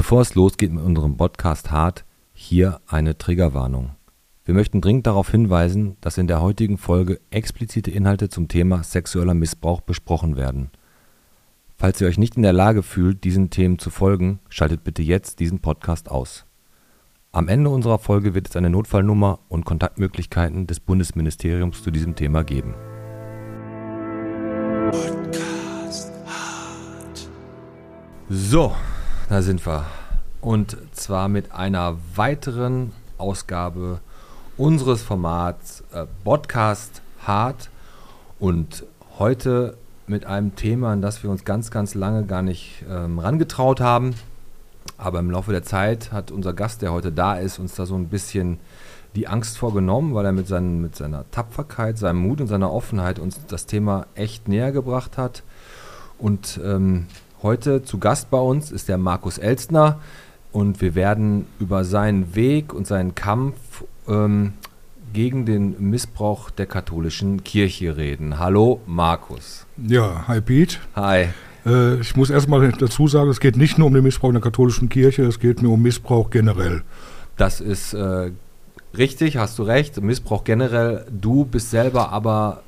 Bevor 0.00 0.22
es 0.22 0.34
losgeht 0.34 0.72
mit 0.72 0.82
unserem 0.82 1.18
Podcast 1.18 1.70
Hart, 1.70 2.06
hier 2.32 2.80
eine 2.86 3.18
Triggerwarnung. 3.18 3.96
Wir 4.46 4.54
möchten 4.54 4.80
dringend 4.80 5.06
darauf 5.06 5.30
hinweisen, 5.30 5.98
dass 6.00 6.16
in 6.16 6.26
der 6.26 6.40
heutigen 6.40 6.78
Folge 6.78 7.20
explizite 7.30 7.90
Inhalte 7.90 8.30
zum 8.30 8.48
Thema 8.48 8.82
sexueller 8.82 9.34
Missbrauch 9.34 9.82
besprochen 9.82 10.36
werden. 10.36 10.70
Falls 11.76 12.00
ihr 12.00 12.06
euch 12.06 12.16
nicht 12.16 12.36
in 12.36 12.42
der 12.42 12.54
Lage 12.54 12.82
fühlt, 12.82 13.24
diesen 13.24 13.50
Themen 13.50 13.78
zu 13.78 13.90
folgen, 13.90 14.40
schaltet 14.48 14.84
bitte 14.84 15.02
jetzt 15.02 15.38
diesen 15.38 15.60
Podcast 15.60 16.10
aus. 16.10 16.46
Am 17.30 17.48
Ende 17.48 17.68
unserer 17.68 17.98
Folge 17.98 18.32
wird 18.32 18.48
es 18.48 18.56
eine 18.56 18.70
Notfallnummer 18.70 19.40
und 19.50 19.66
Kontaktmöglichkeiten 19.66 20.66
des 20.66 20.80
Bundesministeriums 20.80 21.82
zu 21.82 21.90
diesem 21.90 22.14
Thema 22.14 22.42
geben. 22.42 22.74
So, 28.30 28.72
da 29.30 29.42
sind 29.42 29.64
wir. 29.64 29.86
Und 30.40 30.76
zwar 30.90 31.28
mit 31.28 31.52
einer 31.52 31.96
weiteren 32.16 32.92
Ausgabe 33.16 34.00
unseres 34.56 35.02
Formats 35.02 35.84
äh, 35.92 36.04
Podcast 36.24 37.00
Hart. 37.24 37.70
Und 38.40 38.84
heute 39.20 39.76
mit 40.08 40.26
einem 40.26 40.56
Thema, 40.56 40.90
an 40.90 41.00
das 41.00 41.22
wir 41.22 41.30
uns 41.30 41.44
ganz, 41.44 41.70
ganz 41.70 41.94
lange 41.94 42.24
gar 42.26 42.42
nicht 42.42 42.84
ähm, 42.90 43.20
rangetraut 43.20 43.80
haben. 43.80 44.16
Aber 44.98 45.20
im 45.20 45.30
Laufe 45.30 45.52
der 45.52 45.62
Zeit 45.62 46.10
hat 46.10 46.32
unser 46.32 46.52
Gast, 46.52 46.82
der 46.82 46.90
heute 46.90 47.12
da 47.12 47.36
ist, 47.36 47.60
uns 47.60 47.76
da 47.76 47.86
so 47.86 47.94
ein 47.94 48.08
bisschen 48.08 48.58
die 49.14 49.28
Angst 49.28 49.58
vorgenommen, 49.58 50.12
weil 50.12 50.24
er 50.24 50.32
mit, 50.32 50.48
seinen, 50.48 50.82
mit 50.82 50.96
seiner 50.96 51.24
Tapferkeit, 51.30 51.98
seinem 51.98 52.18
Mut 52.18 52.40
und 52.40 52.48
seiner 52.48 52.72
Offenheit 52.72 53.20
uns 53.20 53.38
das 53.46 53.66
Thema 53.66 54.08
echt 54.16 54.48
näher 54.48 54.72
gebracht 54.72 55.18
hat. 55.18 55.44
Und 56.18 56.60
ähm, 56.64 57.06
heute 57.42 57.82
zu 57.82 57.98
Gast 57.98 58.30
bei 58.30 58.38
uns 58.38 58.70
ist 58.70 58.88
der 58.88 58.98
Markus 58.98 59.38
Elstner 59.38 60.00
und 60.52 60.80
wir 60.80 60.94
werden 60.94 61.46
über 61.58 61.84
seinen 61.84 62.34
Weg 62.34 62.72
und 62.74 62.86
seinen 62.86 63.14
Kampf 63.14 63.56
ähm, 64.08 64.54
gegen 65.12 65.46
den 65.46 65.90
Missbrauch 65.90 66.50
der 66.50 66.66
katholischen 66.66 67.42
Kirche 67.42 67.96
reden. 67.96 68.38
Hallo 68.38 68.80
Markus. 68.86 69.66
Ja, 69.76 70.26
hi 70.28 70.40
Pete. 70.40 70.76
Hi. 70.94 71.28
Äh, 71.66 72.00
ich 72.00 72.16
muss 72.16 72.30
erstmal 72.30 72.70
dazu 72.72 73.08
sagen, 73.08 73.30
es 73.30 73.40
geht 73.40 73.56
nicht 73.56 73.78
nur 73.78 73.88
um 73.88 73.94
den 73.94 74.04
Missbrauch 74.04 74.28
in 74.28 74.34
der 74.34 74.42
katholischen 74.42 74.88
Kirche, 74.88 75.24
es 75.24 75.38
geht 75.38 75.62
mir 75.62 75.68
um 75.68 75.82
Missbrauch 75.82 76.30
generell. 76.30 76.82
Das 77.36 77.60
ist 77.60 77.94
äh, 77.94 78.30
richtig, 78.96 79.36
hast 79.36 79.58
du 79.58 79.62
recht. 79.62 80.00
Missbrauch 80.00 80.44
generell. 80.44 81.06
Du 81.10 81.44
bist 81.44 81.70
selber 81.70 82.12
aber 82.12 82.62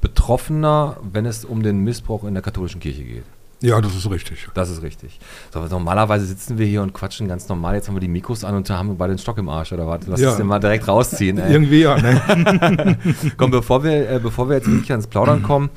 Betroffener, 0.00 0.96
wenn 1.12 1.26
es 1.26 1.44
um 1.44 1.62
den 1.62 1.84
Missbrauch 1.84 2.24
in 2.24 2.34
der 2.34 2.42
katholischen 2.42 2.80
Kirche 2.80 3.04
geht. 3.04 3.24
Ja, 3.60 3.80
das 3.80 3.94
ist 3.94 4.08
richtig. 4.08 4.48
Das 4.54 4.70
ist 4.70 4.82
richtig. 4.82 5.18
So, 5.52 5.60
normalerweise 5.60 6.26
sitzen 6.26 6.58
wir 6.58 6.66
hier 6.66 6.80
und 6.80 6.92
quatschen 6.92 7.26
ganz 7.26 7.48
normal. 7.48 7.74
Jetzt 7.74 7.88
haben 7.88 7.96
wir 7.96 8.00
die 8.00 8.08
Mikros 8.08 8.44
an 8.44 8.54
und 8.54 8.70
haben 8.70 8.88
wir 8.88 8.94
beide 8.94 9.14
den 9.14 9.18
Stock 9.18 9.36
im 9.38 9.48
Arsch 9.48 9.72
oder 9.72 9.86
was? 9.86 10.06
Lass 10.06 10.20
ja. 10.20 10.28
uns 10.28 10.36
den 10.36 10.46
mal 10.46 10.60
direkt 10.60 10.86
rausziehen. 10.86 11.38
Ey. 11.38 11.52
Irgendwie 11.52 11.80
ja. 11.80 11.96
Ne? 11.98 12.98
Komm, 13.36 13.50
bevor 13.50 13.82
wir, 13.82 14.10
äh, 14.10 14.20
bevor 14.20 14.48
wir 14.48 14.56
jetzt 14.56 14.70
wirklich 14.70 14.92
ans 14.92 15.08
Plaudern 15.08 15.42
kommen, 15.42 15.70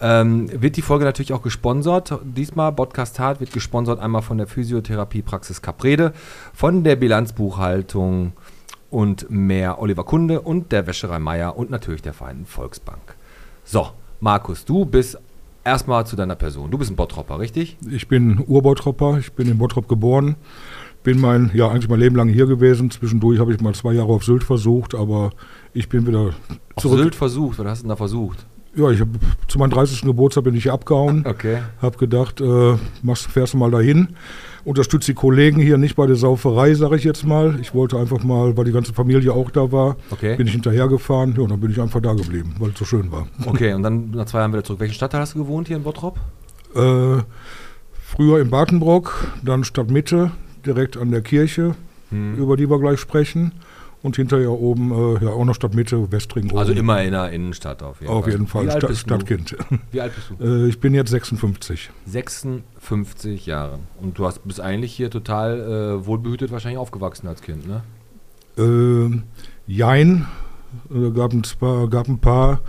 ähm, 0.00 0.48
wird 0.60 0.76
die 0.76 0.82
Folge 0.82 1.04
natürlich 1.04 1.32
auch 1.32 1.42
gesponsert. 1.42 2.18
Diesmal, 2.24 2.72
Podcast 2.72 3.20
Hart, 3.20 3.40
wird 3.40 3.52
gesponsert 3.52 4.00
einmal 4.00 4.22
von 4.22 4.38
der 4.38 4.48
Physiotherapiepraxis 4.48 5.62
Caprede, 5.62 6.12
von 6.52 6.82
der 6.82 6.96
Bilanzbuchhaltung 6.96 8.32
und 8.90 9.30
mehr 9.30 9.80
Oliver 9.80 10.04
Kunde 10.04 10.40
und 10.40 10.72
der 10.72 10.86
Wäscherei 10.86 11.18
Meier 11.18 11.56
und 11.56 11.70
natürlich 11.70 12.02
der 12.02 12.14
Vereinten 12.14 12.46
Volksbank. 12.46 13.16
So, 13.64 13.90
Markus, 14.20 14.64
du 14.64 14.84
bist 14.84 15.18
erstmal 15.68 16.06
zu 16.06 16.16
deiner 16.16 16.34
Person. 16.34 16.70
Du 16.70 16.78
bist 16.78 16.90
ein 16.90 16.96
Bottropper, 16.96 17.38
richtig? 17.38 17.76
Ich 17.90 18.08
bin 18.08 18.42
Urbottropper, 18.46 19.18
ich 19.18 19.32
bin 19.32 19.48
in 19.48 19.58
Bottrop 19.58 19.88
geboren. 19.88 20.36
Bin 21.04 21.20
mein, 21.20 21.50
ja, 21.54 21.68
eigentlich 21.68 21.88
mein 21.88 22.00
Leben 22.00 22.16
lang 22.16 22.28
hier 22.28 22.46
gewesen. 22.46 22.90
Zwischendurch 22.90 23.38
habe 23.38 23.52
ich 23.52 23.60
mal 23.60 23.74
zwei 23.74 23.92
Jahre 23.92 24.08
auf 24.08 24.24
Sylt 24.24 24.42
versucht, 24.42 24.94
aber 24.94 25.30
ich 25.72 25.88
bin 25.88 26.06
wieder 26.06 26.32
auf 26.74 26.82
zurück. 26.82 26.98
Sylt 26.98 27.14
versucht? 27.14 27.58
Was 27.58 27.66
hast 27.66 27.78
du 27.78 27.82
denn 27.84 27.90
da 27.90 27.96
versucht? 27.96 28.46
Ja, 28.74 28.90
ich 28.90 29.00
hab, 29.00 29.08
zu 29.46 29.58
meinem 29.58 29.70
30. 29.70 30.02
Geburtstag 30.02 30.44
bin 30.44 30.54
ich 30.54 30.64
hier 30.64 30.72
abgehauen. 30.72 31.24
Okay. 31.26 31.58
Hab 31.80 31.98
gedacht, 31.98 32.40
äh, 32.40 32.76
machst, 33.02 33.26
fährst 33.26 33.54
du 33.54 33.58
mal 33.58 33.70
dahin. 33.70 34.08
Unterstütze 34.64 35.12
die 35.12 35.14
Kollegen 35.14 35.60
hier 35.60 35.78
nicht 35.78 35.96
bei 35.96 36.06
der 36.06 36.16
Sauferei, 36.16 36.74
sage 36.74 36.96
ich 36.96 37.04
jetzt 37.04 37.24
mal. 37.24 37.58
Ich 37.60 37.74
wollte 37.74 37.98
einfach 37.98 38.22
mal, 38.22 38.56
weil 38.56 38.64
die 38.64 38.72
ganze 38.72 38.92
Familie 38.92 39.32
auch 39.32 39.50
da 39.50 39.70
war, 39.72 39.96
okay. 40.10 40.36
bin 40.36 40.46
ich 40.46 40.52
hinterhergefahren. 40.52 41.34
Ja, 41.36 41.42
und 41.42 41.50
dann 41.50 41.60
bin 41.60 41.70
ich 41.70 41.80
einfach 41.80 42.00
da 42.00 42.14
geblieben, 42.14 42.54
weil 42.58 42.70
es 42.70 42.78
so 42.78 42.84
schön 42.84 43.10
war. 43.12 43.26
Okay, 43.46 43.72
und 43.74 43.82
dann 43.82 44.10
nach 44.10 44.26
zwei 44.26 44.38
Jahren 44.40 44.52
wieder 44.52 44.64
zurück. 44.64 44.80
Welchen 44.80 44.94
Stadtteil 44.94 45.20
hast 45.20 45.34
du 45.34 45.38
gewohnt 45.38 45.68
hier 45.68 45.76
in 45.76 45.82
Bottrop? 45.82 46.18
Äh, 46.74 47.22
früher 48.00 48.40
in 48.40 48.50
Bartenbrock, 48.50 49.32
dann 49.42 49.64
Stadtmitte, 49.64 50.32
direkt 50.66 50.96
an 50.96 51.10
der 51.10 51.22
Kirche, 51.22 51.74
hm. 52.10 52.36
über 52.36 52.56
die 52.56 52.68
wir 52.68 52.78
gleich 52.78 53.00
sprechen 53.00 53.52
und 54.02 54.16
hinterher 54.16 54.52
oben 54.52 54.92
äh, 54.92 55.24
ja 55.24 55.30
auch 55.30 55.44
noch 55.44 55.54
Stadtmitte, 55.54 56.10
Westring. 56.12 56.56
Also 56.56 56.72
immer 56.72 57.02
in 57.02 57.12
der 57.12 57.30
Innenstadt 57.30 57.82
auf 57.82 58.00
jeden 58.00 58.12
auf 58.12 58.24
Fall. 58.24 58.32
Auf 58.32 58.32
jeden 58.32 58.46
Fall, 58.46 58.66
Wie 58.66 58.70
Stadt, 58.70 58.96
Stadtkind. 58.96 59.56
Wie 59.90 60.00
alt 60.00 60.14
bist 60.14 60.30
du? 60.30 60.34
Äh, 60.64 60.68
ich 60.68 60.78
bin 60.78 60.94
jetzt 60.94 61.10
56. 61.10 61.90
56 62.06 63.46
Jahre. 63.46 63.80
Und 64.00 64.18
du 64.18 64.26
hast, 64.26 64.44
bist 64.44 64.60
eigentlich 64.60 64.94
hier 64.94 65.10
total 65.10 65.60
äh, 66.00 66.06
wohlbehütet 66.06 66.52
wahrscheinlich 66.52 66.78
aufgewachsen 66.78 67.26
als 67.26 67.42
Kind, 67.42 67.66
ne? 67.66 67.82
Äh, 68.56 69.20
jein. 69.66 70.26
Äh, 70.94 71.10
gab, 71.10 71.32
ein, 71.32 71.42
zwar, 71.44 71.88
gab 71.88 72.08
ein 72.08 72.18
paar 72.18 72.60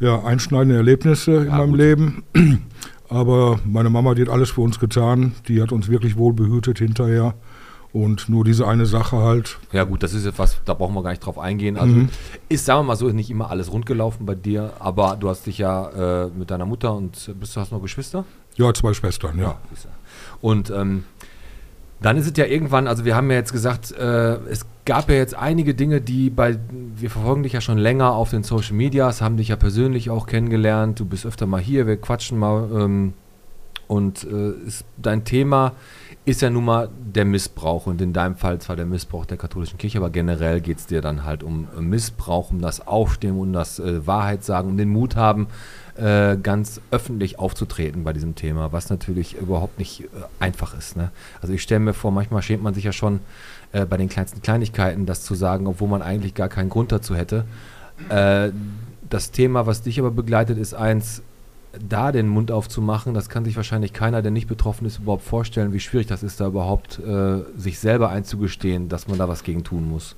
ja, 0.00 0.22
einschneidende 0.22 0.76
Erlebnisse 0.76 1.32
ja, 1.32 1.42
in 1.42 1.48
meinem 1.48 1.70
gut. 1.70 1.78
Leben. 1.78 2.22
Aber 3.08 3.58
meine 3.64 3.88
Mama, 3.88 4.14
die 4.14 4.22
hat 4.22 4.28
alles 4.28 4.50
für 4.50 4.60
uns 4.60 4.78
getan. 4.78 5.32
Die 5.48 5.62
hat 5.62 5.72
uns 5.72 5.88
wirklich 5.88 6.16
wohlbehütet 6.16 6.78
hinterher. 6.78 7.34
Und 7.92 8.28
nur 8.28 8.44
diese 8.44 8.66
eine 8.66 8.84
Sache 8.84 9.16
halt. 9.16 9.58
Ja, 9.72 9.84
gut, 9.84 10.02
das 10.02 10.12
ist 10.12 10.26
etwas, 10.26 10.60
da 10.64 10.74
brauchen 10.74 10.94
wir 10.94 11.02
gar 11.02 11.10
nicht 11.10 11.24
drauf 11.24 11.38
eingehen. 11.38 11.78
Also 11.78 11.94
mhm. 11.94 12.08
ist, 12.48 12.66
sagen 12.66 12.80
wir 12.80 12.84
mal 12.84 12.96
so, 12.96 13.08
nicht 13.08 13.30
immer 13.30 13.50
alles 13.50 13.72
rundgelaufen 13.72 14.26
bei 14.26 14.34
dir, 14.34 14.72
aber 14.78 15.16
du 15.18 15.28
hast 15.28 15.46
dich 15.46 15.58
ja 15.58 16.24
äh, 16.24 16.28
mit 16.28 16.50
deiner 16.50 16.66
Mutter 16.66 16.94
und 16.94 17.32
bist 17.40 17.56
du 17.56 17.60
hast 17.60 17.72
noch 17.72 17.80
Geschwister? 17.80 18.24
Ja, 18.56 18.74
zwei 18.74 18.92
Schwestern, 18.92 19.38
ja. 19.38 19.56
und 20.40 20.70
ähm, 20.70 21.04
dann 22.00 22.16
ist 22.16 22.26
es 22.26 22.36
ja 22.36 22.44
irgendwann, 22.44 22.86
also 22.86 23.04
wir 23.04 23.16
haben 23.16 23.30
ja 23.30 23.36
jetzt 23.36 23.52
gesagt, 23.52 23.92
äh, 23.92 24.34
es 24.48 24.66
gab 24.84 25.08
ja 25.08 25.16
jetzt 25.16 25.34
einige 25.34 25.74
Dinge, 25.74 26.00
die 26.00 26.30
bei, 26.30 26.58
wir 26.96 27.10
verfolgen 27.10 27.42
dich 27.42 27.52
ja 27.52 27.60
schon 27.60 27.78
länger 27.78 28.12
auf 28.12 28.30
den 28.30 28.42
Social 28.42 28.74
Medias, 28.74 29.20
haben 29.20 29.36
dich 29.36 29.48
ja 29.48 29.56
persönlich 29.56 30.10
auch 30.10 30.26
kennengelernt, 30.26 31.00
du 31.00 31.04
bist 31.04 31.26
öfter 31.26 31.46
mal 31.46 31.60
hier, 31.60 31.86
wir 31.86 31.96
quatschen 31.96 32.38
mal 32.38 32.68
ähm, 32.72 33.14
und 33.88 34.24
äh, 34.24 34.50
ist 34.66 34.84
dein 34.96 35.24
Thema 35.24 35.72
ist 36.28 36.42
ja 36.42 36.50
nun 36.50 36.66
mal 36.66 36.90
der 37.00 37.24
Missbrauch 37.24 37.86
und 37.86 38.02
in 38.02 38.12
deinem 38.12 38.36
Fall 38.36 38.60
zwar 38.60 38.76
der 38.76 38.84
Missbrauch 38.84 39.24
der 39.24 39.38
katholischen 39.38 39.78
Kirche, 39.78 39.96
aber 39.96 40.10
generell 40.10 40.60
geht 40.60 40.78
es 40.78 40.86
dir 40.86 41.00
dann 41.00 41.24
halt 41.24 41.42
um 41.42 41.68
Missbrauch, 41.80 42.50
um 42.50 42.60
das 42.60 42.86
Aufstehen, 42.86 43.38
um 43.38 43.54
das 43.54 43.78
äh, 43.78 44.06
Wahrheit 44.06 44.44
sagen, 44.44 44.68
um 44.68 44.76
den 44.76 44.90
Mut 44.90 45.16
haben, 45.16 45.46
äh, 45.96 46.36
ganz 46.36 46.82
öffentlich 46.90 47.38
aufzutreten 47.38 48.04
bei 48.04 48.12
diesem 48.12 48.34
Thema, 48.34 48.72
was 48.72 48.90
natürlich 48.90 49.38
überhaupt 49.38 49.78
nicht 49.78 50.02
äh, 50.02 50.06
einfach 50.38 50.76
ist. 50.76 50.98
Ne? 50.98 51.10
Also 51.40 51.54
ich 51.54 51.62
stelle 51.62 51.80
mir 51.80 51.94
vor, 51.94 52.10
manchmal 52.10 52.42
schämt 52.42 52.62
man 52.62 52.74
sich 52.74 52.84
ja 52.84 52.92
schon 52.92 53.20
äh, 53.72 53.86
bei 53.86 53.96
den 53.96 54.10
kleinsten 54.10 54.42
Kleinigkeiten, 54.42 55.06
das 55.06 55.22
zu 55.22 55.34
sagen, 55.34 55.66
obwohl 55.66 55.88
man 55.88 56.02
eigentlich 56.02 56.34
gar 56.34 56.50
keinen 56.50 56.68
Grund 56.68 56.92
dazu 56.92 57.14
hätte. 57.16 57.46
Äh, 58.10 58.50
das 59.08 59.30
Thema, 59.30 59.66
was 59.66 59.80
dich 59.80 59.98
aber 59.98 60.10
begleitet, 60.10 60.58
ist 60.58 60.74
eins, 60.74 61.22
da 61.86 62.12
den 62.12 62.28
Mund 62.28 62.50
aufzumachen, 62.50 63.14
das 63.14 63.28
kann 63.28 63.44
sich 63.44 63.56
wahrscheinlich 63.56 63.92
keiner, 63.92 64.22
der 64.22 64.30
nicht 64.30 64.48
betroffen 64.48 64.86
ist, 64.86 64.98
überhaupt 64.98 65.24
vorstellen, 65.24 65.72
wie 65.72 65.80
schwierig 65.80 66.06
das 66.06 66.22
ist, 66.22 66.40
da 66.40 66.46
überhaupt 66.46 66.98
äh, 66.98 67.40
sich 67.56 67.78
selber 67.78 68.10
einzugestehen, 68.10 68.88
dass 68.88 69.08
man 69.08 69.18
da 69.18 69.28
was 69.28 69.42
gegen 69.42 69.64
tun 69.64 69.88
muss. 69.88 70.16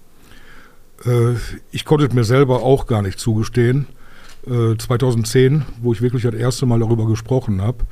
Äh, 1.05 1.35
ich 1.71 1.85
konnte 1.85 2.07
es 2.07 2.13
mir 2.13 2.25
selber 2.25 2.63
auch 2.63 2.87
gar 2.87 3.03
nicht 3.03 3.19
zugestehen. 3.19 3.87
Äh, 4.47 4.77
2010, 4.77 5.63
wo 5.83 5.93
ich 5.93 6.03
wirklich 6.03 6.23
das 6.23 6.35
erste 6.35 6.67
Mal 6.67 6.81
darüber 6.81 7.07
gesprochen 7.07 7.61
habe. 7.61 7.85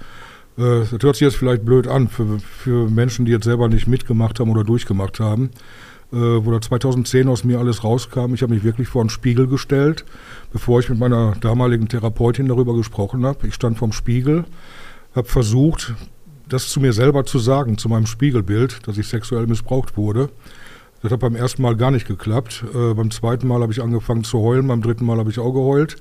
Äh, 0.57 0.87
das 0.91 1.03
hört 1.03 1.17
sich 1.17 1.21
jetzt 1.27 1.37
vielleicht 1.37 1.65
blöd 1.65 1.87
an 1.87 2.09
für, 2.09 2.39
für 2.39 2.89
Menschen, 2.89 3.25
die 3.25 3.33
jetzt 3.33 3.45
selber 3.45 3.69
nicht 3.69 3.87
mitgemacht 3.87 4.41
haben 4.41 4.51
oder 4.51 4.65
durchgemacht 4.65 5.21
haben 5.21 5.51
äh, 6.13 6.17
wo 6.17 6.51
da 6.51 6.61
2010 6.61 7.29
aus 7.29 7.45
mir 7.45 7.59
alles 7.59 7.85
rauskam. 7.85 8.35
Ich 8.35 8.43
habe 8.43 8.55
mich 8.55 8.65
wirklich 8.65 8.89
vor 8.89 9.03
einen 9.03 9.11
Spiegel 9.11 9.47
gestellt, 9.47 10.05
bevor 10.53 10.81
ich 10.81 10.89
mit 10.89 10.99
meiner 10.99 11.35
damaligen 11.41 11.89
Therapeutin 11.89 12.49
darüber 12.49 12.75
gesprochen 12.75 13.27
habe. 13.27 13.47
Ich 13.47 13.55
stand 13.55 13.79
vorm 13.79 13.93
Spiegel, 13.93 14.45
habe 15.15 15.29
versucht, 15.29 15.95
das 16.49 16.71
zu 16.71 16.81
mir 16.81 16.93
selber 16.93 17.25
zu 17.25 17.39
sagen, 17.39 17.77
zu 17.77 17.89
meinem 17.89 18.07
Spiegelbild, 18.07 18.87
dass 18.87 18.97
ich 18.97 19.07
sexuell 19.07 19.47
missbraucht 19.47 19.97
wurde. 19.97 20.31
Das 21.03 21.13
hat 21.13 21.21
beim 21.21 21.37
ersten 21.37 21.63
Mal 21.63 21.77
gar 21.77 21.91
nicht 21.91 22.09
geklappt. 22.09 22.65
Äh, 22.75 22.95
beim 22.95 23.11
zweiten 23.11 23.47
Mal 23.47 23.61
habe 23.63 23.73
ich 23.73 23.83
angefangen 23.83 24.25
zu 24.25 24.41
heulen, 24.41 24.67
beim 24.67 24.83
dritten 24.83 25.05
Mal 25.05 25.19
habe 25.19 25.31
ich 25.31 25.39
auch 25.39 25.53
geheult. 25.53 25.97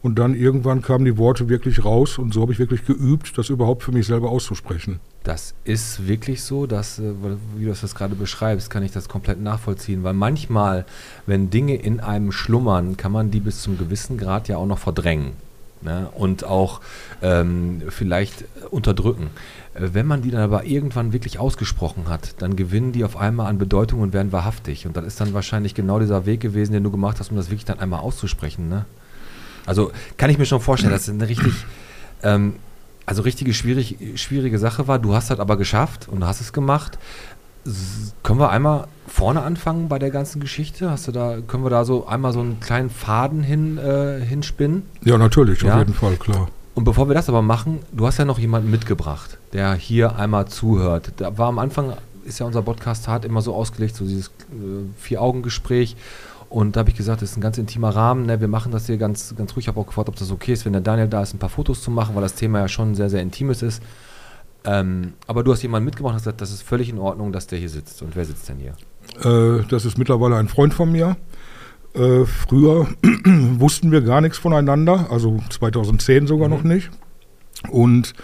Und 0.00 0.18
dann 0.18 0.34
irgendwann 0.34 0.80
kamen 0.80 1.04
die 1.04 1.18
Worte 1.18 1.48
wirklich 1.48 1.84
raus 1.84 2.18
und 2.18 2.32
so 2.32 2.42
habe 2.42 2.52
ich 2.52 2.60
wirklich 2.60 2.86
geübt, 2.86 3.36
das 3.36 3.48
überhaupt 3.48 3.82
für 3.82 3.90
mich 3.90 4.06
selber 4.06 4.30
auszusprechen. 4.30 5.00
Das 5.24 5.54
ist 5.64 6.06
wirklich 6.06 6.42
so, 6.42 6.66
dass, 6.66 7.00
äh, 7.00 7.12
wie 7.56 7.64
du 7.64 7.70
das 7.70 7.94
gerade 7.94 8.14
beschreibst, 8.14 8.70
kann 8.70 8.84
ich 8.84 8.92
das 8.92 9.08
komplett 9.08 9.40
nachvollziehen. 9.40 10.04
Weil 10.04 10.14
manchmal, 10.14 10.86
wenn 11.26 11.50
Dinge 11.50 11.74
in 11.74 11.98
einem 11.98 12.30
schlummern, 12.30 12.96
kann 12.96 13.10
man 13.10 13.30
die 13.30 13.40
bis 13.40 13.60
zum 13.60 13.76
gewissen 13.76 14.18
Grad 14.18 14.48
ja 14.48 14.56
auch 14.56 14.66
noch 14.66 14.78
verdrängen. 14.78 15.32
ne? 15.82 16.08
und 16.14 16.44
auch 16.44 16.80
ähm, 17.20 17.82
vielleicht 17.88 18.44
unterdrücken. 18.70 19.30
Äh, 19.74 19.88
wenn 19.92 20.06
man 20.06 20.22
die 20.22 20.30
dann 20.30 20.42
aber 20.42 20.64
irgendwann 20.64 21.12
wirklich 21.12 21.38
ausgesprochen 21.38 22.08
hat, 22.08 22.40
dann 22.40 22.56
gewinnen 22.56 22.92
die 22.92 23.04
auf 23.04 23.16
einmal 23.16 23.46
an 23.46 23.58
Bedeutung 23.58 24.00
und 24.00 24.12
werden 24.12 24.32
wahrhaftig. 24.32 24.86
Und 24.86 24.96
das 24.96 25.04
ist 25.04 25.20
dann 25.20 25.34
wahrscheinlich 25.34 25.74
genau 25.74 25.98
dieser 25.98 26.24
Weg 26.24 26.40
gewesen, 26.40 26.72
den 26.72 26.84
du 26.84 26.90
gemacht 26.90 27.18
hast, 27.18 27.30
um 27.30 27.36
das 27.36 27.50
wirklich 27.50 27.64
dann 27.64 27.80
einmal 27.80 28.00
auszusprechen. 28.00 28.68
Ne? 28.68 28.86
Also 29.68 29.92
kann 30.16 30.30
ich 30.30 30.38
mir 30.38 30.46
schon 30.46 30.60
vorstellen, 30.60 30.92
dass 30.92 31.02
es 31.02 31.10
eine 31.10 31.28
richtig, 31.28 31.52
ähm, 32.22 32.54
also 33.06 33.22
richtige 33.22 33.52
schwierig, 33.54 33.96
schwierige 34.16 34.58
Sache 34.58 34.88
war. 34.88 34.98
Du 34.98 35.14
hast 35.14 35.30
das 35.30 35.38
aber 35.40 35.56
geschafft 35.56 36.08
und 36.08 36.24
hast 36.26 36.40
es 36.40 36.52
gemacht. 36.52 36.98
S 37.66 38.14
können 38.22 38.40
wir 38.40 38.50
einmal 38.50 38.86
vorne 39.06 39.42
anfangen 39.42 39.88
bei 39.88 39.98
der 39.98 40.10
ganzen 40.10 40.40
Geschichte? 40.40 40.90
Hast 40.90 41.06
du 41.08 41.12
da, 41.12 41.38
können 41.46 41.64
wir 41.64 41.70
da 41.70 41.84
so 41.84 42.06
einmal 42.06 42.32
so 42.32 42.40
einen 42.40 42.60
kleinen 42.60 42.88
Faden 42.90 43.42
hin, 43.42 43.78
äh, 43.78 44.20
hinspinnen? 44.24 44.82
Ja, 45.04 45.18
natürlich, 45.18 45.62
Ja. 45.62 45.74
auf 45.74 45.78
jeden 45.80 45.94
Fall, 45.94 46.16
klar. 46.16 46.48
Und 46.74 46.84
bevor 46.84 47.08
wir 47.08 47.14
das 47.14 47.28
aber 47.28 47.42
machen, 47.42 47.80
du 47.92 48.06
hast 48.06 48.18
ja 48.18 48.24
noch 48.24 48.38
jemanden 48.38 48.70
mitgebracht, 48.70 49.36
der 49.52 49.74
hier 49.74 50.16
einmal 50.16 50.46
zuhört. 50.46 51.12
Da 51.16 51.36
war 51.36 51.48
am 51.48 51.58
Anfang, 51.58 51.92
ist 52.24 52.38
ja 52.38 52.46
unser 52.46 52.62
Podcast 52.62 53.08
hart 53.08 53.24
immer 53.24 53.42
so 53.42 53.54
ausgelegt, 53.54 53.96
so 53.96 54.04
dieses 54.04 54.28
äh, 54.28 54.30
Vier-Augen-Gespräch. 54.98 55.96
Und 56.50 56.76
da 56.76 56.80
habe 56.80 56.90
ich 56.90 56.96
gesagt, 56.96 57.20
das 57.22 57.30
ist 57.32 57.36
ein 57.36 57.40
ganz 57.42 57.58
intimer 57.58 57.90
Rahmen. 57.90 58.24
Ne? 58.26 58.40
Wir 58.40 58.48
machen 58.48 58.72
das 58.72 58.86
hier 58.86 58.96
ganz, 58.96 59.34
ganz 59.36 59.52
ruhig. 59.52 59.64
Ich 59.64 59.68
habe 59.68 59.78
auch 59.80 59.86
gefragt, 59.86 60.08
ob 60.08 60.16
das 60.16 60.30
okay 60.30 60.52
ist, 60.54 60.64
wenn 60.64 60.72
der 60.72 60.80
Daniel 60.80 61.08
da 61.08 61.22
ist, 61.22 61.34
ein 61.34 61.38
paar 61.38 61.50
Fotos 61.50 61.82
zu 61.82 61.90
machen, 61.90 62.14
weil 62.14 62.22
das 62.22 62.34
Thema 62.34 62.60
ja 62.60 62.68
schon 62.68 62.94
sehr, 62.94 63.10
sehr 63.10 63.20
intimes 63.20 63.62
ist. 63.62 63.82
Ähm, 64.64 65.12
aber 65.26 65.44
du 65.44 65.52
hast 65.52 65.62
jemanden 65.62 65.84
mitgebracht 65.84 66.12
und 66.12 66.16
hast 66.16 66.24
gesagt, 66.24 66.40
das 66.40 66.50
ist 66.50 66.62
völlig 66.62 66.88
in 66.88 66.98
Ordnung, 66.98 67.32
dass 67.32 67.46
der 67.46 67.58
hier 67.58 67.68
sitzt. 67.68 68.02
Und 68.02 68.16
wer 68.16 68.24
sitzt 68.24 68.48
denn 68.48 68.56
hier? 68.58 68.74
Äh, 69.24 69.64
das 69.68 69.84
ist 69.84 69.98
mittlerweile 69.98 70.36
ein 70.36 70.48
Freund 70.48 70.72
von 70.74 70.90
mir. 70.90 71.16
Äh, 71.94 72.24
früher 72.24 72.86
wussten 73.24 73.90
wir 73.92 74.00
gar 74.00 74.20
nichts 74.20 74.38
voneinander, 74.38 75.06
also 75.10 75.38
2010 75.50 76.26
sogar 76.26 76.48
Mhm. 76.48 76.54
noch 76.54 76.64
nicht. 76.64 76.90
Und 77.70 78.14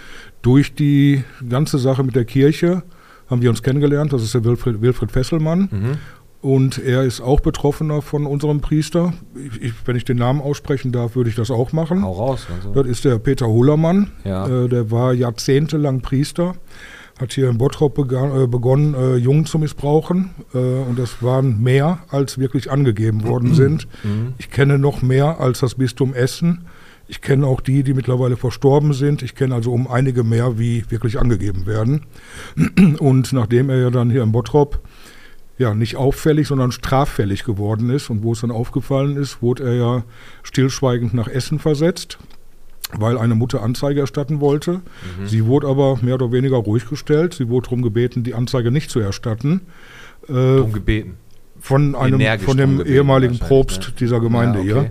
durch 0.43 0.75
die 0.75 1.25
ganze 1.49 1.79
Sache 1.79 2.03
mit 2.05 2.15
der 2.15 2.25
Kirche 2.25 2.83
haben 3.29 3.43
wir 3.43 3.51
uns 3.51 3.63
kennengelernt. 3.63 4.13
Das 4.13 4.23
ist 4.23 4.35
der 4.35 4.45
Wilfried, 4.45 4.81
Wilfried 4.81 5.11
Fesselmann. 5.13 5.69
Mhm. 5.71 5.99
Und 6.45 6.77
er 6.77 7.05
ist 7.05 7.23
auch 7.23 7.41
Betroffener 7.41 8.03
von 8.03 8.27
unserem 8.27 8.61
Priester. 8.61 9.15
Ich, 9.35 9.63
ich, 9.63 9.73
wenn 9.87 9.97
ich 9.97 10.05
den 10.05 10.19
Namen 10.19 10.43
aussprechen 10.43 10.93
darf, 10.93 11.17
würde 11.17 11.31
ich 11.31 11.37
das 11.37 11.51
auch 11.51 11.73
machen. 11.73 12.03
Hau 12.03 12.13
raus. 12.13 12.47
Also. 12.55 12.75
Das 12.75 12.87
ist 12.87 13.07
der 13.07 13.19
Peter 13.19 13.47
Hohlermann. 13.47 14.11
Ja. 14.25 14.47
Äh, 14.47 14.69
der 14.69 14.91
war 14.91 15.15
jahrzehntelang 15.15 16.03
Priester, 16.03 16.55
hat 17.19 17.33
hier 17.33 17.49
in 17.49 17.57
Bottrop 17.57 17.95
begann, 17.95 18.43
äh, 18.43 18.47
begonnen, 18.47 18.93
äh, 18.93 19.17
Jungen 19.17 19.47
zu 19.47 19.59
missbrauchen. 19.59 20.33
Äh, 20.53 20.59
und 20.59 20.99
das 20.99 21.23
waren 21.23 21.63
mehr, 21.63 22.01
als 22.11 22.37
wirklich 22.37 22.71
angegeben 22.71 23.25
worden 23.25 23.55
sind. 23.55 23.89
Mhm. 24.03 24.35
Ich 24.37 24.51
kenne 24.51 24.79
noch 24.79 25.01
mehr 25.01 25.41
als 25.41 25.61
das 25.61 25.77
Bistum 25.77 26.13
Essen. 26.13 26.67
Ich 27.09 27.23
kenne 27.23 27.47
auch 27.47 27.63
die, 27.63 27.83
die 27.85 27.95
mittlerweile 27.95 28.37
verstorben 28.37 28.93
sind. 28.93 29.23
Ich 29.23 29.35
kenne 29.35 29.55
also 29.55 29.73
um 29.73 29.91
einige 29.91 30.25
mehr, 30.25 30.59
wie 30.59 30.85
wirklich 30.91 31.19
angegeben 31.19 31.65
werden. 31.65 32.03
Und 32.99 33.33
nachdem 33.33 33.71
er 33.71 33.79
ja 33.79 33.89
dann 33.89 34.11
hier 34.11 34.23
in 34.23 34.33
Bottrop 34.33 34.81
ja, 35.59 35.75
nicht 35.75 35.97
auffällig, 35.97 36.49
sondern 36.49 36.73
straffällig 36.73 37.45
geworden 37.45 37.91
ist 37.91 38.11
und 38.11 38.23
wo 38.23 38.33
es 38.33 38.41
dann 38.41 38.51
aufgefallen 38.51 39.17
ist, 39.17 39.41
wurde 39.41 39.65
er 39.65 39.75
ja 39.75 40.05
stillschweigend 40.43 41.15
nach 41.15 41.29
Essen 41.29 41.59
versetzt, 41.59 42.19
weil 42.93 43.19
eine 43.19 43.35
Mutter 43.35 43.63
Anzeige 43.63 44.01
erstatten 44.01 44.41
wollte. 44.41 44.73
Mhm. 45.19 45.27
Sie 45.27 45.47
wurde 45.47 45.69
aber 45.69 45.99
mehr 46.03 46.15
oder 46.15 46.33
weniger 46.33 46.57
ruhig 46.57 46.89
gestellt. 46.89 47.35
Sie 47.35 47.49
wurde 47.49 47.67
darum 47.67 47.83
gebeten, 47.83 48.25
die 48.25 48.35
Anzeige 48.35 48.71
nicht 48.71 48.91
zu 48.91 48.99
erstatten. 49.01 49.61
Äh, 50.29 50.63
gebeten. 50.73 51.17
von 51.61 51.95
einem 51.95 52.19
Energisch 52.19 52.47
von 52.47 52.57
dem 52.57 52.85
ehemaligen 52.85 53.39
Propst 53.39 53.81
ne? 53.89 53.95
dieser 54.01 54.21
Gemeinde 54.21 54.59
Ja, 54.61 54.65
hier. 54.65 54.77
okay. 54.79 54.91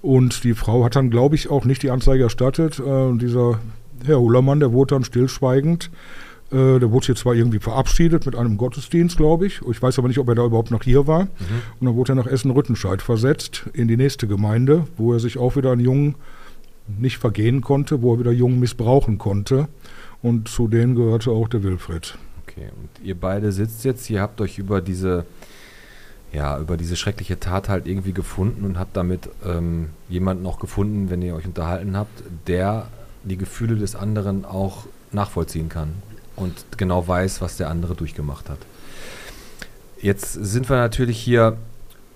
Und 0.00 0.44
die 0.44 0.54
Frau 0.54 0.84
hat 0.84 0.96
dann, 0.96 1.10
glaube 1.10 1.34
ich, 1.34 1.50
auch 1.50 1.64
nicht 1.64 1.82
die 1.82 1.90
Anzeige 1.90 2.24
erstattet. 2.24 2.78
Äh, 2.78 2.82
und 2.82 3.20
dieser 3.22 3.58
Herr 4.04 4.20
Hullermann, 4.20 4.60
der 4.60 4.72
wurde 4.72 4.94
dann 4.96 5.04
stillschweigend. 5.04 5.90
Äh, 6.54 6.78
der 6.78 6.92
wurde 6.92 7.06
hier 7.06 7.16
zwar 7.16 7.34
irgendwie 7.34 7.58
verabschiedet 7.58 8.26
mit 8.26 8.36
einem 8.36 8.56
Gottesdienst, 8.56 9.16
glaube 9.16 9.46
ich. 9.46 9.60
Ich 9.68 9.82
weiß 9.82 9.98
aber 9.98 10.06
nicht, 10.06 10.18
ob 10.18 10.28
er 10.28 10.36
da 10.36 10.44
überhaupt 10.44 10.70
noch 10.70 10.84
hier 10.84 11.06
war. 11.08 11.24
Mhm. 11.24 11.28
Und 11.80 11.86
dann 11.86 11.96
wurde 11.96 12.12
er 12.12 12.14
nach 12.14 12.26
Essen-Rüttenscheid 12.26 13.02
versetzt 13.02 13.64
in 13.72 13.88
die 13.88 13.96
nächste 13.96 14.28
Gemeinde, 14.28 14.86
wo 14.96 15.12
er 15.12 15.18
sich 15.18 15.36
auch 15.36 15.56
wieder 15.56 15.72
einen 15.72 15.80
Jungen 15.80 16.14
nicht 16.86 17.18
vergehen 17.18 17.60
konnte, 17.60 18.02
wo 18.02 18.14
er 18.14 18.20
wieder 18.20 18.30
Jungen 18.30 18.60
missbrauchen 18.60 19.18
konnte. 19.18 19.68
Und 20.22 20.48
zu 20.48 20.68
denen 20.68 20.94
gehörte 20.94 21.30
auch 21.30 21.48
der 21.48 21.64
Wilfried. 21.64 22.16
Okay, 22.46 22.68
und 22.76 23.04
ihr 23.04 23.16
beide 23.16 23.50
sitzt 23.50 23.84
jetzt, 23.84 24.08
ihr 24.08 24.20
habt 24.20 24.40
euch 24.40 24.58
über 24.58 24.80
diese, 24.80 25.26
ja, 26.32 26.58
über 26.58 26.76
diese 26.76 26.94
schreckliche 26.94 27.40
Tat 27.40 27.68
halt 27.68 27.88
irgendwie 27.88 28.12
gefunden 28.12 28.64
und 28.64 28.78
habt 28.78 28.96
damit 28.96 29.28
ähm, 29.44 29.88
jemanden 30.08 30.46
auch 30.46 30.60
gefunden, 30.60 31.10
wenn 31.10 31.20
ihr 31.20 31.34
euch 31.34 31.46
unterhalten 31.46 31.96
habt, 31.96 32.22
der 32.46 32.86
die 33.24 33.38
Gefühle 33.38 33.76
des 33.76 33.96
anderen 33.96 34.44
auch 34.44 34.86
nachvollziehen 35.10 35.68
kann 35.68 35.94
und 36.36 36.52
genau 36.76 37.06
weiß, 37.06 37.40
was 37.40 37.56
der 37.56 37.70
andere 37.70 37.94
durchgemacht 37.94 38.48
hat. 38.48 38.58
Jetzt 40.00 40.32
sind 40.32 40.68
wir 40.68 40.76
natürlich 40.76 41.18
hier 41.18 41.56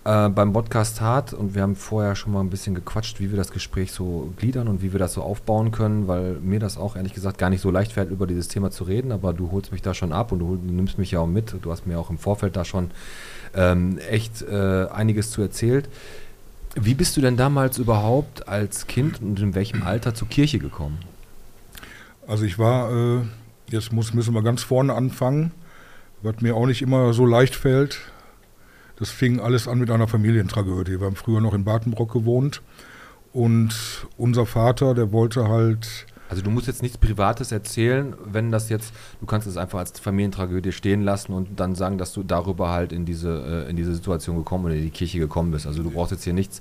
äh, 0.04 0.28
beim 0.30 0.52
Podcast 0.52 1.00
hart 1.00 1.32
und 1.32 1.54
wir 1.54 1.62
haben 1.62 1.76
vorher 1.76 2.16
schon 2.16 2.32
mal 2.32 2.40
ein 2.40 2.50
bisschen 2.50 2.74
gequatscht, 2.74 3.20
wie 3.20 3.30
wir 3.30 3.36
das 3.36 3.50
Gespräch 3.50 3.92
so 3.92 4.32
gliedern 4.36 4.68
und 4.68 4.82
wie 4.82 4.92
wir 4.92 4.98
das 4.98 5.12
so 5.14 5.22
aufbauen 5.22 5.70
können, 5.70 6.08
weil 6.08 6.34
mir 6.40 6.60
das 6.60 6.78
auch 6.78 6.96
ehrlich 6.96 7.14
gesagt 7.14 7.36
gar 7.36 7.50
nicht 7.50 7.60
so 7.60 7.70
leicht 7.70 7.92
fällt, 7.92 8.10
über 8.10 8.26
dieses 8.26 8.48
Thema 8.48 8.70
zu 8.70 8.84
reden, 8.84 9.12
aber 9.12 9.32
du 9.32 9.50
holst 9.50 9.70
mich 9.70 9.82
da 9.82 9.94
schon 9.94 10.12
ab 10.12 10.32
und 10.32 10.38
du, 10.38 10.58
nimmst 10.62 10.98
mich 10.98 11.10
ja 11.10 11.20
auch 11.20 11.26
mit. 11.26 11.54
Du 11.60 11.70
hast 11.70 11.86
mir 11.86 11.98
auch 11.98 12.10
im 12.10 12.18
Vorfeld 12.18 12.56
da 12.56 12.64
schon 12.64 12.90
ähm, 13.54 13.98
echt 14.10 14.42
äh, 14.42 14.86
einiges 14.86 15.30
zu 15.30 15.42
erzählt. 15.42 15.88
Wie 16.74 16.94
bist 16.94 17.16
du 17.16 17.20
denn 17.20 17.36
damals 17.36 17.76
überhaupt 17.76 18.48
als 18.48 18.86
Kind 18.86 19.20
und 19.20 19.40
in 19.40 19.54
welchem 19.54 19.82
Alter 19.82 20.14
zur 20.14 20.28
Kirche 20.28 20.58
gekommen? 20.58 20.98
Also 22.26 22.44
ich 22.44 22.58
war, 22.58 22.90
äh, 22.92 23.20
jetzt 23.70 23.92
muss, 23.92 24.14
müssen 24.14 24.34
wir 24.34 24.42
ganz 24.42 24.62
vorne 24.62 24.94
anfangen, 24.94 25.52
was 26.22 26.40
mir 26.40 26.56
auch 26.56 26.66
nicht 26.66 26.82
immer 26.82 27.12
so 27.12 27.26
leicht 27.26 27.54
fällt. 27.54 28.00
Das 28.96 29.10
fing 29.10 29.38
alles 29.40 29.68
an 29.68 29.78
mit 29.78 29.90
einer 29.90 30.08
Familientragödie. 30.08 30.98
Wir 30.98 31.06
haben 31.06 31.16
früher 31.16 31.40
noch 31.40 31.54
in 31.54 31.64
Badenbrock 31.64 32.12
gewohnt 32.12 32.62
und 33.32 34.06
unser 34.16 34.46
Vater, 34.46 34.94
der 34.94 35.12
wollte 35.12 35.48
halt, 35.48 36.06
Also 36.28 36.42
du 36.42 36.50
musst 36.50 36.66
jetzt 36.66 36.82
nichts 36.82 36.98
Privates 36.98 37.52
erzählen, 37.52 38.14
wenn 38.24 38.50
das 38.50 38.68
jetzt, 38.68 38.92
du 39.20 39.26
kannst 39.26 39.46
es 39.46 39.56
einfach 39.56 39.78
als 39.78 39.98
Familientragödie 39.98 40.72
stehen 40.72 41.02
lassen 41.02 41.32
und 41.32 41.58
dann 41.58 41.74
sagen, 41.74 41.98
dass 41.98 42.12
du 42.12 42.22
darüber 42.22 42.68
halt 42.70 42.92
in 42.92 43.04
diese, 43.06 43.64
äh, 43.66 43.70
in 43.70 43.76
diese 43.76 43.94
Situation 43.94 44.36
gekommen 44.36 44.66
oder 44.66 44.74
in 44.74 44.82
die 44.82 44.90
Kirche 44.90 45.18
gekommen 45.18 45.50
bist. 45.50 45.66
Also 45.66 45.82
du 45.82 45.90
brauchst 45.90 46.12
jetzt 46.12 46.24
hier 46.24 46.32
nichts 46.34 46.60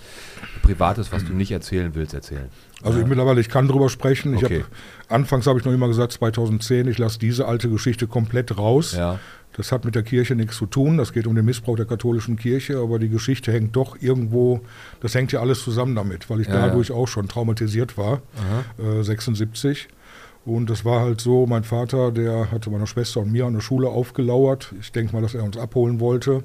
Privates, 0.62 1.12
was 1.12 1.25
du 1.25 1.34
nicht 1.34 1.52
erzählen 1.52 1.92
willst, 1.96 2.14
erzählen. 2.14 2.50
also 2.84 3.00
ich 3.00 3.06
mittlerweile, 3.08 3.42
ich 3.42 3.50
kann 3.50 3.68
drüber 3.68 3.90
sprechen. 3.90 4.34
Ich 4.36 4.44
Okay. 4.46 4.64
hab, 5.10 5.12
anfangs 5.12 5.48
habe 5.48 5.60
ich 5.60 5.66
noch 5.66 5.74
immer 5.74 5.88
gesagt, 5.88 6.14
2010, 6.14 6.88
ich 6.88 6.98
lasse 6.98 7.19
diese 7.19 7.46
alte 7.48 7.69
Geschichte 7.69 8.08
komplett 8.08 8.58
raus. 8.58 8.94
Ja. 8.96 9.19
Das 9.57 9.71
hat 9.71 9.83
mit 9.86 9.95
der 9.95 10.04
Kirche 10.04 10.36
nichts 10.36 10.56
zu 10.57 10.68
tun. 10.68 10.98
Das 10.98 11.12
geht 11.12 11.28
um 11.28 11.35
den 11.35 11.44
Missbrauch 11.44 11.76
der 11.76 11.85
katholischen 11.85 12.37
Kirche, 12.37 12.78
aber 12.78 12.99
die 12.99 13.09
Geschichte 13.09 13.52
hängt 13.52 13.76
doch 13.76 13.97
irgendwo, 13.99 14.61
das 15.02 15.16
hängt 15.16 15.31
ja 15.31 15.42
alles 15.42 15.64
zusammen 15.64 15.95
damit, 15.95 16.30
weil 16.30 16.42
ich 16.42 16.47
Ja, 16.47 16.56
ja. 16.56 16.68
dadurch 16.68 16.92
auch 16.92 17.07
schon 17.07 17.28
traumatisiert 17.28 17.97
war, 17.97 18.21
äh, 18.78 19.04
76. 19.04 19.87
Und 20.45 20.69
das 20.69 20.85
war 20.85 21.02
halt 21.02 21.19
so, 21.19 21.45
mein 21.45 21.64
Vater, 21.66 22.11
der 22.11 22.52
hatte 22.52 22.69
meiner 22.69 22.87
Schwester 22.87 23.19
und 23.19 23.31
mir 23.33 23.45
an 23.45 23.54
der 23.54 23.59
Schule 23.61 23.90
aufgelauert. 23.90 24.73
Ich 24.80 24.94
denke 24.94 25.14
mal, 25.14 25.21
dass 25.21 25.33
er 25.33 25.44
uns 25.44 25.57
abholen 25.57 25.99
wollte. 25.99 26.44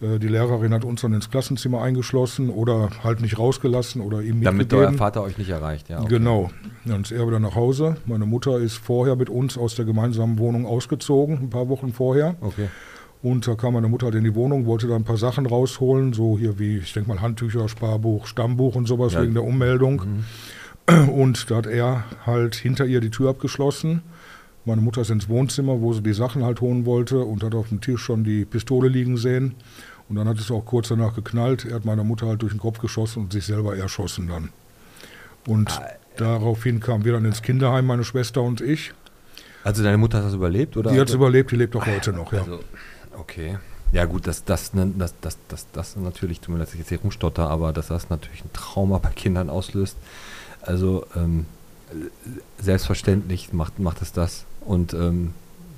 Äh, 0.00 0.18
die 0.18 0.28
Lehrerin 0.28 0.72
hat 0.74 0.84
uns 0.84 1.00
dann 1.00 1.12
ins 1.14 1.30
Klassenzimmer 1.30 1.82
eingeschlossen 1.82 2.50
oder 2.50 2.90
halt 3.02 3.20
nicht 3.20 3.38
rausgelassen 3.38 4.00
oder 4.02 4.20
ihm 4.22 4.42
Damit 4.42 4.72
euer. 4.74 4.92
Vater 4.92 5.22
euch 5.22 5.38
nicht 5.38 5.50
erreicht, 5.50 5.88
ja. 5.88 6.00
okay. 6.00 6.08
Genau. 6.08 6.50
Dann 6.84 7.02
ist 7.02 7.12
er 7.12 7.26
wieder 7.26 7.40
nach 7.40 7.54
Hause. 7.54 7.96
Meine 8.06 8.26
Mutter 8.26 8.58
ist 8.58 8.76
vorher 8.76 9.16
mit 9.16 9.30
uns 9.30 9.56
aus 9.56 9.74
der 9.74 9.84
gemeinsamen 9.84 10.38
Wohnung 10.38 10.66
ausgezogen, 10.66 11.38
ein 11.38 11.50
paar 11.50 11.68
Wochen 11.68 11.92
vorher. 11.92 12.36
Okay. 12.40 12.68
Und 13.22 13.48
da 13.48 13.54
kam 13.54 13.72
meine 13.74 13.88
Mutter 13.88 14.06
halt 14.06 14.14
in 14.14 14.24
die 14.24 14.34
Wohnung, 14.34 14.66
wollte 14.66 14.86
da 14.86 14.94
ein 14.94 15.04
paar 15.04 15.16
Sachen 15.16 15.46
rausholen, 15.46 16.12
so 16.12 16.38
hier 16.38 16.58
wie, 16.58 16.76
ich 16.78 16.92
denke 16.92 17.08
mal, 17.08 17.20
Handtücher, 17.22 17.68
Sparbuch, 17.68 18.26
Stammbuch 18.26 18.74
und 18.76 18.86
sowas 18.86 19.14
Ja. 19.14 19.22
wegen 19.22 19.34
der 19.34 19.42
Ummeldung. 19.42 20.02
Mhm. 20.88 21.08
Und 21.08 21.50
da 21.50 21.56
hat 21.56 21.66
er 21.66 22.04
halt 22.24 22.54
hinter 22.54 22.84
ihr 22.84 23.00
die 23.00 23.10
Tür 23.10 23.30
abgeschlossen. 23.30 24.02
Meine 24.66 24.80
Mutter 24.80 25.00
ist 25.00 25.10
ins 25.10 25.28
Wohnzimmer, 25.28 25.80
wo 25.80 25.92
sie 25.92 26.02
die 26.02 26.12
Sachen 26.12 26.44
halt 26.44 26.60
holen 26.60 26.84
wollte 26.84 27.20
und 27.20 27.42
hat 27.44 27.54
auf 27.54 27.68
dem 27.68 27.80
Tisch 27.80 28.02
schon 28.02 28.24
die 28.24 28.44
Pistole 28.44 28.88
liegen 28.88 29.16
sehen. 29.16 29.54
Und 30.08 30.16
dann 30.16 30.28
hat 30.28 30.38
es 30.38 30.50
auch 30.50 30.64
kurz 30.64 30.88
danach 30.88 31.14
geknallt. 31.14 31.64
Er 31.64 31.76
hat 31.76 31.84
meiner 31.84 32.04
Mutter 32.04 32.26
halt 32.26 32.42
durch 32.42 32.52
den 32.52 32.60
Kopf 32.60 32.78
geschossen 32.80 33.22
und 33.22 33.32
sich 33.32 33.46
selber 33.46 33.76
erschossen 33.76 34.26
dann. 34.28 34.50
Und 35.46 35.70
Ah, 35.70 35.86
daraufhin 36.16 36.80
kamen 36.80 37.04
wir 37.04 37.12
dann 37.12 37.24
ins 37.24 37.42
Kinderheim, 37.42 37.86
meine 37.86 38.04
Schwester 38.04 38.42
und 38.42 38.60
ich. 38.60 38.92
Also 39.62 39.82
deine 39.82 39.98
Mutter 39.98 40.18
hat 40.18 40.24
das 40.26 40.34
überlebt, 40.34 40.76
oder? 40.76 40.90
Die 40.92 41.00
hat 41.00 41.08
es 41.08 41.14
überlebt, 41.14 41.50
die 41.52 41.56
lebt 41.56 41.74
auch 41.76 41.86
heute 41.86 42.12
noch, 42.12 42.32
ja. 42.32 42.40
Also, 42.40 42.60
okay. 43.16 43.58
Ja 43.92 44.04
gut, 44.04 44.26
das, 44.26 44.44
das, 44.44 44.74
ne, 44.74 44.92
das, 44.98 45.14
das, 45.20 45.38
das, 45.48 45.66
das 45.72 45.96
natürlich, 45.96 46.40
tut 46.40 46.52
mir 46.52 46.58
leid, 46.58 46.66
dass 46.68 46.74
ich 46.74 46.80
jetzt 46.80 46.88
hier 46.88 47.00
rumstotter, 47.00 47.48
aber 47.48 47.72
dass 47.72 47.86
das 47.88 48.10
natürlich 48.10 48.44
ein 48.44 48.52
Trauma 48.52 48.98
bei 48.98 49.10
Kindern 49.10 49.48
auslöst. 49.48 49.96
Also 50.60 51.06
ähm, 51.14 51.46
selbstverständlich 52.58 53.52
macht, 53.52 53.78
macht 53.78 54.02
es 54.02 54.12
das. 54.12 54.44
Und 54.66 54.92
ähm, 54.94 55.32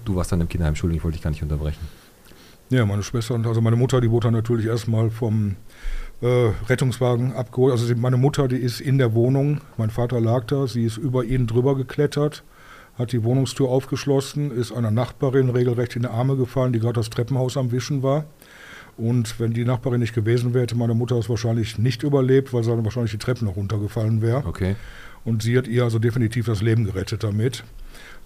du 0.04 0.16
warst 0.16 0.32
dann 0.32 0.40
im 0.40 0.48
Kinderheim, 0.48 0.72
Entschuldigung, 0.72 0.98
ich 0.98 1.04
wollte 1.04 1.16
dich 1.16 1.22
gar 1.22 1.30
nicht 1.30 1.42
unterbrechen. 1.42 1.86
Ja, 2.70 2.84
meine 2.84 3.02
Schwester 3.02 3.34
und 3.34 3.46
also 3.46 3.60
meine 3.60 3.76
Mutter, 3.76 4.00
die 4.00 4.10
wurde 4.10 4.26
dann 4.26 4.34
natürlich 4.34 4.66
erstmal 4.66 5.10
vom 5.10 5.56
äh, 6.20 6.50
Rettungswagen 6.68 7.32
abgeholt. 7.32 7.72
Also 7.72 7.94
meine 7.96 8.16
Mutter, 8.16 8.48
die 8.48 8.56
ist 8.56 8.80
in 8.80 8.98
der 8.98 9.14
Wohnung, 9.14 9.60
mein 9.76 9.90
Vater 9.90 10.20
lag 10.20 10.44
da, 10.46 10.66
sie 10.66 10.84
ist 10.84 10.98
über 10.98 11.24
ihn 11.24 11.46
drüber 11.46 11.76
geklettert, 11.76 12.42
hat 12.98 13.12
die 13.12 13.24
Wohnungstür 13.24 13.68
aufgeschlossen, 13.68 14.50
ist 14.50 14.72
einer 14.72 14.90
Nachbarin 14.90 15.48
regelrecht 15.48 15.96
in 15.96 16.02
die 16.02 16.08
Arme 16.08 16.36
gefallen, 16.36 16.72
die 16.72 16.80
gerade 16.80 16.94
das 16.94 17.08
Treppenhaus 17.10 17.56
am 17.56 17.72
Wischen 17.72 18.02
war. 18.02 18.24
Und 18.98 19.38
wenn 19.38 19.52
die 19.52 19.64
Nachbarin 19.64 20.00
nicht 20.00 20.14
gewesen 20.14 20.52
wäre, 20.52 20.64
hätte 20.64 20.76
meine 20.76 20.94
Mutter 20.94 21.16
es 21.16 21.30
wahrscheinlich 21.30 21.78
nicht 21.78 22.02
überlebt, 22.02 22.52
weil 22.52 22.64
sie 22.64 22.70
dann 22.70 22.84
wahrscheinlich 22.84 23.12
die 23.12 23.18
Treppen 23.18 23.46
noch 23.46 23.56
runtergefallen 23.56 24.20
wäre. 24.20 24.44
Okay. 24.44 24.74
Und 25.24 25.42
sie 25.42 25.56
hat 25.58 25.68
ihr 25.68 25.84
also 25.84 25.98
definitiv 25.98 26.46
das 26.46 26.62
Leben 26.62 26.84
gerettet 26.84 27.22
damit. 27.22 27.64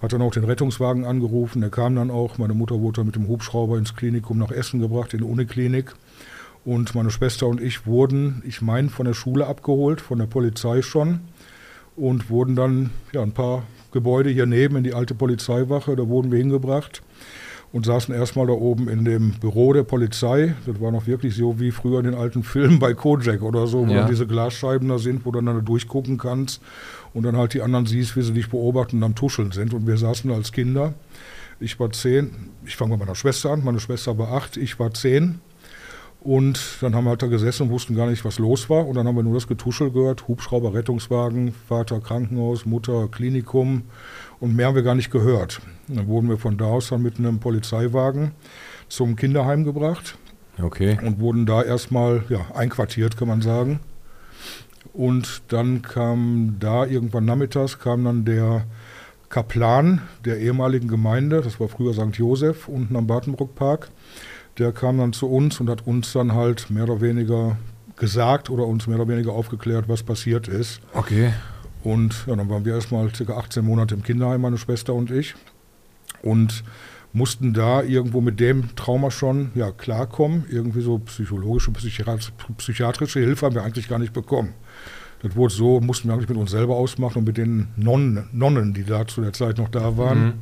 Hat 0.00 0.12
dann 0.12 0.22
auch 0.22 0.32
den 0.32 0.44
Rettungswagen 0.44 1.04
angerufen, 1.04 1.60
der 1.60 1.70
kam 1.70 1.96
dann 1.96 2.10
auch. 2.10 2.38
Meine 2.38 2.54
Mutter 2.54 2.80
wurde 2.80 2.96
dann 2.96 3.06
mit 3.06 3.16
dem 3.16 3.28
Hubschrauber 3.28 3.78
ins 3.78 3.94
Klinikum 3.94 4.38
nach 4.38 4.50
Essen 4.50 4.80
gebracht, 4.80 5.12
in 5.14 5.18
die 5.18 5.24
Uniklinik. 5.24 5.94
Und 6.64 6.94
meine 6.94 7.10
Schwester 7.10 7.46
und 7.46 7.60
ich 7.60 7.86
wurden, 7.86 8.42
ich 8.46 8.62
meine, 8.62 8.88
von 8.88 9.06
der 9.06 9.14
Schule 9.14 9.46
abgeholt, 9.46 10.00
von 10.00 10.18
der 10.18 10.26
Polizei 10.26 10.82
schon. 10.82 11.20
Und 11.96 12.30
wurden 12.30 12.56
dann 12.56 12.90
ja, 13.12 13.22
ein 13.22 13.32
paar 13.32 13.64
Gebäude 13.92 14.30
hier 14.30 14.46
neben 14.46 14.76
in 14.76 14.84
die 14.84 14.94
alte 14.94 15.14
Polizeiwache, 15.14 15.94
da 15.96 16.08
wurden 16.08 16.30
wir 16.30 16.38
hingebracht 16.38 17.02
und 17.72 17.86
saßen 17.86 18.14
erstmal 18.14 18.46
da 18.46 18.52
oben 18.52 18.88
in 18.88 19.04
dem 19.04 19.30
Büro 19.40 19.72
der 19.72 19.82
Polizei. 19.82 20.54
Das 20.66 20.80
war 20.80 20.90
noch 20.90 21.06
wirklich 21.06 21.34
so 21.34 21.58
wie 21.58 21.70
früher 21.70 22.00
in 22.00 22.04
den 22.04 22.14
alten 22.14 22.42
Filmen 22.42 22.78
bei 22.78 22.92
Kojak 22.94 23.42
oder 23.42 23.66
so, 23.66 23.86
wo 23.86 23.90
Ja. 23.90 24.00
dann 24.00 24.10
diese 24.10 24.26
Glasscheiben 24.26 24.88
da 24.88 24.98
sind, 24.98 25.24
wo 25.24 25.30
du 25.30 25.40
dann 25.40 25.54
da 25.56 25.60
durchgucken 25.62 26.18
kannst 26.18 26.60
und 27.14 27.22
dann 27.24 27.36
halt 27.36 27.54
die 27.54 27.62
anderen 27.62 27.86
siehst, 27.86 28.14
wie 28.16 28.22
sie 28.22 28.32
dich 28.34 28.50
beobachten 28.50 28.96
und 28.98 29.04
am 29.04 29.14
Tuscheln 29.14 29.52
sind. 29.52 29.72
Und 29.72 29.86
wir 29.86 29.96
saßen 29.96 30.30
als 30.30 30.52
Kinder. 30.52 30.92
Ich 31.60 31.78
war 31.80 31.90
zehn, 31.92 32.30
ich 32.66 32.76
fange 32.76 32.90
mit 32.92 33.00
meiner 33.00 33.14
Schwester 33.14 33.50
an, 33.50 33.62
meine 33.64 33.78
Schwester 33.80 34.18
war 34.18 34.32
acht, 34.32 34.56
ich 34.56 34.78
war 34.78 34.92
zehn. 34.92 35.40
Und 36.20 36.60
dann 36.80 36.94
haben 36.94 37.04
wir 37.04 37.10
halt 37.10 37.22
da 37.22 37.26
gesessen 37.26 37.64
und 37.64 37.70
wussten 37.70 37.96
gar 37.96 38.08
nicht, 38.08 38.24
was 38.24 38.38
los 38.38 38.70
war. 38.70 38.86
Und 38.86 38.94
dann 38.94 39.08
haben 39.08 39.16
wir 39.16 39.24
nur 39.24 39.34
das 39.34 39.48
Getuschel 39.48 39.90
gehört, 39.90 40.28
Hubschrauber, 40.28 40.72
Rettungswagen, 40.72 41.52
Vater 41.68 41.98
Krankenhaus, 42.00 42.64
Mutter 42.64 43.08
Klinikum. 43.10 43.82
Und 44.42 44.56
mehr 44.56 44.66
haben 44.66 44.74
wir 44.74 44.82
gar 44.82 44.96
nicht 44.96 45.12
gehört. 45.12 45.60
Dann 45.86 46.08
wurden 46.08 46.28
wir 46.28 46.36
von 46.36 46.58
da 46.58 46.64
aus 46.64 46.88
dann 46.88 47.00
mit 47.00 47.16
einem 47.16 47.38
Polizeiwagen 47.38 48.32
zum 48.88 49.14
Kinderheim 49.14 49.62
gebracht 49.62 50.18
Okay. 50.60 50.98
und 51.00 51.20
wurden 51.20 51.46
da 51.46 51.62
erstmal 51.62 52.24
ja, 52.28 52.40
einquartiert, 52.52 53.16
kann 53.16 53.28
man 53.28 53.40
sagen. 53.40 53.78
Und 54.92 55.42
dann 55.46 55.82
kam 55.82 56.56
da 56.58 56.84
irgendwann 56.84 57.24
nachmittags 57.24 57.78
kam 57.78 58.04
dann 58.04 58.24
der 58.24 58.66
Kaplan 59.28 60.02
der 60.24 60.40
ehemaligen 60.40 60.88
Gemeinde, 60.88 61.40
das 61.40 61.60
war 61.60 61.68
früher 61.68 61.94
St. 61.94 62.16
Josef 62.16 62.66
unten 62.66 62.96
am 62.96 63.06
Bartenbruckpark, 63.06 63.90
der 64.58 64.72
kam 64.72 64.98
dann 64.98 65.12
zu 65.12 65.28
uns 65.28 65.60
und 65.60 65.70
hat 65.70 65.86
uns 65.86 66.12
dann 66.14 66.34
halt 66.34 66.68
mehr 66.68 66.82
oder 66.82 67.00
weniger 67.00 67.58
gesagt 67.94 68.50
oder 68.50 68.66
uns 68.66 68.88
mehr 68.88 68.98
oder 68.98 69.06
weniger 69.06 69.34
aufgeklärt, 69.34 69.88
was 69.88 70.02
passiert 70.02 70.48
ist. 70.48 70.80
Okay. 70.94 71.32
Und 71.82 72.26
ja, 72.26 72.36
dann 72.36 72.48
waren 72.48 72.64
wir 72.64 72.74
erstmal 72.74 73.08
ca. 73.08 73.36
18 73.36 73.64
Monate 73.64 73.94
im 73.94 74.02
Kinderheim, 74.02 74.40
meine 74.40 74.58
Schwester 74.58 74.94
und 74.94 75.10
ich. 75.10 75.34
Und 76.22 76.62
mussten 77.12 77.52
da 77.52 77.82
irgendwo 77.82 78.20
mit 78.20 78.40
dem 78.40 78.74
Trauma 78.74 79.10
schon 79.10 79.50
ja, 79.54 79.70
klarkommen. 79.70 80.44
Irgendwie 80.48 80.80
so 80.80 80.98
psychologische, 80.98 81.70
psychiat- 81.72 82.32
psychiatrische 82.56 83.20
Hilfe 83.20 83.46
haben 83.46 83.54
wir 83.54 83.64
eigentlich 83.64 83.88
gar 83.88 83.98
nicht 83.98 84.12
bekommen. 84.12 84.54
Das 85.22 85.36
wurde 85.36 85.54
so, 85.54 85.80
mussten 85.80 86.08
wir 86.08 86.14
eigentlich 86.14 86.28
mit 86.28 86.38
uns 86.38 86.50
selber 86.50 86.76
ausmachen 86.76 87.18
und 87.18 87.26
mit 87.26 87.36
den 87.36 87.68
Nonnen, 87.76 88.28
Nonnen 88.32 88.74
die 88.74 88.84
da 88.84 89.06
zu 89.06 89.20
der 89.20 89.32
Zeit 89.32 89.58
noch 89.58 89.68
da 89.68 89.96
waren. 89.96 90.24
Mhm. 90.24 90.32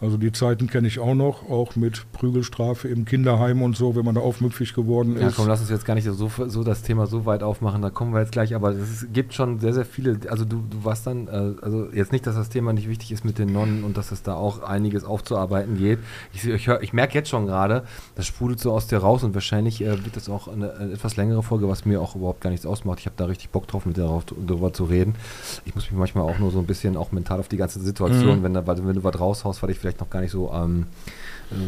Also 0.00 0.16
die 0.16 0.30
Zeiten 0.30 0.68
kenne 0.68 0.86
ich 0.86 1.00
auch 1.00 1.14
noch, 1.16 1.50
auch 1.50 1.74
mit 1.74 2.06
Prügelstrafe 2.12 2.86
im 2.86 3.04
Kinderheim 3.04 3.62
und 3.62 3.76
so, 3.76 3.96
wenn 3.96 4.04
man 4.04 4.14
da 4.14 4.20
aufmüpfig 4.20 4.72
geworden 4.72 5.16
Ja, 5.20 5.26
ist. 5.26 5.36
komm, 5.36 5.48
lass 5.48 5.60
uns 5.60 5.70
jetzt 5.70 5.84
gar 5.84 5.94
nicht 5.96 6.04
so, 6.08 6.30
so 6.46 6.62
das 6.62 6.82
Thema 6.82 7.08
so 7.08 7.26
weit 7.26 7.42
aufmachen, 7.42 7.82
da 7.82 7.90
kommen 7.90 8.12
wir 8.14 8.20
jetzt 8.20 8.30
gleich, 8.30 8.54
aber 8.54 8.70
es 8.70 9.06
gibt 9.12 9.34
schon 9.34 9.58
sehr, 9.58 9.72
sehr 9.74 9.84
viele, 9.84 10.20
also 10.28 10.44
du, 10.44 10.62
du 10.70 10.84
warst 10.84 11.06
dann, 11.08 11.26
äh, 11.26 11.52
also 11.62 11.88
jetzt 11.92 12.12
nicht, 12.12 12.26
dass 12.28 12.36
das 12.36 12.48
Thema 12.48 12.72
nicht 12.72 12.88
wichtig 12.88 13.10
ist 13.10 13.24
mit 13.24 13.38
den 13.40 13.52
Nonnen 13.52 13.82
und 13.82 13.96
dass 13.96 14.12
es 14.12 14.22
da 14.22 14.34
auch 14.34 14.62
einiges 14.62 15.02
aufzuarbeiten 15.02 15.76
geht. 15.76 15.98
Ich, 16.32 16.46
ich, 16.46 16.68
ich 16.68 16.92
merke 16.92 17.14
jetzt 17.14 17.28
schon 17.30 17.46
gerade, 17.46 17.82
das 18.14 18.26
sprudelt 18.26 18.60
so 18.60 18.70
aus 18.72 18.86
dir 18.86 18.98
raus 18.98 19.24
und 19.24 19.34
wahrscheinlich 19.34 19.80
äh, 19.82 20.04
wird 20.04 20.14
das 20.14 20.28
auch 20.28 20.46
eine, 20.46 20.74
eine 20.74 20.92
etwas 20.92 21.16
längere 21.16 21.42
Folge, 21.42 21.68
was 21.68 21.84
mir 21.86 22.00
auch 22.00 22.14
überhaupt 22.14 22.40
gar 22.40 22.50
nichts 22.50 22.66
ausmacht. 22.66 23.00
Ich 23.00 23.06
habe 23.06 23.16
da 23.16 23.24
richtig 23.24 23.50
Bock 23.50 23.66
drauf, 23.66 23.84
mit 23.84 23.96
dir 23.96 24.22
darüber 24.46 24.72
zu 24.72 24.84
reden. 24.84 25.16
Ich 25.64 25.74
muss 25.74 25.90
mich 25.90 25.98
manchmal 25.98 26.22
auch 26.22 26.38
nur 26.38 26.52
so 26.52 26.60
ein 26.60 26.66
bisschen 26.66 26.96
auch 26.96 27.10
mental 27.10 27.40
auf 27.40 27.48
die 27.48 27.56
ganze 27.56 27.80
Situation, 27.80 28.38
Mhm. 28.38 28.42
wenn, 28.44 28.54
da, 28.54 28.64
weil- 28.64 28.86
wenn 28.86 28.94
du 28.94 29.02
was 29.02 29.18
raushaust, 29.18 29.60
was 29.62 29.70
ich 29.70 29.78
vielleicht 29.78 29.87
noch 30.00 30.10
gar 30.10 30.20
nicht 30.20 30.32
so, 30.32 30.52
ähm, 30.52 30.86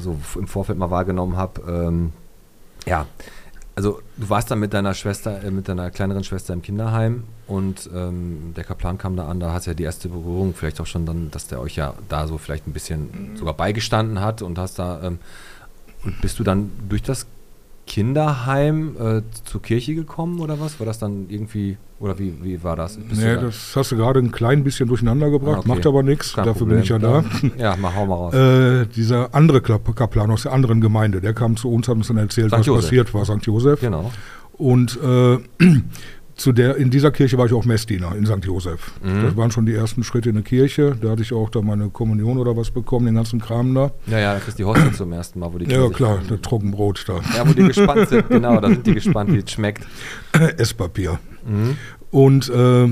so 0.01 0.17
im 0.37 0.47
Vorfeld 0.47 0.79
mal 0.79 0.91
wahrgenommen 0.91 1.37
habe, 1.37 1.61
ähm, 1.69 2.13
ja, 2.87 3.07
also 3.75 4.01
du 4.17 4.29
warst 4.29 4.51
dann 4.51 4.59
mit 4.59 4.75
deiner 4.75 4.95
Schwester, 4.95 5.43
äh, 5.43 5.51
mit 5.51 5.69
deiner 5.69 5.91
kleineren 5.91 6.25
Schwester 6.25 6.53
im 6.53 6.63
Kinderheim 6.63 7.25
und 7.47 7.89
ähm, 7.95 8.53
der 8.55 8.65
Kaplan 8.65 8.99
kam 8.99 9.17
da 9.17 9.27
an, 9.27 9.41
da 9.41 9.53
hast 9.53 9.67
ja 9.67 9.75
die 9.75 9.85
erste 9.85 10.09
Berührung, 10.09 10.55
vielleicht 10.55 10.81
auch 10.81 10.87
schon 10.87 11.07
dann, 11.07 11.31
dass 11.31 11.47
der 11.47 11.61
euch 11.61 11.77
ja 11.77 11.95
da 12.09 12.27
so 12.27 12.37
vielleicht 12.37 12.67
ein 12.67 12.73
bisschen 12.73 13.37
sogar 13.37 13.55
beigestanden 13.55 14.21
hat 14.21 14.43
und 14.43 14.59
hast 14.59 14.79
da, 14.79 15.03
ähm, 15.03 15.19
und 16.05 16.21
bist 16.21 16.39
du 16.39 16.45
dann 16.45 16.71
durch 16.89 17.03
das 17.03 17.27
Kinderheim 17.91 18.97
äh, 19.01 19.23
zur 19.45 19.61
Kirche 19.63 19.95
gekommen 19.97 20.39
oder 20.41 20.61
was? 20.61 20.79
War 20.79 20.87
das 20.87 20.99
dann 21.01 21.27
irgendwie, 21.29 21.77
oder 21.99 22.19
wie, 22.21 22.33
wie 22.43 22.63
war 22.63 22.77
das? 22.77 22.97
Bist 22.97 23.21
Nee, 23.21 23.35
da- 23.35 23.43
das 23.43 23.75
hast 23.75 23.91
du 23.91 23.97
gerade 23.97 24.21
ein 24.21 24.31
klein 24.31 24.63
bisschen 24.63 24.89
durcheinander 24.89 25.29
gebracht, 25.31 25.57
Ah, 25.57 25.61
okay. 25.61 25.69
macht 25.69 25.87
aber 25.87 26.03
nichts, 26.05 26.33
dafür 26.35 26.53
Problem, 26.55 26.77
bin 26.77 26.83
ich 26.85 26.89
ja 26.89 26.99
da. 26.99 27.25
Ja, 27.59 27.77
mal 27.77 27.95
hau 27.95 28.07
mal 28.07 28.15
raus. 28.15 28.35
Äh, 28.35 28.87
dieser 28.87 29.35
andere 29.35 29.61
Kap- 29.61 29.95
Kaplan 29.97 30.31
aus 30.31 30.45
der 30.45 30.53
anderen 30.53 30.81
Gemeinde, 30.81 31.21
der 31.21 31.35
kam 31.35 31.57
zu 31.57 31.71
uns, 31.71 31.89
hat 31.89 31.97
uns 31.97 32.07
dann 32.09 32.17
erzählt, 32.19 32.51
St. 32.53 32.59
was 32.61 32.67
Josef. 32.67 32.85
passiert 32.85 33.13
war, 33.15 33.25
St. 33.25 33.45
Josef. 33.45 33.81
genau. 33.81 34.11
Und 34.53 34.99
äh, 35.03 35.39
zu 36.41 36.53
der, 36.53 36.77
in 36.77 36.91
dieser 36.91 37.11
Kirche 37.11 37.37
war 37.37 37.45
ich 37.45 37.53
auch 37.53 37.67
Messdiener 37.67 38.17
in 38.17 38.25
St. 38.25 38.43
Josef. 38.43 38.93
Mhm. 39.05 39.25
Das 39.25 39.37
waren 39.37 39.51
schon 39.51 39.67
die 39.67 39.75
ersten 39.75 40.03
Schritte 40.03 40.31
in 40.31 40.37
der 40.37 40.45
Kirche. 40.45 40.97
Da 40.99 41.11
hatte 41.11 41.21
ich 41.21 41.35
auch 41.35 41.51
da 41.51 41.61
meine 41.61 41.91
Kommunion 41.91 42.39
oder 42.39 42.57
was 42.57 42.71
bekommen, 42.71 43.05
den 43.05 43.15
ganzen 43.15 43.43
Kram 43.43 43.75
da. 43.75 43.91
Ja, 44.07 44.19
ja, 44.19 44.33
da 44.33 44.41
kriegst 44.41 44.59
du 44.59 44.63
die 44.63 44.65
Hostel 44.65 44.93
zum 44.93 45.13
ersten 45.13 45.39
Mal, 45.39 45.53
wo 45.53 45.59
die 45.59 45.67
Ja, 45.67 45.83
Kinder 45.83 45.91
klar, 45.91 46.19
das 46.27 46.41
Trockenbrot 46.41 47.05
da. 47.07 47.21
Ja, 47.37 47.47
wo 47.47 47.53
die 47.53 47.65
gespannt 47.65 48.09
sind, 48.09 48.29
genau, 48.31 48.59
da 48.59 48.69
sind 48.69 48.87
die 48.87 48.95
gespannt, 48.95 49.31
wie 49.33 49.37
es 49.37 49.51
schmeckt. 49.51 49.87
Esspapier. 50.57 51.19
Mhm. 51.47 51.77
Und 52.11 52.49
äh, 52.49 52.89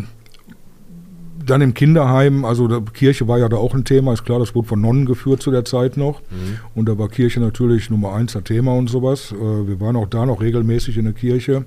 dann 1.47 1.63
im 1.63 1.73
Kinderheim, 1.73 2.45
also 2.45 2.69
der 2.69 2.83
Kirche 2.93 3.29
war 3.29 3.39
ja 3.39 3.49
da 3.49 3.57
auch 3.57 3.75
ein 3.75 3.87
Thema, 3.87 4.13
ist 4.13 4.27
klar, 4.27 4.39
das 4.39 4.55
wurde 4.55 4.69
von 4.69 4.83
Nonnen 4.83 5.07
geführt 5.07 5.41
zu 5.41 5.51
der 5.51 5.65
Zeit 5.65 5.97
noch. 5.97 6.21
Mhm. 6.31 6.59
Und 6.75 6.87
da 6.87 6.99
war 6.99 7.09
Kirche 7.09 7.41
natürlich 7.41 7.89
Nummer 7.89 8.13
eins 8.13 8.35
das 8.35 8.45
Thema 8.45 8.75
und 8.75 8.91
sowas. 8.91 9.33
Äh, 9.33 9.67
wir 9.67 9.81
waren 9.81 9.97
auch 9.97 10.07
da 10.09 10.27
noch 10.27 10.43
regelmäßig 10.43 10.99
in 10.99 11.05
der 11.07 11.15
Kirche. 11.15 11.65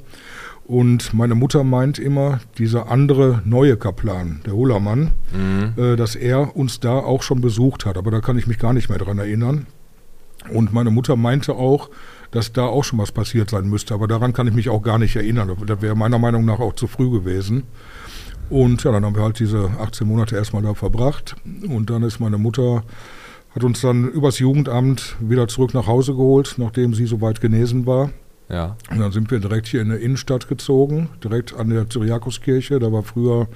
Und 0.66 1.14
meine 1.14 1.36
Mutter 1.36 1.64
meint 1.64 2.00
immer, 2.00 2.40
dieser 2.58 2.90
andere 2.90 3.42
neue 3.46 3.76
Kaplan, 3.76 4.40
der 4.46 4.54
Hullermann, 4.54 5.12
Mhm. 5.34 5.74
äh, 5.82 5.96
dass 5.96 6.16
er 6.16 6.56
uns 6.56 6.80
da 6.80 6.94
auch 7.00 7.24
schon 7.24 7.42
besucht 7.42 7.86
hat. 7.86 7.98
Aber 7.98 8.12
da 8.12 8.22
kann 8.22 8.38
ich 8.38 8.48
mich 8.48 8.58
gar 8.60 8.74
nicht 8.74 8.88
mehr 8.90 9.00
dran 9.00 9.18
erinnern. 9.18 9.66
Und 10.54 10.72
meine 10.74 10.90
Mutter 10.90 11.16
meinte 11.16 11.54
auch, 11.56 11.90
dass 12.32 12.54
da 12.54 12.64
auch 12.66 12.84
schon 12.84 13.00
was 13.00 13.12
passiert 13.12 13.50
sein 13.50 13.68
müsste. 13.70 13.94
Aber 13.94 14.08
daran 14.08 14.34
kann 14.34 14.48
ich 14.48 14.54
mich 14.54 14.70
auch 14.70 14.82
gar 14.82 14.98
nicht 14.98 15.16
erinnern. 15.16 15.52
Das 15.66 15.82
wäre 15.82 15.96
meiner 15.96 16.20
Meinung 16.20 16.46
nach 16.46 16.60
auch 16.60 16.74
zu 16.74 16.88
früh 16.88 17.12
gewesen. 17.12 17.64
Und 18.50 18.84
ja, 18.84 18.92
dann 18.92 19.04
haben 19.06 19.16
wir 19.16 19.24
halt 19.24 19.40
diese 19.40 19.70
18 19.80 20.08
Monate 20.08 20.36
erstmal 20.36 20.62
da 20.62 20.74
verbracht. 20.74 21.36
Und 21.68 21.90
dann 21.90 22.04
ist 22.04 22.20
meine 22.20 22.38
Mutter, 22.38 22.84
hat 23.54 23.64
uns 23.64 23.82
dann 23.82 24.08
übers 24.10 24.40
Jugendamt 24.40 25.16
wieder 25.20 25.48
zurück 25.48 25.74
nach 25.74 25.88
Hause 25.88 26.14
geholt, 26.14 26.56
nachdem 26.58 26.94
sie 26.94 27.06
soweit 27.06 27.42
genesen 27.42 27.86
war. 27.86 28.10
Ja. 28.52 28.76
Und 28.90 29.00
dann 29.00 29.12
sind 29.14 29.32
wir 29.32 29.40
direkt 29.40 29.68
hier 29.68 29.82
in 29.82 29.90
der 29.90 30.00
Innenstadt 30.02 30.50
gezogen, 30.50 31.10
direkt 31.24 31.56
an 31.56 31.70
der 31.70 31.90
Cyriakuskirche. 31.90 32.80
Da 32.80 32.92
war 32.92 33.02
früher 33.04 33.48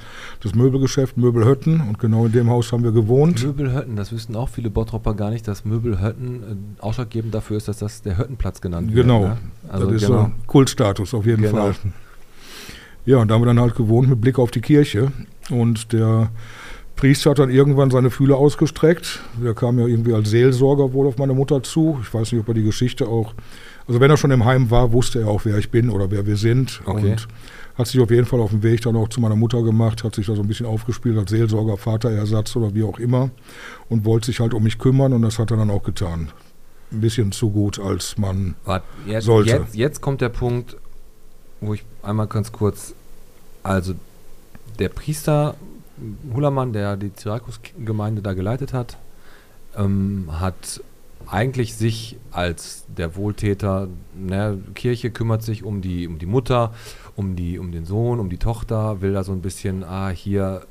das 0.42 0.56
Möbelgeschäft 0.56 1.18
Möbelhötten 1.18 1.82
und 1.82 2.00
genau 2.00 2.28
in 2.28 2.32
dem 2.32 2.50
Haus 2.50 2.72
haben 2.72 2.84
wir 2.84 2.94
gewohnt. 2.94 3.44
Möbelhötten, 3.44 3.98
das 3.98 4.14
wüssten 4.14 4.36
auch 4.38 4.48
viele 4.48 4.70
Bottropper 4.70 5.14
gar 5.14 5.32
nicht, 5.32 5.48
dass 5.48 5.66
Möbelhötten 5.66 6.44
äh, 6.78 6.82
ausschlaggebend 6.82 7.34
dafür 7.36 7.58
ist, 7.58 7.68
dass 7.68 7.80
das 7.80 8.04
der 8.04 8.18
Höttenplatz 8.18 8.62
genannt 8.62 8.94
wird. 8.96 9.06
Genau, 9.06 9.26
Ne? 9.26 9.38
Also 9.70 9.88
das 9.88 10.02
ist 10.02 10.08
genau. 10.08 10.24
so 10.26 10.32
Kultstatus 10.48 11.14
auf 11.14 11.26
jeden 11.26 11.42
Genau. 11.42 11.58
Fall. 11.58 11.76
Ja, 13.06 13.18
und 13.18 13.28
da 13.28 13.36
haben 13.36 13.42
wir 13.42 13.48
dann 13.48 13.60
halt 13.60 13.76
gewohnt 13.76 14.10
mit 14.10 14.22
Blick 14.22 14.40
auf 14.40 14.52
die 14.52 14.62
Kirche. 14.62 15.12
Und 15.50 15.92
der 15.94 16.30
Priester 16.96 17.32
hat 17.32 17.40
dann 17.40 17.50
irgendwann 17.50 17.92
seine 17.92 18.10
Fühler 18.10 18.38
ausgestreckt. 18.38 19.22
Der 19.44 19.54
kam 19.54 19.80
ja 19.80 19.86
irgendwie 19.86 20.14
als 20.14 20.30
Seelsorger 20.30 20.94
wohl 20.94 21.08
auf 21.08 21.18
meine 21.18 21.34
Mutter 21.34 21.62
zu. 21.62 22.00
Ich 22.02 22.14
weiß 22.14 22.32
nicht, 22.32 22.42
ob 22.42 22.48
er 22.48 22.54
die 22.54 22.64
Geschichte 22.64 23.08
auch. 23.08 23.34
Also 23.88 24.00
wenn 24.00 24.10
er 24.10 24.18
schon 24.18 24.32
im 24.32 24.46
Heim 24.46 24.72
war, 24.72 24.92
wusste 24.92 25.22
er 25.22 25.28
auch, 25.28 25.46
wer 25.46 25.58
ich 25.58 25.70
bin 25.70 25.90
oder 25.90 26.10
wer 26.10 26.26
wir 26.26 26.38
sind. 26.38 26.82
Okay. 26.86 27.12
Und 27.12 27.28
hat 27.78 27.88
sich 27.88 28.00
auf 28.00 28.10
jeden 28.10 28.26
Fall 28.26 28.40
auf 28.40 28.52
den 28.52 28.64
Weg 28.64 28.82
dann 28.82 28.96
auch 28.96 29.10
zu 29.10 29.20
meiner 29.20 29.36
Mutter 29.36 29.62
gemacht, 29.62 30.04
hat 30.04 30.16
sich 30.16 30.28
da 30.28 30.36
so 30.36 30.42
ein 30.42 30.48
bisschen 30.48 30.66
aufgespielt 30.66 31.18
als 31.18 31.30
Seelsorger, 31.30 31.78
Vaterersatz 31.78 32.56
oder 32.56 32.74
wie 32.74 32.84
auch 32.84 33.00
immer. 33.00 33.30
Und 33.90 34.06
wollte 34.06 34.28
sich 34.28 34.40
halt 34.40 34.54
um 34.54 34.64
mich 34.64 34.80
kümmern 34.80 35.12
und 35.12 35.22
das 35.22 35.40
hat 35.40 35.52
er 35.52 35.58
dann 35.58 35.70
auch 35.70 35.84
getan. 35.84 36.32
Ein 36.92 37.02
bisschen 37.02 37.34
zu 37.34 37.50
gut, 37.50 37.80
als 37.80 38.18
man 38.18 38.56
Warte, 38.64 38.86
jetzt, 39.06 39.26
Sollte. 39.26 39.50
Jetzt, 39.50 39.76
jetzt 39.76 40.02
kommt 40.02 40.22
der 40.22 40.30
Punkt, 40.30 40.78
wo 41.60 41.74
ich 41.74 41.84
einmal 42.02 42.28
ganz 42.28 42.54
kurz, 42.54 42.94
also 43.64 43.94
der 44.80 44.90
Priester 44.90 45.56
Hullermann, 46.34 46.74
der 46.74 46.98
die 46.98 47.12
Syrakus-Gemeinde 47.16 48.22
da 48.22 48.34
geleitet 48.34 48.74
hat, 48.74 48.98
ähm, 49.78 50.28
hat 50.32 50.82
eigentlich 51.28 51.76
sich 51.76 52.18
als 52.32 52.86
der 52.88 53.16
Wohltäter, 53.16 53.88
ne, 54.16 54.60
Kirche 54.76 55.10
kümmert 55.10 55.44
sich 55.44 55.64
um 55.64 55.82
die, 55.82 56.08
um 56.08 56.20
die 56.20 56.26
Mutter, 56.26 56.74
um, 57.16 57.36
die, 57.36 57.58
um 57.58 57.72
den 57.72 57.86
Sohn, 57.86 58.20
um 58.20 58.30
die 58.30 58.38
Tochter, 58.38 59.02
will 59.02 59.14
da 59.14 59.24
so 59.24 59.32
ein 59.32 59.42
bisschen, 59.42 59.84
ah, 59.84 60.10
hier, 60.10 60.66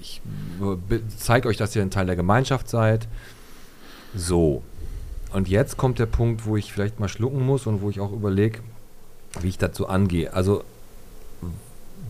ich 0.00 0.20
zeige 1.16 1.48
euch, 1.48 1.56
dass 1.56 1.74
ihr 1.74 1.82
ein 1.82 1.90
Teil 1.90 2.06
der 2.06 2.16
Gemeinschaft 2.16 2.68
seid. 2.68 3.08
So. 4.14 4.62
Und 5.32 5.48
jetzt 5.48 5.76
kommt 5.76 5.98
der 5.98 6.06
Punkt, 6.06 6.46
wo 6.46 6.56
ich 6.56 6.72
vielleicht 6.72 7.00
mal 7.00 7.08
schlucken 7.08 7.44
muss 7.44 7.66
und 7.66 7.82
wo 7.82 7.90
ich 7.90 8.00
auch 8.00 8.12
überlege, 8.12 8.60
wie 9.40 9.48
ich 9.48 9.58
dazu 9.58 9.88
angehe. 9.88 10.32
Also, 10.32 10.62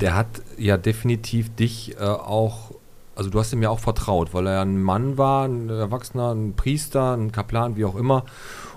der 0.00 0.14
hat 0.14 0.26
ja 0.58 0.76
definitiv 0.76 1.54
dich 1.54 1.96
äh, 1.98 2.04
auch 2.04 2.72
also 3.16 3.30
du 3.30 3.38
hast 3.40 3.52
ihm 3.54 3.62
ja 3.62 3.70
auch 3.70 3.80
vertraut, 3.80 4.34
weil 4.34 4.46
er 4.46 4.54
ja 4.54 4.62
ein 4.62 4.80
Mann 4.80 5.16
war, 5.16 5.48
ein 5.48 5.70
Erwachsener, 5.70 6.34
ein 6.34 6.52
Priester, 6.52 7.16
ein 7.16 7.32
Kaplan, 7.32 7.76
wie 7.76 7.86
auch 7.86 7.96
immer. 7.96 8.24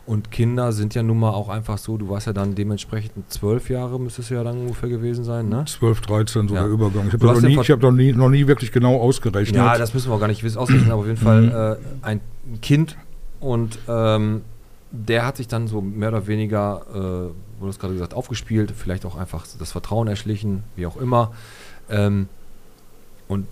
Und 0.05 0.31
Kinder 0.31 0.71
sind 0.71 0.95
ja 0.95 1.03
nun 1.03 1.19
mal 1.19 1.31
auch 1.31 1.49
einfach 1.49 1.77
so, 1.77 1.97
du 1.97 2.09
warst 2.09 2.25
ja 2.25 2.33
dann 2.33 2.55
dementsprechend 2.55 3.31
zwölf 3.31 3.69
Jahre, 3.69 3.99
müsste 3.99 4.21
es 4.21 4.29
ja 4.29 4.43
dann 4.43 4.57
ungefähr 4.57 4.89
gewesen 4.89 5.23
sein, 5.23 5.49
ne? 5.49 5.65
Zwölf, 5.67 6.01
dreizehn, 6.01 6.47
so 6.47 6.55
ja. 6.55 6.63
der 6.63 6.71
Übergang. 6.71 7.07
Ich 7.07 7.13
habe 7.13 7.25
noch, 7.27 7.41
nie, 7.41 7.55
hab 7.57 7.81
noch, 7.81 7.91
nie, 7.91 8.13
noch 8.13 8.29
nie 8.29 8.47
wirklich 8.47 8.71
genau 8.71 8.99
ausgerechnet. 8.99 9.57
Ja, 9.57 9.77
das 9.77 9.93
müssen 9.93 10.09
wir 10.09 10.15
auch 10.15 10.19
gar 10.19 10.27
nicht 10.27 10.41
wissen, 10.41 10.57
ausrechnen, 10.57 10.89
aber 10.89 11.01
auf 11.01 11.07
jeden 11.07 11.19
Fall 11.19 11.41
mhm. 11.41 11.51
äh, 11.51 12.07
ein 12.07 12.21
Kind 12.61 12.97
und 13.39 13.77
ähm, 13.87 14.41
der 14.89 15.27
hat 15.27 15.37
sich 15.37 15.47
dann 15.47 15.67
so 15.67 15.81
mehr 15.81 16.09
oder 16.09 16.25
weniger, 16.25 16.81
äh, 16.91 17.48
du 17.65 17.67
hast 17.67 17.79
gerade 17.79 17.93
gesagt, 17.93 18.13
aufgespielt, 18.13 18.71
vielleicht 18.75 19.05
auch 19.05 19.15
einfach 19.15 19.45
das 19.57 19.71
Vertrauen 19.71 20.07
erschlichen, 20.07 20.63
wie 20.75 20.85
auch 20.85 20.97
immer. 20.97 21.33
Ähm, 21.89 22.27
und 23.27 23.47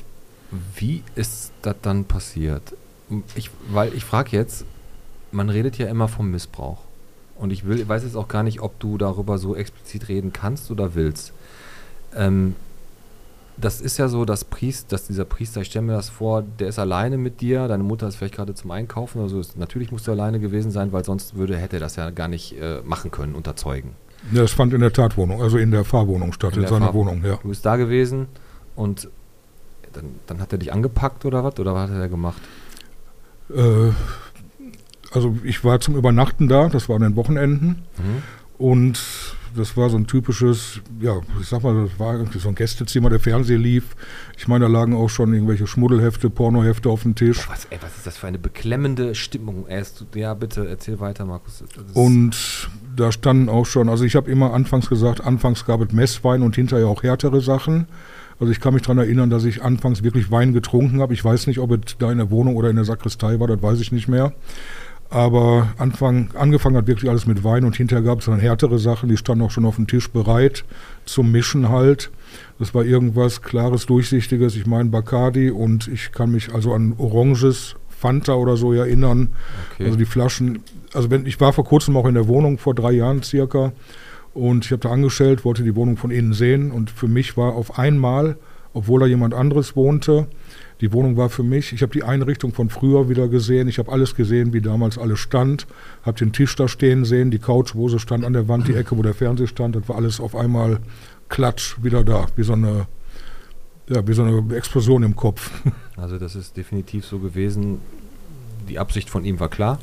wie 0.76 1.04
ist 1.16 1.52
das 1.62 1.76
dann 1.82 2.06
passiert? 2.06 2.76
Ich, 3.36 3.50
weil 3.70 3.94
ich 3.94 4.06
frage 4.06 4.36
jetzt, 4.36 4.66
man 5.32 5.50
redet 5.50 5.78
ja 5.78 5.88
immer 5.88 6.08
vom 6.08 6.32
Missbrauch. 6.32 6.80
Und 7.36 7.52
ich 7.52 7.66
will, 7.66 7.88
weiß 7.88 8.04
jetzt 8.04 8.16
auch 8.16 8.28
gar 8.28 8.44
nicht, 8.44 8.62
ob 8.62 8.80
du 8.80 8.98
darüber 8.98 9.38
so 9.38 9.56
explizit 9.56 10.08
reden 10.08 10.34
kannst 10.34 10.72
oder 10.72 10.96
willst. 10.96 11.34
Ähm, 12.16 12.56
das 13.60 13.82
ist 13.82 13.98
ja 13.98 14.08
so, 14.08 14.26
dass, 14.26 14.46
Priest, 14.46 14.92
dass 14.92 15.08
dieser 15.08 15.26
Priester, 15.26 15.62
ich 15.62 15.68
stelle 15.68 15.86
mir 15.86 15.94
das 15.94 16.10
vor, 16.10 16.44
der 16.44 16.68
ist 16.68 16.80
alleine 16.80 17.18
mit 17.18 17.42
dir, 17.42 17.68
deine 17.68 17.84
Mutter 17.84 18.08
ist 18.08 18.16
vielleicht 18.16 18.36
gerade 18.36 18.54
zum 18.54 18.72
Einkaufen 18.72 19.20
oder 19.20 19.30
so. 19.30 19.42
Natürlich 19.56 19.92
musst 19.92 20.08
du 20.08 20.12
alleine 20.12 20.40
gewesen 20.40 20.72
sein, 20.72 20.92
weil 20.92 21.04
sonst 21.04 21.36
würde, 21.36 21.58
hätte 21.58 21.78
er 21.78 21.80
das 21.80 21.96
ja 21.96 22.10
gar 22.12 22.28
nicht 22.28 22.60
äh, 22.62 22.82
machen 22.84 23.10
können, 23.12 23.36
unterzeugen. 23.36 23.92
Ja, 24.32 24.42
das 24.42 24.52
fand 24.52 24.74
in 24.74 24.82
der 24.82 24.94
Tatwohnung, 24.94 25.42
also 25.42 25.58
in 25.58 25.72
der 25.72 25.86
Fahrwohnung 25.86 26.34
statt, 26.34 26.56
in, 26.56 26.64
in 26.64 26.68
seiner 26.68 26.86
Fahr 26.88 26.94
Wohnung, 26.94 27.24
ja. 27.24 27.38
Du 27.38 27.50
bist 27.50 27.66
da 27.66 27.78
gewesen 27.78 28.28
und 28.76 29.10
dann, 29.94 30.06
dann 30.28 30.40
hat 30.40 30.52
er 30.52 30.60
dich 30.60 30.72
angepackt 30.72 31.26
oder 31.26 31.44
was? 31.44 31.60
Oder 31.60 31.74
was 31.74 31.90
hat 31.90 31.98
er 31.98 32.10
gemacht? 32.10 32.42
Äh, 33.50 33.92
also 35.12 35.36
ich 35.44 35.64
war 35.64 35.80
zum 35.80 35.96
Übernachten 35.96 36.48
da, 36.48 36.68
das 36.70 36.90
war 36.90 36.98
an 36.98 37.02
den 37.02 37.16
Wochenenden. 37.16 37.84
Mhm. 37.98 38.24
Und 38.58 39.00
das 39.56 39.76
war 39.78 39.90
so 39.90 39.98
ein 39.98 40.08
typisches, 40.08 40.82
ja, 41.00 41.20
ich 41.42 41.48
sag 41.48 41.64
mal, 41.64 41.88
das 41.88 42.00
war 42.00 42.14
irgendwie 42.14 42.40
so 42.40 42.50
ein 42.50 42.56
Gästezimmer, 42.56 43.10
der 43.10 43.20
Fernseher 43.20 43.58
lief. 43.58 43.96
Ich 44.38 44.48
meine, 44.48 44.66
da 44.66 44.72
lagen 44.72 44.96
auch 44.96 45.10
schon 45.10 45.34
irgendwelche 45.34 45.68
Schmuddelhefte, 45.68 46.30
Pornohefte 46.30 46.90
auf 46.90 47.04
dem 47.04 47.16
Tisch. 47.16 47.46
Boah, 47.46 47.54
was, 47.54 47.66
ey, 47.66 47.78
was 47.82 47.98
ist 47.98 48.08
das 48.08 48.18
für 48.18 48.28
eine 48.28 48.40
beklemmende 48.40 49.16
Stimmung? 49.16 49.68
Erst, 49.68 50.06
ja, 50.16 50.34
bitte, 50.34 50.68
erzähl 50.68 51.00
weiter, 51.00 51.26
Markus. 51.26 51.64
Und 51.94 52.70
da 52.96 53.12
standen 53.12 53.50
auch 53.50 53.66
schon, 53.66 53.90
also 53.90 54.04
ich 54.04 54.16
habe 54.16 54.30
immer 54.30 54.54
anfangs 54.54 54.90
gesagt, 54.90 55.22
anfangs 55.22 55.66
gab 55.66 55.82
es 55.82 55.92
Messwein 55.92 56.42
und 56.42 56.56
hinterher 56.56 56.88
auch 56.88 57.04
härtere 57.04 57.42
Sachen. 57.42 57.88
Also 58.40 58.52
ich 58.52 58.60
kann 58.60 58.74
mich 58.74 58.84
daran 58.84 59.00
erinnern, 59.00 59.30
dass 59.30 59.46
ich 59.46 59.64
anfangs 59.64 60.04
wirklich 60.04 60.30
Wein 60.30 60.54
getrunken 60.54 61.02
habe. 61.02 61.14
Ich 61.14 61.26
weiß 61.26 61.48
nicht, 61.48 61.60
ob 61.60 61.72
es 61.72 61.98
da 61.98 62.12
in 62.12 62.20
der 62.20 62.30
Wohnung 62.30 62.56
oder 62.56 62.70
in 62.70 62.76
der 62.76 62.86
Sakristei 62.86 63.40
war, 63.40 63.48
das 63.48 63.62
weiß 63.62 63.80
ich 63.80 63.92
nicht 63.92 64.08
mehr. 64.08 64.34
Aber 65.10 65.70
Anfang, 65.78 66.30
angefangen 66.34 66.76
hat 66.76 66.88
wirklich 66.88 67.10
alles 67.10 67.28
mit 67.28 67.44
Wein 67.44 67.64
und 67.64 67.78
hinterher 67.78 68.04
gab 68.04 68.20
es 68.20 68.26
dann 68.26 68.40
härtere 68.40 68.78
Sachen, 68.78 69.08
die 69.08 69.18
standen 69.18 69.44
auch 69.44 69.52
schon 69.52 69.66
auf 69.66 69.78
dem 69.78 69.88
Tisch 69.88 70.10
bereit 70.10 70.66
zum 71.06 71.32
Mischen 71.32 71.70
halt. 71.70 72.12
Das 72.60 72.74
war 72.74 72.84
irgendwas 72.84 73.42
klares, 73.42 73.86
durchsichtiges, 73.86 74.56
ich 74.56 74.66
meine 74.66 74.90
Bacardi 74.90 75.50
und 75.50 75.88
ich 75.88 76.12
kann 76.12 76.32
mich 76.32 76.54
also 76.54 76.74
an 76.74 76.94
Oranges, 76.98 77.76
Fanta 77.90 78.34
oder 78.34 78.58
so 78.58 78.74
erinnern. 78.74 79.30
Okay. 79.74 79.86
Also 79.86 79.98
die 79.98 80.06
Flaschen, 80.06 80.60
also 80.94 81.10
wenn, 81.10 81.26
ich 81.26 81.40
war 81.40 81.54
vor 81.54 81.64
kurzem 81.64 81.96
auch 81.96 82.06
in 82.06 82.14
der 82.14 82.28
Wohnung, 82.28 82.58
vor 82.58 82.76
drei 82.76 82.92
Jahren 82.92 83.24
circa, 83.24 83.72
und 84.34 84.66
ich 84.66 84.72
habe 84.72 84.82
da 84.82 84.92
angestellt, 84.92 85.46
wollte 85.46 85.64
die 85.64 85.76
Wohnung 85.76 85.98
von 85.98 86.12
innen 86.12 86.34
sehen 86.34 86.70
und 86.72 86.92
für 86.92 87.08
mich 87.08 87.38
war 87.38 87.54
auf 87.54 87.80
einmal, 87.80 88.38
obwohl 88.74 89.00
da 89.00 89.08
jemand 89.08 89.34
anderes 89.34 89.76
wohnte, 89.76 90.28
die 90.82 90.94
Wohnung 90.94 91.18
war 91.18 91.30
für 91.30 91.44
mich. 91.44 91.74
Ich 91.74 91.82
habe 91.82 91.92
die 91.92 92.04
Einrichtung 92.04 92.54
von 92.54 92.70
früher 92.70 93.10
wieder 93.10 93.28
gesehen. 93.28 93.68
Ich 93.68 93.80
habe 93.80 93.92
alles 93.92 94.16
gesehen, 94.16 94.54
wie 94.54 94.62
damals 94.62 94.98
alles 94.98 95.20
stand. 95.20 95.66
Habe 96.04 96.18
den 96.18 96.34
Tisch 96.34 96.56
da 96.56 96.68
stehen 96.68 97.04
sehen, 97.04 97.32
die 97.32 97.40
Couch, 97.40 97.74
wo 97.74 97.90
sie 97.90 98.00
stand 98.00 98.24
an 98.24 98.34
der 98.34 98.48
Wand, 98.48 98.68
die 98.68 98.76
Ecke, 98.76 98.98
wo 98.98 99.02
der 99.02 99.16
Fernseher 99.16 99.48
stand. 99.48 99.76
Das 99.76 99.90
war 99.90 99.96
alles 99.96 100.20
auf 100.20 100.36
einmal 100.36 100.80
klatsch 101.30 101.78
wieder 101.82 102.04
da, 102.04 102.28
wie 102.36 102.44
so 102.44 102.54
eine, 102.54 102.86
ja, 103.90 104.08
wie 104.08 104.14
so 104.14 104.24
eine 104.24 104.56
Explosion 104.56 105.04
im 105.04 105.16
Kopf. 105.16 105.52
Also 106.00 106.20
das 106.20 106.36
ist 106.36 106.56
definitiv 106.56 107.08
so 107.08 107.18
gewesen. 107.18 107.80
Die 108.70 108.78
Absicht 108.78 109.10
von 109.10 109.26
ihm 109.26 109.40
war 109.40 109.50
klar. 109.50 109.80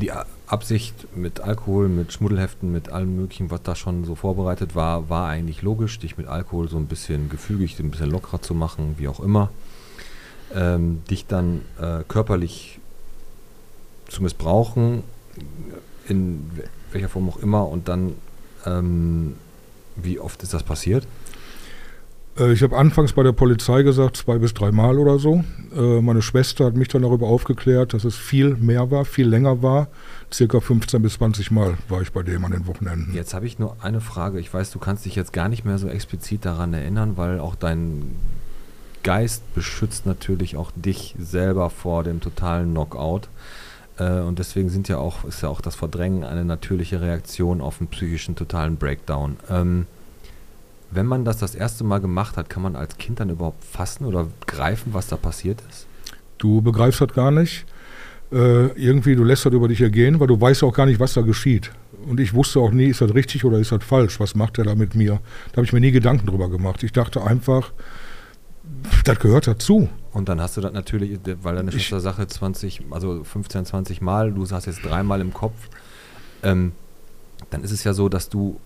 Die 0.00 0.10
Absicht 0.54 1.08
mit 1.16 1.40
Alkohol, 1.40 1.88
mit 1.88 2.12
Schmuddelheften, 2.12 2.70
mit 2.70 2.88
allem 2.88 3.16
Möglichen, 3.16 3.50
was 3.50 3.62
da 3.64 3.74
schon 3.74 4.04
so 4.04 4.14
vorbereitet 4.14 4.76
war, 4.76 5.08
war 5.08 5.28
eigentlich 5.28 5.62
logisch, 5.62 5.98
dich 5.98 6.16
mit 6.16 6.28
Alkohol 6.28 6.68
so 6.68 6.76
ein 6.76 6.86
bisschen 6.86 7.28
gefügig, 7.28 7.76
ein 7.80 7.90
bisschen 7.90 8.12
lockerer 8.12 8.40
zu 8.40 8.54
machen, 8.54 8.94
wie 8.96 9.08
auch 9.08 9.18
immer. 9.18 9.50
Ähm, 10.54 11.02
dich 11.10 11.26
dann 11.26 11.62
äh, 11.80 12.04
körperlich 12.06 12.78
zu 14.06 14.22
missbrauchen, 14.22 15.02
in 16.06 16.48
welcher 16.92 17.08
Form 17.08 17.28
auch 17.28 17.38
immer, 17.38 17.66
und 17.68 17.88
dann, 17.88 18.12
ähm, 18.64 19.34
wie 19.96 20.20
oft 20.20 20.40
ist 20.44 20.54
das 20.54 20.62
passiert? 20.62 21.04
Äh, 22.38 22.52
ich 22.52 22.62
habe 22.62 22.76
anfangs 22.76 23.12
bei 23.12 23.24
der 23.24 23.32
Polizei 23.32 23.82
gesagt, 23.82 24.16
zwei 24.16 24.38
bis 24.38 24.54
dreimal 24.54 24.98
oder 24.98 25.18
so. 25.18 25.44
Äh, 25.76 26.00
meine 26.00 26.22
Schwester 26.22 26.66
hat 26.66 26.76
mich 26.76 26.88
dann 26.88 27.02
darüber 27.02 27.26
aufgeklärt, 27.26 27.94
dass 27.94 28.04
es 28.04 28.16
viel 28.16 28.56
mehr 28.56 28.90
war, 28.90 29.04
viel 29.04 29.26
länger 29.26 29.62
war. 29.62 29.88
Circa 30.34 30.58
15 30.58 31.00
bis 31.00 31.14
20 31.14 31.52
Mal 31.52 31.78
war 31.88 32.02
ich 32.02 32.10
bei 32.10 32.24
dem 32.24 32.44
an 32.44 32.50
den 32.50 32.66
Wochenenden. 32.66 33.14
Jetzt 33.14 33.34
habe 33.34 33.46
ich 33.46 33.60
nur 33.60 33.76
eine 33.80 34.00
Frage. 34.00 34.40
Ich 34.40 34.52
weiß, 34.52 34.72
du 34.72 34.80
kannst 34.80 35.04
dich 35.04 35.14
jetzt 35.14 35.32
gar 35.32 35.48
nicht 35.48 35.64
mehr 35.64 35.78
so 35.78 35.86
explizit 35.86 36.44
daran 36.44 36.74
erinnern, 36.74 37.16
weil 37.16 37.38
auch 37.38 37.54
dein 37.54 38.16
Geist 39.04 39.54
beschützt 39.54 40.06
natürlich 40.06 40.56
auch 40.56 40.72
dich 40.74 41.14
selber 41.20 41.70
vor 41.70 42.02
dem 42.02 42.20
totalen 42.20 42.72
Knockout. 42.72 43.28
Äh, 43.96 44.22
und 44.22 44.40
deswegen 44.40 44.70
sind 44.70 44.88
ja 44.88 44.98
auch, 44.98 45.22
ist 45.22 45.42
ja 45.42 45.48
auch 45.48 45.60
das 45.60 45.76
Verdrängen 45.76 46.24
eine 46.24 46.44
natürliche 46.44 47.00
Reaktion 47.00 47.60
auf 47.60 47.80
einen 47.80 47.86
psychischen 47.86 48.34
totalen 48.34 48.76
Breakdown. 48.76 49.36
Ähm, 49.48 49.86
wenn 50.90 51.06
man 51.06 51.24
das 51.24 51.38
das 51.38 51.54
erste 51.54 51.84
Mal 51.84 52.00
gemacht 52.00 52.36
hat, 52.36 52.50
kann 52.50 52.64
man 52.64 52.74
als 52.74 52.98
Kind 52.98 53.20
dann 53.20 53.30
überhaupt 53.30 53.62
fassen 53.62 54.04
oder 54.04 54.26
greifen, 54.48 54.94
was 54.94 55.06
da 55.06 55.16
passiert 55.16 55.62
ist? 55.70 55.86
Du 56.38 56.60
begreifst 56.60 57.00
das 57.00 57.12
gar 57.14 57.30
nicht. 57.30 57.66
Äh, 58.34 58.66
irgendwie, 58.74 59.14
du 59.14 59.22
lässt 59.22 59.46
das 59.46 59.52
über 59.52 59.68
dich 59.68 59.80
ergehen, 59.80 60.18
weil 60.18 60.26
du 60.26 60.40
weißt 60.40 60.64
auch 60.64 60.74
gar 60.74 60.86
nicht, 60.86 60.98
was 60.98 61.14
da 61.14 61.20
geschieht. 61.20 61.70
Und 62.08 62.18
ich 62.18 62.34
wusste 62.34 62.58
auch 62.58 62.72
nie, 62.72 62.86
ist 62.86 63.00
das 63.00 63.14
richtig 63.14 63.44
oder 63.44 63.58
ist 63.58 63.70
das 63.70 63.84
falsch? 63.84 64.18
Was 64.18 64.34
macht 64.34 64.58
er 64.58 64.64
da 64.64 64.74
mit 64.74 64.96
mir? 64.96 65.20
Da 65.52 65.58
habe 65.58 65.66
ich 65.66 65.72
mir 65.72 65.80
nie 65.80 65.92
Gedanken 65.92 66.26
drüber 66.26 66.50
gemacht. 66.50 66.82
Ich 66.82 66.90
dachte 66.92 67.22
einfach, 67.22 67.72
das 69.04 69.20
gehört 69.20 69.46
dazu. 69.46 69.88
Und 70.12 70.28
dann 70.28 70.40
hast 70.40 70.56
du 70.56 70.60
das 70.60 70.72
natürlich, 70.72 71.20
weil 71.42 71.54
deine 71.54 71.70
Schwester 71.70 72.00
Sache 72.00 72.26
20, 72.26 72.82
also 72.90 73.22
15, 73.22 73.66
20 73.66 74.00
Mal, 74.00 74.32
du 74.32 74.44
sagst 74.44 74.66
jetzt 74.66 74.84
dreimal 74.84 75.20
im 75.20 75.32
Kopf, 75.32 75.68
ähm, 76.42 76.72
dann 77.50 77.62
ist 77.62 77.70
es 77.70 77.84
ja 77.84 77.92
so, 77.94 78.08
dass 78.08 78.28
du 78.28 78.58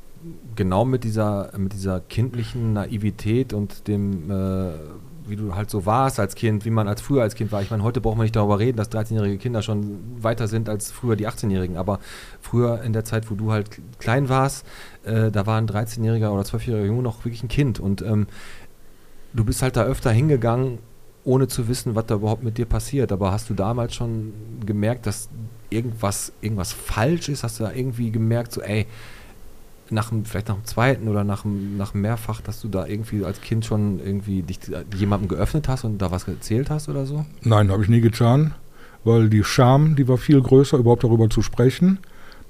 genau 0.57 0.85
mit 0.85 1.04
dieser, 1.04 1.52
mit 1.59 1.74
dieser 1.74 2.00
kindlichen 2.00 2.72
Naivität 2.72 3.52
und 3.52 3.87
dem, 3.87 4.31
äh, 4.31 4.72
wie 5.28 5.36
du 5.36 5.54
halt 5.54 5.70
so 5.70 5.86
warst 5.86 6.20
als 6.20 6.34
Kind, 6.34 6.64
wie 6.64 6.70
man 6.70 6.88
als 6.88 7.00
früher 7.00 7.22
als 7.22 7.34
Kind 7.34 7.52
war. 7.52 7.62
Ich 7.62 7.70
meine, 7.70 7.82
heute 7.82 8.00
braucht 8.00 8.16
man 8.16 8.24
nicht 8.24 8.36
darüber 8.36 8.58
reden, 8.58 8.76
dass 8.76 8.90
13-jährige 8.90 9.38
Kinder 9.38 9.62
schon 9.62 9.98
weiter 10.22 10.48
sind 10.48 10.68
als 10.68 10.90
früher 10.90 11.16
die 11.16 11.28
18-Jährigen. 11.28 11.76
Aber 11.76 12.00
früher 12.40 12.82
in 12.82 12.92
der 12.92 13.04
Zeit, 13.04 13.30
wo 13.30 13.34
du 13.34 13.52
halt 13.52 13.80
klein 13.98 14.28
warst, 14.28 14.66
äh, 15.04 15.30
da 15.30 15.46
war 15.46 15.58
ein 15.58 15.68
13-jähriger 15.68 16.30
oder 16.30 16.42
12-jähriger 16.42 16.86
Junge 16.86 17.02
noch 17.02 17.24
wirklich 17.24 17.42
ein 17.42 17.48
Kind. 17.48 17.80
Und 17.80 18.02
ähm, 18.02 18.26
du 19.32 19.44
bist 19.44 19.62
halt 19.62 19.76
da 19.76 19.84
öfter 19.84 20.10
hingegangen, 20.10 20.78
ohne 21.24 21.48
zu 21.48 21.68
wissen, 21.68 21.94
was 21.94 22.06
da 22.06 22.14
überhaupt 22.14 22.42
mit 22.42 22.58
dir 22.58 22.66
passiert. 22.66 23.12
Aber 23.12 23.32
hast 23.32 23.50
du 23.50 23.54
damals 23.54 23.94
schon 23.94 24.32
gemerkt, 24.64 25.06
dass 25.06 25.28
irgendwas, 25.70 26.32
irgendwas 26.40 26.72
falsch 26.72 27.28
ist? 27.28 27.44
Hast 27.44 27.60
du 27.60 27.64
da 27.64 27.72
irgendwie 27.72 28.10
gemerkt, 28.10 28.52
so, 28.52 28.62
ey, 28.62 28.86
nach 29.90 30.11
dem, 30.11 30.24
vielleicht 30.24 30.48
nach 30.48 30.57
dem 30.57 30.64
zweiten 30.64 31.09
oder 31.09 31.24
nach 31.24 31.42
dem, 31.42 31.77
nach 31.77 31.92
dem 31.92 32.03
mehrfach, 32.03 32.40
dass 32.40 32.61
du 32.61 32.68
da 32.68 32.87
irgendwie 32.87 33.24
als 33.24 33.40
Kind 33.40 33.64
schon 33.64 34.01
irgendwie 34.01 34.42
dich 34.42 34.59
jemandem 34.96 35.29
geöffnet 35.29 35.68
hast 35.68 35.85
und 35.85 35.98
da 35.98 36.11
was 36.11 36.27
erzählt 36.29 36.70
hast 36.70 36.88
oder 36.88 37.07
so? 37.07 37.24
Nein, 37.42 37.70
habe 37.70 37.83
ich 37.83 37.88
nie 37.88 38.01
getan, 38.01 38.55
weil 39.05 39.29
die 39.29 39.44
Scham, 39.44 39.96
die 39.96 40.09
war 40.09 40.18
viel 40.18 40.40
größer, 40.40 40.79
überhaupt 40.79 41.05
darüber 41.05 41.31
zu 41.31 41.42
sprechen. 41.42 41.98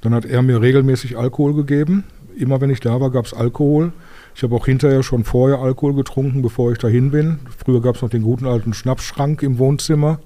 Dann 0.00 0.14
hat 0.14 0.24
er 0.24 0.42
mir 0.42 0.60
regelmäßig 0.60 1.18
Alkohol 1.18 1.54
gegeben. 1.54 2.04
Immer 2.36 2.60
wenn 2.60 2.70
ich 2.70 2.80
da 2.80 3.00
war, 3.00 3.10
gab 3.10 3.26
es 3.26 3.34
Alkohol. 3.34 3.92
Ich 4.34 4.44
habe 4.44 4.54
auch 4.54 4.66
hinterher 4.66 5.02
schon 5.02 5.24
vorher 5.24 5.58
Alkohol 5.58 5.94
getrunken, 5.94 6.42
bevor 6.42 6.70
ich 6.70 6.78
dahin 6.78 7.10
bin. 7.10 7.40
Früher 7.56 7.82
gab 7.82 7.96
es 7.96 8.02
noch 8.02 8.10
den 8.10 8.22
guten 8.22 8.46
alten 8.46 8.72
Schnapsschrank 8.72 9.42
im 9.42 9.58
Wohnzimmer. 9.58 10.20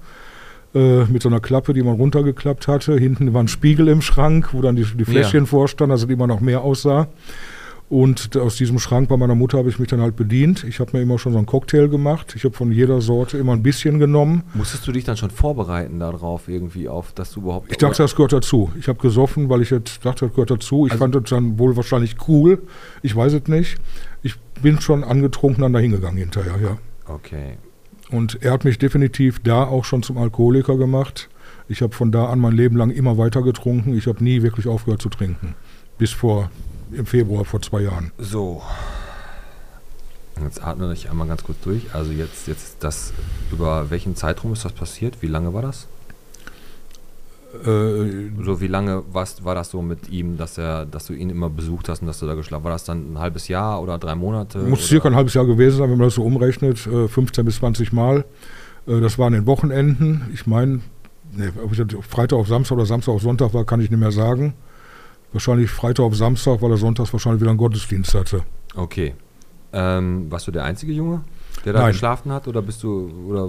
Äh, 0.74 1.04
mit 1.04 1.22
so 1.22 1.28
einer 1.28 1.40
Klappe, 1.40 1.74
die 1.74 1.82
man 1.82 1.96
runtergeklappt 1.96 2.68
hatte. 2.68 2.96
Hinten 2.96 3.34
war 3.34 3.42
ein 3.42 3.48
Spiegel 3.48 3.88
im 3.88 4.02
Schrank, 4.02 4.52
wo 4.52 4.62
dann 4.62 4.76
die, 4.76 4.84
die 4.84 5.04
Fläschchen 5.04 5.44
ja. 5.44 5.46
vorstanden, 5.46 5.92
also 5.92 6.06
die 6.06 6.16
man 6.16 6.28
noch 6.28 6.40
mehr 6.40 6.62
aussah. 6.62 7.08
Und 7.92 8.38
aus 8.38 8.56
diesem 8.56 8.78
Schrank 8.78 9.10
bei 9.10 9.18
meiner 9.18 9.34
Mutter 9.34 9.58
habe 9.58 9.68
ich 9.68 9.78
mich 9.78 9.90
dann 9.90 10.00
halt 10.00 10.16
bedient. 10.16 10.64
Ich 10.64 10.80
habe 10.80 10.96
mir 10.96 11.02
immer 11.02 11.18
schon 11.18 11.32
so 11.32 11.38
einen 11.38 11.46
Cocktail 11.46 11.88
gemacht. 11.88 12.32
Ich 12.34 12.44
habe 12.44 12.56
von 12.56 12.72
jeder 12.72 13.02
Sorte 13.02 13.36
immer 13.36 13.52
ein 13.52 13.62
bisschen 13.62 13.98
genommen. 13.98 14.44
Musstest 14.54 14.86
du 14.86 14.92
dich 14.92 15.04
dann 15.04 15.18
schon 15.18 15.28
vorbereiten 15.28 16.00
darauf, 16.00 16.48
irgendwie 16.48 16.88
auf, 16.88 17.12
dass 17.12 17.32
du 17.32 17.40
überhaupt. 17.40 17.70
Ich 17.70 17.76
dachte, 17.76 18.02
das 18.02 18.16
gehört 18.16 18.32
dazu. 18.32 18.72
Ich 18.80 18.88
habe 18.88 18.98
gesoffen, 18.98 19.50
weil 19.50 19.60
ich 19.60 19.68
jetzt 19.68 20.06
dachte, 20.06 20.24
das 20.24 20.34
gehört 20.34 20.50
dazu. 20.50 20.86
Ich 20.86 20.92
also 20.92 21.04
fand 21.04 21.16
es 21.16 21.28
dann 21.28 21.58
wohl 21.58 21.76
wahrscheinlich 21.76 22.16
cool. 22.28 22.62
Ich 23.02 23.14
weiß 23.14 23.34
es 23.34 23.46
nicht. 23.46 23.76
Ich 24.22 24.36
bin 24.62 24.80
schon 24.80 25.04
angetrunken 25.04 25.60
dann 25.60 25.74
da 25.74 25.78
hingegangen 25.78 26.16
hinterher, 26.16 26.54
ja. 26.62 26.78
Okay. 27.12 27.58
Und 28.12 28.42
er 28.42 28.52
hat 28.52 28.64
mich 28.64 28.78
definitiv 28.78 29.40
da 29.42 29.64
auch 29.64 29.84
schon 29.84 30.02
zum 30.02 30.18
Alkoholiker 30.18 30.76
gemacht. 30.76 31.30
Ich 31.66 31.80
habe 31.80 31.94
von 31.94 32.12
da 32.12 32.26
an 32.26 32.38
mein 32.38 32.52
Leben 32.52 32.76
lang 32.76 32.90
immer 32.90 33.16
weiter 33.16 33.42
getrunken. 33.42 33.96
Ich 33.96 34.06
habe 34.06 34.22
nie 34.22 34.42
wirklich 34.42 34.68
aufgehört 34.68 35.00
zu 35.00 35.08
trinken. 35.08 35.54
Bis 35.96 36.10
vor 36.10 36.50
im 36.92 37.06
Februar 37.06 37.46
vor 37.46 37.62
zwei 37.62 37.80
Jahren. 37.80 38.12
So. 38.18 38.62
Jetzt 40.42 40.62
atme 40.62 40.92
ich 40.92 41.10
einmal 41.10 41.26
ganz 41.26 41.42
kurz 41.42 41.58
durch. 41.62 41.94
Also 41.94 42.12
jetzt, 42.12 42.48
jetzt 42.48 42.76
das, 42.80 43.14
über 43.50 43.90
welchen 43.90 44.14
Zeitraum 44.14 44.52
ist 44.52 44.64
das 44.64 44.72
passiert? 44.72 45.22
Wie 45.22 45.26
lange 45.26 45.54
war 45.54 45.62
das? 45.62 45.88
Äh, 47.52 48.30
so 48.42 48.60
wie 48.60 48.66
lange 48.66 49.02
warst, 49.12 49.44
war 49.44 49.54
das 49.54 49.70
so 49.70 49.82
mit 49.82 50.08
ihm, 50.08 50.38
dass 50.38 50.56
er, 50.56 50.86
dass 50.86 51.06
du 51.06 51.12
ihn 51.12 51.28
immer 51.28 51.50
besucht 51.50 51.88
hast 51.88 52.00
und 52.00 52.06
dass 52.06 52.18
du 52.18 52.26
da 52.26 52.34
geschlafen? 52.34 52.64
War 52.64 52.72
das 52.72 52.84
dann 52.84 53.12
ein 53.12 53.18
halbes 53.18 53.48
Jahr 53.48 53.82
oder 53.82 53.98
drei 53.98 54.14
Monate? 54.14 54.58
Muss 54.58 54.80
oder? 54.80 54.88
circa 54.88 55.08
ein 55.08 55.14
halbes 55.14 55.34
Jahr 55.34 55.44
gewesen 55.44 55.76
sein, 55.76 55.90
wenn 55.90 55.98
man 55.98 56.06
das 56.06 56.14
so 56.14 56.24
umrechnet. 56.24 56.78
15 56.78 57.42
äh, 57.42 57.44
bis 57.44 57.56
20 57.56 57.92
Mal. 57.92 58.24
Äh, 58.86 59.00
das 59.00 59.18
waren 59.18 59.34
den 59.34 59.46
Wochenenden. 59.46 60.30
Ich 60.32 60.46
meine, 60.46 60.80
nee, 61.32 61.50
ob 61.62 61.72
ich 61.72 62.06
Freitag 62.06 62.38
auf 62.38 62.48
Samstag 62.48 62.76
oder 62.76 62.86
Samstag 62.86 63.12
auf 63.12 63.22
Sonntag 63.22 63.52
war, 63.52 63.64
kann 63.64 63.80
ich 63.80 63.90
nicht 63.90 64.00
mehr 64.00 64.12
sagen. 64.12 64.54
Wahrscheinlich 65.32 65.70
Freitag 65.70 66.04
auf 66.04 66.16
Samstag, 66.16 66.62
weil 66.62 66.70
er 66.70 66.76
sonntags 66.76 67.12
wahrscheinlich 67.12 67.40
wieder 67.40 67.50
einen 67.50 67.58
Gottesdienst 67.58 68.14
hatte. 68.14 68.42
Okay. 68.74 69.14
Ähm, 69.72 70.30
warst 70.30 70.46
du 70.46 70.52
der 70.52 70.64
einzige 70.64 70.92
Junge, 70.92 71.22
der 71.64 71.72
da 71.72 71.80
Nein. 71.80 71.92
geschlafen 71.92 72.32
hat? 72.32 72.48
Oder 72.48 72.60
bist 72.60 72.82
du, 72.82 73.10
oder 73.26 73.48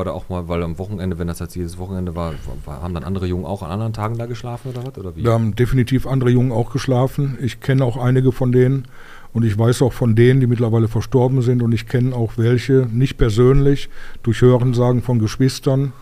war 0.00 0.06
da 0.06 0.12
auch 0.12 0.30
mal, 0.30 0.48
weil 0.48 0.62
am 0.62 0.78
Wochenende, 0.78 1.18
wenn 1.18 1.26
das 1.26 1.40
jetzt 1.40 1.54
jedes 1.54 1.76
Wochenende 1.76 2.14
war, 2.14 2.32
war, 2.64 2.80
haben 2.80 2.94
dann 2.94 3.04
andere 3.04 3.26
Jungen 3.26 3.44
auch 3.44 3.62
an 3.62 3.70
anderen 3.70 3.92
Tagen 3.92 4.16
da 4.16 4.24
geschlafen 4.24 4.70
oder 4.70 4.86
was? 4.86 4.96
Oder 4.96 5.14
wie? 5.14 5.22
Da 5.22 5.32
haben 5.32 5.54
definitiv 5.54 6.06
andere 6.06 6.30
Jungen 6.30 6.52
auch 6.52 6.72
geschlafen. 6.72 7.36
Ich 7.42 7.60
kenne 7.60 7.84
auch 7.84 7.98
einige 7.98 8.32
von 8.32 8.50
denen 8.50 8.88
und 9.34 9.44
ich 9.44 9.58
weiß 9.58 9.82
auch 9.82 9.92
von 9.92 10.16
denen, 10.16 10.40
die 10.40 10.46
mittlerweile 10.46 10.88
verstorben 10.88 11.42
sind 11.42 11.60
und 11.60 11.72
ich 11.72 11.86
kenne 11.86 12.16
auch 12.16 12.38
welche, 12.38 12.88
nicht 12.90 13.18
persönlich, 13.18 13.90
durch 14.22 14.40
Hörensagen 14.40 15.02
von 15.02 15.18
Geschwistern, 15.18 15.92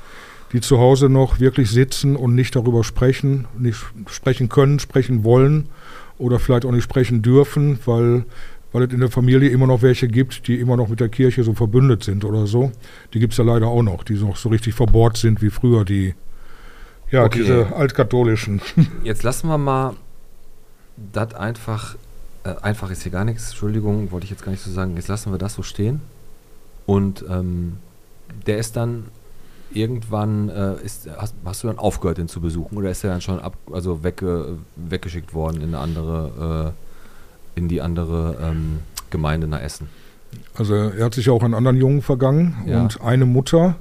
die 0.53 0.61
zu 0.61 0.79
Hause 0.79 1.09
noch 1.09 1.41
wirklich 1.41 1.69
sitzen 1.69 2.15
und 2.15 2.37
nicht 2.37 2.55
darüber 2.55 2.85
sprechen, 2.85 3.49
nicht 3.59 3.85
sprechen 4.07 4.49
können, 4.49 4.79
sprechen 4.79 5.25
wollen 5.25 5.71
oder 6.19 6.39
vielleicht 6.39 6.65
auch 6.65 6.71
nicht 6.73 6.85
sprechen 6.85 7.21
dürfen, 7.23 7.81
weil, 7.85 8.27
weil 8.79 8.87
es 8.87 8.95
in 8.95 9.01
der 9.01 9.11
Familie 9.11 9.49
immer 9.49 9.67
noch 9.67 9.83
welche 9.83 10.07
gibt, 10.07 10.47
die 10.47 10.61
immer 10.61 10.77
noch 10.77 10.89
mit 10.89 11.01
der 11.01 11.09
Kirche 11.09 11.43
so 11.43 11.53
verbündet 11.53 12.05
sind 12.05 12.25
oder 12.25 12.47
so. 12.47 12.71
Die 13.13 13.19
gibt 13.19 13.33
es 13.33 13.39
ja 13.39 13.45
leider 13.45 13.67
auch 13.67 13.83
noch, 13.83 14.05
die 14.05 14.15
noch 14.15 14.37
so 14.37 14.49
richtig 14.51 14.75
verbohrt 14.75 15.17
sind 15.17 15.43
wie 15.43 15.51
früher 15.51 15.85
die, 15.85 16.15
ja, 17.11 17.25
okay. 17.25 17.41
diese 17.41 17.75
altkatholischen. 17.75 18.61
Jetzt 19.03 19.25
lassen 19.25 19.49
wir 19.49 19.59
mal 19.59 19.97
das 21.13 21.35
einfach, 21.35 21.97
äh, 22.45 22.55
einfach 22.63 22.91
ist 22.91 23.03
hier 23.03 23.13
gar 23.13 23.25
nichts, 23.25 23.51
Entschuldigung, 23.51 24.13
wollte 24.13 24.25
ich 24.25 24.31
jetzt 24.31 24.45
gar 24.45 24.53
nicht 24.53 24.63
so 24.63 24.71
sagen, 24.71 24.97
jetzt 24.97 25.07
lassen 25.07 25.31
wir 25.33 25.39
das 25.39 25.55
so 25.55 25.63
stehen 25.63 26.01
und 26.87 27.25
ähm, 27.29 27.77
der 28.49 28.59
ist 28.59 28.75
dann 28.75 29.05
irgendwann 29.71 30.49
äh, 30.49 30.75
ist, 30.83 31.09
hast, 31.17 31.35
hast, 31.45 31.63
du 31.63 31.69
dann 31.69 31.79
aufgehört, 31.79 32.19
ihn 32.19 32.27
zu 32.27 32.41
besuchen 32.41 32.77
oder 32.77 32.91
ist 32.91 33.05
er 33.05 33.11
dann 33.11 33.21
schon 33.21 33.39
ab, 33.39 33.57
also 33.73 34.03
wegge, 34.03 34.59
weggeschickt 34.75 35.35
worden 35.35 35.61
in 35.63 35.69
eine 35.69 35.79
andere, 35.79 36.75
äh, 36.75 36.88
in 37.55 37.69
die 37.69 37.81
andere 37.81 38.37
ähm, 38.43 38.81
Gemeinde 39.11 39.49
nach 39.49 39.61
Essen? 39.61 39.89
Also 40.55 40.75
er 40.75 41.05
hat 41.05 41.15
sich 41.15 41.31
auch 41.31 41.43
an 41.43 41.55
anderen 41.55 41.77
Jungen 41.77 42.03
vergangen 42.03 42.57
ja. 42.67 42.83
und 42.83 43.01
eine 43.01 43.27
Mutter 43.27 43.77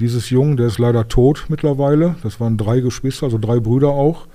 dieses 0.00 0.30
Jungen, 0.30 0.56
der 0.56 0.66
ist 0.66 0.78
leider 0.78 1.08
tot 1.08 1.46
mittlerweile. 1.48 2.16
Das 2.22 2.40
waren 2.40 2.56
drei 2.56 2.80
Geschwister, 2.80 3.26
also 3.26 3.38
drei 3.38 3.60
Brüder 3.60 3.88
auch. 3.88 4.26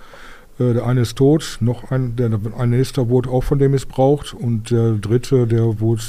Äh, 0.60 0.74
der 0.74 0.86
eine 0.86 1.02
ist 1.02 1.18
tot, 1.18 1.58
noch 1.62 1.92
ein, 1.92 2.16
der, 2.16 2.32
ein 2.58 2.70
nächster 2.70 3.10
wurde 3.10 3.30
auch 3.30 3.44
von 3.44 3.60
dem 3.60 3.72
missbraucht 3.72 4.34
und 4.34 4.72
der 4.72 4.94
dritte, 4.94 5.48
der 5.48 5.80
wurde 5.80 6.02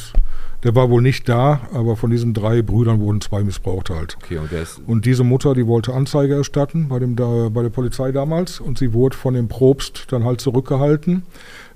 der 0.64 0.74
war 0.74 0.90
wohl 0.90 1.02
nicht 1.02 1.28
da, 1.28 1.60
aber 1.72 1.94
von 1.94 2.10
diesen 2.10 2.34
drei 2.34 2.62
Brüdern 2.62 2.98
wurden 2.98 3.20
zwei 3.20 3.44
missbraucht 3.44 3.90
halt. 3.90 4.16
Okay, 4.20 4.38
und, 4.38 4.50
und 4.88 5.04
diese 5.06 5.22
Mutter, 5.22 5.54
die 5.54 5.68
wollte 5.68 5.94
Anzeige 5.94 6.34
erstatten 6.34 6.88
bei, 6.88 6.98
dem, 6.98 7.14
da, 7.14 7.48
bei 7.48 7.62
der 7.62 7.68
Polizei 7.68 8.10
damals 8.10 8.58
und 8.58 8.76
sie 8.76 8.92
wurde 8.92 9.16
von 9.16 9.34
dem 9.34 9.46
Probst 9.46 10.06
dann 10.10 10.24
halt 10.24 10.40
zurückgehalten. 10.40 11.22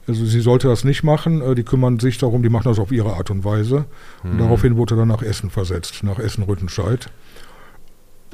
Also 0.08 0.24
sie 0.24 0.40
sollte 0.40 0.68
das 0.68 0.84
nicht 0.84 1.02
machen, 1.02 1.40
äh, 1.40 1.54
die 1.54 1.62
kümmern 1.62 1.98
sich 2.00 2.18
darum, 2.18 2.42
die 2.42 2.48
machen 2.48 2.68
das 2.68 2.78
auf 2.78 2.90
ihre 2.90 3.14
Art 3.14 3.30
und 3.30 3.44
Weise. 3.44 3.84
Und 4.22 4.34
mhm. 4.34 4.38
daraufhin 4.38 4.76
wurde 4.76 4.94
er 4.94 4.98
dann 4.98 5.08
nach 5.08 5.22
Essen 5.22 5.50
versetzt, 5.50 6.02
nach 6.02 6.18
Essen-Rüttenscheid. 6.18 7.08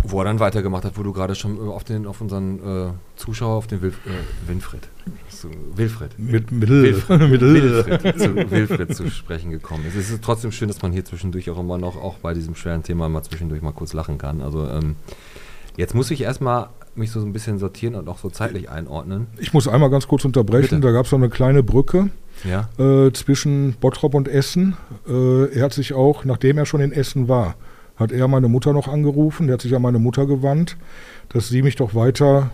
Wo 0.05 0.21
er 0.21 0.25
dann 0.27 0.39
weitergemacht 0.39 0.85
hat, 0.85 0.97
wo 0.97 1.03
du 1.03 1.13
gerade 1.13 1.35
schon 1.35 1.59
auf, 1.69 1.83
den, 1.83 2.07
auf 2.07 2.21
unseren 2.21 2.59
äh, 2.61 2.91
Zuschauer, 3.17 3.57
auf 3.57 3.67
den 3.67 3.83
Wilf, 3.83 3.99
äh, 4.07 4.49
Winfried, 4.49 4.89
zu, 5.29 5.51
Wilfried, 5.75 6.17
mit, 6.19 6.53
mit, 6.53 6.69
Wilfried, 6.69 7.19
mit 7.31 7.41
Wilfried, 7.41 8.19
zu, 8.19 8.51
Wilfried 8.51 8.95
zu 8.95 9.11
sprechen 9.11 9.51
gekommen 9.51 9.85
ist. 9.89 9.97
Es 9.97 10.11
ist 10.11 10.23
trotzdem 10.23 10.53
schön, 10.53 10.69
dass 10.69 10.81
man 10.83 10.93
hier 10.93 11.05
zwischendurch 11.05 11.51
auch 11.51 11.59
immer 11.59 11.79
noch, 11.79 11.97
auch 11.97 12.19
bei 12.19 12.33
diesem 12.33 12.55
schweren 12.55 12.85
Thema 12.85 13.09
mal 13.09 13.25
zwischendurch 13.25 13.61
mal 13.61 13.73
kurz 13.73 13.93
lachen 13.93 14.19
kann. 14.19 14.41
Also 14.41 14.69
ähm, 14.69 14.95
jetzt 15.79 15.95
muss 15.95 16.11
ich 16.11 16.21
erstmal 16.21 16.69
mich 16.95 17.11
so 17.13 17.21
ein 17.21 17.33
bisschen 17.33 17.59
sortieren 17.59 17.95
und 17.95 18.09
auch 18.09 18.19
so 18.19 18.29
zeitlich 18.29 18.69
einordnen. 18.69 19.29
Ich 19.39 19.55
muss 19.55 19.69
einmal 19.69 19.89
ganz 19.89 20.09
kurz 20.09 20.25
unterbrechen. 20.25 20.81
Bitte? 20.81 20.81
Da 20.81 20.91
gab 20.91 21.05
es 21.05 21.11
so 21.11 21.17
eine 21.17 21.31
kleine 21.31 21.63
Brücke 21.63 22.11
ja. 22.45 22.69
äh, 22.79 23.13
zwischen 23.13 23.75
Bottrop 23.81 24.15
und 24.15 24.29
Essen. 24.29 24.77
Äh, 25.09 25.55
er 25.55 25.65
hat 25.65 25.73
sich 25.73 25.95
auch, 25.95 26.25
nachdem 26.25 26.59
er 26.59 26.67
schon 26.67 26.81
in 26.81 26.93
Essen 26.93 27.29
war, 27.29 27.55
hat 27.97 28.13
er 28.13 28.29
meine 28.29 28.49
Mutter 28.49 28.73
noch 28.73 28.89
angerufen, 28.89 29.47
der 29.47 29.55
hat 29.55 29.63
sich 29.63 29.75
an 29.75 29.83
meine 29.83 29.99
Mutter 29.99 30.27
gewandt, 30.27 30.77
dass 31.31 31.49
sie 31.49 31.63
mich 31.63 31.77
doch 31.77 31.95
weiter 31.95 32.51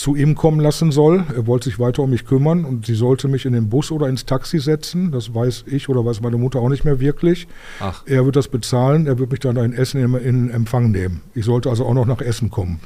zu 0.00 0.16
ihm 0.16 0.34
kommen 0.34 0.60
lassen 0.60 0.92
soll. 0.92 1.26
Er 1.36 1.46
wollte 1.46 1.68
sich 1.68 1.78
weiter 1.78 2.02
um 2.02 2.08
mich 2.10 2.24
kümmern 2.24 2.64
und 2.64 2.86
sie 2.86 2.94
sollte 2.94 3.28
mich 3.28 3.44
in 3.44 3.52
den 3.52 3.68
Bus 3.68 3.90
oder 3.90 4.08
ins 4.08 4.24
Taxi 4.24 4.58
setzen. 4.58 5.12
Das 5.12 5.34
weiß 5.34 5.64
ich 5.66 5.90
oder 5.90 6.02
weiß 6.02 6.22
meine 6.22 6.38
Mutter 6.38 6.60
auch 6.60 6.70
nicht 6.70 6.86
mehr 6.86 7.00
wirklich. 7.00 7.46
Ach. 7.80 8.02
Er 8.06 8.24
wird 8.24 8.36
das 8.36 8.48
bezahlen, 8.48 9.06
er 9.06 9.18
wird 9.18 9.30
mich 9.30 9.40
dann 9.40 9.58
in 9.58 9.74
Essen 9.74 10.02
in, 10.02 10.14
in 10.14 10.50
Empfang 10.50 10.90
nehmen. 10.90 11.20
Ich 11.34 11.44
sollte 11.44 11.68
also 11.68 11.84
auch 11.84 11.92
noch 11.92 12.06
nach 12.06 12.22
Essen 12.22 12.50
kommen. 12.50 12.80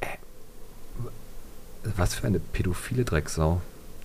Äh, 0.00 0.06
was 1.96 2.16
für 2.16 2.26
eine 2.26 2.40
pädophile 2.40 3.04
Drecksau. 3.04 3.60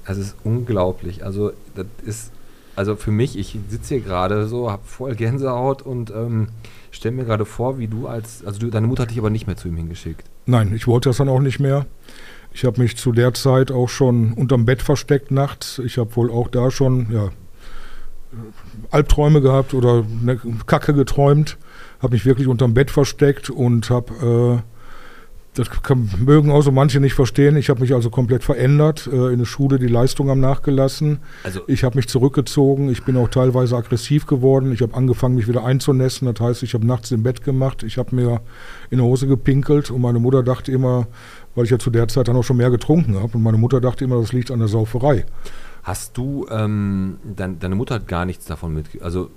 Das 0.06 0.19
ist 0.19 0.36
unglaublich. 0.43 1.26
Also, 1.26 1.54
das 1.73 1.88
ist, 2.06 2.32
also 2.77 2.95
für 2.95 3.11
mich, 3.11 3.37
ich 3.37 3.57
sitze 3.69 3.95
hier 3.95 4.03
gerade 4.03 4.47
so, 4.47 4.71
habe 4.71 4.83
voll 4.85 5.15
Gänsehaut 5.15 5.81
und 5.81 6.11
ähm, 6.11 6.49
stelle 6.91 7.15
mir 7.15 7.25
gerade 7.25 7.45
vor, 7.45 7.79
wie 7.79 7.87
du 7.87 8.07
als, 8.07 8.45
also 8.45 8.59
du, 8.59 8.69
deine 8.69 8.85
Mutter 8.85 9.03
hat 9.03 9.09
dich 9.09 9.17
aber 9.17 9.31
nicht 9.31 9.47
mehr 9.47 9.57
zu 9.57 9.67
ihm 9.67 9.77
hingeschickt. 9.77 10.29
Nein, 10.45 10.73
ich 10.75 10.85
wollte 10.85 11.09
das 11.09 11.17
dann 11.17 11.27
auch 11.27 11.39
nicht 11.39 11.59
mehr. 11.59 11.87
Ich 12.53 12.65
habe 12.65 12.79
mich 12.79 12.95
zu 12.95 13.11
der 13.11 13.33
Zeit 13.33 13.71
auch 13.71 13.89
schon 13.89 14.33
unterm 14.33 14.65
Bett 14.65 14.83
versteckt 14.83 15.31
nachts. 15.31 15.79
Ich 15.79 15.97
habe 15.97 16.15
wohl 16.15 16.29
auch 16.29 16.47
da 16.49 16.69
schon 16.69 17.07
ja, 17.11 17.29
Albträume 18.91 19.41
gehabt 19.41 19.73
oder 19.73 20.05
eine 20.21 20.39
Kacke 20.67 20.93
geträumt. 20.93 21.57
Habe 21.99 22.13
mich 22.13 22.25
wirklich 22.25 22.47
unterm 22.47 22.75
Bett 22.75 22.91
versteckt 22.91 23.49
und 23.49 23.89
habe 23.89 24.61
äh, 24.63 24.76
das 25.57 25.69
kann, 25.69 26.09
mögen 26.23 26.51
auch 26.51 26.61
so 26.61 26.71
manche 26.71 26.99
nicht 26.99 27.13
verstehen. 27.13 27.57
Ich 27.57 27.69
habe 27.69 27.81
mich 27.81 27.93
also 27.93 28.09
komplett 28.09 28.43
verändert, 28.43 29.09
äh, 29.11 29.33
in 29.33 29.39
der 29.39 29.45
Schule 29.45 29.79
die 29.79 29.87
Leistung 29.87 30.29
am 30.29 30.39
nachgelassen. 30.39 31.19
Also 31.43 31.61
ich 31.67 31.83
habe 31.83 31.97
mich 31.97 32.07
zurückgezogen, 32.07 32.89
ich 32.89 33.03
bin 33.03 33.17
auch 33.17 33.29
teilweise 33.29 33.75
aggressiv 33.75 34.27
geworden. 34.27 34.71
Ich 34.71 34.81
habe 34.81 34.93
angefangen, 34.93 35.35
mich 35.35 35.47
wieder 35.47 35.63
einzunässen. 35.63 36.31
Das 36.31 36.45
heißt, 36.45 36.63
ich 36.63 36.73
habe 36.73 36.85
nachts 36.85 37.11
im 37.11 37.23
Bett 37.23 37.43
gemacht, 37.43 37.83
ich 37.83 37.97
habe 37.97 38.15
mir 38.15 38.41
in 38.89 38.99
die 38.99 39.03
Hose 39.03 39.27
gepinkelt 39.27 39.89
und 39.89 40.01
meine 40.01 40.19
Mutter 40.19 40.43
dachte 40.43 40.71
immer, 40.71 41.07
weil 41.55 41.65
ich 41.65 41.71
ja 41.71 41.79
zu 41.79 41.89
der 41.89 42.07
Zeit 42.07 42.27
dann 42.27 42.35
auch 42.35 42.43
schon 42.43 42.57
mehr 42.57 42.69
getrunken 42.69 43.15
habe, 43.15 43.35
und 43.35 43.43
meine 43.43 43.57
Mutter 43.57 43.81
dachte 43.81 44.03
immer, 44.03 44.19
das 44.19 44.33
liegt 44.33 44.51
an 44.51 44.59
der 44.59 44.67
Sauferei. 44.67 45.25
Hast 45.81 46.17
du, 46.17 46.45
ähm, 46.51 47.17
dein, 47.23 47.59
deine 47.59 47.75
Mutter 47.75 47.95
hat 47.95 48.07
gar 48.07 48.25
nichts 48.25 48.45
davon 48.45 48.73
mit, 48.73 49.01
also 49.01 49.31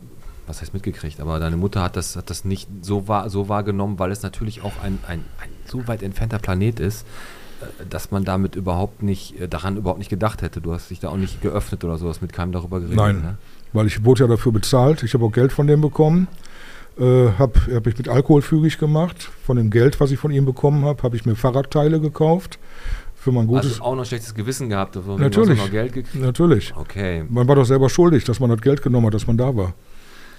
was 0.46 0.60
heißt 0.60 0.74
mitgekriegt, 0.74 1.20
aber 1.20 1.38
deine 1.38 1.56
Mutter 1.56 1.80
hat 1.80 1.96
das, 1.96 2.16
hat 2.16 2.28
das 2.28 2.44
nicht 2.44 2.68
so, 2.82 3.06
wahr, 3.06 3.30
so 3.30 3.48
wahrgenommen, 3.48 3.98
weil 3.98 4.10
es 4.10 4.22
natürlich 4.22 4.62
auch 4.62 4.72
ein, 4.82 4.98
ein, 5.06 5.24
ein 5.40 5.49
so 5.66 5.86
weit 5.88 6.02
entfernter 6.02 6.38
Planet 6.38 6.80
ist, 6.80 7.06
äh, 7.60 7.84
dass 7.88 8.10
man 8.10 8.24
damit 8.24 8.56
überhaupt 8.56 9.02
nicht, 9.02 9.40
äh, 9.40 9.48
daran 9.48 9.76
überhaupt 9.76 9.98
nicht 9.98 10.10
gedacht 10.10 10.42
hätte. 10.42 10.60
Du 10.60 10.72
hast 10.72 10.90
dich 10.90 11.00
da 11.00 11.08
auch 11.08 11.16
nicht 11.16 11.42
geöffnet 11.42 11.84
oder 11.84 11.98
sowas, 11.98 12.20
mit 12.20 12.32
keinem 12.32 12.52
darüber 12.52 12.80
geredet. 12.80 12.96
Nein, 12.96 13.22
ne? 13.22 13.38
weil 13.72 13.86
ich 13.86 14.04
wurde 14.04 14.24
ja 14.24 14.28
dafür 14.28 14.52
bezahlt. 14.52 15.02
Ich 15.02 15.14
habe 15.14 15.24
auch 15.24 15.32
Geld 15.32 15.52
von 15.52 15.66
dem 15.66 15.80
bekommen. 15.80 16.28
Äh, 16.98 17.30
habe 17.38 17.60
hab 17.72 17.86
ich 17.86 17.96
mit 17.96 18.08
Alkohol 18.08 18.42
fügig 18.42 18.78
gemacht. 18.78 19.30
Von 19.44 19.56
dem 19.56 19.70
Geld, 19.70 20.00
was 20.00 20.10
ich 20.10 20.18
von 20.18 20.30
ihm 20.30 20.44
bekommen 20.44 20.84
habe, 20.84 21.02
habe 21.02 21.16
ich 21.16 21.24
mir 21.24 21.36
Fahrradteile 21.36 22.00
gekauft. 22.00 22.58
Für 23.14 23.32
mein 23.32 23.46
gutes 23.46 23.72
Hast 23.72 23.80
du 23.80 23.84
auch 23.84 23.94
noch 23.94 24.06
schlechtes 24.06 24.34
Gewissen 24.34 24.70
gehabt? 24.70 24.96
Natürlich. 25.18 25.58
Noch 25.58 25.70
Geld 25.70 25.92
gekriegt? 25.92 26.22
Natürlich. 26.22 26.74
Okay. 26.74 27.24
Man 27.28 27.46
war 27.46 27.54
doch 27.54 27.64
selber 27.64 27.90
schuldig, 27.90 28.24
dass 28.24 28.40
man 28.40 28.48
das 28.48 28.62
Geld 28.62 28.82
genommen 28.82 29.06
hat, 29.06 29.14
dass 29.14 29.26
man 29.26 29.36
da 29.36 29.54
war. 29.54 29.74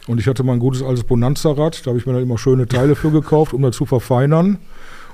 Und 0.07 0.19
ich 0.19 0.27
hatte 0.27 0.43
mal 0.43 0.53
ein 0.53 0.59
gutes 0.59 0.81
altes 0.81 1.03
Bonanza-Rad, 1.03 1.85
da 1.85 1.91
habe 1.91 1.99
ich 1.99 2.07
mir 2.07 2.13
dann 2.13 2.23
immer 2.23 2.39
schöne 2.39 2.67
Teile 2.67 2.95
für 2.95 3.11
gekauft, 3.11 3.53
um 3.53 3.61
das 3.61 3.75
zu 3.75 3.85
verfeinern. 3.85 4.57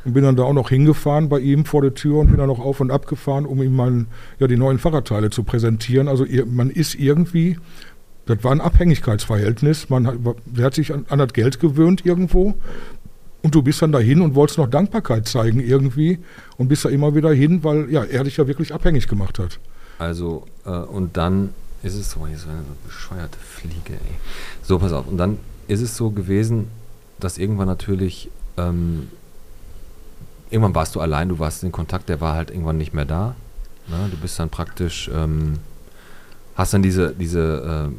Und 0.08 0.14
bin 0.14 0.24
dann 0.24 0.38
da 0.38 0.44
auch 0.44 0.54
noch 0.54 0.70
hingefahren 0.70 1.28
bei 1.28 1.40
ihm 1.40 1.66
vor 1.66 1.82
der 1.82 1.94
Tür 1.94 2.20
und 2.20 2.28
bin 2.28 2.38
dann 2.38 2.48
noch 2.48 2.60
auf 2.60 2.80
und 2.80 2.92
ab 2.92 3.08
gefahren, 3.08 3.46
um 3.46 3.62
ihm 3.62 3.76
mein, 3.76 4.08
ja, 4.40 4.48
die 4.48 4.56
neuen 4.56 4.80
Fahrradteile 4.80 5.32
zu 5.32 5.44
präsentieren. 5.44 6.08
Also 6.08 6.26
man 6.46 6.70
ist 6.70 6.96
irgendwie, 6.96 7.58
das 8.26 8.42
war 8.46 8.54
ein 8.54 8.62
Abhängigkeitsverhältnis. 8.62 9.90
Man 9.90 10.08
hat, 10.08 10.16
der 10.46 10.64
hat 10.64 10.76
sich 10.76 10.94
an, 10.94 11.06
an 11.10 11.20
das 11.20 11.34
Geld 11.34 11.60
gewöhnt 11.60 12.06
irgendwo. 12.06 12.54
Und 13.42 13.54
du 13.54 13.62
bist 13.62 13.82
dann 13.82 13.92
dahin 13.92 14.22
und 14.22 14.34
wolltest 14.34 14.60
noch 14.60 14.70
Dankbarkeit 14.70 15.28
zeigen 15.28 15.60
irgendwie 15.60 16.20
und 16.56 16.70
bist 16.70 16.86
da 16.86 16.90
immer 16.90 17.14
wieder 17.14 17.34
hin, 17.34 17.66
weil 17.66 17.92
ja, 17.92 18.06
er 18.06 18.24
dich 18.24 18.38
ja 18.38 18.48
wirklich 18.48 18.74
abhängig 18.74 19.10
gemacht 19.10 19.40
hat. 19.40 19.60
Also, 20.00 20.46
äh, 20.66 20.70
und 20.70 21.18
dann 21.18 21.50
ist 21.84 21.96
es 21.96 22.12
so, 22.12 22.26
hier 22.26 22.38
ist 22.38 22.48
eine 22.48 22.64
bescheuerte 22.86 23.38
Fliege, 23.40 23.92
ey. 23.92 24.16
So, 24.62 24.80
pass 24.80 24.94
auf. 24.94 25.06
Und 25.06 25.18
dann 25.18 25.38
ist 25.68 25.82
es 25.82 25.98
so 25.98 26.12
gewesen, 26.12 26.68
dass 27.20 27.38
irgendwann 27.38 27.68
natürlich, 27.68 28.32
ähm, 28.56 29.10
irgendwann 30.50 30.76
warst 30.76 30.96
du 30.96 31.02
allein, 31.02 31.30
du 31.30 31.40
warst 31.40 31.64
in 31.64 31.72
Kontakt, 31.72 32.10
der 32.10 32.22
war 32.22 32.36
halt 32.36 32.52
irgendwann 32.52 32.78
nicht 32.78 32.94
mehr 32.94 33.06
da. 33.06 33.36
Ne? 33.88 34.08
Du 34.12 34.18
bist 34.18 34.40
dann 34.40 34.50
praktisch, 34.50 35.10
ähm, 35.14 35.60
hast 36.56 36.74
dann 36.74 36.82
diese, 36.82 37.14
diese, 37.14 37.90
äh, 37.90 37.96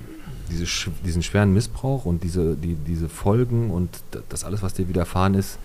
diese, 0.50 0.66
diesen 1.04 1.22
schweren 1.22 1.52
Missbrauch 1.52 2.04
und 2.04 2.22
diese, 2.22 2.54
die, 2.56 2.74
diese 2.74 3.08
Folgen 3.08 3.70
und 3.70 3.90
das 4.28 4.44
alles, 4.44 4.62
was 4.62 4.74
dir 4.74 4.88
widerfahren 4.88 5.34
ist, 5.34 5.58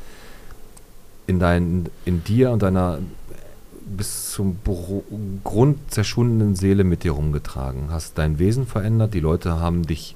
in, 1.28 1.40
dein, 1.40 1.90
in 2.06 2.24
dir 2.24 2.52
und 2.52 2.62
deiner 2.62 3.00
bis 3.86 4.32
zum 4.32 4.56
Bro 4.56 5.04
Grund 5.44 5.92
zerschundenen 5.92 6.56
Seele 6.56 6.84
mit 6.84 7.04
dir 7.04 7.12
rumgetragen. 7.12 7.92
Hast 7.92 8.18
dein 8.18 8.40
Wesen 8.40 8.66
verändert, 8.66 9.14
die 9.14 9.20
Leute 9.20 9.60
haben 9.60 9.86
dich 9.86 10.16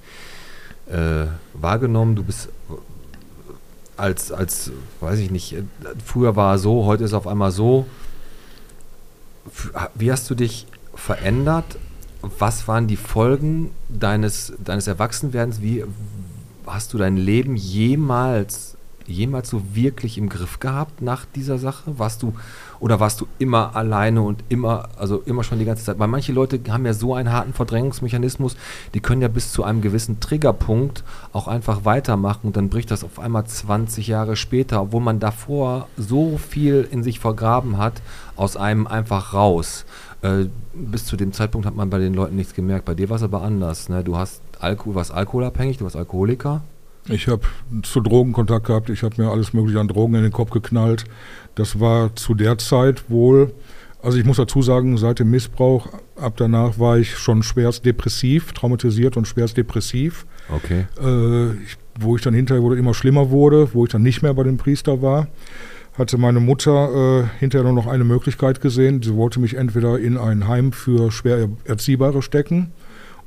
äh, 0.87 1.25
wahrgenommen, 1.53 2.15
du 2.15 2.23
bist 2.23 2.49
als, 3.97 4.31
als, 4.31 4.71
weiß 5.01 5.19
ich 5.19 5.31
nicht, 5.31 5.55
früher 6.05 6.35
war 6.35 6.53
er 6.53 6.57
so, 6.59 6.85
heute 6.85 7.03
ist 7.03 7.11
er 7.11 7.17
auf 7.19 7.27
einmal 7.27 7.51
so. 7.51 7.85
Wie 9.95 10.11
hast 10.11 10.29
du 10.29 10.35
dich 10.35 10.67
verändert 10.93 11.77
was 12.21 12.67
waren 12.67 12.87
die 12.87 12.97
Folgen 12.97 13.71
deines, 13.89 14.53
deines 14.59 14.87
Erwachsenwerdens? 14.87 15.61
Wie 15.61 15.83
hast 16.65 16.93
du 16.93 16.97
dein 16.97 17.17
Leben 17.17 17.55
jemals, 17.55 18.75
jemals 19.05 19.49
so 19.49 19.75
wirklich 19.75 20.17
im 20.17 20.29
Griff 20.29 20.59
gehabt 20.59 21.01
nach 21.01 21.25
dieser 21.25 21.57
Sache? 21.57 21.97
Warst 21.99 22.23
du 22.23 22.33
oder 22.79 22.99
warst 22.99 23.21
du 23.21 23.27
immer 23.39 23.75
alleine 23.75 24.21
und 24.21 24.43
immer, 24.49 24.89
also 24.97 25.21
immer 25.25 25.43
schon 25.43 25.59
die 25.59 25.65
ganze 25.65 25.83
Zeit? 25.83 25.99
Weil 25.99 26.07
manche 26.07 26.31
Leute 26.31 26.59
haben 26.69 26.85
ja 26.85 26.93
so 26.93 27.13
einen 27.13 27.31
harten 27.31 27.53
Verdrängungsmechanismus, 27.53 28.55
die 28.93 28.99
können 28.99 29.21
ja 29.21 29.27
bis 29.27 29.51
zu 29.51 29.63
einem 29.63 29.81
gewissen 29.81 30.19
Triggerpunkt 30.19 31.03
auch 31.33 31.47
einfach 31.47 31.85
weitermachen 31.85 32.47
und 32.47 32.57
dann 32.57 32.69
bricht 32.69 32.91
das 32.91 33.03
auf 33.03 33.19
einmal 33.19 33.45
20 33.45 34.07
Jahre 34.07 34.35
später, 34.35 34.81
obwohl 34.81 35.01
man 35.01 35.19
davor 35.19 35.87
so 35.97 36.37
viel 36.37 36.87
in 36.89 37.03
sich 37.03 37.19
vergraben 37.19 37.77
hat, 37.77 38.01
aus 38.35 38.57
einem 38.57 38.87
einfach 38.87 39.33
raus. 39.33 39.85
Äh, 40.21 40.45
bis 40.73 41.05
zu 41.05 41.15
dem 41.15 41.33
Zeitpunkt 41.33 41.67
hat 41.67 41.75
man 41.75 41.89
bei 41.89 41.99
den 41.99 42.13
Leuten 42.13 42.35
nichts 42.35 42.53
gemerkt. 42.53 42.85
Bei 42.85 42.93
dir 42.93 43.09
war 43.09 43.17
es 43.17 43.23
aber 43.23 43.41
anders. 43.41 43.89
Ne? 43.89 44.03
Du 44.03 44.17
hast 44.17 44.41
Alkohol, 44.59 44.95
warst 44.95 45.11
alkoholabhängig, 45.11 45.77
du 45.77 45.83
warst 45.83 45.95
Alkoholiker. 45.95 46.61
Ich 47.09 47.27
habe 47.27 47.43
zu 47.83 48.01
Drogen 48.01 48.33
Kontakt 48.33 48.67
gehabt, 48.67 48.89
ich 48.89 49.03
habe 49.03 49.21
mir 49.21 49.29
alles 49.29 49.53
mögliche 49.53 49.79
an 49.79 49.87
Drogen 49.87 50.15
in 50.15 50.23
den 50.23 50.31
Kopf 50.31 50.49
geknallt. 50.49 51.05
Das 51.55 51.79
war 51.79 52.15
zu 52.15 52.33
der 52.33 52.57
Zeit 52.57 53.09
wohl, 53.09 53.53
also 54.01 54.17
ich 54.17 54.25
muss 54.25 54.37
dazu 54.37 54.61
sagen, 54.61 54.97
seit 54.97 55.19
dem 55.19 55.31
Missbrauch, 55.31 55.87
ab 56.15 56.33
danach 56.37 56.79
war 56.79 56.97
ich 56.97 57.17
schon 57.17 57.43
schwerst 57.43 57.85
depressiv, 57.85 58.53
traumatisiert 58.53 59.17
und 59.17 59.27
schwerst 59.27 59.57
depressiv. 59.57 60.25
Okay. 60.49 60.85
Äh, 61.01 61.51
ich, 61.63 61.77
wo 61.99 62.15
ich 62.15 62.21
dann 62.21 62.33
hinterher 62.33 62.61
wurde, 62.61 62.77
immer 62.77 62.93
schlimmer 62.93 63.29
wurde, 63.31 63.73
wo 63.73 63.85
ich 63.85 63.91
dann 63.91 64.03
nicht 64.03 64.21
mehr 64.21 64.33
bei 64.33 64.43
dem 64.43 64.57
Priester 64.57 65.01
war 65.01 65.27
hatte 65.97 66.19
meine 66.19 66.39
Mutter 66.39 67.23
äh, 67.23 67.39
hinterher 67.39 67.63
nur 67.63 67.73
noch 67.73 67.87
eine 67.87 68.03
Möglichkeit 68.03 68.61
gesehen. 68.61 69.01
Sie 69.01 69.15
wollte 69.15 69.39
mich 69.39 69.55
entweder 69.55 69.97
in 69.97 70.15
ein 70.15 70.47
Heim 70.47 70.71
für 70.71 71.11
schwer 71.11 71.49
Erziehbare 71.65 72.21
stecken 72.21 72.71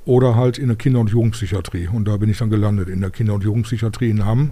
oder 0.04 0.36
halt 0.36 0.58
in 0.58 0.64
eine 0.64 0.76
Kinder- 0.76 1.00
und 1.00 1.10
Jugendpsychiatrie. 1.10 1.88
Und 1.88 2.06
da 2.06 2.16
bin 2.16 2.30
ich 2.30 2.38
dann 2.38 2.50
gelandet, 2.50 2.88
in 2.88 3.00
der 3.00 3.10
Kinder- 3.10 3.34
und 3.34 3.44
Jugendpsychiatrie 3.44 4.10
in 4.10 4.24
Hamm. 4.24 4.50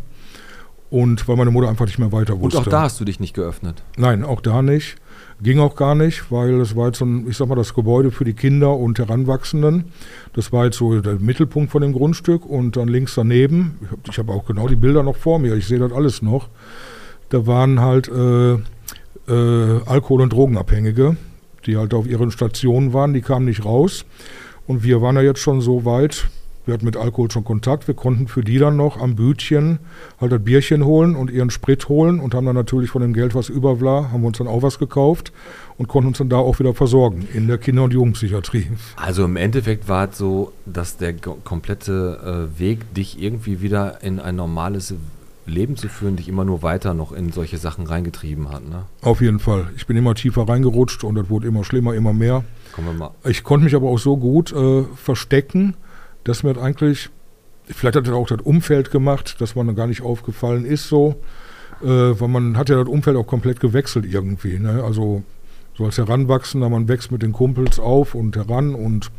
Und 0.91 1.29
weil 1.29 1.37
meine 1.37 1.51
Mutter 1.51 1.69
einfach 1.69 1.85
nicht 1.85 1.99
mehr 1.99 2.13
weiter 2.13 2.41
wusste. 2.41 2.59
Und 2.59 2.67
auch 2.67 2.71
da 2.71 2.83
hast 2.83 2.99
du 2.99 3.05
dich 3.05 3.21
nicht 3.21 3.35
geöffnet? 3.35 3.83
Nein, 3.97 4.25
auch 4.25 4.41
da 4.41 4.63
nicht. 4.63 4.97
Ging 5.43 5.61
auch 5.61 5.77
gar 5.77 5.95
nicht, 5.95 6.33
weil 6.33 6.61
es 6.61 6.75
war 6.75 6.87
jetzt 6.87 6.99
so 6.99 7.05
ein, 7.05 7.29
ich 7.29 7.37
sag 7.37 7.49
mal, 7.49 7.55
das 7.55 7.75
Gebäude 7.75 8.11
für 8.11 8.25
die 8.25 8.33
Kinder 8.33 8.75
und 8.75 8.99
Heranwachsenden. 8.99 9.85
Das 10.33 10.51
war 10.51 10.65
jetzt 10.65 10.79
so 10.79 10.99
der 11.01 11.17
Mittelpunkt 11.17 11.71
von 11.71 11.83
dem 11.83 11.93
Grundstück 11.93 12.47
und 12.47 12.77
dann 12.77 12.89
links 12.89 13.15
daneben, 13.15 13.79
ich 14.11 14.19
habe 14.19 14.33
hab 14.33 14.41
auch 14.41 14.47
genau 14.47 14.67
die 14.67 14.77
Bilder 14.77 15.03
noch 15.03 15.17
vor 15.17 15.39
mir, 15.39 15.55
ich 15.55 15.67
sehe 15.67 15.79
das 15.79 15.93
alles 15.93 16.23
noch 16.23 16.49
da 17.29 17.47
waren 17.47 17.81
halt 17.81 18.09
äh, 18.09 18.55
äh, 18.55 19.81
Alkohol- 19.87 20.23
und 20.23 20.33
Drogenabhängige, 20.33 21.17
die 21.67 21.77
halt 21.77 21.95
auf 21.95 22.07
ihren 22.07 22.31
Stationen 22.31 22.93
waren, 22.93 23.13
die 23.13 23.21
kamen 23.21 23.47
nicht 23.47 23.65
raus. 23.65 24.05
Und 24.69 24.85
wir 24.85 25.01
waren 25.01 25.17
ja 25.17 25.23
jetzt 25.23 25.41
schon 25.41 25.63
so 25.63 25.87
weit, 25.87 26.29
wir 26.67 26.75
hatten 26.75 26.85
mit 26.85 26.99
Alkohol 26.99 27.31
schon 27.31 27.43
Kontakt, 27.43 27.89
wir 27.89 27.95
konnten 27.95 28.29
für 28.29 28.45
die 28.45 28.59
dann 28.59 28.77
noch 28.77 29.01
am 29.01 29.17
Bütchen 29.17 29.79
halt 30.21 30.31
das 30.31 30.45
Bierchen 30.45 30.85
holen 30.85 31.17
und 31.17 31.31
ihren 31.31 31.49
Sprit 31.49 31.89
holen 31.89 32.21
und 32.21 32.35
haben 32.35 32.45
dann 32.45 32.55
natürlich 32.55 32.91
von 32.91 33.01
dem 33.01 33.15
Geld, 33.15 33.35
was 33.35 33.49
über 33.49 33.81
war, 33.81 34.13
haben 34.13 34.21
wir 34.21 34.27
uns 34.27 34.37
dann 34.37 34.47
auch 34.47 34.61
was 34.61 34.79
gekauft 34.79 35.33
und 35.79 35.89
konnten 35.89 36.09
uns 36.09 36.19
dann 36.19 36.29
da 36.29 36.37
auch 36.37 36.59
wieder 36.59 36.75
versorgen 36.75 37.27
in 37.33 37.49
der 37.49 37.57
Kinder- 37.57 37.85
und 37.85 37.95
Jugendpsychiatrie. 37.95 38.67
Also 38.97 39.25
im 39.25 39.37
Endeffekt 39.37 39.89
war 39.89 40.11
es 40.11 40.19
so, 40.19 40.53
dass 40.67 40.99
der 40.99 41.15
komplette 41.15 42.51
äh, 42.55 42.61
Weg 42.61 42.93
dich 42.93 43.23
irgendwie 43.23 43.63
wieder 43.63 44.03
in 44.03 44.21
ein 44.21 44.37
normales 44.37 44.93
Leben 45.47 45.77
zu 45.77 45.89
führen, 45.89 46.17
dich 46.17 46.29
immer 46.29 46.45
nur 46.45 46.63
weiter 46.63 46.93
noch 46.93 47.13
in 47.13 47.33
solche 47.33 47.57
Sachen 47.57 47.87
reingetrieben 47.87 48.51
hat. 48.51 48.69
Ne? 48.69 48.83
Auf 49.01 49.23
jeden 49.23 49.39
Fall. 49.39 49.71
Ich 49.77 49.87
bin 49.87 49.97
immer 49.97 50.15
tiefer 50.15 50.47
reingerutscht 50.47 51.05
und 51.05 51.15
das 51.15 51.31
wurde 51.31 51.49
immer 51.49 51.65
schlimmer, 51.65 51.95
immer 51.95 52.13
mehr. 52.13 52.45
Kommen 52.79 52.97
wir 52.97 53.07
mal. 53.07 53.11
Ich 53.25 53.43
konnte 53.43 53.65
mich 53.65 53.75
aber 53.75 53.89
auch 53.89 53.99
so 53.99 54.17
gut 54.17 54.53
äh, 54.53 54.85
verstecken, 54.95 55.75
dass 56.23 56.45
mir 56.45 56.55
das 56.55 56.63
eigentlich, 56.63 57.11
vielleicht 57.67 57.97
hat 57.97 58.07
das 58.07 58.15
auch 58.15 58.29
das 58.29 58.41
Umfeld 58.41 58.93
gemacht, 58.93 59.41
dass 59.41 59.57
man 59.57 59.67
dann 59.67 59.75
gar 59.75 59.89
nicht 59.89 60.03
aufgefallen 60.03 60.65
ist 60.65 60.87
so, 60.87 61.17
äh, 61.83 61.87
weil 61.87 62.29
man 62.29 62.57
hat 62.57 62.69
ja 62.69 62.77
das 62.77 62.87
Umfeld 62.87 63.17
auch 63.17 63.27
komplett 63.27 63.59
gewechselt 63.59 64.07
irgendwie. 64.09 64.61
Ne? 64.61 64.85
Also 64.85 65.25
so 65.77 65.87
als 65.87 65.99
Heranwachsender, 65.99 66.69
man 66.69 66.87
wächst 66.87 67.11
mit 67.11 67.23
den 67.23 67.33
Kumpels 67.33 67.81
auf 67.81 68.15
und 68.15 68.37
heran 68.37 68.77
und 68.77 69.11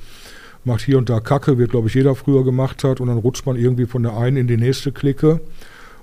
macht 0.64 0.80
hier 0.80 0.98
und 0.98 1.10
da 1.10 1.20
Kacke, 1.20 1.58
wird 1.58 1.72
glaube 1.72 1.90
ich 1.90 1.96
jeder 1.96 2.16
früher 2.16 2.46
gemacht 2.46 2.86
hat 2.86 3.02
und 3.02 3.10
dann 3.10 3.18
rutscht 3.18 3.46
man 3.46 3.58
irgendwie 3.58 3.88
von 3.88 4.04
der 4.04 4.16
einen 4.16 4.38
in 4.38 4.48
die 4.48 4.56
nächste 4.56 4.94
Clique 4.94 5.42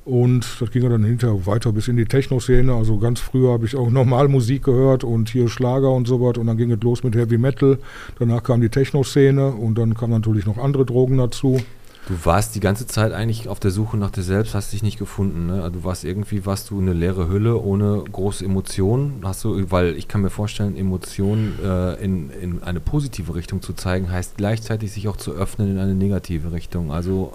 und 0.07 0.47
das 0.61 0.71
ging 0.71 0.89
dann 0.89 1.03
hinterher 1.03 1.47
weiter 1.47 1.73
bis 1.73 1.89
in 1.89 1.97
die 1.97 2.05
Techno-Szene. 2.05 2.73
Also 2.73 2.97
ganz 2.97 3.19
früher 3.19 3.53
habe 3.53 3.67
ich 3.67 3.75
auch 3.75 3.91
normal 3.91 4.29
Musik 4.29 4.63
gehört 4.63 5.03
und 5.03 5.29
hier 5.29 5.49
Schlager 5.49 5.91
und 5.91 6.07
so 6.07 6.21
was. 6.21 6.39
Und 6.39 6.47
dann 6.47 6.57
ging 6.57 6.71
es 6.71 6.81
los 6.81 7.03
mit 7.03 7.17
Heavy 7.17 7.39
Metal. 7.39 7.77
Danach 8.21 8.45
kam 8.45 8.61
die 8.61 8.69
Techno-Szene 8.69 9.49
und 9.49 9.77
dann 9.77 9.95
kamen 9.95 10.13
natürlich 10.13 10.47
noch 10.47 10.59
andere 10.59 10.87
Drogen 10.87 11.19
dazu. 11.19 11.61
Du 12.07 12.15
warst 12.25 12.55
die 12.55 12.61
ganze 12.61 12.87
Zeit 12.87 13.13
eigentlich 13.13 13.49
auf 13.49 13.59
der 13.59 13.73
Suche 13.73 13.97
nach 13.97 14.13
dir 14.13 14.23
selbst, 14.23 14.55
hast 14.55 14.73
dich 14.73 14.85
nicht 14.85 14.97
gefunden. 14.97 15.49
Ne? 15.49 15.55
Also 15.55 15.81
du 15.81 15.85
warst 15.85 16.05
irgendwie, 16.05 16.47
warst 16.47 16.71
du 16.71 16.79
eine 16.79 16.93
leere 16.93 17.29
Hülle 17.29 17.61
ohne 17.61 18.05
große 18.13 18.45
Emotionen. 18.45 19.23
Hast 19.25 19.43
du, 19.43 19.73
weil 19.73 19.97
ich 19.97 20.07
kann 20.07 20.23
mir 20.23 20.31
vorstellen, 20.31 20.77
Emotionen 20.77 21.59
äh, 21.61 21.95
in, 21.95 22.31
in 22.31 22.63
eine 22.63 22.79
positive 22.79 23.35
Richtung 23.35 23.61
zu 23.61 23.73
zeigen, 23.73 24.09
heißt 24.09 24.37
gleichzeitig 24.37 24.93
sich 24.93 25.09
auch 25.09 25.17
zu 25.17 25.33
öffnen 25.33 25.73
in 25.73 25.79
eine 25.79 25.97
negative 25.97 26.53
Richtung. 26.53 26.93
Also 26.93 27.33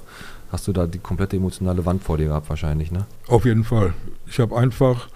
hast 0.51 0.67
du 0.67 0.73
da 0.73 0.85
die 0.85 0.99
komplette 0.99 1.37
emotionale 1.37 1.85
Wand 1.85 2.03
vor 2.03 2.17
dir 2.17 2.27
gehabt 2.27 2.49
wahrscheinlich, 2.49 2.91
ne? 2.91 3.05
Auf 3.27 3.45
jeden 3.45 3.63
Fall. 3.63 3.93
Ich 4.27 4.39
habe 4.39 4.55
einfach, 4.57 5.07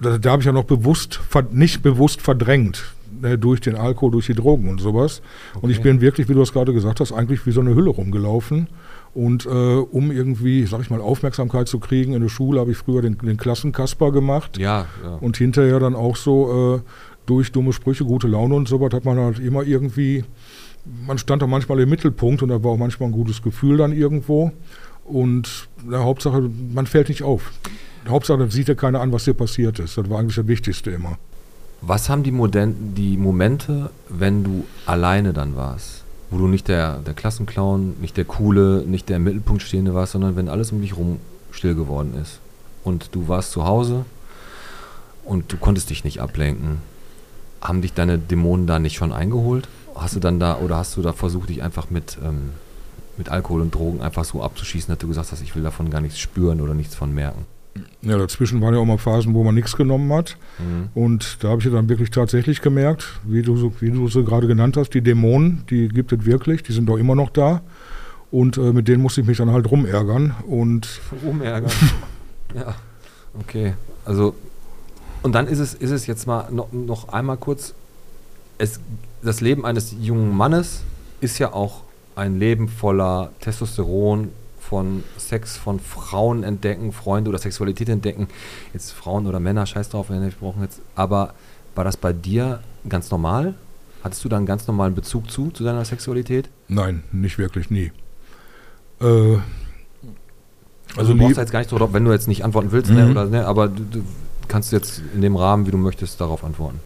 da, 0.00 0.18
da 0.18 0.30
habe 0.30 0.42
ich 0.42 0.46
ja 0.46 0.52
noch 0.52 0.64
bewusst, 0.64 1.20
nicht 1.50 1.82
bewusst 1.82 2.22
verdrängt 2.22 2.94
ne, 3.20 3.38
durch 3.38 3.60
den 3.60 3.76
Alkohol, 3.76 4.12
durch 4.12 4.26
die 4.26 4.34
Drogen 4.34 4.68
und 4.68 4.80
sowas. 4.80 5.20
Okay. 5.52 5.64
Und 5.64 5.70
ich 5.70 5.82
bin 5.82 6.00
wirklich, 6.00 6.28
wie 6.28 6.34
du 6.34 6.42
es 6.42 6.52
gerade 6.52 6.72
gesagt 6.72 7.00
hast, 7.00 7.12
eigentlich 7.12 7.44
wie 7.46 7.52
so 7.52 7.60
eine 7.60 7.74
Hülle 7.74 7.90
rumgelaufen. 7.90 8.68
Und 9.14 9.46
äh, 9.46 9.48
um 9.48 10.10
irgendwie, 10.10 10.64
sag 10.66 10.80
ich 10.80 10.90
mal, 10.90 11.00
Aufmerksamkeit 11.00 11.68
zu 11.68 11.78
kriegen, 11.78 12.12
in 12.12 12.22
der 12.22 12.28
Schule 12.28 12.60
habe 12.60 12.70
ich 12.70 12.76
früher 12.76 13.02
den, 13.02 13.18
den 13.18 13.36
Klassenkasper 13.36 14.12
gemacht. 14.12 14.58
Ja, 14.58 14.86
ja. 15.02 15.14
Und 15.16 15.36
hinterher 15.36 15.80
dann 15.80 15.94
auch 15.94 16.16
so 16.16 16.76
äh, 16.76 16.80
durch 17.26 17.52
dumme 17.52 17.72
Sprüche, 17.72 18.04
gute 18.04 18.28
Laune 18.28 18.54
und 18.54 18.68
sowas 18.68 18.92
hat 18.92 19.04
man 19.04 19.18
halt 19.18 19.38
immer 19.38 19.62
irgendwie 19.62 20.24
man 21.06 21.18
stand 21.18 21.42
da 21.42 21.46
manchmal 21.46 21.80
im 21.80 21.88
Mittelpunkt 21.88 22.42
und 22.42 22.48
da 22.48 22.62
war 22.62 22.72
auch 22.72 22.78
manchmal 22.78 23.08
ein 23.08 23.12
gutes 23.12 23.42
Gefühl 23.42 23.78
dann 23.78 23.92
irgendwo. 23.92 24.52
Und 25.04 25.68
na, 25.84 26.00
Hauptsache, 26.00 26.50
man 26.72 26.86
fällt 26.86 27.08
nicht 27.08 27.22
auf. 27.22 27.52
Hauptsache, 28.06 28.50
sieht 28.50 28.68
ja 28.68 28.74
keiner 28.74 29.00
an, 29.00 29.12
was 29.12 29.24
hier 29.24 29.34
passiert 29.34 29.78
ist. 29.78 29.96
Das 29.98 30.08
war 30.08 30.18
eigentlich 30.18 30.36
das 30.36 30.46
Wichtigste 30.46 30.90
immer. 30.90 31.18
Was 31.80 32.08
haben 32.08 32.22
die, 32.22 32.32
Moden 32.32 32.94
die 32.94 33.16
Momente, 33.16 33.90
wenn 34.08 34.44
du 34.44 34.64
alleine 34.86 35.32
dann 35.32 35.56
warst? 35.56 36.04
Wo 36.30 36.38
du 36.38 36.46
nicht 36.46 36.68
der, 36.68 36.98
der 36.98 37.14
Klassenclown, 37.14 37.96
nicht 38.00 38.16
der 38.16 38.24
Coole, 38.24 38.84
nicht 38.86 39.08
der 39.08 39.16
im 39.16 39.24
Mittelpunkt 39.24 39.62
stehende 39.62 39.94
warst, 39.94 40.12
sondern 40.12 40.36
wenn 40.36 40.48
alles 40.48 40.72
um 40.72 40.80
dich 40.80 40.96
rum 40.96 41.18
still 41.52 41.74
geworden 41.74 42.14
ist. 42.20 42.40
Und 42.84 43.14
du 43.14 43.28
warst 43.28 43.52
zu 43.52 43.64
Hause 43.64 44.04
und 45.24 45.52
du 45.52 45.56
konntest 45.56 45.90
dich 45.90 46.04
nicht 46.04 46.20
ablenken. 46.20 46.78
Haben 47.60 47.82
dich 47.82 47.94
deine 47.94 48.18
Dämonen 48.18 48.66
da 48.66 48.78
nicht 48.78 48.96
schon 48.96 49.12
eingeholt? 49.12 49.68
Hast 50.00 50.16
du 50.16 50.20
dann 50.20 50.40
da 50.40 50.58
oder 50.58 50.76
hast 50.76 50.96
du 50.96 51.02
da 51.02 51.12
versucht, 51.12 51.48
dich 51.48 51.62
einfach 51.62 51.90
mit, 51.90 52.18
ähm, 52.24 52.50
mit 53.16 53.28
Alkohol 53.28 53.62
und 53.62 53.74
Drogen 53.74 54.00
einfach 54.00 54.24
so 54.24 54.42
abzuschießen, 54.42 54.92
dass 54.92 54.98
du 54.98 55.08
gesagt 55.08 55.32
hast, 55.32 55.42
ich 55.42 55.54
will 55.56 55.62
davon 55.62 55.90
gar 55.90 56.00
nichts 56.00 56.18
spüren 56.18 56.60
oder 56.60 56.74
nichts 56.74 56.94
von 56.94 57.14
merken? 57.14 57.46
Ja, 58.02 58.16
dazwischen 58.16 58.60
waren 58.60 58.74
ja 58.74 58.80
auch 58.80 58.84
mal 58.84 58.98
Phasen, 58.98 59.34
wo 59.34 59.44
man 59.44 59.54
nichts 59.54 59.76
genommen 59.76 60.12
hat. 60.12 60.36
Mhm. 60.58 60.88
Und 60.94 61.42
da 61.42 61.48
habe 61.48 61.60
ich 61.60 61.66
ja 61.66 61.70
dann 61.72 61.88
wirklich 61.88 62.10
tatsächlich 62.10 62.60
gemerkt, 62.60 63.20
wie 63.24 63.42
du, 63.42 63.72
wie 63.80 63.90
du 63.90 64.08
sie 64.08 64.24
gerade 64.24 64.46
genannt 64.46 64.76
hast, 64.76 64.90
die 64.90 65.00
Dämonen, 65.00 65.64
die 65.70 65.88
gibt 65.88 66.12
es 66.12 66.24
wirklich, 66.24 66.62
die 66.62 66.72
sind 66.72 66.86
doch 66.86 66.96
immer 66.96 67.14
noch 67.14 67.30
da. 67.30 67.60
Und 68.30 68.56
äh, 68.58 68.72
mit 68.72 68.88
denen 68.88 69.02
musste 69.02 69.20
ich 69.20 69.26
mich 69.26 69.38
dann 69.38 69.52
halt 69.52 69.70
rumärgern. 69.70 70.34
Und 70.46 71.00
rumärgern. 71.24 71.72
ja, 72.54 72.74
okay. 73.40 73.74
Also, 74.04 74.34
und 75.22 75.34
dann 75.34 75.46
ist 75.46 75.58
es, 75.58 75.74
ist 75.74 75.90
es 75.90 76.06
jetzt 76.06 76.26
mal 76.26 76.50
noch, 76.50 76.72
noch 76.72 77.08
einmal 77.08 77.36
kurz, 77.36 77.74
es, 78.58 78.80
das 79.22 79.40
Leben 79.40 79.64
eines 79.64 79.94
jungen 80.00 80.36
Mannes 80.36 80.82
ist 81.20 81.38
ja 81.38 81.52
auch 81.52 81.82
ein 82.14 82.38
Leben 82.38 82.68
voller 82.68 83.30
Testosteron, 83.40 84.30
von 84.68 85.02
Sex 85.16 85.56
von 85.56 85.80
Frauen 85.80 86.42
entdecken, 86.42 86.92
Freunde 86.92 87.30
oder 87.30 87.38
Sexualität 87.38 87.88
entdecken. 87.88 88.28
Jetzt 88.74 88.92
Frauen 88.92 89.26
oder 89.26 89.40
Männer, 89.40 89.64
scheiß 89.64 89.88
drauf, 89.88 90.10
wenn 90.10 90.20
wir 90.22 90.30
brauchen 90.30 90.62
jetzt. 90.62 90.80
Aber 90.94 91.32
war 91.74 91.84
das 91.84 91.96
bei 91.96 92.12
dir 92.12 92.60
ganz 92.88 93.10
normal? 93.10 93.54
Hattest 94.04 94.24
du 94.24 94.28
da 94.28 94.36
einen 94.36 94.46
ganz 94.46 94.66
normalen 94.66 94.94
Bezug 94.94 95.30
zu, 95.30 95.50
zu 95.50 95.64
deiner 95.64 95.84
Sexualität? 95.84 96.50
Nein, 96.68 97.02
nicht 97.12 97.38
wirklich, 97.38 97.70
nie. 97.70 97.92
Äh, 99.00 99.04
also, 99.04 99.40
also 100.96 101.12
du 101.14 101.18
brauchst 101.18 101.38
jetzt 101.38 101.52
gar 101.52 101.60
nicht 101.60 101.70
so, 101.70 101.92
wenn 101.92 102.04
du 102.04 102.12
jetzt 102.12 102.28
nicht 102.28 102.44
antworten 102.44 102.70
willst, 102.70 102.90
ne, 102.90 103.06
mhm. 103.06 103.06
ne, 103.06 103.10
oder, 103.10 103.24
ne, 103.26 103.46
aber 103.46 103.68
du, 103.68 103.82
du 103.84 104.02
kannst 104.48 104.72
jetzt 104.72 105.02
in 105.14 105.22
dem 105.22 105.36
Rahmen, 105.36 105.66
wie 105.66 105.70
du 105.70 105.78
möchtest, 105.78 106.20
darauf 106.20 106.44
antworten. 106.44 106.80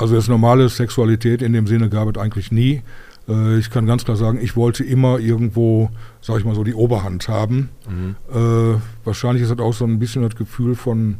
Also 0.00 0.14
das 0.14 0.28
normale 0.28 0.68
Sexualität 0.68 1.42
in 1.42 1.52
dem 1.52 1.66
Sinne 1.66 1.90
gab 1.90 2.08
es 2.08 2.20
eigentlich 2.20 2.50
nie. 2.50 2.82
Äh, 3.28 3.58
ich 3.58 3.70
kann 3.70 3.86
ganz 3.86 4.04
klar 4.04 4.16
sagen, 4.16 4.38
ich 4.40 4.56
wollte 4.56 4.82
immer 4.82 5.18
irgendwo, 5.18 5.90
sag 6.20 6.38
ich 6.38 6.44
mal 6.44 6.54
so, 6.54 6.64
die 6.64 6.74
Oberhand 6.74 7.28
haben. 7.28 7.68
Mhm. 7.88 8.16
Äh, 8.32 8.78
wahrscheinlich 9.04 9.42
ist 9.42 9.50
das 9.50 9.58
auch 9.58 9.74
so 9.74 9.84
ein 9.84 9.98
bisschen 9.98 10.22
das 10.22 10.36
Gefühl 10.36 10.74
von, 10.74 11.16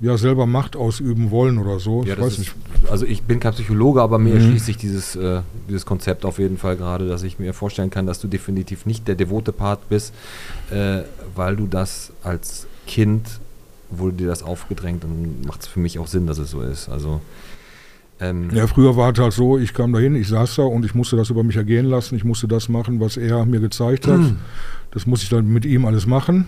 ja, 0.00 0.18
selber 0.18 0.44
Macht 0.46 0.76
ausüben 0.76 1.30
wollen 1.30 1.58
oder 1.58 1.78
so. 1.78 2.02
Ja, 2.04 2.14
ich 2.14 2.20
weiß 2.20 2.32
ist, 2.32 2.38
nicht. 2.40 2.54
Also 2.90 3.06
ich 3.06 3.22
bin 3.22 3.40
kein 3.40 3.52
Psychologe, 3.52 4.02
aber 4.02 4.18
mir 4.18 4.34
mhm. 4.34 4.40
erschließt 4.40 4.66
sich 4.66 4.76
dieses, 4.76 5.16
äh, 5.16 5.40
dieses 5.68 5.86
Konzept 5.86 6.24
auf 6.24 6.38
jeden 6.38 6.58
Fall 6.58 6.76
gerade, 6.76 7.08
dass 7.08 7.22
ich 7.22 7.38
mir 7.38 7.54
vorstellen 7.54 7.90
kann, 7.90 8.06
dass 8.06 8.20
du 8.20 8.28
definitiv 8.28 8.84
nicht 8.84 9.08
der 9.08 9.14
devote 9.14 9.52
Part 9.52 9.88
bist, 9.88 10.12
äh, 10.70 11.02
weil 11.34 11.56
du 11.56 11.66
das 11.66 12.12
als 12.22 12.66
Kind 12.86 13.40
wurde 13.88 14.16
dir 14.16 14.26
das 14.26 14.42
aufgedrängt 14.42 15.04
und 15.04 15.46
macht 15.46 15.62
es 15.62 15.68
für 15.68 15.78
mich 15.80 15.98
auch 15.98 16.08
Sinn, 16.08 16.26
dass 16.26 16.38
es 16.38 16.50
so 16.50 16.60
ist. 16.60 16.88
Also 16.88 17.20
ähm 18.20 18.50
ja, 18.52 18.66
früher 18.66 18.96
war 18.96 19.12
es 19.12 19.18
halt 19.18 19.32
so, 19.32 19.58
ich 19.58 19.74
kam 19.74 19.92
dahin, 19.92 20.14
ich 20.14 20.28
saß 20.28 20.56
da 20.56 20.62
und 20.62 20.84
ich 20.84 20.94
musste 20.94 21.16
das 21.16 21.30
über 21.30 21.42
mich 21.42 21.56
ergehen 21.56 21.86
lassen. 21.86 22.16
Ich 22.16 22.24
musste 22.24 22.48
das 22.48 22.68
machen, 22.68 23.00
was 23.00 23.16
er 23.16 23.44
mir 23.44 23.60
gezeigt 23.60 24.06
hat. 24.06 24.18
Mhm. 24.18 24.36
Das 24.90 25.06
musste 25.06 25.24
ich 25.24 25.30
dann 25.30 25.46
mit 25.46 25.64
ihm 25.64 25.84
alles 25.84 26.06
machen. 26.06 26.46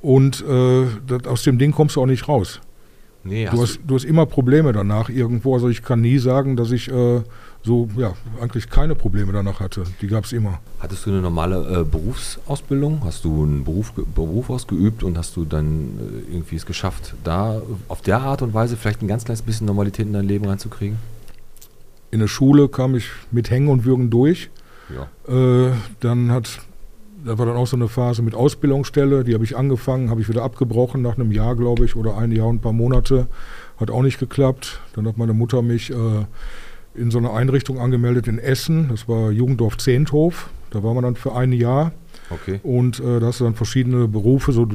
Und 0.00 0.44
äh, 0.48 0.86
das, 1.06 1.26
aus 1.26 1.42
dem 1.42 1.58
Ding 1.58 1.72
kommst 1.72 1.96
du 1.96 2.02
auch 2.02 2.06
nicht 2.06 2.28
raus. 2.28 2.60
Nee, 3.24 3.48
du, 3.50 3.62
hast, 3.62 3.80
du 3.86 3.94
hast 3.94 4.04
immer 4.04 4.26
Probleme 4.26 4.72
danach 4.72 5.08
irgendwo. 5.08 5.54
Also 5.54 5.68
ich 5.68 5.82
kann 5.82 6.00
nie 6.00 6.18
sagen, 6.18 6.56
dass 6.56 6.72
ich 6.72 6.90
äh, 6.90 7.20
so 7.64 7.88
ja 7.96 8.14
eigentlich 8.40 8.68
keine 8.68 8.94
Probleme 8.94 9.32
danach 9.32 9.60
hatte. 9.60 9.84
Die 10.00 10.06
gab 10.08 10.24
es 10.24 10.32
immer. 10.32 10.60
Hattest 10.80 11.06
du 11.06 11.10
eine 11.10 11.20
normale 11.20 11.80
äh, 11.80 11.84
Berufsausbildung? 11.84 13.02
Hast 13.04 13.24
du 13.24 13.42
einen 13.42 13.64
Beruf, 13.64 13.92
Beruf 13.92 14.50
ausgeübt 14.50 15.02
und 15.02 15.16
hast 15.16 15.36
du 15.36 15.44
dann 15.44 15.98
äh, 15.98 16.34
irgendwie 16.34 16.56
es 16.56 16.66
geschafft, 16.66 17.14
da 17.24 17.62
auf 17.88 18.02
der 18.02 18.20
Art 18.20 18.42
und 18.42 18.54
Weise 18.54 18.76
vielleicht 18.76 19.02
ein 19.02 19.08
ganz 19.08 19.24
kleines 19.24 19.42
bisschen 19.42 19.66
Normalität 19.66 20.06
in 20.06 20.12
dein 20.12 20.26
Leben 20.26 20.46
reinzukriegen? 20.46 20.98
In 22.10 22.20
der 22.20 22.28
Schule 22.28 22.68
kam 22.68 22.94
ich 22.94 23.08
mit 23.30 23.50
Hängen 23.50 23.68
und 23.68 23.84
Würgen 23.84 24.10
durch. 24.10 24.50
Ja. 24.94 25.66
Äh, 25.66 25.72
dann 26.00 26.30
hat 26.30 26.60
da 27.24 27.38
war 27.38 27.46
dann 27.46 27.56
auch 27.56 27.66
so 27.66 27.76
eine 27.76 27.88
Phase 27.88 28.22
mit 28.22 28.34
Ausbildungsstelle, 28.34 29.24
die 29.24 29.34
habe 29.34 29.44
ich 29.44 29.56
angefangen, 29.56 30.10
habe 30.10 30.20
ich 30.20 30.28
wieder 30.28 30.42
abgebrochen 30.42 31.02
nach 31.02 31.16
einem 31.16 31.30
Jahr, 31.30 31.54
glaube 31.54 31.84
ich, 31.84 31.94
oder 31.94 32.16
ein 32.16 32.32
Jahr 32.32 32.48
und 32.48 32.56
ein 32.56 32.60
paar 32.60 32.72
Monate. 32.72 33.28
Hat 33.78 33.90
auch 33.90 34.02
nicht 34.02 34.18
geklappt. 34.18 34.80
Dann 34.94 35.06
hat 35.06 35.18
meine 35.18 35.32
Mutter 35.32 35.62
mich 35.62 35.90
äh, 35.90 35.94
in 36.94 37.10
so 37.10 37.18
einer 37.18 37.32
Einrichtung 37.32 37.78
angemeldet 37.78 38.28
in 38.28 38.38
Essen. 38.38 38.88
Das 38.88 39.08
war 39.08 39.30
Jugenddorf 39.30 39.78
Zehnthof. 39.78 40.50
Da 40.70 40.82
war 40.82 40.94
man 40.94 41.04
dann 41.04 41.16
für 41.16 41.34
ein 41.34 41.52
Jahr. 41.52 41.92
Okay. 42.30 42.60
Und 42.62 43.00
äh, 43.00 43.20
da 43.20 43.26
hast 43.26 43.40
du 43.40 43.44
dann 43.44 43.54
verschiedene 43.54 44.08
Berufe 44.08 44.52
so 44.52 44.66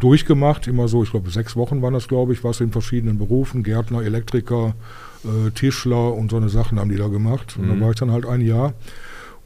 durchgemacht. 0.00 0.66
Immer 0.66 0.88
so, 0.88 1.02
ich 1.02 1.10
glaube, 1.10 1.30
sechs 1.30 1.56
Wochen 1.56 1.82
waren 1.82 1.94
das, 1.94 2.08
glaube 2.08 2.32
ich, 2.32 2.42
warst 2.42 2.60
du 2.60 2.64
in 2.64 2.72
verschiedenen 2.72 3.18
Berufen. 3.18 3.62
Gärtner, 3.62 4.02
Elektriker, 4.02 4.74
äh, 5.24 5.50
Tischler 5.50 6.14
und 6.14 6.30
so 6.30 6.36
eine 6.36 6.48
Sachen 6.48 6.78
haben 6.78 6.90
die 6.90 6.96
da 6.96 7.08
gemacht. 7.08 7.56
Und 7.58 7.66
mhm. 7.66 7.78
da 7.78 7.84
war 7.84 7.90
ich 7.90 7.96
dann 7.96 8.10
halt 8.10 8.26
ein 8.26 8.40
Jahr 8.40 8.74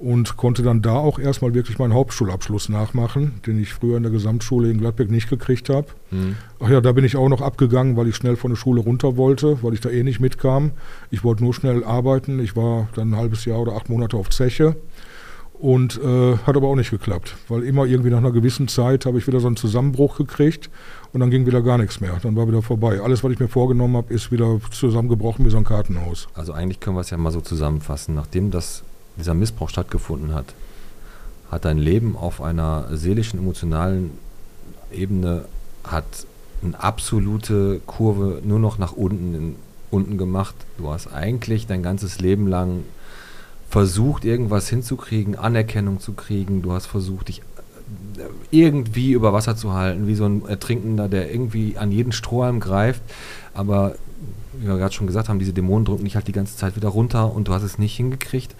und 0.04 0.36
konnte 0.36 0.62
dann 0.62 0.82
da 0.82 0.96
auch 0.96 1.18
erstmal 1.18 1.54
wirklich 1.54 1.78
meinen 1.78 1.94
Hauptschulabschluss 1.94 2.68
nachmachen, 2.68 3.40
den 3.46 3.58
ich 3.58 3.72
früher 3.72 3.96
in 3.96 4.02
der 4.02 4.12
Gesamtschule 4.12 4.70
in 4.70 4.78
Gladbeck 4.78 5.10
nicht 5.10 5.30
gekriegt 5.30 5.70
habe. 5.70 5.86
Mhm. 6.10 6.36
Ach 6.60 6.68
ja, 6.68 6.82
da 6.82 6.92
bin 6.92 7.06
ich 7.06 7.16
auch 7.16 7.30
noch 7.30 7.40
abgegangen, 7.40 7.96
weil 7.96 8.08
ich 8.08 8.16
schnell 8.16 8.36
von 8.36 8.50
der 8.50 8.56
Schule 8.56 8.82
runter 8.82 9.16
wollte, 9.16 9.62
weil 9.62 9.72
ich 9.72 9.80
da 9.80 9.88
eh 9.88 10.02
nicht 10.02 10.20
mitkam. 10.20 10.72
Ich 11.10 11.24
wollte 11.24 11.42
nur 11.42 11.54
schnell 11.54 11.82
arbeiten. 11.84 12.38
Ich 12.38 12.54
war 12.54 12.88
dann 12.94 13.12
ein 13.12 13.16
halbes 13.16 13.46
Jahr 13.46 13.60
oder 13.60 13.76
acht 13.76 13.88
Monate 13.88 14.18
auf 14.18 14.28
Zeche 14.28 14.76
und 15.54 15.98
äh, 16.02 16.36
hat 16.36 16.54
aber 16.54 16.68
auch 16.68 16.76
nicht 16.76 16.90
geklappt, 16.90 17.36
weil 17.48 17.62
immer 17.62 17.86
irgendwie 17.86 18.10
nach 18.10 18.18
einer 18.18 18.32
gewissen 18.32 18.68
Zeit 18.68 19.06
habe 19.06 19.16
ich 19.16 19.26
wieder 19.26 19.40
so 19.40 19.46
einen 19.46 19.56
Zusammenbruch 19.56 20.18
gekriegt 20.18 20.68
und 21.14 21.20
dann 21.20 21.30
ging 21.30 21.46
wieder 21.46 21.62
gar 21.62 21.78
nichts 21.78 22.00
mehr. 22.00 22.18
Dann 22.22 22.36
war 22.36 22.46
wieder 22.46 22.60
vorbei. 22.60 23.00
Alles, 23.00 23.24
was 23.24 23.32
ich 23.32 23.40
mir 23.40 23.48
vorgenommen 23.48 23.96
habe, 23.96 24.12
ist 24.12 24.30
wieder 24.30 24.60
zusammengebrochen 24.70 25.46
wie 25.46 25.50
so 25.50 25.56
ein 25.56 25.64
Kartenhaus. 25.64 26.28
Also 26.34 26.52
eigentlich 26.52 26.80
können 26.80 26.96
wir 26.96 27.00
es 27.00 27.08
ja 27.08 27.16
mal 27.16 27.30
so 27.30 27.40
zusammenfassen. 27.40 28.14
Nachdem 28.14 28.50
das 28.50 28.82
dieser 29.16 29.34
Missbrauch 29.34 29.68
stattgefunden 29.68 30.34
hat, 30.34 30.54
hat 31.50 31.64
dein 31.64 31.78
Leben 31.78 32.16
auf 32.16 32.40
einer 32.40 32.88
seelischen, 32.96 33.38
emotionalen 33.38 34.10
Ebene 34.92 35.44
hat 35.84 36.04
eine 36.62 36.82
absolute 36.82 37.80
Kurve 37.86 38.40
nur 38.44 38.58
noch 38.58 38.78
nach 38.78 38.92
unten, 38.92 39.34
in, 39.34 39.56
unten 39.90 40.18
gemacht. 40.18 40.54
Du 40.78 40.90
hast 40.90 41.12
eigentlich 41.12 41.66
dein 41.66 41.82
ganzes 41.82 42.20
Leben 42.20 42.46
lang 42.46 42.84
versucht, 43.68 44.24
irgendwas 44.24 44.68
hinzukriegen, 44.68 45.36
Anerkennung 45.36 46.00
zu 46.00 46.12
kriegen. 46.12 46.62
Du 46.62 46.72
hast 46.72 46.86
versucht, 46.86 47.28
dich 47.28 47.40
äh, 47.40 48.22
irgendwie 48.50 49.12
über 49.12 49.32
Wasser 49.32 49.56
zu 49.56 49.74
halten, 49.74 50.06
wie 50.06 50.14
so 50.14 50.24
ein 50.24 50.46
Ertrinkender, 50.46 51.08
der 51.08 51.30
irgendwie 51.30 51.76
an 51.76 51.92
jeden 51.92 52.12
Strohhalm 52.12 52.60
greift. 52.60 53.02
Aber, 53.52 53.96
wie 54.54 54.66
wir 54.66 54.78
gerade 54.78 54.94
schon 54.94 55.06
gesagt 55.06 55.28
haben, 55.28 55.38
diese 55.38 55.52
Dämonen 55.52 55.84
drücken 55.84 56.04
dich 56.04 56.14
halt 56.16 56.28
die 56.28 56.32
ganze 56.32 56.56
Zeit 56.56 56.76
wieder 56.76 56.88
runter 56.88 57.34
und 57.34 57.48
du 57.48 57.52
hast 57.52 57.62
es 57.62 57.78
nicht 57.78 57.96
hingekriegt 57.96 58.54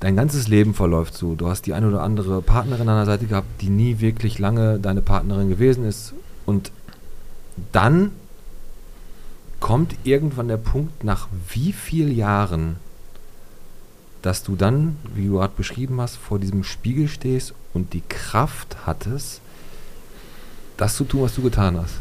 dein 0.00 0.16
ganzes 0.16 0.48
Leben 0.48 0.74
verläuft 0.74 1.14
so. 1.14 1.34
Du 1.34 1.48
hast 1.48 1.66
die 1.66 1.74
eine 1.74 1.86
oder 1.86 2.02
andere 2.02 2.42
Partnerin 2.42 2.88
an 2.88 2.96
der 2.96 3.06
Seite 3.06 3.26
gehabt, 3.26 3.60
die 3.60 3.68
nie 3.68 4.00
wirklich 4.00 4.38
lange 4.38 4.78
deine 4.78 5.02
Partnerin 5.02 5.50
gewesen 5.50 5.84
ist. 5.84 6.14
Und 6.46 6.72
dann 7.72 8.12
kommt 9.60 9.94
irgendwann 10.04 10.48
der 10.48 10.56
Punkt, 10.56 11.04
nach 11.04 11.28
wie 11.50 11.72
vielen 11.74 12.16
Jahren, 12.16 12.76
dass 14.22 14.42
du 14.42 14.56
dann, 14.56 14.96
wie 15.14 15.26
du 15.26 15.34
gerade 15.34 15.52
beschrieben 15.54 16.00
hast, 16.00 16.16
vor 16.16 16.38
diesem 16.38 16.64
Spiegel 16.64 17.08
stehst 17.08 17.54
und 17.74 17.92
die 17.92 18.02
Kraft 18.08 18.78
hattest, 18.86 19.42
das 20.78 20.96
zu 20.96 21.04
tun, 21.04 21.22
was 21.22 21.34
du 21.34 21.42
getan 21.42 21.76
hast. 21.76 21.96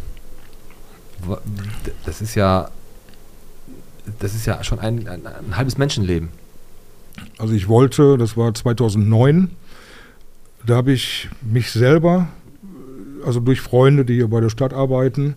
Das 2.05 2.21
ist 2.21 2.35
ja, 2.35 2.71
das 4.19 4.33
ist 4.33 4.45
ja 4.45 4.63
schon 4.63 4.79
ein, 4.79 5.05
ein, 5.07 5.27
ein 5.27 5.57
halbes 5.57 5.77
Menschenleben. 5.77 6.29
Also 7.37 7.53
ich 7.53 7.67
wollte, 7.67 8.17
das 8.17 8.37
war 8.37 8.53
2009, 8.53 9.49
da 10.65 10.75
habe 10.75 10.91
ich 10.91 11.29
mich 11.41 11.71
selber, 11.71 12.27
also 13.25 13.39
durch 13.39 13.61
Freunde, 13.61 14.05
die 14.05 14.15
hier 14.15 14.27
bei 14.27 14.41
der 14.41 14.49
Stadt 14.49 14.73
arbeiten, 14.73 15.35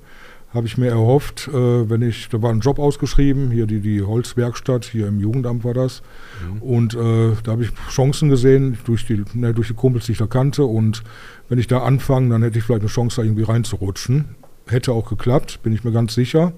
habe 0.53 0.67
ich 0.67 0.77
mir 0.77 0.89
erhofft, 0.89 1.49
äh, 1.49 1.89
wenn 1.89 2.03
ich, 2.03 2.29
da 2.29 2.43
war 2.43 2.51
ein 2.51 2.61
Job 2.61 2.79
ausgeschrieben, 2.79 3.51
hier 3.51 3.67
die, 3.67 3.81
die 3.81 4.03
Holzwerkstatt, 4.03 4.85
hier 4.85 5.09
im 5.09 5.19
Jugendamt 5.19 5.65
war 5.65 5.73
das. 5.73 6.03
Mhm. 6.43 6.63
Und 6.63 6.95
äh, 6.95 7.33
da 7.43 7.53
habe 7.53 7.63
ich 7.63 7.71
Chancen 7.91 8.29
gesehen 8.29 8.77
durch 8.85 9.07
die, 9.07 9.25
ne, 9.33 9.55
durch 9.55 9.69
die 9.69 9.75
Kumpels, 9.75 10.07
die 10.07 10.13
ich 10.13 10.19
da 10.19 10.27
kannte. 10.27 10.65
Und 10.65 11.03
wenn 11.49 11.59
ich 11.59 11.69
da 11.69 11.79
anfange, 11.79 12.29
dann 12.29 12.43
hätte 12.43 12.59
ich 12.59 12.65
vielleicht 12.65 12.83
eine 12.83 12.91
Chance, 12.91 13.17
da 13.17 13.23
irgendwie 13.23 13.45
reinzurutschen. 13.45 14.37
Hätte 14.67 14.93
auch 14.93 15.09
geklappt, 15.09 15.61
bin 15.63 15.73
ich 15.73 15.85
mir 15.85 15.93
ganz 15.93 16.15
sicher. 16.15 16.53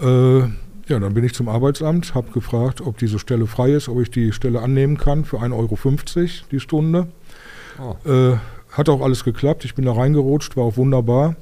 Äh, 0.00 0.44
ja, 0.88 0.98
dann 0.98 1.14
bin 1.14 1.24
ich 1.24 1.34
zum 1.34 1.48
Arbeitsamt, 1.48 2.14
habe 2.14 2.32
gefragt, 2.32 2.80
ob 2.80 2.98
diese 2.98 3.18
Stelle 3.18 3.46
frei 3.46 3.72
ist, 3.72 3.88
ob 3.88 4.00
ich 4.00 4.10
die 4.10 4.32
Stelle 4.32 4.60
annehmen 4.60 4.96
kann 4.96 5.24
für 5.24 5.38
1,50 5.38 5.52
Euro 5.52 6.28
die 6.50 6.60
Stunde. 6.60 7.08
Oh. 7.80 8.08
Äh, 8.08 8.36
hat 8.72 8.88
auch 8.88 9.00
alles 9.02 9.24
geklappt, 9.24 9.64
ich 9.64 9.74
bin 9.74 9.84
da 9.84 9.92
reingerutscht, 9.92 10.56
war 10.56 10.64
auch 10.64 10.76
wunderbar. 10.76 11.36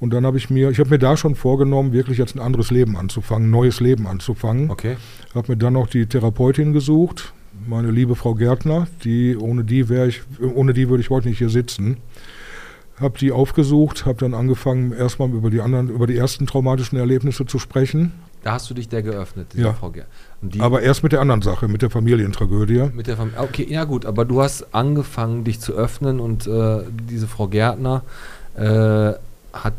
Und 0.00 0.12
dann 0.12 0.26
habe 0.26 0.36
ich 0.36 0.50
mir, 0.50 0.70
ich 0.70 0.80
habe 0.80 0.90
mir 0.90 0.98
da 0.98 1.16
schon 1.16 1.36
vorgenommen, 1.36 1.92
wirklich 1.92 2.18
jetzt 2.18 2.34
ein 2.34 2.40
anderes 2.40 2.72
Leben 2.72 2.96
anzufangen, 2.96 3.48
ein 3.48 3.50
neues 3.52 3.78
Leben 3.78 4.08
anzufangen. 4.08 4.68
Okay. 4.68 4.96
Habe 5.32 5.52
mir 5.52 5.56
dann 5.56 5.74
noch 5.74 5.86
die 5.86 6.06
Therapeutin 6.06 6.72
gesucht, 6.72 7.32
meine 7.68 7.92
liebe 7.92 8.16
Frau 8.16 8.34
Gärtner, 8.34 8.88
die 9.04 9.36
ohne 9.36 9.62
die 9.62 9.88
wäre 9.88 10.08
ich, 10.08 10.22
ohne 10.40 10.72
die 10.72 10.88
würde 10.88 11.02
ich 11.02 11.10
heute 11.10 11.28
nicht 11.28 11.38
hier 11.38 11.50
sitzen. 11.50 11.98
Habe 12.98 13.18
die 13.18 13.30
aufgesucht, 13.30 14.04
habe 14.04 14.18
dann 14.18 14.34
angefangen, 14.34 14.92
erstmal 14.92 15.30
über 15.30 15.50
die 15.50 15.60
anderen, 15.60 15.88
über 15.88 16.08
die 16.08 16.16
ersten 16.16 16.46
traumatischen 16.46 16.98
Erlebnisse 16.98 17.46
zu 17.46 17.60
sprechen 17.60 18.12
Da 18.42 18.52
hast 18.52 18.68
du 18.68 18.74
dich 18.74 18.88
der 18.88 19.02
geöffnet, 19.02 19.54
Ja. 19.54 19.72
Frau 19.72 19.90
Ger 19.90 20.04
Und 20.40 20.54
die, 20.54 20.60
Aber 20.60 20.82
erst 20.82 21.02
mit 21.02 21.12
der 21.12 21.20
anderen 21.20 21.42
Sache, 21.42 21.68
mit 21.68 21.82
der 21.82 21.90
Familientragödie. 21.90 22.90
mit 22.92 23.06
der 23.06 23.16
Familie. 23.16 23.40
Okay, 23.40 23.66
ja 23.68 23.84
gut, 23.84 24.04
aber 24.04 24.24
du 24.24 24.42
hast 24.42 24.74
angefangen, 24.74 25.44
dich 25.44 25.60
zu 25.60 25.72
öffnen 25.74 26.18
und 26.20 26.46
äh, 26.46 26.80
diese 27.08 27.28
Frau 27.28 27.46
Gärtner 27.48 28.02
äh, 28.56 29.12
hat 29.52 29.74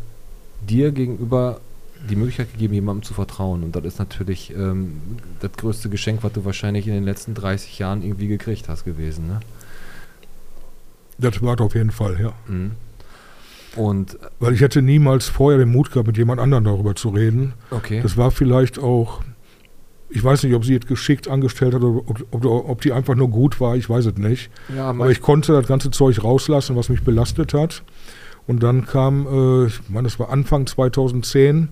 dir 0.68 0.92
gegenüber 0.92 1.60
die 2.08 2.16
Möglichkeit 2.16 2.52
gegeben, 2.52 2.74
jemandem 2.74 3.02
zu 3.02 3.14
vertrauen. 3.14 3.62
Und 3.64 3.76
das 3.76 3.84
ist 3.84 3.98
natürlich 3.98 4.54
ähm, 4.54 5.00
das 5.40 5.52
größte 5.52 5.88
Geschenk, 5.88 6.22
was 6.22 6.32
du 6.32 6.44
wahrscheinlich 6.44 6.86
in 6.86 6.92
den 6.94 7.04
letzten 7.04 7.34
30 7.34 7.78
Jahren 7.78 8.02
irgendwie 8.02 8.28
gekriegt 8.28 8.68
hast 8.68 8.84
gewesen. 8.84 9.26
Ne? 9.26 9.40
Das 11.18 11.40
war 11.42 11.60
auf 11.60 11.74
jeden 11.74 11.92
Fall, 11.92 12.20
ja. 12.20 12.32
Mhm. 12.46 12.72
Und 13.76 14.18
Weil 14.38 14.54
ich 14.54 14.60
hätte 14.60 14.82
niemals 14.82 15.26
vorher 15.26 15.58
den 15.58 15.70
Mut 15.70 15.90
gehabt, 15.90 16.06
mit 16.06 16.16
jemand 16.16 16.40
anderem 16.40 16.64
darüber 16.64 16.94
zu 16.94 17.08
reden. 17.08 17.54
okay. 17.70 18.00
Das 18.02 18.16
war 18.16 18.30
vielleicht 18.30 18.78
auch, 18.78 19.22
ich 20.10 20.22
weiß 20.22 20.44
nicht, 20.44 20.54
ob 20.54 20.64
sie 20.64 20.76
es 20.76 20.86
geschickt 20.86 21.28
angestellt 21.28 21.74
hat 21.74 21.82
oder 21.82 22.02
ob, 22.06 22.24
ob, 22.30 22.44
ob 22.44 22.80
die 22.82 22.92
einfach 22.92 23.14
nur 23.14 23.28
gut 23.28 23.60
war, 23.60 23.76
ich 23.76 23.88
weiß 23.90 24.06
es 24.06 24.16
nicht. 24.16 24.50
ja, 24.74 24.90
Aber 24.90 25.10
ich 25.10 25.20
konnte 25.20 25.52
das 25.52 25.66
ganze 25.66 25.90
Zeug 25.90 26.22
rauslassen, 26.22 26.76
was 26.76 26.88
mich 26.88 27.02
belastet 27.02 27.52
hat. 27.54 27.82
Und 28.46 28.62
dann 28.62 28.86
kam, 28.86 29.26
äh, 29.26 29.66
ich 29.66 29.80
meine, 29.88 30.04
das 30.06 30.18
war 30.20 30.28
Anfang 30.30 30.66
2010, 30.66 31.68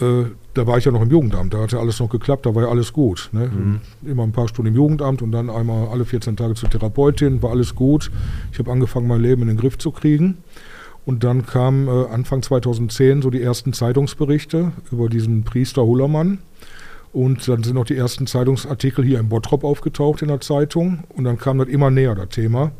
äh, 0.00 0.24
da 0.52 0.66
war 0.66 0.78
ich 0.78 0.84
ja 0.84 0.92
noch 0.92 1.00
im 1.00 1.10
Jugendamt, 1.10 1.54
da 1.54 1.58
hat 1.58 1.72
ja 1.72 1.78
alles 1.78 2.00
noch 2.00 2.10
geklappt, 2.10 2.44
da 2.44 2.54
war 2.54 2.64
ja 2.64 2.68
alles 2.68 2.92
gut. 2.92 3.30
Ne? 3.32 3.46
Mhm. 3.48 3.80
Immer 4.04 4.24
ein 4.24 4.32
paar 4.32 4.48
Stunden 4.48 4.68
im 4.70 4.74
Jugendamt 4.74 5.22
und 5.22 5.32
dann 5.32 5.48
einmal 5.48 5.88
alle 5.88 6.04
14 6.04 6.36
Tage 6.36 6.54
zur 6.54 6.68
Therapeutin, 6.68 7.42
war 7.42 7.50
alles 7.50 7.74
gut. 7.74 8.10
Ich 8.52 8.58
habe 8.58 8.70
angefangen, 8.72 9.06
mein 9.06 9.20
Leben 9.20 9.42
in 9.42 9.48
den 9.48 9.56
Griff 9.56 9.78
zu 9.78 9.90
kriegen. 9.92 10.38
Und 11.06 11.22
dann 11.22 11.46
kamen 11.46 11.86
äh, 11.86 12.12
Anfang 12.12 12.42
2010 12.42 13.22
so 13.22 13.30
die 13.30 13.40
ersten 13.40 13.72
Zeitungsberichte 13.72 14.72
über 14.90 15.08
diesen 15.08 15.44
Priester 15.44 15.86
Hullermann. 15.86 16.40
Und 17.12 17.48
dann 17.48 17.62
sind 17.62 17.76
noch 17.76 17.86
die 17.86 17.96
ersten 17.96 18.26
Zeitungsartikel 18.26 19.04
hier 19.04 19.20
in 19.20 19.30
Bottrop 19.30 19.64
aufgetaucht 19.64 20.20
in 20.20 20.28
der 20.28 20.40
Zeitung. 20.40 21.04
Und 21.08 21.24
dann 21.24 21.38
kam 21.38 21.58
das 21.58 21.68
immer 21.68 21.90
näher, 21.90 22.14
das 22.14 22.28
Thema. 22.28 22.72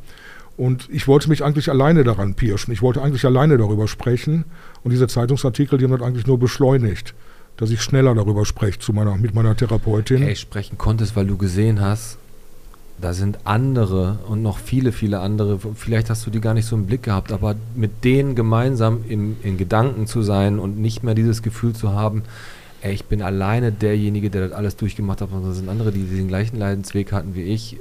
Und 0.57 0.89
ich 0.91 1.07
wollte 1.07 1.29
mich 1.29 1.45
eigentlich 1.45 1.71
alleine 1.71 2.03
daran 2.03 2.35
pirschen. 2.35 2.73
Ich 2.73 2.83
wollte 2.83 3.01
eigentlich 3.01 3.25
alleine 3.25 3.59
darüber 3.59 3.87
sprechen. 3.87 4.45
Und 4.83 4.91
diese 4.91 5.07
Zeitungsartikel, 5.07 5.79
die 5.79 5.85
haben 5.85 5.93
das 5.93 6.03
eigentlich 6.03 6.27
nur 6.27 6.39
beschleunigt, 6.39 7.15
dass 7.57 7.71
ich 7.71 7.81
schneller 7.81 8.15
darüber 8.15 8.45
spreche 8.45 8.81
zu 8.81 8.93
meiner, 8.93 9.17
mit 9.17 9.35
meiner 9.35 9.57
Therapeutin. 9.57 10.19
hey, 10.23 10.37
sprechen 10.37 10.77
konntest, 10.77 11.15
weil 11.15 11.27
du 11.27 11.37
gesehen 11.37 11.81
hast, 11.81 12.19
da 13.01 13.13
sind 13.13 13.41
andere 13.45 14.19
und 14.27 14.43
noch 14.43 14.59
viele, 14.59 14.93
viele 14.93 15.21
andere. 15.21 15.59
Vielleicht 15.75 16.09
hast 16.09 16.27
du 16.27 16.31
die 16.31 16.41
gar 16.41 16.55
nicht 16.55 16.67
so 16.67 16.77
im 16.77 16.87
Blick 16.87 17.03
gehabt, 17.03 17.31
aber 17.31 17.55
mit 17.75 18.05
denen 18.05 18.35
gemeinsam 18.35 19.05
im, 19.09 19.37
in 19.43 19.59
Gedanken 19.59 20.07
zu 20.07 20.23
sein 20.23 20.59
und 20.59 20.79
nicht 20.79 21.03
mehr 21.03 21.15
dieses 21.15 21.43
Gefühl 21.43 21.75
zu 21.75 21.93
haben, 21.93 22.23
ey, 22.81 22.95
ich 22.95 23.05
bin 23.05 23.21
alleine 23.23 23.73
derjenige, 23.73 24.31
der 24.31 24.49
das 24.49 24.57
alles 24.57 24.77
durchgemacht 24.77 25.21
hat, 25.21 25.31
sondern 25.31 25.53
sind 25.53 25.69
andere, 25.69 25.93
die 25.93 26.05
den 26.05 26.29
gleichen 26.29 26.59
Leidensweg 26.59 27.13
hatten 27.13 27.35
wie 27.35 27.43
ich. 27.43 27.79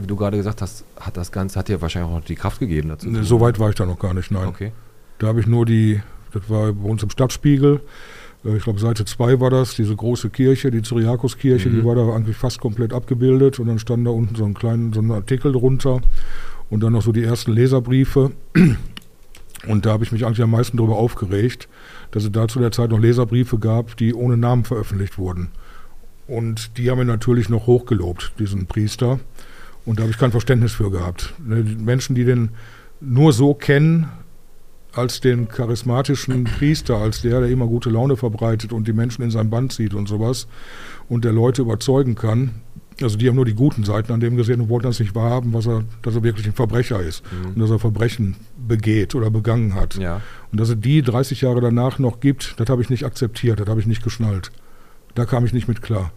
Wie 0.00 0.06
du 0.06 0.16
gerade 0.16 0.36
gesagt 0.36 0.62
hast, 0.62 0.84
hat 0.98 1.16
das 1.16 1.30
Ganze, 1.30 1.58
hat 1.58 1.68
dir 1.68 1.80
wahrscheinlich 1.80 2.10
auch 2.10 2.16
noch 2.16 2.24
die 2.24 2.36
Kraft 2.36 2.58
gegeben 2.58 2.88
dazu. 2.88 3.08
Ne, 3.08 3.22
So 3.24 3.40
weit 3.40 3.58
war 3.58 3.68
ich 3.68 3.76
da 3.76 3.86
noch 3.86 3.98
gar 3.98 4.14
nicht, 4.14 4.30
nein. 4.30 4.46
Okay. 4.46 4.72
Da 5.18 5.28
habe 5.28 5.40
ich 5.40 5.46
nur 5.46 5.64
die, 5.64 6.00
das 6.32 6.48
war 6.50 6.72
bei 6.72 6.88
uns 6.88 7.02
im 7.02 7.10
Stadtspiegel, 7.10 7.80
ich 8.54 8.62
glaube 8.64 8.78
Seite 8.78 9.04
2 9.04 9.40
war 9.40 9.50
das, 9.50 9.74
diese 9.74 9.96
große 9.96 10.30
Kirche, 10.30 10.70
die 10.70 10.82
Cyriakuskirche, 10.82 11.68
Mhm. 11.70 11.74
die 11.76 11.84
war 11.84 11.94
da 11.94 12.08
eigentlich 12.14 12.36
fast 12.36 12.60
komplett 12.60 12.92
abgebildet 12.92 13.58
und 13.58 13.66
dann 13.66 13.78
stand 13.78 14.06
da 14.06 14.10
unten 14.10 14.34
so 14.34 14.44
ein 14.44 14.54
kleinen, 14.54 14.92
so 14.92 15.00
ein 15.00 15.10
Artikel 15.10 15.52
drunter 15.52 16.00
und 16.70 16.82
dann 16.82 16.92
noch 16.92 17.02
so 17.02 17.12
die 17.12 17.22
ersten 17.24 17.52
Leserbriefe. 17.52 18.32
Und 19.66 19.84
da 19.84 19.90
habe 19.90 20.04
ich 20.04 20.12
mich 20.12 20.24
eigentlich 20.24 20.42
am 20.42 20.50
meisten 20.50 20.76
darüber 20.76 20.96
aufgeregt, 20.96 21.68
dass 22.12 22.22
es 22.22 22.30
da 22.30 22.46
zu 22.46 22.60
der 22.60 22.70
Zeit 22.70 22.90
noch 22.90 23.00
Leserbriefe 23.00 23.58
gab, 23.58 23.96
die 23.96 24.14
ohne 24.14 24.36
Namen 24.36 24.64
veröffentlicht 24.64 25.18
wurden. 25.18 25.48
Und 26.28 26.76
die 26.76 26.90
haben 26.90 27.00
ihn 27.00 27.06
natürlich 27.08 27.48
noch 27.48 27.66
hochgelobt, 27.66 28.34
diesen 28.38 28.66
Priester. 28.66 29.18
Und 29.84 29.98
da 29.98 30.02
habe 30.02 30.12
ich 30.12 30.18
kein 30.18 30.30
Verständnis 30.30 30.72
für 30.72 30.90
gehabt. 30.90 31.34
Ne, 31.44 31.64
Menschen, 31.78 32.14
die 32.14 32.24
den 32.24 32.50
nur 33.00 33.32
so 33.32 33.54
kennen, 33.54 34.08
als 34.96 35.20
den 35.20 35.48
charismatischen 35.48 36.44
Priester, 36.44 36.96
als 36.96 37.22
der, 37.22 37.40
der 37.40 37.50
immer 37.50 37.66
gute 37.66 37.90
Laune 37.90 38.16
verbreitet 38.16 38.72
und 38.72 38.86
die 38.88 38.92
Menschen 38.92 39.22
in 39.22 39.30
sein 39.30 39.50
Band 39.50 39.72
zieht 39.72 39.94
und 39.94 40.08
sowas 40.08 40.46
und 41.08 41.24
der 41.24 41.32
Leute 41.32 41.62
überzeugen 41.62 42.14
kann. 42.14 42.56
Also 43.02 43.18
die 43.18 43.28
haben 43.28 43.36
nur 43.36 43.44
die 43.44 43.54
guten 43.54 43.84
Seiten 43.84 44.10
an 44.12 44.20
dem 44.20 44.36
gesehen 44.36 44.60
und 44.62 44.70
wollten 44.70 44.86
das 44.86 44.98
nicht 45.00 45.14
wahrhaben, 45.14 45.52
was 45.52 45.66
er, 45.66 45.84
dass 46.00 46.14
er 46.14 46.22
wirklich 46.22 46.46
ein 46.46 46.54
Verbrecher 46.54 46.98
ist 47.00 47.22
und 47.44 47.56
Mhm. 47.56 47.60
dass 47.60 47.70
er 47.70 47.78
Verbrechen 47.78 48.36
begeht 48.66 49.14
oder 49.14 49.30
begangen 49.30 49.74
hat. 49.74 49.96
Ja. 49.96 50.22
Und 50.50 50.58
dass 50.58 50.70
es 50.70 50.80
die 50.80 51.02
30 51.02 51.42
Jahre 51.42 51.60
danach 51.60 51.98
noch 51.98 52.20
gibt, 52.20 52.54
das 52.58 52.70
habe 52.70 52.80
ich 52.80 52.88
nicht 52.88 53.04
akzeptiert, 53.04 53.60
das 53.60 53.68
habe 53.68 53.80
ich 53.80 53.86
nicht 53.86 54.02
geschnallt. 54.02 54.50
Da 55.14 55.26
kam 55.26 55.44
ich 55.44 55.52
nicht 55.52 55.68
mit 55.68 55.82
klar. 55.82 56.10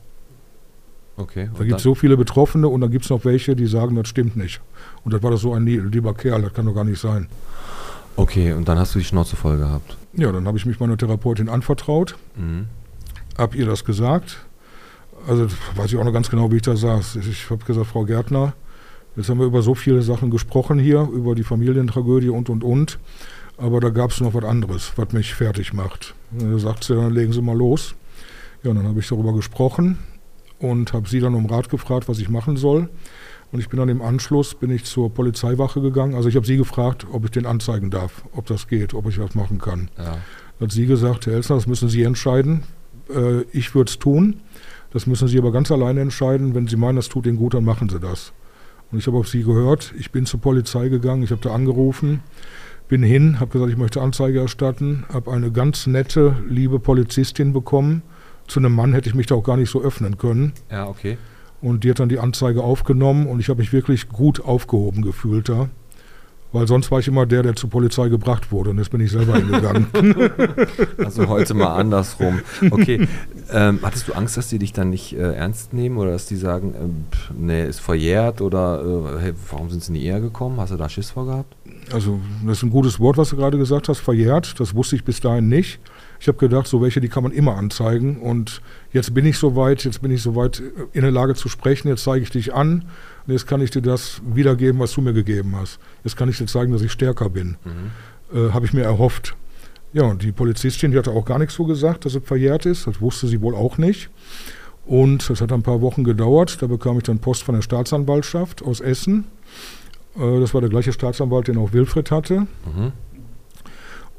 Okay. 1.18 1.50
Da 1.54 1.60
Und 1.60 1.66
gibt 1.68 1.78
es 1.80 1.84
so 1.84 1.96
viele 1.96 2.16
Betroffene 2.16 2.70
und 2.70 2.80
dann 2.80 2.92
gibt 2.92 3.04
es 3.04 3.10
noch 3.12 3.26
welche, 3.26 3.58
die 3.58 3.66
sagen, 3.66 3.96
das 3.98 4.08
stimmt 4.08 4.38
nicht. 4.38 4.62
Und 5.04 5.14
das 5.14 5.22
war 5.22 5.32
doch 5.32 5.38
so 5.38 5.54
ein 5.54 5.66
lie- 5.66 5.80
lieber 5.82 6.14
Kerl, 6.14 6.42
das 6.44 6.54
kann 6.54 6.66
doch 6.66 6.74
gar 6.76 6.86
nicht 6.86 7.02
sein. 7.02 7.28
Okay, 8.22 8.54
und 8.54 8.68
dann 8.68 8.78
hast 8.78 8.96
du 8.96 9.00
die 9.00 9.06
Schnauze 9.06 9.36
voll 9.36 9.58
gehabt. 9.58 9.98
Ja, 10.14 10.32
dann 10.32 10.46
habe 10.48 10.58
ich 10.58 10.66
mich 10.66 10.80
meiner 10.80 10.98
Therapeutin 10.98 11.50
anvertraut, 11.50 12.18
Mhm. 12.36 12.68
habe 13.38 13.58
ihr 13.58 13.66
das 13.66 13.84
gesagt. 13.86 14.38
Also 15.28 15.48
weiß 15.76 15.92
ich 15.92 15.98
auch 15.98 16.04
noch 16.06 16.14
ganz 16.14 16.30
genau, 16.30 16.52
wie 16.52 16.58
ich 16.58 16.62
da 16.62 16.76
saß. 16.76 17.18
Ich 17.18 17.50
habe 17.50 17.64
gesagt, 17.66 17.88
Frau 17.88 18.06
Gärtner, 18.06 18.54
jetzt 19.16 19.30
haben 19.30 19.40
wir 19.40 19.46
über 19.48 19.62
so 19.62 19.76
viele 19.76 20.02
Sachen 20.02 20.30
gesprochen 20.32 20.80
hier, 20.80 21.02
über 21.12 21.36
die 21.36 21.44
Familientragödie 21.44 22.30
und, 22.30 22.50
und, 22.50 22.64
und. 22.64 23.00
Aber 23.58 23.82
da 23.82 23.90
gab 23.90 24.12
es 24.12 24.22
noch 24.22 24.34
was 24.34 24.46
anderes, 24.46 24.94
was 24.96 25.12
mich 25.12 25.34
fertig 25.34 25.74
macht. 25.74 26.14
Und 26.32 26.52
Da 26.54 26.60
sagt 26.60 26.86
sie, 26.86 26.96
dann 26.96 27.12
legen 27.14 27.34
Sie 27.34 27.42
mal 27.42 27.58
los. 27.58 27.94
Ja, 28.64 28.70
und 28.72 28.78
dann 28.78 28.88
habe 28.88 29.00
ich 29.02 29.08
darüber 29.10 29.34
gesprochen 29.34 30.00
und 30.60 30.94
habe 30.94 31.08
sie 31.10 31.20
dann 31.20 31.34
um 31.36 31.46
Rat 31.46 31.70
gefragt, 31.70 32.08
was 32.08 32.20
ich 32.20 32.30
machen 32.30 32.56
soll. 32.58 32.90
Und 33.52 33.60
ich 33.60 33.70
bin 33.70 33.80
dann 33.80 33.90
im 33.90 34.02
Anschluss, 34.02 34.54
bin 34.54 34.70
ich 34.70 34.86
zur 34.86 35.12
Polizeiwache 35.14 35.82
gegangen. 35.82 36.14
Also 36.14 36.30
ich 36.30 36.36
habe 36.36 36.46
sie 36.46 36.58
gefragt, 36.58 37.08
ob 37.12 37.26
ich 37.26 37.32
den 37.32 37.46
anzeigen 37.46 37.90
darf, 37.90 38.24
ob 38.34 38.46
das 38.46 38.68
geht, 38.68 38.94
ob 38.94 39.08
ich 39.10 39.20
was 39.20 39.34
machen 39.34 39.60
kann. 39.60 39.90
Ja. 39.98 40.18
hat 40.60 40.72
sie 40.72 40.86
gesagt, 40.86 41.26
Herr 41.26 41.34
Elsner, 41.34 41.56
das 41.56 41.68
müssen 41.68 41.90
Sie 41.90 42.04
entscheiden. 42.04 42.64
Äh, 43.10 43.42
ich 43.52 43.74
würde 43.74 43.90
es 43.90 43.98
tun. 43.98 44.42
Das 44.92 45.08
müssen 45.08 45.28
Sie 45.28 45.38
aber 45.38 45.52
ganz 45.52 45.72
alleine 45.72 46.02
entscheiden. 46.02 46.54
Wenn 46.54 46.68
Sie 46.68 46.76
meinen, 46.76 46.96
das 46.96 47.10
tut 47.10 47.26
Ihnen 47.26 47.38
gut, 47.38 47.54
dann 47.54 47.64
machen 47.66 47.90
Sie 47.90 48.00
das. 48.00 48.34
Und 48.92 49.00
ich 49.00 49.08
habe 49.08 49.18
auf 49.18 49.28
Sie 49.28 49.44
gehört. 49.44 49.94
Ich 49.98 50.12
bin 50.12 50.26
zur 50.26 50.42
Polizei 50.42 50.90
gegangen. 50.90 51.24
Ich 51.24 51.32
habe 51.32 51.42
da 51.42 51.54
angerufen, 51.54 52.22
bin 52.88 53.04
hin, 53.04 53.40
habe 53.40 53.52
gesagt, 53.52 53.72
ich 53.72 53.78
möchte 53.78 54.02
Anzeige 54.02 54.40
erstatten, 54.40 55.06
habe 55.14 55.32
eine 55.32 55.52
ganz 55.52 55.86
nette, 55.86 56.36
liebe 56.48 56.80
Polizistin 56.80 57.54
bekommen. 57.54 58.02
Zu 58.48 58.60
einem 58.60 58.74
Mann 58.74 58.94
hätte 58.94 59.10
ich 59.10 59.16
mich 59.16 59.28
da 59.28 59.36
auch 59.36 59.44
gar 59.44 59.58
nicht 59.58 59.70
so 59.70 59.82
öffnen 59.82 60.18
können. 60.18 60.54
ja, 60.72 60.88
okay. 60.88 61.18
Und 61.62 61.84
die 61.84 61.90
hat 61.90 62.00
dann 62.00 62.10
die 62.10 62.20
Anzeige 62.20 62.64
aufgenommen 62.64 63.28
und 63.28 63.40
ich 63.40 63.50
habe 63.50 63.60
mich 63.60 63.74
wirklich 63.74 64.10
gut 64.10 64.44
aufgehoben 64.44 65.02
gefühlt 65.02 65.50
da. 65.50 65.70
Weil 66.52 66.68
sonst 66.68 66.90
war 66.90 67.00
ich 67.00 67.08
immer 67.08 67.28
der, 67.28 67.44
der 67.44 67.56
zur 67.56 67.70
Polizei 67.70 68.10
gebracht 68.10 68.52
wurde 68.52 68.72
und 68.72 68.80
jetzt 68.80 68.90
bin 68.90 69.02
ich 69.02 69.12
selber 69.12 69.36
hingegangen. 69.36 69.88
Also 70.98 71.28
heute 71.28 71.54
mal 71.54 71.76
andersrum. 71.76 72.40
Okay. 72.72 73.08
Ähm, 73.52 73.80
hattest 73.84 74.08
du 74.08 74.14
Angst, 74.14 74.38
dass 74.38 74.48
die 74.50 74.60
dich 74.60 74.74
dann 74.74 74.90
nicht 74.90 75.14
äh, 75.14 75.34
ernst 75.34 75.74
nehmen 75.74 75.98
oder 75.98 76.12
dass 76.12 76.26
die 76.26 76.36
sagen, 76.36 76.74
ähm, 76.80 77.06
pff, 77.12 77.32
nee, 77.38 77.66
ist 77.66 77.80
verjährt 77.80 78.42
oder 78.42 79.16
äh, 79.18 79.22
hey, 79.22 79.34
warum 79.50 79.70
sind 79.70 79.84
sie 79.84 79.92
nie 79.92 80.04
eher 80.04 80.20
gekommen? 80.20 80.60
Hast 80.60 80.72
du 80.72 80.78
da 80.78 80.90
Schiss 80.90 81.12
vor 81.12 81.26
gehabt? 81.26 81.56
Also, 81.92 82.20
das 82.46 82.58
ist 82.58 82.64
ein 82.64 82.70
gutes 82.70 83.00
Wort, 83.00 83.18
was 83.18 83.30
du 83.30 83.38
gerade 83.38 83.58
gesagt 83.58 83.90
hast, 83.90 84.00
verjährt. 84.00 84.60
Das 84.60 84.76
wusste 84.76 84.96
ich 84.96 85.04
bis 85.04 85.20
dahin 85.20 85.48
nicht. 85.48 85.80
Ich 86.20 86.28
habe 86.28 86.38
gedacht, 86.38 86.68
so 86.68 86.82
welche, 86.82 87.00
die 87.02 87.08
kann 87.08 87.24
man 87.24 87.32
immer 87.32 87.56
anzeigen. 87.56 88.18
Und 88.20 88.62
jetzt 88.92 89.14
bin 89.14 89.26
ich 89.26 89.38
soweit, 89.38 89.84
jetzt 89.86 90.02
bin 90.02 90.12
ich 90.12 90.22
soweit 90.22 90.60
äh, 90.60 90.64
in 90.94 91.02
der 91.02 91.12
Lage 91.12 91.36
zu 91.36 91.48
sprechen. 91.50 91.88
Jetzt 91.88 92.04
zeige 92.04 92.24
ich 92.24 92.30
dich 92.30 92.54
an. 92.54 92.86
Und 93.26 93.34
jetzt 93.34 93.48
kann 93.48 93.62
ich 93.62 93.72
dir 93.72 93.82
das 93.82 94.22
wiedergeben, 94.26 94.80
was 94.80 94.94
du 94.94 95.02
mir 95.02 95.14
gegeben 95.14 95.56
hast. 95.56 95.80
Jetzt 96.04 96.18
kann 96.18 96.28
ich 96.30 96.38
dir 96.38 96.46
zeigen, 96.48 96.72
dass 96.74 96.82
ich 96.82 96.92
stärker 96.92 97.30
bin. 97.30 97.56
Äh, 98.34 98.52
habe 98.52 98.66
ich 98.66 98.74
mir 98.74 98.84
erhofft. 98.84 99.36
Ja, 99.94 100.04
und 100.04 100.22
die 100.22 100.32
Polizistin, 100.32 100.92
die 100.92 100.98
hatte 100.98 101.12
auch 101.12 101.26
gar 101.26 101.40
nichts 101.40 101.56
so 101.56 101.66
gesagt, 101.66 102.06
dass 102.06 102.14
es 102.16 102.24
verjährt 102.24 102.66
ist. 102.66 102.86
Das 102.86 103.02
wusste 103.02 103.28
sie 103.28 103.42
wohl 103.42 103.56
auch 103.56 103.78
nicht. 103.78 104.10
Und 104.86 105.30
das 105.30 105.42
hat 105.42 105.52
ein 105.52 105.64
paar 105.64 105.82
Wochen 105.82 106.04
gedauert. 106.04 106.62
Da 106.62 106.68
bekam 106.68 106.98
ich 106.98 107.04
dann 107.04 107.20
Post 107.20 107.44
von 107.44 107.56
der 107.56 107.62
Staatsanwaltschaft 107.62 108.62
aus 108.64 108.82
Essen. 108.82 109.26
Äh, 110.18 110.40
Das 110.42 110.54
war 110.54 110.62
der 110.62 110.70
gleiche 110.70 110.92
Staatsanwalt, 110.94 111.48
den 111.48 111.58
auch 111.58 111.74
Wilfried 111.74 112.12
hatte. 112.12 112.42
Mhm. 112.42 112.92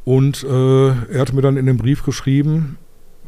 Und 0.05 0.45
äh, 0.45 0.89
er 0.89 1.21
hat 1.21 1.33
mir 1.33 1.43
dann 1.43 1.57
in 1.57 1.67
dem 1.67 1.77
Brief 1.77 2.03
geschrieben, 2.05 2.79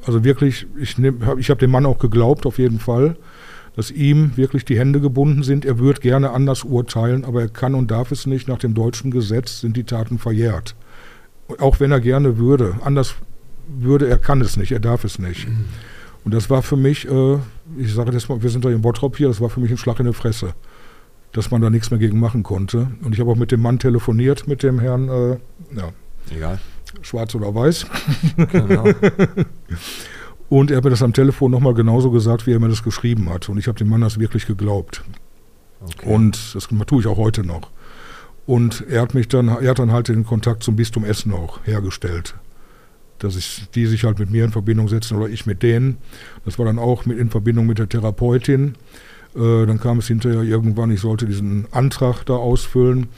also 0.04 0.24
wirklich, 0.24 0.66
ich, 0.80 0.96
nehm- 0.98 1.38
ich 1.38 1.50
habe 1.50 1.60
dem 1.60 1.70
Mann 1.70 1.86
auch 1.86 1.98
geglaubt, 1.98 2.46
auf 2.46 2.58
jeden 2.58 2.80
Fall, 2.80 3.16
dass 3.76 3.90
ihm 3.90 4.36
wirklich 4.36 4.64
die 4.64 4.78
Hände 4.78 5.00
gebunden 5.00 5.42
sind. 5.42 5.64
Er 5.64 5.78
würde 5.78 6.00
gerne 6.00 6.30
anders 6.30 6.64
urteilen, 6.64 7.24
aber 7.24 7.42
er 7.42 7.48
kann 7.48 7.74
und 7.74 7.90
darf 7.90 8.10
es 8.10 8.26
nicht. 8.26 8.48
Nach 8.48 8.58
dem 8.58 8.74
deutschen 8.74 9.10
Gesetz 9.10 9.60
sind 9.60 9.76
die 9.76 9.84
Taten 9.84 10.18
verjährt. 10.18 10.74
Auch 11.58 11.80
wenn 11.80 11.92
er 11.92 12.00
gerne 12.00 12.36
würde. 12.38 12.74
Anders 12.84 13.14
würde, 13.68 14.08
er 14.08 14.18
kann 14.18 14.40
es 14.40 14.56
nicht, 14.56 14.72
er 14.72 14.80
darf 14.80 15.04
es 15.04 15.18
nicht. 15.18 15.46
Und 16.24 16.34
das 16.34 16.50
war 16.50 16.62
für 16.62 16.76
mich, 16.76 17.08
äh, 17.08 17.38
ich 17.78 17.94
sage 17.94 18.10
das 18.10 18.28
mal, 18.28 18.42
wir 18.42 18.50
sind 18.50 18.64
da 18.64 18.70
in 18.70 18.82
Bottrop 18.82 19.16
hier, 19.16 19.28
das 19.28 19.40
war 19.40 19.48
für 19.48 19.60
mich 19.60 19.70
ein 19.70 19.76
Schlag 19.76 20.00
in 20.00 20.06
die 20.06 20.12
Fresse, 20.12 20.54
dass 21.32 21.50
man 21.50 21.62
da 21.62 21.70
nichts 21.70 21.90
mehr 21.90 21.98
gegen 21.98 22.18
machen 22.20 22.42
konnte. 22.42 22.88
Und 23.04 23.14
ich 23.14 23.20
habe 23.20 23.30
auch 23.30 23.36
mit 23.36 23.52
dem 23.52 23.62
Mann 23.62 23.78
telefoniert, 23.78 24.46
mit 24.46 24.62
dem 24.62 24.78
Herrn, 24.78 25.08
äh, 25.08 25.30
ja, 25.76 25.92
Egal. 26.30 26.58
schwarz 27.02 27.34
oder 27.34 27.54
weiß. 27.54 27.86
Genau. 28.36 28.84
Und 30.48 30.70
er 30.70 30.76
hat 30.76 30.84
mir 30.84 30.90
das 30.90 31.02
am 31.02 31.14
Telefon 31.14 31.50
nochmal 31.50 31.72
genauso 31.72 32.10
gesagt, 32.10 32.46
wie 32.46 32.52
er 32.52 32.60
mir 32.60 32.68
das 32.68 32.82
geschrieben 32.82 33.30
hat. 33.30 33.48
Und 33.48 33.56
ich 33.56 33.68
habe 33.68 33.78
dem 33.78 33.88
Mann 33.88 34.02
das 34.02 34.18
wirklich 34.18 34.46
geglaubt. 34.46 35.02
Okay. 35.80 36.14
Und 36.14 36.54
das 36.54 36.68
tue 36.86 37.00
ich 37.00 37.06
auch 37.06 37.16
heute 37.16 37.42
noch. 37.42 37.70
Und 38.44 38.84
er 38.88 39.00
hat 39.00 39.14
mich 39.14 39.28
dann, 39.28 39.48
er 39.48 39.70
hat 39.70 39.78
dann 39.78 39.92
halt 39.92 40.08
den 40.08 40.26
Kontakt 40.26 40.62
zum 40.62 40.76
Bistum 40.76 41.04
Essen 41.04 41.32
auch 41.32 41.60
hergestellt. 41.64 42.34
Dass 43.18 43.36
ich, 43.36 43.68
die 43.74 43.86
sich 43.86 44.04
halt 44.04 44.18
mit 44.18 44.30
mir 44.30 44.44
in 44.44 44.50
Verbindung 44.50 44.88
setzen 44.88 45.16
oder 45.16 45.28
ich 45.28 45.46
mit 45.46 45.62
denen. 45.62 45.98
Das 46.44 46.58
war 46.58 46.66
dann 46.66 46.78
auch 46.78 47.06
mit, 47.06 47.18
in 47.18 47.30
Verbindung 47.30 47.66
mit 47.66 47.78
der 47.78 47.88
Therapeutin. 47.88 48.74
Äh, 49.34 49.66
dann 49.66 49.80
kam 49.80 50.00
es 50.00 50.08
hinterher 50.08 50.42
irgendwann, 50.42 50.90
ich 50.90 51.00
sollte 51.00 51.24
diesen 51.24 51.66
Antrag 51.70 52.24
da 52.24 52.34
ausfüllen. 52.34 53.08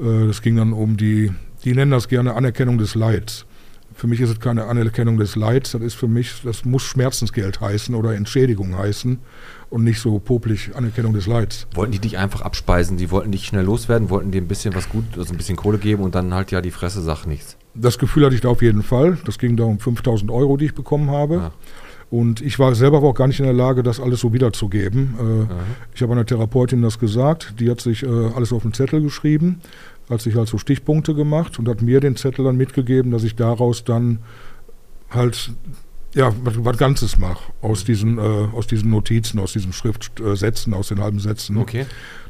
Äh, 0.00 0.26
das 0.26 0.42
ging 0.42 0.56
dann 0.56 0.72
um 0.72 0.96
die, 0.96 1.30
die 1.64 1.74
nennen 1.74 1.90
das 1.90 2.08
gerne 2.08 2.34
Anerkennung 2.34 2.78
des 2.78 2.94
Leids. 2.94 3.46
Für 3.94 4.06
mich 4.06 4.20
ist 4.20 4.30
es 4.30 4.40
keine 4.40 4.64
Anerkennung 4.64 5.18
des 5.18 5.36
Leids, 5.36 5.72
das 5.72 5.82
ist 5.82 5.94
für 5.94 6.08
mich, 6.08 6.42
das 6.44 6.64
muss 6.64 6.82
Schmerzensgeld 6.82 7.60
heißen 7.60 7.94
oder 7.94 8.14
Entschädigung 8.14 8.78
heißen 8.78 9.18
und 9.68 9.84
nicht 9.84 10.00
so 10.00 10.18
popelig 10.18 10.70
Anerkennung 10.74 11.12
des 11.12 11.26
Leids. 11.26 11.66
Wollten 11.74 11.92
die 11.92 11.98
dich 11.98 12.16
einfach 12.16 12.40
abspeisen? 12.40 12.96
Die 12.96 13.10
wollten 13.10 13.32
dich 13.32 13.46
schnell 13.46 13.64
loswerden, 13.64 14.08
wollten 14.08 14.30
dir 14.30 14.40
ein 14.40 14.48
bisschen 14.48 14.74
was 14.74 14.88
gut, 14.88 15.04
also 15.18 15.34
ein 15.34 15.36
bisschen 15.36 15.56
Kohle 15.56 15.78
geben 15.78 16.02
und 16.02 16.14
dann 16.14 16.32
halt 16.32 16.50
ja 16.50 16.60
die 16.60 16.70
Fresse 16.70 17.02
sagt 17.02 17.26
nichts. 17.26 17.56
Das 17.74 17.98
Gefühl 17.98 18.24
hatte 18.24 18.34
ich 18.34 18.40
da 18.40 18.48
auf 18.48 18.62
jeden 18.62 18.82
Fall. 18.82 19.18
Das 19.24 19.38
ging 19.38 19.56
da 19.56 19.64
um 19.64 19.78
5000 19.78 20.30
Euro, 20.30 20.56
die 20.56 20.66
ich 20.66 20.74
bekommen 20.74 21.10
habe. 21.10 21.34
Ja. 21.34 21.52
Und 22.10 22.40
ich 22.40 22.58
war 22.58 22.74
selber 22.74 23.02
auch 23.02 23.14
gar 23.14 23.28
nicht 23.28 23.38
in 23.38 23.44
der 23.44 23.54
Lage, 23.54 23.84
das 23.84 24.00
alles 24.00 24.18
so 24.18 24.32
wiederzugeben. 24.32 25.46
Äh, 25.48 25.54
ich 25.94 26.02
habe 26.02 26.12
einer 26.12 26.26
Therapeutin 26.26 26.82
das 26.82 26.98
gesagt, 26.98 27.54
die 27.60 27.70
hat 27.70 27.80
sich 27.80 28.02
äh, 28.02 28.08
alles 28.34 28.52
auf 28.52 28.62
den 28.62 28.72
Zettel 28.72 29.00
geschrieben 29.00 29.60
hat 30.10 30.20
sich 30.20 30.34
halt 30.34 30.48
so 30.48 30.58
Stichpunkte 30.58 31.14
gemacht 31.14 31.58
und 31.58 31.68
hat 31.68 31.82
mir 31.82 32.00
den 32.00 32.16
Zettel 32.16 32.44
dann 32.44 32.56
mitgegeben, 32.56 33.10
dass 33.10 33.22
ich 33.22 33.36
daraus 33.36 33.84
dann 33.84 34.18
halt 35.10 35.52
ja, 36.14 36.32
was, 36.42 36.54
was 36.64 36.76
Ganzes 36.76 37.18
mache 37.18 37.52
aus 37.62 37.84
diesen, 37.84 38.18
äh, 38.18 38.20
aus 38.20 38.66
diesen 38.66 38.90
Notizen, 38.90 39.38
aus 39.38 39.52
diesen 39.52 39.72
Schriftsätzen, 39.72 40.74
aus 40.74 40.88
den 40.88 41.00
halben 41.00 41.20
Sätzen. 41.20 41.56
Okay. 41.56 41.86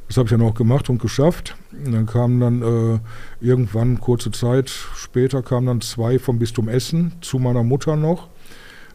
Das 0.06 0.16
habe 0.16 0.26
ich 0.26 0.30
dann 0.32 0.42
auch 0.42 0.54
gemacht 0.54 0.90
und 0.90 1.00
geschafft. 1.00 1.56
Und 1.72 1.92
dann 1.92 2.06
kamen 2.06 2.40
dann 2.40 2.62
äh, 2.62 2.98
irgendwann, 3.40 4.00
kurze 4.00 4.32
Zeit 4.32 4.68
später, 4.68 5.40
kamen 5.42 5.66
dann 5.68 5.80
zwei 5.80 6.18
vom 6.18 6.38
Bistum 6.38 6.68
Essen 6.68 7.12
zu 7.20 7.38
meiner 7.38 7.62
Mutter 7.62 7.96
noch. 7.96 8.28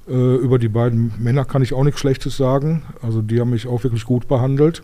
Äh, 0.07 0.35
über 0.35 0.59
die 0.59 0.67
beiden 0.67 1.13
Männer 1.17 1.45
kann 1.45 1.61
ich 1.61 1.73
auch 1.73 1.83
nichts 1.83 2.01
Schlechtes 2.01 2.37
sagen. 2.37 2.83
Also 3.01 3.21
die 3.21 3.39
haben 3.39 3.51
mich 3.51 3.65
auch 3.65 3.83
wirklich 3.83 4.03
gut 4.03 4.27
behandelt. 4.27 4.83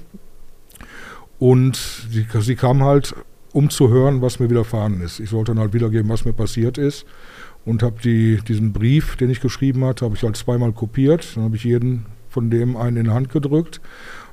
Und 1.37 1.75
sie, 2.09 2.25
sie 2.39 2.55
kamen 2.55 2.83
halt 2.83 3.13
um 3.53 3.69
zu 3.69 3.89
hören, 3.89 4.21
was 4.21 4.39
mir 4.39 4.49
widerfahren 4.49 5.01
ist. 5.01 5.19
Ich 5.19 5.29
sollte 5.29 5.51
dann 5.51 5.59
halt 5.59 5.73
wiedergeben, 5.73 6.09
was 6.09 6.25
mir 6.25 6.33
passiert 6.33 6.77
ist. 6.77 7.05
Und 7.63 7.83
habe 7.83 8.01
die, 8.03 8.39
diesen 8.47 8.73
Brief, 8.73 9.15
den 9.17 9.29
ich 9.29 9.39
geschrieben 9.39 9.85
hatte, 9.85 10.05
habe 10.05 10.15
ich 10.15 10.23
halt 10.23 10.35
zweimal 10.35 10.71
kopiert. 10.71 11.35
Dann 11.35 11.43
habe 11.43 11.55
ich 11.55 11.63
jeden 11.63 12.05
von 12.29 12.49
dem 12.49 12.75
einen 12.75 12.97
in 12.97 13.03
die 13.05 13.09
Hand 13.11 13.29
gedrückt 13.29 13.81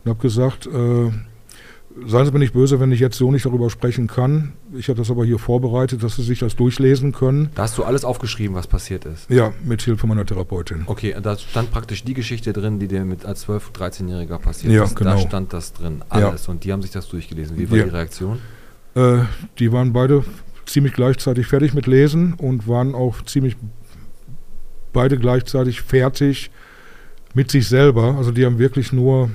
und 0.05 0.11
habe 0.11 0.21
gesagt, 0.21 0.67
äh, 0.67 1.11
seien 2.07 2.27
Sie 2.27 2.33
mir 2.33 2.39
nicht 2.39 2.53
böse, 2.53 2.81
wenn 2.81 2.93
ich 2.93 3.01
jetzt 3.01 3.19
so 3.19 3.31
nicht 3.31 3.45
darüber 3.45 3.71
sprechen 3.71 4.07
kann. 4.07 4.53
Ich 4.75 4.89
habe 4.89 4.99
das 4.99 5.11
aber 5.11 5.25
hier 5.25 5.39
vorbereitet, 5.39 6.03
dass 6.03 6.17
Sie 6.17 6.23
sich 6.23 6.39
das 6.39 6.57
durchlesen 6.57 7.13
können. 7.13 7.51
Da 7.55 7.63
hast 7.63 7.77
du 7.77 7.85
alles 7.85 8.05
aufgeschrieben, 8.05 8.55
was 8.55 8.67
passiert 8.67 9.05
ist? 9.05 9.29
Ja, 9.31 9.53
mit 9.65 9.83
Hilfe 9.83 10.07
meiner 10.07 10.25
Therapeutin. 10.25 10.85
Okay, 10.87 11.15
da 11.21 11.37
stand 11.37 11.71
praktisch 11.71 12.05
die 12.05 12.15
Geschichte 12.15 12.53
drin, 12.53 12.79
die 12.79 12.89
dir 12.89 13.05
mit 13.05 13.25
als 13.25 13.47
12-, 13.49 13.73
13-Jähriger 13.75 14.39
passiert 14.39 14.73
ja, 14.73 14.85
ist. 14.85 14.97
Genau. 14.97 15.13
Da 15.13 15.19
stand 15.19 15.53
das 15.53 15.73
drin, 15.73 16.03
alles. 16.09 16.47
Ja. 16.47 16.53
Und 16.53 16.65
die 16.65 16.73
haben 16.73 16.83
sich 16.83 16.93
das 16.93 17.09
durchgelesen. 17.09 17.59
Wie 17.59 17.71
war 17.71 17.79
ja. 17.79 17.85
die 17.85 17.91
Reaktion? 17.91 18.39
Äh, 18.99 19.25
die 19.61 19.71
waren 19.71 19.93
beide 19.93 20.25
ziemlich 20.67 20.93
gleichzeitig 20.93 21.47
fertig 21.47 21.73
mit 21.73 21.87
Lesen 21.87 22.35
und 22.35 22.67
waren 22.67 22.95
auch 22.95 23.23
ziemlich 23.23 23.57
beide 24.93 25.19
gleichzeitig 25.19 25.83
fertig 25.83 26.51
mit 27.33 27.51
sich 27.51 27.69
selber. 27.69 28.17
Also 28.17 28.33
die 28.33 28.45
haben 28.45 28.59
wirklich 28.59 28.93
nur 28.93 29.31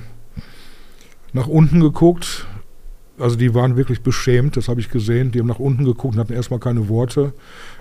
nach 1.32 1.46
unten 1.46 1.80
geguckt. 1.80 2.46
Also 3.18 3.36
die 3.36 3.54
waren 3.54 3.76
wirklich 3.76 4.02
beschämt, 4.02 4.56
das 4.56 4.68
habe 4.68 4.80
ich 4.80 4.90
gesehen. 4.90 5.30
Die 5.30 5.38
haben 5.38 5.46
nach 5.46 5.60
unten 5.60 5.84
geguckt 5.84 6.14
und 6.14 6.20
hatten 6.20 6.34
erstmal 6.34 6.60
keine 6.60 6.88
Worte. 6.88 7.32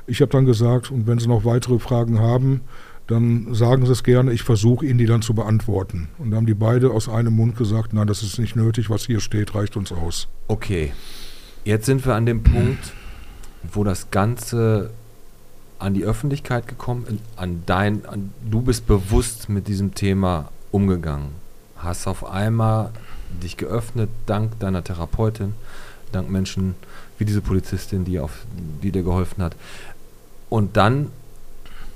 Ich 0.07 0.21
habe 0.21 0.31
dann 0.31 0.45
gesagt, 0.45 0.89
und 0.89 1.05
wenn 1.05 1.19
sie 1.19 1.27
noch 1.27 1.43
weitere 1.43 1.79
Fragen 1.79 2.19
haben, 2.19 2.61
dann 3.07 3.53
sagen 3.53 3.85
sie 3.85 3.91
es 3.91 4.03
gerne, 4.03 4.31
ich 4.31 4.43
versuche 4.43 4.85
ihnen 4.85 4.99
die 4.99 5.05
dann 5.05 5.21
zu 5.21 5.33
beantworten. 5.33 6.07
Und 6.17 6.31
dann 6.31 6.37
haben 6.37 6.45
die 6.45 6.53
beide 6.53 6.91
aus 6.91 7.09
einem 7.09 7.35
Mund 7.35 7.57
gesagt, 7.57 7.91
nein, 7.91 8.07
das 8.07 8.23
ist 8.23 8.39
nicht 8.39 8.55
nötig, 8.55 8.89
was 8.89 9.05
hier 9.05 9.19
steht, 9.19 9.53
reicht 9.53 9.75
uns 9.75 9.91
aus. 9.91 10.29
Okay. 10.47 10.93
Jetzt 11.65 11.85
sind 11.85 12.05
wir 12.05 12.15
an 12.15 12.25
dem 12.25 12.43
Punkt, 12.43 12.91
wo 13.71 13.85
das 13.85 14.11
Ganze 14.11 14.89
an 15.79 15.93
die 15.93 16.03
Öffentlichkeit 16.03 16.67
gekommen, 16.67 17.19
an 17.37 17.63
dein, 17.65 18.05
an, 18.05 18.33
du 18.43 18.61
bist 18.61 18.85
bewusst 18.85 19.47
mit 19.47 19.69
diesem 19.69 19.95
Thema 19.95 20.49
umgegangen, 20.71 21.29
hast 21.77 22.05
auf 22.07 22.25
einmal 22.25 22.91
dich 23.41 23.55
geöffnet, 23.55 24.09
dank 24.25 24.59
deiner 24.59 24.83
Therapeutin, 24.83 25.53
dank 26.11 26.29
Menschen 26.29 26.75
wie 27.17 27.23
diese 27.23 27.41
Polizistin, 27.41 28.03
die, 28.03 28.19
auf, 28.19 28.45
die 28.81 28.91
dir 28.91 29.03
geholfen 29.03 29.41
hat. 29.41 29.55
Und 30.49 30.75
dann 30.75 31.11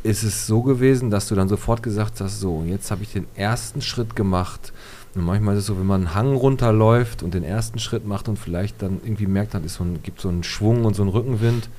ist 0.01 0.23
es 0.23 0.47
so 0.47 0.61
gewesen, 0.61 1.09
dass 1.09 1.27
du 1.27 1.35
dann 1.35 1.49
sofort 1.49 1.83
gesagt 1.83 2.21
hast, 2.21 2.39
so, 2.39 2.63
jetzt 2.65 2.89
habe 2.89 3.03
ich 3.03 3.11
den 3.11 3.27
ersten 3.35 3.81
Schritt 3.81 4.15
gemacht, 4.15 4.71
und 5.15 5.25
manchmal 5.25 5.55
ist 5.55 5.61
es 5.61 5.67
so, 5.67 5.77
wenn 5.77 5.85
man 5.85 6.07
einen 6.07 6.15
Hang 6.15 6.35
runterläuft 6.35 7.23
und 7.23 7.33
den 7.33 7.43
ersten 7.43 7.79
Schritt 7.79 8.05
macht 8.05 8.27
und 8.29 8.37
vielleicht 8.37 8.81
dann 8.81 8.99
irgendwie 9.03 9.27
merkt, 9.27 9.53
dann 9.53 9.63
ist 9.63 9.75
so 9.75 9.83
ein, 9.83 10.01
gibt 10.03 10.21
so 10.21 10.29
einen 10.29 10.43
Schwung 10.43 10.85
und 10.85 10.95
so 10.95 11.01
einen 11.01 11.11
Rückenwind, 11.11 11.69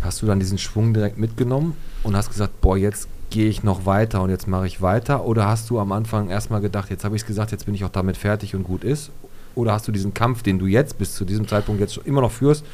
hast 0.00 0.22
du 0.22 0.26
dann 0.26 0.38
diesen 0.38 0.58
Schwung 0.58 0.94
direkt 0.94 1.18
mitgenommen 1.18 1.76
und 2.02 2.16
hast 2.16 2.30
gesagt, 2.30 2.60
boah, 2.60 2.76
jetzt 2.76 3.08
gehe 3.30 3.48
ich 3.48 3.62
noch 3.62 3.84
weiter 3.84 4.22
und 4.22 4.30
jetzt 4.30 4.48
mache 4.48 4.66
ich 4.66 4.80
weiter? 4.80 5.24
Oder 5.24 5.46
hast 5.46 5.70
du 5.70 5.78
am 5.78 5.92
Anfang 5.92 6.30
erstmal 6.30 6.60
gedacht, 6.60 6.90
jetzt 6.90 7.04
habe 7.04 7.16
ich 7.16 7.22
es 7.22 7.26
gesagt, 7.26 7.52
jetzt 7.52 7.66
bin 7.66 7.74
ich 7.74 7.84
auch 7.84 7.90
damit 7.90 8.16
fertig 8.16 8.54
und 8.54 8.64
gut 8.64 8.84
ist? 8.84 9.10
Oder 9.54 9.72
hast 9.72 9.88
du 9.88 9.92
diesen 9.92 10.14
Kampf, 10.14 10.42
den 10.42 10.58
du 10.58 10.66
jetzt 10.66 10.98
bis 10.98 11.14
zu 11.14 11.24
diesem 11.24 11.48
Zeitpunkt 11.48 11.80
jetzt 11.80 11.98
immer 12.04 12.20
noch 12.20 12.30
führst, 12.30 12.64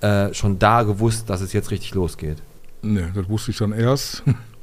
äh, 0.00 0.32
schon 0.32 0.58
da 0.58 0.82
gewusst, 0.82 1.28
dass 1.28 1.40
es 1.40 1.52
jetzt 1.52 1.70
richtig 1.70 1.94
losgeht? 1.94 2.38
Nee, 2.82 3.06
das 3.14 3.28
wusste 3.28 3.50
ich 3.50 3.58
dann 3.58 3.72
erst. 3.72 4.22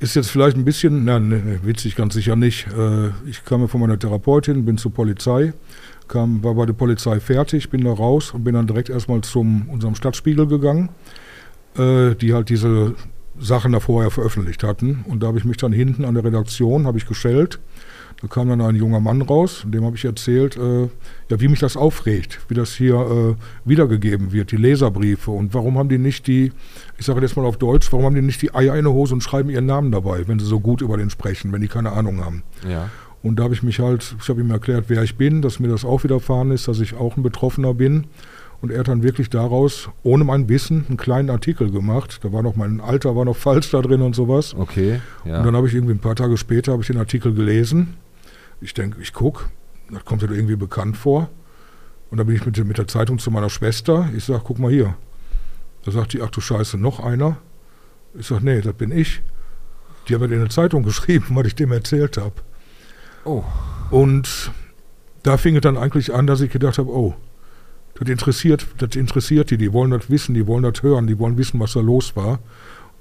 ist 0.00 0.14
jetzt 0.14 0.30
vielleicht 0.30 0.56
ein 0.56 0.64
bisschen, 0.64 1.04
na, 1.04 1.18
ne, 1.18 1.60
witzig 1.62 1.96
ganz 1.96 2.14
sicher 2.14 2.36
nicht. 2.36 2.66
Äh, 2.76 3.08
ich 3.28 3.44
kam 3.44 3.68
von 3.68 3.80
meiner 3.80 3.98
Therapeutin, 3.98 4.64
bin 4.64 4.78
zur 4.78 4.92
Polizei, 4.92 5.52
kam, 6.08 6.42
war 6.42 6.54
bei 6.54 6.66
der 6.66 6.72
Polizei 6.72 7.20
fertig, 7.20 7.70
bin 7.70 7.84
da 7.84 7.92
raus 7.92 8.32
und 8.32 8.44
bin 8.44 8.54
dann 8.54 8.66
direkt 8.66 8.90
erstmal 8.90 9.20
zum 9.22 9.68
unserem 9.68 9.94
Stadtspiegel 9.94 10.46
gegangen, 10.46 10.90
äh, 11.76 12.14
die 12.14 12.34
halt 12.34 12.48
diese 12.48 12.94
Sachen 13.38 13.72
da 13.72 13.80
vorher 13.80 14.10
veröffentlicht 14.10 14.62
hatten. 14.62 15.04
Und 15.08 15.22
da 15.22 15.28
habe 15.28 15.38
ich 15.38 15.44
mich 15.44 15.56
dann 15.56 15.72
hinten 15.72 16.04
an 16.04 16.14
der 16.14 16.24
Redaktion, 16.24 16.86
habe 16.86 16.98
ich 16.98 17.06
geschellt 17.06 17.58
da 18.22 18.28
kam 18.28 18.48
dann 18.48 18.60
ein 18.60 18.76
junger 18.76 19.00
Mann 19.00 19.20
raus, 19.20 19.64
dem 19.66 19.84
habe 19.84 19.96
ich 19.96 20.04
erzählt, 20.04 20.56
äh, 20.56 20.82
ja, 21.28 21.40
wie 21.40 21.48
mich 21.48 21.58
das 21.58 21.76
aufregt, 21.76 22.38
wie 22.48 22.54
das 22.54 22.72
hier 22.72 22.94
äh, 22.94 23.68
wiedergegeben 23.68 24.30
wird, 24.30 24.52
die 24.52 24.56
Leserbriefe 24.56 25.32
und 25.32 25.52
warum 25.54 25.76
haben 25.76 25.88
die 25.88 25.98
nicht 25.98 26.28
die, 26.28 26.52
ich 26.98 27.06
sage 27.06 27.20
jetzt 27.20 27.36
mal 27.36 27.44
auf 27.44 27.56
Deutsch, 27.56 27.90
warum 27.90 28.06
haben 28.06 28.14
die 28.14 28.22
nicht 28.22 28.40
die 28.40 28.54
Eier 28.54 28.76
in 28.76 28.84
der 28.84 28.92
Hose 28.92 29.12
und 29.12 29.22
schreiben 29.22 29.50
ihren 29.50 29.66
Namen 29.66 29.90
dabei, 29.90 30.28
wenn 30.28 30.38
sie 30.38 30.46
so 30.46 30.60
gut 30.60 30.82
über 30.82 30.96
den 30.96 31.10
sprechen, 31.10 31.50
wenn 31.52 31.62
die 31.62 31.68
keine 31.68 31.92
Ahnung 31.92 32.24
haben. 32.24 32.44
Ja. 32.68 32.90
Und 33.24 33.40
da 33.40 33.44
habe 33.44 33.54
ich 33.54 33.64
mich 33.64 33.80
halt, 33.80 34.14
ich 34.20 34.28
habe 34.28 34.40
ihm 34.40 34.50
erklärt, 34.52 34.84
wer 34.86 35.02
ich 35.02 35.16
bin, 35.16 35.42
dass 35.42 35.58
mir 35.58 35.68
das 35.68 35.84
auch 35.84 36.04
widerfahren 36.04 36.52
ist, 36.52 36.68
dass 36.68 36.78
ich 36.78 36.94
auch 36.94 37.16
ein 37.16 37.24
Betroffener 37.24 37.74
bin. 37.74 38.04
Und 38.60 38.70
er 38.70 38.80
hat 38.80 38.88
dann 38.88 39.02
wirklich 39.02 39.30
daraus, 39.30 39.88
ohne 40.04 40.22
mein 40.22 40.48
Wissen, 40.48 40.84
einen 40.88 40.96
kleinen 40.96 41.30
Artikel 41.30 41.72
gemacht. 41.72 42.20
Da 42.22 42.32
war 42.32 42.42
noch 42.42 42.54
mein 42.54 42.80
Alter 42.80 43.16
war 43.16 43.24
noch 43.24 43.36
falsch 43.36 43.72
da 43.72 43.80
drin 43.80 44.02
und 44.02 44.14
sowas. 44.14 44.54
Okay. 44.56 45.00
Ja. 45.24 45.38
Und 45.38 45.46
dann 45.46 45.56
habe 45.56 45.66
ich 45.66 45.74
irgendwie 45.74 45.94
ein 45.94 45.98
paar 45.98 46.14
Tage 46.14 46.36
später 46.36 46.70
habe 46.70 46.82
ich 46.82 46.86
den 46.86 46.98
Artikel 46.98 47.34
gelesen 47.34 47.94
ich 48.62 48.74
denke, 48.74 49.00
ich 49.00 49.12
gucke, 49.12 49.46
das 49.90 50.04
kommt 50.04 50.22
ja 50.22 50.30
irgendwie 50.30 50.56
bekannt 50.56 50.96
vor. 50.96 51.28
Und 52.10 52.18
dann 52.18 52.26
bin 52.26 52.36
ich 52.36 52.46
mit, 52.46 52.64
mit 52.64 52.78
der 52.78 52.88
Zeitung 52.88 53.18
zu 53.18 53.30
meiner 53.30 53.50
Schwester. 53.50 54.08
Ich 54.16 54.24
sage, 54.24 54.42
guck 54.44 54.58
mal 54.58 54.70
hier. 54.70 54.96
Da 55.84 55.90
sagt 55.90 56.12
die, 56.12 56.22
ach 56.22 56.30
du 56.30 56.40
Scheiße, 56.40 56.78
noch 56.78 57.00
einer? 57.00 57.38
Ich 58.14 58.26
sage, 58.26 58.44
nee, 58.44 58.60
das 58.60 58.74
bin 58.74 58.92
ich. 58.92 59.22
Die 60.06 60.14
haben 60.14 60.20
mir 60.20 60.34
in 60.34 60.40
der 60.40 60.50
Zeitung 60.50 60.82
geschrieben, 60.84 61.26
was 61.30 61.46
ich 61.46 61.54
dem 61.54 61.72
erzählt 61.72 62.16
habe. 62.18 62.34
Oh. 63.24 63.44
Und 63.90 64.52
da 65.22 65.36
fing 65.36 65.56
es 65.56 65.62
dann 65.62 65.76
eigentlich 65.76 66.12
an, 66.14 66.26
dass 66.26 66.40
ich 66.40 66.50
gedacht 66.50 66.78
habe, 66.78 66.90
oh, 66.90 67.14
das 67.94 68.08
interessiert, 68.08 68.66
das 68.78 68.96
interessiert 68.96 69.50
die, 69.50 69.58
die 69.58 69.72
wollen 69.72 69.90
das 69.90 70.08
wissen, 70.10 70.34
die 70.34 70.46
wollen 70.46 70.62
das 70.62 70.82
hören, 70.82 71.06
die 71.06 71.18
wollen 71.18 71.36
wissen, 71.36 71.60
was 71.60 71.74
da 71.74 71.80
los 71.80 72.16
war. 72.16 72.40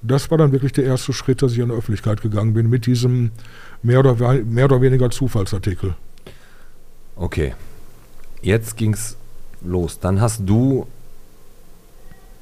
Das 0.01 0.31
war 0.31 0.37
dann 0.37 0.51
wirklich 0.51 0.73
der 0.73 0.85
erste 0.85 1.13
Schritt, 1.13 1.41
dass 1.41 1.53
ich 1.53 1.61
an 1.61 1.69
die 1.69 1.75
Öffentlichkeit 1.75 2.21
gegangen 2.21 2.53
bin 2.53 2.69
mit 2.69 2.85
diesem 2.85 3.31
mehr 3.83 3.99
oder, 3.99 4.15
mehr 4.43 4.65
oder 4.65 4.81
weniger 4.81 5.09
Zufallsartikel. 5.11 5.95
Okay. 7.15 7.53
Jetzt 8.41 8.77
ging 8.77 8.93
es 8.93 9.17
los. 9.61 9.99
Dann 9.99 10.19
hast 10.19 10.41
du 10.45 10.87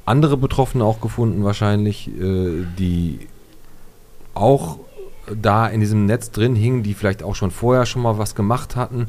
andere 0.06 0.38
Betroffene 0.38 0.84
auch 0.84 1.02
gefunden, 1.02 1.44
wahrscheinlich, 1.44 2.08
äh, 2.08 2.66
die 2.78 3.28
auch 4.34 4.80
da 5.30 5.68
in 5.68 5.82
diesem 5.82 6.06
Netz 6.06 6.32
drin 6.32 6.56
hingen, 6.56 6.82
die 6.84 6.94
vielleicht 6.94 7.22
auch 7.24 7.36
schon 7.36 7.52
vorher 7.52 7.86
schon 7.86 8.02
mal 8.02 8.18
was 8.18 8.36
gemacht 8.36 8.76
hatten. 8.76 9.08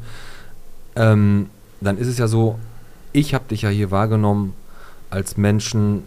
Ähm, 0.96 1.48
dann 1.80 1.96
ist 1.96 2.08
es 2.08 2.18
ja 2.18 2.26
so, 2.26 2.58
ich 3.12 3.32
habe 3.32 3.44
dich 3.48 3.62
ja 3.62 3.70
hier 3.70 3.90
wahrgenommen 3.90 4.54
als 5.08 5.36
Menschen, 5.36 6.02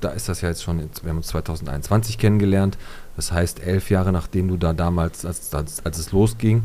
da 0.00 0.10
ist 0.10 0.28
das 0.28 0.40
ja 0.40 0.48
jetzt 0.48 0.62
schon, 0.62 0.78
wir 0.78 1.10
haben 1.10 1.18
uns 1.18 1.28
2021 1.28 2.18
kennengelernt, 2.18 2.78
das 3.16 3.32
heißt 3.32 3.60
elf 3.60 3.90
Jahre 3.90 4.12
nachdem 4.12 4.48
du 4.48 4.56
da 4.56 4.72
damals, 4.72 5.24
als, 5.24 5.52
als, 5.54 5.84
als 5.84 5.98
es 5.98 6.12
losging, 6.12 6.64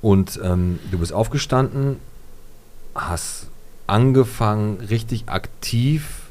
und 0.00 0.40
ähm, 0.42 0.80
du 0.90 0.98
bist 0.98 1.12
aufgestanden, 1.12 1.96
hast 2.94 3.46
angefangen, 3.86 4.80
richtig 4.80 5.28
aktiv 5.28 6.22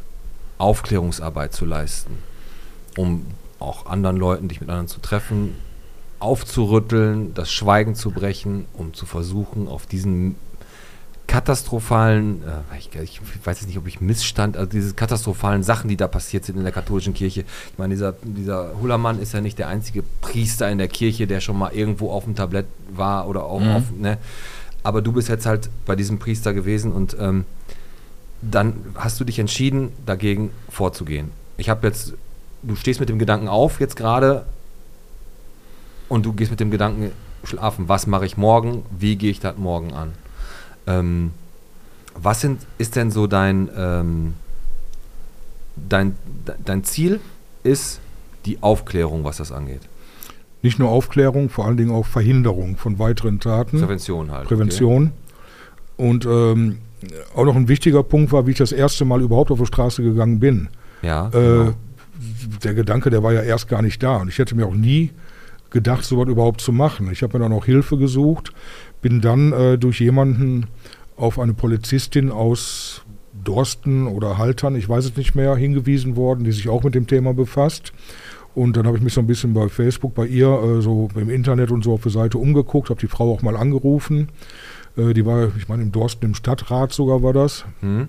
Aufklärungsarbeit 0.58 1.54
zu 1.54 1.66
leisten, 1.66 2.18
um 2.98 3.26
auch 3.60 3.86
anderen 3.86 4.18
Leuten, 4.18 4.48
dich 4.48 4.60
mit 4.60 4.70
anderen 4.70 4.88
zu 4.88 5.00
treffen, 5.00 5.56
aufzurütteln, 6.20 7.34
das 7.34 7.52
Schweigen 7.52 7.96
zu 7.96 8.12
brechen, 8.12 8.66
um 8.74 8.94
zu 8.94 9.06
versuchen, 9.06 9.68
auf 9.68 9.86
diesen 9.86 10.36
katastrophalen, 11.32 12.44
äh, 12.44 12.78
ich, 12.78 12.90
ich, 12.94 13.22
weiß 13.46 13.62
jetzt 13.62 13.68
nicht, 13.68 13.78
ob 13.78 13.88
ich 13.88 14.02
Missstand, 14.02 14.58
also 14.58 14.70
diese 14.70 14.94
katastrophalen 14.94 15.64
Sachen, 15.64 15.88
die 15.88 15.96
da 15.96 16.10
passiert 16.10 16.44
sind 16.44 16.58
in 16.58 16.64
der 16.64 16.74
katholischen 16.74 17.14
Kirche. 17.14 17.46
Ich 17.72 17.78
meine, 17.78 17.94
dieser, 17.94 18.16
dieser 18.22 18.74
Hullermann 18.82 19.18
ist 19.18 19.34
ja 19.34 19.40
nicht 19.40 19.58
der 19.58 19.70
einzige 19.70 20.04
Priester 20.20 20.70
in 20.70 20.78
der 20.78 20.90
Kirche, 20.90 21.28
der 21.28 21.40
schon 21.40 21.58
mal 21.58 21.72
irgendwo 21.72 22.12
auf 22.12 22.26
dem 22.26 22.36
Tablett 22.36 22.66
war 22.90 23.30
oder 23.30 23.46
auch 23.46 23.62
mhm. 23.62 23.70
auf, 23.70 23.84
ne? 23.98 24.18
Aber 24.84 25.02
du 25.02 25.14
bist 25.14 25.30
jetzt 25.30 25.46
halt 25.46 25.70
bei 25.86 25.96
diesem 25.96 26.20
Priester 26.20 26.54
gewesen 26.54 26.92
und 26.92 27.16
ähm, 27.18 27.46
dann 28.42 28.74
hast 28.96 29.18
du 29.22 29.24
dich 29.24 29.40
entschieden, 29.40 29.94
dagegen 30.06 30.50
vorzugehen. 30.68 31.32
Ich 31.56 31.70
habe 31.70 31.88
jetzt, 31.88 32.14
du 32.62 32.76
stehst 32.76 33.00
mit 33.00 33.08
dem 33.08 33.20
Gedanken 33.20 33.48
auf 33.48 33.80
jetzt 33.80 33.96
gerade 33.96 34.46
und 36.10 36.26
du 36.26 36.34
gehst 36.34 36.52
mit 36.52 36.60
dem 36.60 36.72
Gedanken 36.72 37.12
schlafen. 37.46 37.88
Was 37.88 38.06
mache 38.06 38.26
ich 38.26 38.36
morgen? 38.36 38.84
Wie 38.90 39.16
gehe 39.16 39.32
ich 39.32 39.40
das 39.40 39.56
morgen 39.56 39.94
an? 39.94 40.12
Ähm, 40.88 41.32
was 42.16 42.42
sind, 42.42 42.62
ist 42.78 42.96
denn 42.96 43.12
so 43.12 43.28
dein, 43.28 43.70
ähm, 43.76 44.34
dein, 45.76 46.16
dein 46.66 46.84
Ziel 46.84 47.20
ist 47.64 48.00
die 48.46 48.62
Aufklärung, 48.62 49.24
was 49.24 49.38
das 49.38 49.52
angeht? 49.52 49.82
Nicht 50.62 50.78
nur 50.78 50.90
Aufklärung, 50.90 51.50
vor 51.50 51.66
allen 51.66 51.78
Dingen 51.78 51.92
auch 51.92 52.06
Verhinderung 52.06 52.78
von 52.78 53.00
weiteren 53.00 53.40
Taten. 53.40 53.80
Prävention 53.80 54.32
halt. 54.32 54.48
Prävention. 54.48 55.12
Okay. 55.98 56.10
Und 56.10 56.26
ähm, 56.26 56.78
auch 57.36 57.46
noch 57.46 57.56
ein 57.56 57.68
wichtiger 57.68 58.04
Punkt 58.04 58.32
war, 58.32 58.46
wie 58.46 58.52
ich 58.52 58.58
das 58.58 58.72
erste 58.72 59.06
Mal 59.06 59.22
überhaupt 59.22 59.52
auf 59.52 59.60
die 59.60 59.66
Straße 59.66 60.04
gegangen 60.04 60.40
bin. 60.40 60.70
Ja. 61.02 61.28
Äh, 61.30 61.32
genau. 61.32 61.74
Der 62.64 62.74
Gedanke, 62.76 63.10
der 63.10 63.24
war 63.24 63.34
ja 63.34 63.42
erst 63.42 63.68
gar 63.68 63.82
nicht 63.82 64.04
da. 64.04 64.18
Und 64.18 64.28
ich 64.28 64.38
hätte 64.38 64.56
mir 64.56 64.68
auch 64.68 64.76
nie 64.76 65.12
gedacht, 65.72 66.04
sowas 66.04 66.28
überhaupt 66.28 66.62
zu 66.62 66.72
machen. 66.72 67.12
Ich 67.12 67.24
habe 67.24 67.38
mir 67.38 67.44
dann 67.44 67.54
auch 67.54 67.66
Hilfe 67.66 67.98
gesucht, 67.98 68.54
bin 69.02 69.22
dann 69.22 69.52
äh, 69.54 69.78
durch 69.78 70.00
jemanden 70.00 70.68
auf 71.16 71.40
eine 71.40 71.54
Polizistin 71.54 72.32
aus 72.32 73.04
Dorsten 73.44 74.08
oder 74.08 74.38
Haltern, 74.38 74.76
ich 74.76 74.88
weiß 74.88 75.06
es 75.06 75.18
nicht 75.18 75.36
mehr, 75.36 75.56
hingewiesen 75.56 76.16
worden, 76.16 76.44
die 76.44 76.52
sich 76.52 76.70
auch 76.70 76.84
mit 76.84 76.96
dem 76.96 77.08
Thema 77.08 77.34
befasst. 77.34 77.94
Und 78.54 78.76
dann 78.76 78.86
habe 78.86 78.98
ich 78.98 79.04
mich 79.04 79.14
so 79.14 79.22
ein 79.22 79.28
bisschen 79.28 79.54
bei 79.54 79.70
Facebook, 79.70 80.14
bei 80.14 80.26
ihr, 80.26 80.48
äh, 80.48 80.82
so 80.82 81.10
im 81.16 81.30
Internet 81.30 81.72
und 81.72 81.84
so 81.84 81.94
auf 81.94 82.04
der 82.04 82.12
Seite 82.12 82.38
umgeguckt, 82.38 82.90
habe 82.90 83.00
die 83.00 83.08
Frau 83.08 83.34
auch 83.34 83.42
mal 83.42 83.56
angerufen. 83.56 84.30
Äh, 84.98 85.14
die 85.14 85.26
war, 85.26 85.52
ich 85.58 85.70
meine, 85.70 85.84
im 85.84 85.92
Dorsten 85.92 86.26
im 86.26 86.36
Stadtrat 86.36 86.92
sogar 86.92 87.24
war 87.24 87.34
das. 87.34 87.66
Mhm. 87.82 88.08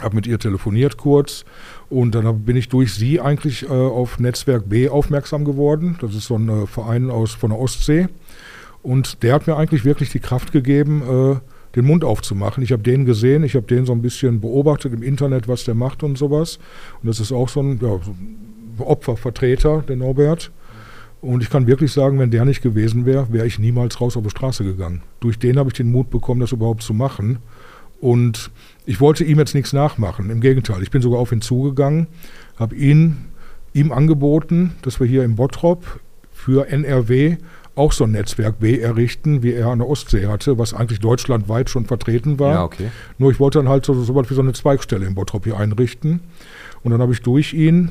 Habe 0.00 0.16
mit 0.16 0.26
ihr 0.26 0.38
telefoniert 0.38 0.96
kurz 0.96 1.44
und 1.88 2.14
dann 2.14 2.44
bin 2.44 2.56
ich 2.56 2.68
durch 2.68 2.92
sie 2.92 3.20
eigentlich 3.20 3.62
äh, 3.62 3.68
auf 3.68 4.18
Netzwerk 4.18 4.68
B 4.68 4.88
aufmerksam 4.88 5.44
geworden. 5.44 5.96
Das 6.00 6.14
ist 6.14 6.26
so 6.26 6.36
ein 6.36 6.48
äh, 6.48 6.66
Verein 6.66 7.08
aus, 7.08 7.32
von 7.32 7.50
der 7.50 7.58
Ostsee. 7.60 8.08
Und 8.86 9.24
der 9.24 9.34
hat 9.34 9.48
mir 9.48 9.56
eigentlich 9.56 9.84
wirklich 9.84 10.10
die 10.10 10.20
Kraft 10.20 10.52
gegeben, 10.52 11.02
äh, 11.02 11.40
den 11.74 11.84
Mund 11.84 12.04
aufzumachen. 12.04 12.62
Ich 12.62 12.70
habe 12.70 12.84
den 12.84 13.04
gesehen, 13.04 13.42
ich 13.42 13.56
habe 13.56 13.66
den 13.66 13.84
so 13.84 13.90
ein 13.92 14.00
bisschen 14.00 14.40
beobachtet 14.40 14.94
im 14.94 15.02
Internet, 15.02 15.48
was 15.48 15.64
der 15.64 15.74
macht 15.74 16.04
und 16.04 16.16
sowas. 16.16 16.60
Und 17.02 17.08
das 17.08 17.18
ist 17.18 17.32
auch 17.32 17.48
so 17.48 17.62
ein, 17.62 17.80
ja, 17.82 17.98
Opfervertreter, 18.78 19.82
der 19.88 19.96
Norbert. 19.96 20.52
Und 21.20 21.42
ich 21.42 21.50
kann 21.50 21.66
wirklich 21.66 21.90
sagen, 21.90 22.20
wenn 22.20 22.30
der 22.30 22.44
nicht 22.44 22.62
gewesen 22.62 23.06
wäre, 23.06 23.26
wäre 23.32 23.48
ich 23.48 23.58
niemals 23.58 24.00
raus 24.00 24.16
auf 24.16 24.22
die 24.22 24.30
Straße 24.30 24.62
gegangen. 24.62 25.02
Durch 25.18 25.36
den 25.36 25.58
habe 25.58 25.70
ich 25.70 25.74
den 25.74 25.90
Mut 25.90 26.08
bekommen, 26.08 26.40
das 26.40 26.52
überhaupt 26.52 26.84
zu 26.84 26.94
machen. 26.94 27.38
Und 28.00 28.52
ich 28.84 29.00
wollte 29.00 29.24
ihm 29.24 29.40
jetzt 29.40 29.56
nichts 29.56 29.72
nachmachen. 29.72 30.30
Im 30.30 30.40
Gegenteil, 30.40 30.80
ich 30.84 30.92
bin 30.92 31.02
sogar 31.02 31.18
auf 31.18 31.32
ihn 31.32 31.40
zugegangen, 31.40 32.06
habe 32.56 32.76
ihn, 32.76 33.16
ihm 33.72 33.90
angeboten, 33.90 34.74
dass 34.82 35.00
wir 35.00 35.08
hier 35.08 35.24
im 35.24 35.34
Bottrop 35.34 35.98
für 36.30 36.68
NRW 36.68 37.38
auch 37.76 37.92
so 37.92 38.04
ein 38.04 38.12
Netzwerk 38.12 38.58
B 38.58 38.80
errichten, 38.80 39.42
wie 39.42 39.52
er 39.52 39.68
an 39.68 39.78
der 39.78 39.88
Ostsee 39.88 40.26
hatte, 40.26 40.58
was 40.58 40.74
eigentlich 40.74 41.00
deutschlandweit 41.00 41.70
schon 41.70 41.84
vertreten 41.84 42.38
war. 42.38 42.52
Ja, 42.52 42.64
okay. 42.64 42.90
Nur 43.18 43.30
ich 43.30 43.38
wollte 43.38 43.58
dann 43.58 43.68
halt 43.68 43.84
so, 43.84 43.94
so 43.94 44.14
was 44.14 44.28
wie 44.30 44.34
so 44.34 44.40
eine 44.40 44.54
Zweigstelle 44.54 45.06
im 45.06 45.14
Bottrop 45.14 45.44
hier 45.44 45.58
einrichten. 45.58 46.20
Und 46.82 46.90
dann 46.90 47.00
habe 47.00 47.12
ich 47.12 47.22
durch 47.22 47.52
ihn 47.54 47.90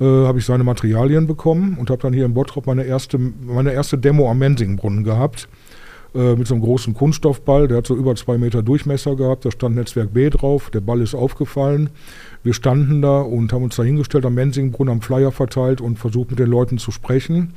äh, 0.00 0.04
habe 0.04 0.40
ich 0.40 0.44
seine 0.44 0.64
Materialien 0.64 1.26
bekommen 1.26 1.76
und 1.78 1.90
habe 1.90 2.02
dann 2.02 2.12
hier 2.12 2.24
in 2.24 2.34
Bottrop 2.34 2.66
meine 2.66 2.84
erste, 2.84 3.18
meine 3.18 3.72
erste 3.72 3.96
Demo 3.96 4.28
am 4.28 4.38
Mensingbrunnen 4.38 5.04
gehabt. 5.04 5.48
Äh, 6.14 6.36
mit 6.36 6.46
so 6.46 6.54
einem 6.54 6.62
großen 6.62 6.94
Kunststoffball, 6.94 7.68
der 7.68 7.78
hat 7.78 7.86
so 7.86 7.96
über 7.96 8.14
zwei 8.14 8.38
Meter 8.38 8.62
Durchmesser 8.62 9.16
gehabt, 9.16 9.44
da 9.44 9.50
stand 9.50 9.74
Netzwerk 9.74 10.12
B 10.12 10.30
drauf, 10.30 10.70
der 10.70 10.80
Ball 10.80 11.00
ist 11.00 11.14
aufgefallen. 11.14 11.90
Wir 12.42 12.54
standen 12.54 13.02
da 13.02 13.20
und 13.20 13.52
haben 13.52 13.64
uns 13.64 13.76
da 13.76 13.82
hingestellt 13.82 14.24
am 14.24 14.34
Mensingbrunnen, 14.34 14.94
am 14.94 15.00
Flyer 15.00 15.32
verteilt 15.32 15.80
und 15.80 15.98
versucht 15.98 16.30
mit 16.30 16.38
den 16.38 16.48
Leuten 16.48 16.78
zu 16.78 16.92
sprechen. 16.92 17.54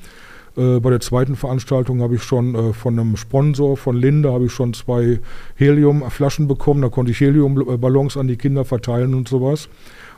Äh, 0.58 0.80
bei 0.80 0.90
der 0.90 1.00
zweiten 1.00 1.36
Veranstaltung 1.36 2.02
habe 2.02 2.16
ich 2.16 2.24
schon 2.24 2.56
äh, 2.56 2.74
von 2.74 3.00
einem 3.00 3.16
Sponsor, 3.16 3.78
von 3.78 3.96
Linde, 3.96 4.34
habe 4.34 4.46
ich 4.46 4.52
schon 4.52 4.74
zwei 4.74 5.20
Heliumflaschen 5.56 6.48
bekommen. 6.48 6.82
Da 6.82 6.90
konnte 6.90 7.12
ich 7.12 7.20
Heliumballons 7.20 8.18
an 8.18 8.28
die 8.28 8.38
Kinder 8.38 8.66
verteilen 8.66 9.14
und 9.14 9.28
sowas. 9.28 9.70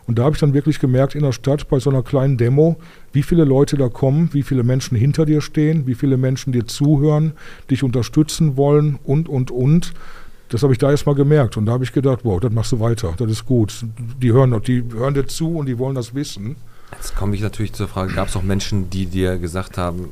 Und 0.07 0.17
da 0.17 0.23
habe 0.23 0.35
ich 0.35 0.39
dann 0.39 0.55
wirklich 0.55 0.79
gemerkt 0.79 1.13
in 1.13 1.21
der 1.21 1.33
Stadt 1.33 1.67
bei 1.69 1.79
so 1.79 1.91
einer 1.91 2.01
kleinen 2.01 2.37
Demo, 2.37 2.77
wie 3.13 3.21
viele 3.21 3.43
Leute 3.43 3.77
da 3.77 3.89
kommen, 3.89 4.29
wie 4.33 4.41
viele 4.41 4.63
Menschen 4.63 4.97
hinter 4.97 5.25
dir 5.25 5.41
stehen, 5.41 5.85
wie 5.85 5.93
viele 5.93 6.17
Menschen 6.17 6.51
dir 6.51 6.65
zuhören, 6.65 7.33
dich 7.69 7.83
unterstützen 7.83 8.57
wollen 8.57 8.97
und, 9.03 9.29
und, 9.29 9.51
und. 9.51 9.93
Das 10.47 10.63
habe 10.63 10.73
ich 10.73 10.79
da 10.79 10.89
erstmal 10.89 11.13
gemerkt 11.13 11.57
und 11.57 11.67
da 11.67 11.73
habe 11.73 11.83
ich 11.83 11.93
gedacht, 11.93 12.21
wow, 12.23 12.39
das 12.39 12.51
machst 12.51 12.71
du 12.71 12.79
weiter, 12.79 13.13
das 13.17 13.29
ist 13.29 13.45
gut. 13.45 13.85
Die 14.19 14.31
hören, 14.31 14.59
die 14.65 14.83
hören 14.91 15.13
dir 15.13 15.27
zu 15.27 15.57
und 15.57 15.67
die 15.67 15.77
wollen 15.77 15.93
das 15.93 16.15
wissen. 16.15 16.55
Jetzt 16.91 17.15
komme 17.15 17.35
ich 17.35 17.41
natürlich 17.41 17.73
zur 17.73 17.87
Frage, 17.87 18.13
gab 18.13 18.29
es 18.29 18.35
auch 18.35 18.41
Menschen, 18.41 18.89
die 18.89 19.05
dir 19.05 19.37
gesagt 19.37 19.77
haben, 19.77 20.09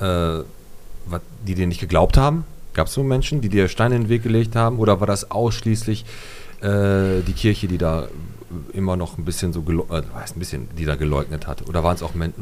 äh, 0.00 0.42
die 1.46 1.54
dir 1.54 1.66
nicht 1.66 1.80
geglaubt 1.80 2.16
haben? 2.16 2.44
Gab 2.74 2.86
es 2.88 2.94
so 2.94 3.02
Menschen, 3.02 3.40
die 3.40 3.48
dir 3.48 3.68
Steine 3.68 3.96
in 3.96 4.02
den 4.02 4.08
Weg 4.08 4.22
gelegt 4.22 4.54
haben 4.54 4.78
oder 4.78 5.00
war 5.00 5.06
das 5.06 5.30
ausschließlich 5.30 6.04
äh, 6.60 7.22
die 7.26 7.32
Kirche, 7.34 7.68
die 7.68 7.78
da 7.78 8.08
immer 8.72 8.96
noch 8.96 9.18
ein 9.18 9.24
bisschen 9.24 9.52
so, 9.52 9.64
äh, 9.90 9.96
ein 9.96 10.38
bisschen, 10.38 10.68
die 10.76 10.84
da 10.84 10.96
geleugnet 10.96 11.46
hat? 11.46 11.68
Oder 11.68 11.82
waren 11.84 11.96
es 11.96 12.02
auch 12.02 12.14
Men 12.14 12.32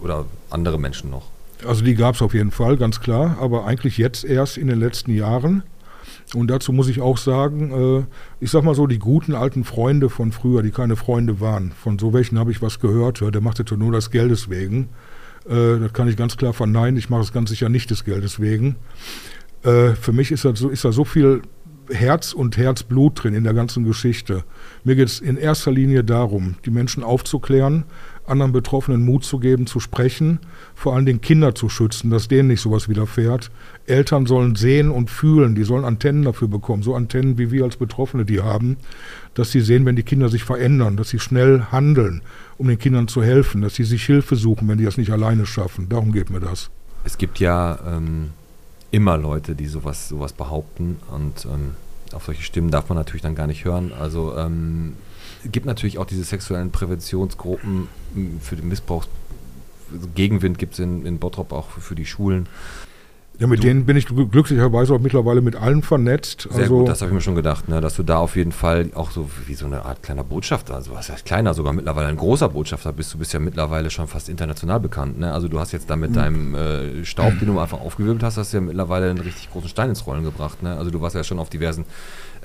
oder 0.00 0.24
andere 0.50 0.78
Menschen 0.78 1.10
noch? 1.10 1.30
Also 1.66 1.82
die 1.82 1.94
gab 1.94 2.14
es 2.14 2.22
auf 2.22 2.34
jeden 2.34 2.50
Fall, 2.50 2.76
ganz 2.76 3.00
klar, 3.00 3.38
aber 3.40 3.64
eigentlich 3.64 3.96
jetzt 3.96 4.24
erst 4.24 4.58
in 4.58 4.66
den 4.66 4.78
letzten 4.78 5.12
Jahren. 5.14 5.62
Und 6.34 6.48
dazu 6.48 6.72
muss 6.72 6.88
ich 6.88 7.00
auch 7.00 7.18
sagen, 7.18 7.70
äh, 8.00 8.04
ich 8.44 8.50
sag 8.50 8.64
mal 8.64 8.74
so, 8.74 8.86
die 8.86 8.98
guten 8.98 9.34
alten 9.34 9.64
Freunde 9.64 10.10
von 10.10 10.32
früher, 10.32 10.62
die 10.62 10.70
keine 10.70 10.96
Freunde 10.96 11.40
waren, 11.40 11.72
von 11.72 11.98
so 11.98 12.12
welchen 12.12 12.38
habe 12.38 12.50
ich 12.50 12.60
was 12.60 12.80
gehört, 12.80 13.20
ja, 13.20 13.30
der 13.30 13.40
macht 13.40 13.58
das 13.58 13.78
nur 13.78 13.92
des 13.92 14.10
Geldes 14.10 14.50
wegen. 14.50 14.88
Äh, 15.48 15.78
das 15.80 15.92
kann 15.92 16.08
ich 16.08 16.16
ganz 16.16 16.36
klar 16.36 16.52
verneinen, 16.52 16.96
ich 16.96 17.10
mache 17.10 17.22
es 17.22 17.32
ganz 17.32 17.50
sicher 17.50 17.68
nicht 17.68 17.90
des 17.90 18.04
Geldes 18.04 18.40
wegen. 18.40 18.76
Äh, 19.62 19.90
für 19.94 20.12
mich 20.12 20.32
ist 20.32 20.44
da, 20.44 20.54
so, 20.54 20.68
ist 20.68 20.84
da 20.84 20.92
so 20.92 21.04
viel 21.04 21.42
Herz 21.90 22.32
und 22.32 22.56
Herzblut 22.56 23.22
drin 23.22 23.34
in 23.34 23.44
der 23.44 23.54
ganzen 23.54 23.84
Geschichte. 23.84 24.44
Mir 24.84 24.96
geht 24.96 25.08
es 25.08 25.20
in 25.20 25.36
erster 25.36 25.70
Linie 25.70 26.04
darum, 26.04 26.56
die 26.64 26.70
Menschen 26.70 27.02
aufzuklären, 27.02 27.84
anderen 28.26 28.52
Betroffenen 28.52 29.04
Mut 29.04 29.24
zu 29.24 29.38
geben, 29.38 29.66
zu 29.66 29.78
sprechen, 29.78 30.40
vor 30.74 30.94
allen 30.94 31.06
Dingen 31.06 31.20
Kinder 31.20 31.54
zu 31.54 31.68
schützen, 31.68 32.10
dass 32.10 32.26
denen 32.26 32.48
nicht 32.48 32.60
sowas 32.60 32.88
widerfährt. 32.88 33.50
Eltern 33.86 34.26
sollen 34.26 34.56
sehen 34.56 34.90
und 34.90 35.10
fühlen, 35.10 35.54
die 35.54 35.62
sollen 35.62 35.84
Antennen 35.84 36.24
dafür 36.24 36.48
bekommen, 36.48 36.82
so 36.82 36.94
Antennen 36.94 37.38
wie 37.38 37.52
wir 37.52 37.64
als 37.64 37.76
Betroffene 37.76 38.24
die 38.24 38.40
haben, 38.40 38.78
dass 39.36 39.52
sie 39.52 39.60
sehen, 39.60 39.86
wenn 39.86 39.96
die 39.96 40.02
Kinder 40.02 40.28
sich 40.28 40.42
verändern, 40.42 40.96
dass 40.96 41.10
sie 41.10 41.20
schnell 41.20 41.66
handeln, 41.70 42.22
um 42.58 42.66
den 42.66 42.78
Kindern 42.78 43.06
zu 43.06 43.22
helfen, 43.22 43.62
dass 43.62 43.76
sie 43.76 43.84
sich 43.84 44.04
Hilfe 44.04 44.34
suchen, 44.36 44.68
wenn 44.68 44.78
die 44.78 44.84
das 44.84 44.98
nicht 44.98 45.12
alleine 45.12 45.46
schaffen. 45.46 45.88
Darum 45.88 46.10
geht 46.12 46.30
mir 46.30 46.40
das. 46.40 46.70
Es 47.04 47.16
gibt 47.16 47.38
ja 47.38 47.78
ähm 47.86 48.30
immer 48.90 49.18
Leute, 49.18 49.54
die 49.54 49.66
sowas, 49.66 50.08
sowas 50.08 50.32
behaupten 50.32 50.96
und 51.10 51.44
ähm, 51.46 51.74
auf 52.12 52.24
solche 52.24 52.42
Stimmen 52.42 52.70
darf 52.70 52.88
man 52.88 52.96
natürlich 52.96 53.22
dann 53.22 53.34
gar 53.34 53.46
nicht 53.46 53.64
hören. 53.64 53.92
Also 53.92 54.36
ähm, 54.36 54.94
gibt 55.44 55.66
natürlich 55.66 55.98
auch 55.98 56.06
diese 56.06 56.24
sexuellen 56.24 56.70
Präventionsgruppen 56.70 57.88
für 58.40 58.56
den 58.56 58.68
Missbrauch. 58.68 59.06
Gegenwind 60.14 60.58
gibt 60.58 60.74
es 60.74 60.78
in, 60.78 61.04
in 61.04 61.18
Bottrop 61.18 61.52
auch 61.52 61.70
für, 61.70 61.80
für 61.80 61.94
die 61.94 62.06
Schulen. 62.06 62.48
Ja, 63.38 63.46
mit 63.46 63.58
du, 63.58 63.66
denen 63.66 63.84
bin 63.84 63.96
ich 63.96 64.06
glücklicherweise 64.06 64.94
auch 64.94 64.98
mittlerweile 64.98 65.42
mit 65.42 65.56
allen 65.56 65.82
vernetzt. 65.82 66.48
Sehr 66.50 66.62
also 66.62 66.78
gut, 66.78 66.88
das 66.88 67.02
habe 67.02 67.10
ich 67.10 67.14
mir 67.14 67.20
schon 67.20 67.34
gedacht, 67.34 67.68
ne, 67.68 67.82
dass 67.82 67.94
du 67.96 68.02
da 68.02 68.16
auf 68.18 68.34
jeden 68.36 68.52
Fall 68.52 68.90
auch 68.94 69.10
so 69.10 69.28
wie 69.46 69.54
so 69.54 69.66
eine 69.66 69.84
Art 69.84 70.02
kleiner 70.02 70.24
Botschafter, 70.24 70.74
also 70.74 70.94
was 70.94 71.10
heißt 71.10 71.26
kleiner, 71.26 71.52
sogar 71.52 71.74
mittlerweile 71.74 72.08
ein 72.08 72.16
großer 72.16 72.48
Botschafter 72.48 72.92
bist. 72.92 73.12
Du 73.12 73.18
bist 73.18 73.34
ja 73.34 73.38
mittlerweile 73.38 73.90
schon 73.90 74.06
fast 74.06 74.30
international 74.30 74.80
bekannt. 74.80 75.18
Ne? 75.18 75.32
Also 75.32 75.48
du 75.48 75.60
hast 75.60 75.72
jetzt 75.72 75.90
da 75.90 75.96
mit 75.96 76.10
mhm. 76.10 76.14
deinem 76.14 76.54
äh, 76.54 77.04
Staub, 77.04 77.38
den 77.38 77.48
du 77.48 77.58
einfach 77.58 77.80
aufgewirbelt 77.80 78.22
hast, 78.22 78.38
hast 78.38 78.54
du 78.54 78.58
ja 78.58 78.62
mittlerweile 78.62 79.10
einen 79.10 79.20
richtig 79.20 79.50
großen 79.50 79.68
Stein 79.68 79.90
ins 79.90 80.06
Rollen 80.06 80.24
gebracht. 80.24 80.62
Ne? 80.62 80.74
Also 80.76 80.90
du 80.90 81.02
warst 81.02 81.14
ja 81.14 81.22
schon 81.22 81.38
auf 81.38 81.50
diversen 81.50 81.84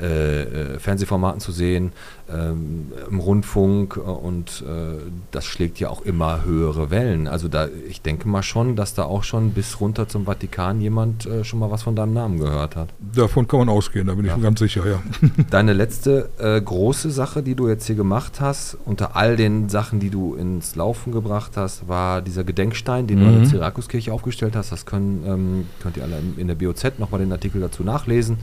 äh, 0.01 0.41
äh, 0.41 0.79
Fernsehformaten 0.79 1.39
zu 1.39 1.51
sehen, 1.51 1.91
ähm, 2.31 2.91
im 3.09 3.19
Rundfunk 3.19 3.97
äh, 3.97 3.99
und 3.99 4.63
äh, 4.67 4.97
das 5.31 5.45
schlägt 5.45 5.79
ja 5.79 5.89
auch 5.89 6.01
immer 6.01 6.43
höhere 6.43 6.89
Wellen. 6.89 7.27
Also 7.27 7.47
da, 7.47 7.67
ich 7.87 8.01
denke 8.01 8.27
mal 8.27 8.41
schon, 8.41 8.75
dass 8.75 8.93
da 8.93 9.03
auch 9.03 9.23
schon 9.23 9.51
bis 9.51 9.79
runter 9.79 10.07
zum 10.07 10.25
Vatikan 10.25 10.81
jemand 10.81 11.25
äh, 11.25 11.43
schon 11.43 11.59
mal 11.59 11.69
was 11.69 11.83
von 11.83 11.95
deinem 11.95 12.13
Namen 12.13 12.39
gehört 12.39 12.75
hat. 12.75 12.89
Davon 13.15 13.47
kann 13.47 13.59
man 13.59 13.69
ausgehen, 13.69 14.07
da 14.07 14.15
bin 14.15 14.25
ja. 14.25 14.31
ich 14.31 14.37
mir 14.37 14.43
ganz 14.43 14.59
sicher, 14.59 14.87
ja. 14.87 15.01
Deine 15.49 15.73
letzte 15.73 16.29
äh, 16.39 16.59
große 16.59 17.11
Sache, 17.11 17.43
die 17.43 17.55
du 17.55 17.67
jetzt 17.67 17.85
hier 17.85 17.95
gemacht 17.95 18.41
hast, 18.41 18.77
unter 18.85 19.15
all 19.15 19.35
den 19.35 19.69
Sachen, 19.69 19.99
die 19.99 20.09
du 20.09 20.35
ins 20.35 20.75
Laufen 20.75 21.11
gebracht 21.11 21.57
hast, 21.57 21.87
war 21.87 22.21
dieser 22.21 22.43
Gedenkstein, 22.43 23.07
den 23.07 23.19
mhm. 23.19 23.23
du 23.23 23.29
in 23.29 23.39
der 23.39 23.45
Syrakuskirche 23.49 24.11
aufgestellt 24.11 24.55
hast. 24.55 24.71
Das 24.71 24.85
können, 24.85 25.23
ähm, 25.27 25.67
könnt 25.81 25.97
ihr 25.97 26.03
alle 26.03 26.17
in 26.37 26.47
der 26.47 26.55
BOZ 26.55 26.97
nochmal 26.97 27.19
den 27.19 27.31
Artikel 27.31 27.61
dazu 27.61 27.83
nachlesen. 27.83 28.37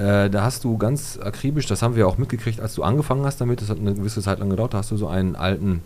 Äh, 0.00 0.30
da 0.30 0.44
hast 0.44 0.64
du 0.64 0.78
ganz 0.78 1.18
akribisch, 1.22 1.66
das 1.66 1.82
haben 1.82 1.94
wir 1.94 2.08
auch 2.08 2.16
mitgekriegt, 2.16 2.58
als 2.58 2.74
du 2.74 2.82
angefangen 2.82 3.26
hast 3.26 3.38
damit, 3.38 3.60
das 3.60 3.68
hat 3.68 3.78
eine 3.78 3.92
gewisse 3.92 4.22
Zeit 4.22 4.38
lang 4.38 4.48
gedauert, 4.48 4.72
da 4.72 4.78
hast 4.78 4.90
du 4.90 4.96
so 4.96 5.08
einen 5.08 5.36
alten 5.36 5.82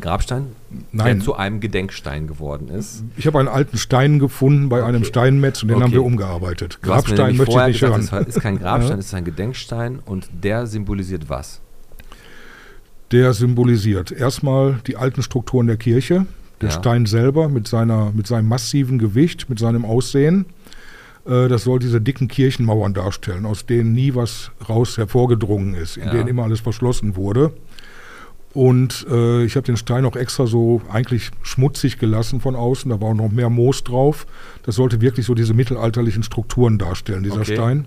Grabstein, 0.00 0.46
Nein. 0.92 1.16
der 1.16 1.24
zu 1.24 1.34
einem 1.34 1.58
Gedenkstein 1.58 2.28
geworden 2.28 2.68
ist. 2.68 3.02
Ich 3.16 3.26
habe 3.26 3.40
einen 3.40 3.48
alten 3.48 3.76
Stein 3.76 4.20
gefunden 4.20 4.68
bei 4.68 4.78
okay. 4.78 4.88
einem 4.88 5.02
Steinmetz 5.02 5.62
und 5.62 5.68
den 5.68 5.76
okay. 5.76 5.84
haben 5.84 5.92
wir 5.92 6.04
umgearbeitet. 6.04 6.78
Grabstein 6.80 7.36
möchte 7.36 7.58
ich 7.58 7.66
nicht 7.66 7.80
gesagt, 7.80 8.12
hören. 8.12 8.24
Das 8.24 8.36
ist 8.36 8.42
kein 8.42 8.58
Grabstein, 8.58 9.00
es 9.00 9.06
ist 9.06 9.14
ein 9.14 9.24
Gedenkstein 9.24 9.98
und 10.04 10.28
der 10.32 10.68
symbolisiert 10.68 11.28
was? 11.28 11.60
Der 13.10 13.32
symbolisiert 13.32 14.12
erstmal 14.12 14.78
die 14.86 14.96
alten 14.96 15.22
Strukturen 15.22 15.66
der 15.66 15.76
Kirche, 15.76 16.26
der 16.60 16.68
ja. 16.68 16.74
Stein 16.76 17.06
selber 17.06 17.48
mit, 17.48 17.66
seiner, 17.66 18.12
mit 18.14 18.28
seinem 18.28 18.46
massiven 18.46 19.00
Gewicht, 19.00 19.50
mit 19.50 19.58
seinem 19.58 19.84
Aussehen 19.84 20.46
das 21.24 21.64
soll 21.64 21.78
diese 21.78 22.00
dicken 22.00 22.28
Kirchenmauern 22.28 22.92
darstellen, 22.92 23.46
aus 23.46 23.64
denen 23.64 23.92
nie 23.92 24.14
was 24.14 24.50
raus 24.68 24.98
hervorgedrungen 24.98 25.74
ist, 25.74 25.96
in 25.96 26.04
ja. 26.04 26.10
denen 26.10 26.28
immer 26.28 26.42
alles 26.42 26.60
verschlossen 26.60 27.16
wurde. 27.16 27.52
Und 28.54 29.04
äh, 29.10 29.44
ich 29.44 29.56
habe 29.56 29.66
den 29.66 29.76
Stein 29.76 30.04
auch 30.04 30.14
extra 30.14 30.46
so 30.46 30.80
eigentlich 30.88 31.30
schmutzig 31.42 31.98
gelassen 31.98 32.40
von 32.40 32.54
außen. 32.54 32.88
Da 32.88 33.00
war 33.00 33.08
auch 33.08 33.14
noch 33.14 33.32
mehr 33.32 33.50
Moos 33.50 33.82
drauf. 33.82 34.26
Das 34.62 34.76
sollte 34.76 35.00
wirklich 35.00 35.26
so 35.26 35.34
diese 35.34 35.54
mittelalterlichen 35.54 36.22
Strukturen 36.22 36.78
darstellen, 36.78 37.24
dieser 37.24 37.40
okay. 37.40 37.56
Stein. 37.56 37.86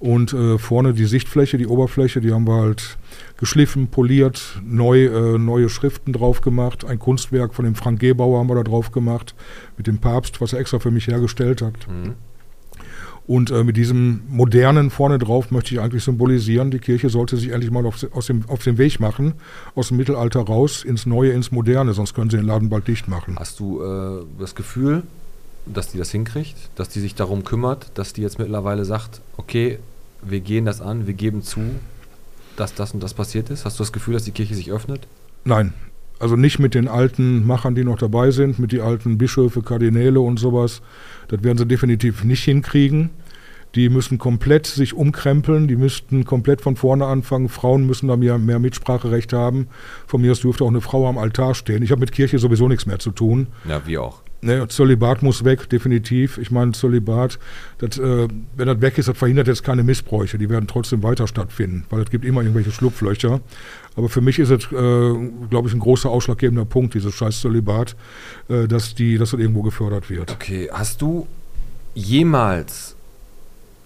Und 0.00 0.32
äh, 0.32 0.58
vorne 0.58 0.94
die 0.94 1.04
Sichtfläche, 1.04 1.56
die 1.56 1.68
Oberfläche, 1.68 2.20
die 2.20 2.32
haben 2.32 2.48
wir 2.48 2.60
halt 2.60 2.98
geschliffen, 3.36 3.86
poliert, 3.86 4.60
neu, 4.64 5.04
äh, 5.04 5.38
neue 5.38 5.68
Schriften 5.68 6.12
drauf 6.12 6.40
gemacht. 6.40 6.84
Ein 6.84 6.98
Kunstwerk 6.98 7.54
von 7.54 7.64
dem 7.64 7.76
Frank 7.76 8.00
Gebauer 8.00 8.40
haben 8.40 8.48
wir 8.48 8.56
da 8.56 8.64
drauf 8.64 8.90
gemacht, 8.90 9.36
mit 9.76 9.86
dem 9.86 9.98
Papst, 9.98 10.40
was 10.40 10.52
er 10.52 10.58
extra 10.58 10.80
für 10.80 10.90
mich 10.90 11.06
hergestellt 11.06 11.62
hat. 11.62 11.74
Mhm. 11.88 12.14
Und 13.26 13.50
äh, 13.50 13.62
mit 13.62 13.76
diesem 13.76 14.22
modernen 14.28 14.90
vorne 14.90 15.18
drauf 15.18 15.50
möchte 15.50 15.74
ich 15.74 15.80
eigentlich 15.80 16.02
symbolisieren, 16.02 16.70
die 16.70 16.80
Kirche 16.80 17.08
sollte 17.08 17.36
sich 17.36 17.50
endlich 17.50 17.70
mal 17.70 17.86
auf, 17.86 18.04
aus 18.12 18.26
dem, 18.26 18.48
auf 18.48 18.62
den 18.64 18.78
Weg 18.78 18.98
machen, 18.98 19.34
aus 19.74 19.88
dem 19.88 19.96
Mittelalter 19.96 20.40
raus 20.40 20.82
ins 20.82 21.06
Neue, 21.06 21.30
ins 21.30 21.52
Moderne, 21.52 21.92
sonst 21.92 22.14
können 22.14 22.30
sie 22.30 22.36
den 22.36 22.46
Laden 22.46 22.68
bald 22.68 22.88
dicht 22.88 23.08
machen. 23.08 23.36
Hast 23.38 23.60
du 23.60 23.82
äh, 23.82 24.24
das 24.40 24.54
Gefühl, 24.54 25.04
dass 25.66 25.88
die 25.88 25.98
das 25.98 26.10
hinkriegt, 26.10 26.56
dass 26.74 26.88
die 26.88 27.00
sich 27.00 27.14
darum 27.14 27.44
kümmert, 27.44 27.92
dass 27.94 28.12
die 28.12 28.22
jetzt 28.22 28.38
mittlerweile 28.40 28.84
sagt, 28.84 29.20
okay, 29.36 29.78
wir 30.22 30.40
gehen 30.40 30.64
das 30.64 30.80
an, 30.80 31.06
wir 31.06 31.14
geben 31.14 31.42
zu, 31.42 31.60
dass 32.56 32.74
das 32.74 32.92
und 32.92 33.02
das 33.02 33.14
passiert 33.14 33.50
ist? 33.50 33.64
Hast 33.64 33.78
du 33.78 33.82
das 33.84 33.92
Gefühl, 33.92 34.14
dass 34.14 34.24
die 34.24 34.32
Kirche 34.32 34.54
sich 34.56 34.72
öffnet? 34.72 35.06
Nein, 35.44 35.72
also 36.22 36.36
nicht 36.36 36.60
mit 36.60 36.74
den 36.74 36.86
alten 36.86 37.44
Machern, 37.44 37.74
die 37.74 37.82
noch 37.82 37.98
dabei 37.98 38.30
sind, 38.30 38.58
mit 38.60 38.70
den 38.70 38.80
alten 38.80 39.18
Bischöfe, 39.18 39.60
Kardinäle 39.60 40.20
und 40.20 40.38
sowas. 40.38 40.80
Das 41.28 41.42
werden 41.42 41.58
sie 41.58 41.66
definitiv 41.66 42.22
nicht 42.22 42.44
hinkriegen. 42.44 43.10
Die 43.74 43.88
müssen 43.88 44.18
komplett 44.18 44.66
sich 44.66 44.94
umkrempeln, 44.94 45.66
die 45.66 45.76
müssten 45.76 46.24
komplett 46.24 46.60
von 46.60 46.76
vorne 46.76 47.06
anfangen. 47.06 47.48
Frauen 47.48 47.86
müssen 47.86 48.06
da 48.06 48.16
mehr, 48.16 48.38
mehr 48.38 48.58
Mitspracherecht 48.58 49.32
haben. 49.32 49.66
Von 50.06 50.20
mir 50.20 50.30
aus 50.30 50.40
dürfte 50.40 50.62
auch 50.62 50.68
eine 50.68 50.80
Frau 50.82 51.08
am 51.08 51.18
Altar 51.18 51.54
stehen. 51.54 51.82
Ich 51.82 51.90
habe 51.90 52.00
mit 52.00 52.12
Kirche 52.12 52.38
sowieso 52.38 52.68
nichts 52.68 52.86
mehr 52.86 52.98
zu 52.98 53.10
tun. 53.10 53.48
Ja, 53.68 53.84
wie 53.86 53.98
auch. 53.98 54.22
Ne, 54.44 54.66
Zölibat 54.66 55.22
muss 55.22 55.44
weg, 55.44 55.70
definitiv. 55.70 56.36
Ich 56.36 56.50
meine, 56.50 56.72
Zölibat, 56.72 57.38
das, 57.78 57.96
äh, 57.98 58.26
wenn 58.56 58.66
das 58.66 58.80
weg 58.80 58.98
ist, 58.98 59.08
das 59.08 59.16
verhindert 59.16 59.46
jetzt 59.46 59.62
keine 59.62 59.84
Missbräuche. 59.84 60.36
Die 60.36 60.50
werden 60.50 60.66
trotzdem 60.66 61.04
weiter 61.04 61.28
stattfinden, 61.28 61.84
weil 61.90 62.02
es 62.02 62.10
gibt 62.10 62.24
immer 62.24 62.42
irgendwelche 62.42 62.72
Schlupflöcher. 62.72 63.40
Aber 63.96 64.08
für 64.08 64.20
mich 64.20 64.38
ist 64.38 64.50
es, 64.50 64.64
äh, 64.64 65.14
glaube 65.50 65.68
ich, 65.68 65.74
ein 65.74 65.80
großer 65.80 66.08
ausschlaggebender 66.08 66.64
Punkt, 66.64 66.94
dieses 66.94 67.14
scheiß 67.14 67.40
Zölibat, 67.40 67.94
äh, 68.48 68.66
dass, 68.66 68.94
die, 68.94 69.18
dass 69.18 69.32
das 69.32 69.40
irgendwo 69.40 69.62
gefördert 69.62 70.08
wird. 70.08 70.32
Okay, 70.32 70.68
hast 70.72 71.02
du 71.02 71.26
jemals, 71.94 72.96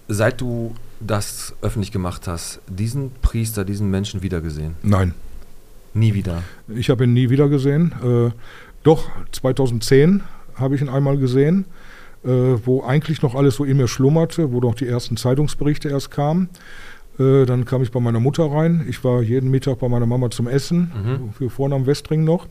seit 0.07 0.39
du 0.39 0.75
das 0.99 1.53
öffentlich 1.61 1.91
gemacht 1.91 2.27
hast, 2.27 2.61
diesen 2.67 3.11
Priester, 3.21 3.65
diesen 3.65 3.89
Menschen 3.89 4.21
wiedergesehen? 4.21 4.75
Nein. 4.81 5.13
Nie 5.93 6.13
wieder? 6.13 6.43
Ich 6.67 6.89
habe 6.89 7.05
ihn 7.05 7.13
nie 7.13 7.29
wieder 7.29 7.49
gesehen. 7.49 7.91
Äh, 8.03 8.31
doch, 8.83 9.09
2010 9.31 10.23
habe 10.55 10.75
ich 10.75 10.81
ihn 10.81 10.89
einmal 10.89 11.17
gesehen, 11.17 11.65
äh, 12.23 12.29
wo 12.29 12.83
eigentlich 12.83 13.21
noch 13.21 13.35
alles 13.35 13.55
so 13.55 13.63
in 13.63 13.77
mir 13.77 13.87
schlummerte, 13.87 14.51
wo 14.51 14.59
noch 14.59 14.75
die 14.75 14.87
ersten 14.87 15.17
Zeitungsberichte 15.17 15.89
erst 15.89 16.11
kamen. 16.11 16.49
Äh, 17.19 17.45
dann 17.45 17.65
kam 17.65 17.81
ich 17.81 17.91
bei 17.91 17.99
meiner 17.99 18.19
Mutter 18.19 18.51
rein. 18.51 18.85
Ich 18.89 19.03
war 19.03 19.21
jeden 19.21 19.51
Mittag 19.51 19.79
bei 19.79 19.89
meiner 19.89 20.05
Mama 20.05 20.29
zum 20.29 20.47
Essen, 20.47 20.91
mhm. 21.39 21.49
für 21.49 21.65
am 21.65 21.85
Westring 21.85 22.23
noch. 22.23 22.47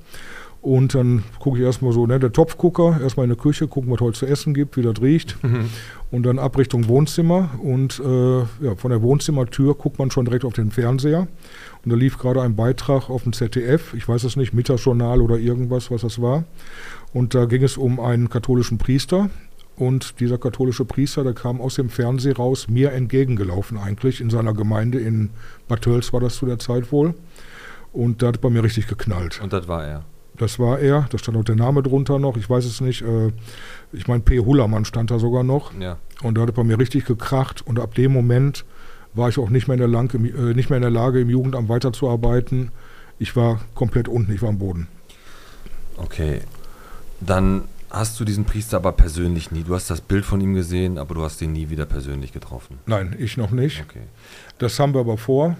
Und 0.67 0.97
dann 0.97 1.23
gucke 1.39 1.59
ich 1.59 1.65
erstmal 1.65 1.93
so, 1.93 2.07
ne, 2.09 2.19
der 2.19 2.33
Topfgucker, 2.33 2.99
erstmal 3.01 3.23
in 3.23 3.31
der 3.31 3.39
Küche, 3.39 3.69
gucken, 3.69 3.93
was 3.93 4.01
heute 4.01 4.19
zu 4.19 4.27
essen 4.27 4.53
gibt, 4.53 4.77
wie 4.77 4.83
das 4.83 5.01
riecht. 5.01 5.43
Mhm. 5.45 5.67
Und 6.11 6.25
dann 6.25 6.41
ab 6.41 6.59
Richtung 6.59 6.89
Wohnzimmer. 6.89 7.51
Und 7.63 8.01
äh, 8.05 8.39
ja, 8.41 8.75
von 8.77 8.91
der 8.91 9.01
Wohnzimmertür 9.01 9.75
guckt 9.75 10.01
man 10.01 10.11
schon 10.11 10.25
direkt 10.25 10.45
auf 10.45 10.55
den 10.55 10.73
Fernseher. 10.73 11.29
Und 11.85 11.93
da 11.93 11.95
lief 11.95 12.19
gerade 12.19 12.43
ein 12.43 12.57
Beitrag 12.57 13.11
auf 13.11 13.23
dem 13.23 13.33
ZDF, 13.33 13.95
ich 13.95 14.09
weiß 14.09 14.25
es 14.25 14.35
nicht, 14.35 14.55
Mittagsjournal 14.55 15.21
oder 15.21 15.39
irgendwas, 15.39 15.93
was 15.93 16.01
das 16.01 16.21
war. 16.21 16.43
Und 17.13 17.37
da 17.37 17.45
ging 17.45 17.63
es 17.63 17.77
um 17.77 18.01
einen 18.01 18.29
katholischen 18.29 18.79
Priester. 18.79 19.31
Und 19.77 20.21
dieser 20.21 20.39
katholische 20.39 20.85
Priester, 20.85 21.23
der 21.23 21.35
kam 21.35 21.61
aus 21.61 21.75
dem 21.75 21.91
Fernsehen 21.91 22.37
raus, 22.37 22.69
mir 22.69 22.93
entgegengelaufen 22.93 23.77
eigentlich, 23.77 24.21
in 24.21 24.31
seiner 24.31 24.55
Gemeinde 24.55 24.99
in 24.99 25.31
Bad 25.69 25.83
Tölz 25.83 26.13
war 26.13 26.21
das 26.21 26.37
zu 26.37 26.47
der 26.47 26.59
Zeit 26.59 26.91
wohl. 26.93 27.15
Und 27.93 28.23
da 28.23 28.29
hat 28.29 28.41
bei 28.41 28.51
mir 28.51 28.63
richtig 28.63 28.87
geknallt. 28.87 29.41
Und 29.43 29.53
das 29.53 29.69
war 29.69 29.85
er? 29.85 30.05
Das 30.37 30.59
war 30.59 30.79
er, 30.79 31.07
da 31.11 31.19
stand 31.19 31.37
auch 31.37 31.45
der 31.45 31.57
Name 31.57 31.83
drunter 31.83 32.19
noch, 32.19 32.37
ich 32.37 32.49
weiß 32.49 32.65
es 32.65 32.81
nicht. 32.81 33.03
Äh, 33.03 33.33
ich 33.93 34.07
meine, 34.07 34.21
P. 34.21 34.41
Hullermann 34.41 34.85
stand 34.85 35.11
da 35.11 35.19
sogar 35.19 35.45
noch. 35.45 35.73
Ja. 35.79 35.99
Und 36.23 36.37
da 36.37 36.43
hat 36.43 36.55
bei 36.55 36.65
mir 36.65 36.79
richtig 36.79 37.05
gekracht. 37.05 37.63
Und 37.67 37.79
ab 37.79 37.95
dem 37.95 38.13
Moment 38.13 38.65
war 39.15 39.29
ich 39.29 39.39
auch 39.39 39.51
nicht 39.51 39.67
mehr 39.67 39.75
in 39.75 39.81
der, 39.81 39.89
Lang 39.89 40.13
äh, 40.15 40.55
nicht 40.55 40.71
mehr 40.71 40.77
in 40.77 40.83
der 40.83 40.91
Lage, 40.91 41.21
im 41.21 41.31
Jugendamt 41.31 41.69
weiterzuarbeiten. 41.69 42.71
Ich 43.19 43.35
war 43.35 43.61
komplett 43.75 44.09
unten, 44.09 44.33
ich 44.33 44.43
war 44.43 44.51
am 44.51 44.59
Boden. 44.59 44.89
Okay. 45.97 46.41
Dann 47.21 47.63
hast 47.91 48.19
du 48.19 48.25
diesen 48.25 48.45
Priester 48.45 48.77
aber 48.79 48.93
persönlich 48.93 49.51
nie. 49.51 49.63
Du 49.63 49.75
hast 49.75 49.91
das 49.91 50.01
Bild 50.01 50.25
von 50.25 50.41
ihm 50.41 50.55
gesehen, 50.55 50.99
aber 50.99 51.15
du 51.15 51.23
hast 51.23 51.41
ihn 51.43 51.53
nie 51.53 51.71
wieder 51.71 51.87
persönlich 51.87 52.33
getroffen. 52.33 52.79
Nein, 52.87 53.17
ich 53.19 53.37
noch 53.37 53.51
nicht. 53.51 53.85
Okay. 53.89 54.03
Das 54.59 54.79
haben 54.79 54.95
wir 54.95 55.01
aber 55.01 55.19
vor. 55.19 55.57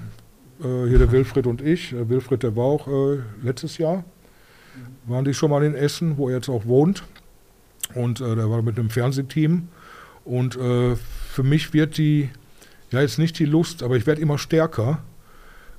Äh, 0.61 0.89
hier 0.89 0.99
der 0.99 1.13
Wilfried 1.13 1.47
und 1.47 1.61
ich. 1.61 1.91
Der 1.91 2.09
Wilfried, 2.09 2.43
der 2.43 2.57
war 2.57 2.65
auch 2.65 2.89
äh, 2.89 3.19
letztes 3.43 3.79
Jahr. 3.79 4.05
Waren 5.07 5.25
die 5.25 5.35
schon 5.35 5.51
mal 5.51 5.63
in 5.65 5.75
Essen, 5.75 6.17
wo 6.17 6.29
er 6.29 6.37
jetzt 6.37 6.49
auch 6.49 6.67
wohnt. 6.67 7.03
Und 7.95 8.21
äh, 8.21 8.35
der 8.35 8.51
war 8.51 8.63
mit 8.63 8.79
einem 8.79 8.91
Fernsehteam. 8.91 9.69
Und 10.25 10.57
äh, 10.57 10.97
für 10.97 11.43
mich 11.43 11.73
wird 11.73 11.99
die 11.99 12.31
ja, 12.91 13.01
jetzt 13.01 13.19
nicht 13.19 13.39
die 13.39 13.45
Lust, 13.45 13.83
aber 13.83 13.97
ich 13.97 14.07
werde 14.07 14.21
immer 14.21 14.39
stärker. 14.39 15.01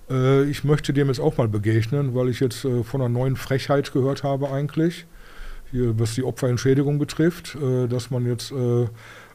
Äh, 0.10 0.44
ich 0.50 0.64
möchte 0.64 0.94
dem 0.94 1.08
jetzt 1.08 1.20
auch 1.20 1.38
mal 1.38 1.48
begegnen, 1.48 2.16
weil 2.16 2.30
ich 2.30 2.40
jetzt 2.40 2.66
äh, 2.66 2.84
von 2.84 3.02
einer 3.02 3.10
neuen 3.10 3.36
Frechheit 3.36 3.94
gehört 3.94 4.24
habe 4.24 4.52
eigentlich, 4.52 5.06
hier, 5.72 6.00
was 6.00 6.16
die 6.16 6.24
Opferentschädigung 6.24 7.00
betrifft, 7.00 7.56
äh, 7.56 7.88
dass 7.88 8.10
man 8.10 8.26
jetzt 8.26 8.52
äh, 8.52 8.88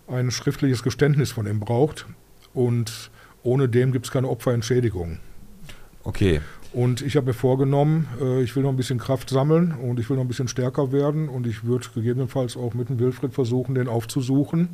ein 0.08 0.30
schriftliches 0.30 0.82
Geständnis 0.82 1.32
von 1.32 1.46
ihm 1.46 1.60
braucht 1.60 2.06
und 2.54 3.10
ohne 3.42 3.68
dem 3.68 3.92
gibt 3.92 4.06
es 4.06 4.12
keine 4.12 4.28
Opferentschädigung. 4.28 5.18
Okay. 6.04 6.40
Und 6.72 7.02
ich 7.02 7.16
habe 7.16 7.26
mir 7.26 7.34
vorgenommen, 7.34 8.08
äh, 8.20 8.42
ich 8.42 8.56
will 8.56 8.62
noch 8.62 8.70
ein 8.70 8.76
bisschen 8.76 8.98
Kraft 8.98 9.28
sammeln 9.30 9.72
und 9.72 10.00
ich 10.00 10.08
will 10.08 10.16
noch 10.16 10.24
ein 10.24 10.28
bisschen 10.28 10.48
stärker 10.48 10.90
werden 10.90 11.28
und 11.28 11.46
ich 11.46 11.64
würde 11.64 11.86
gegebenenfalls 11.94 12.56
auch 12.56 12.74
mit 12.74 12.88
dem 12.88 12.98
Wilfried 12.98 13.34
versuchen, 13.34 13.74
den 13.74 13.88
aufzusuchen, 13.88 14.68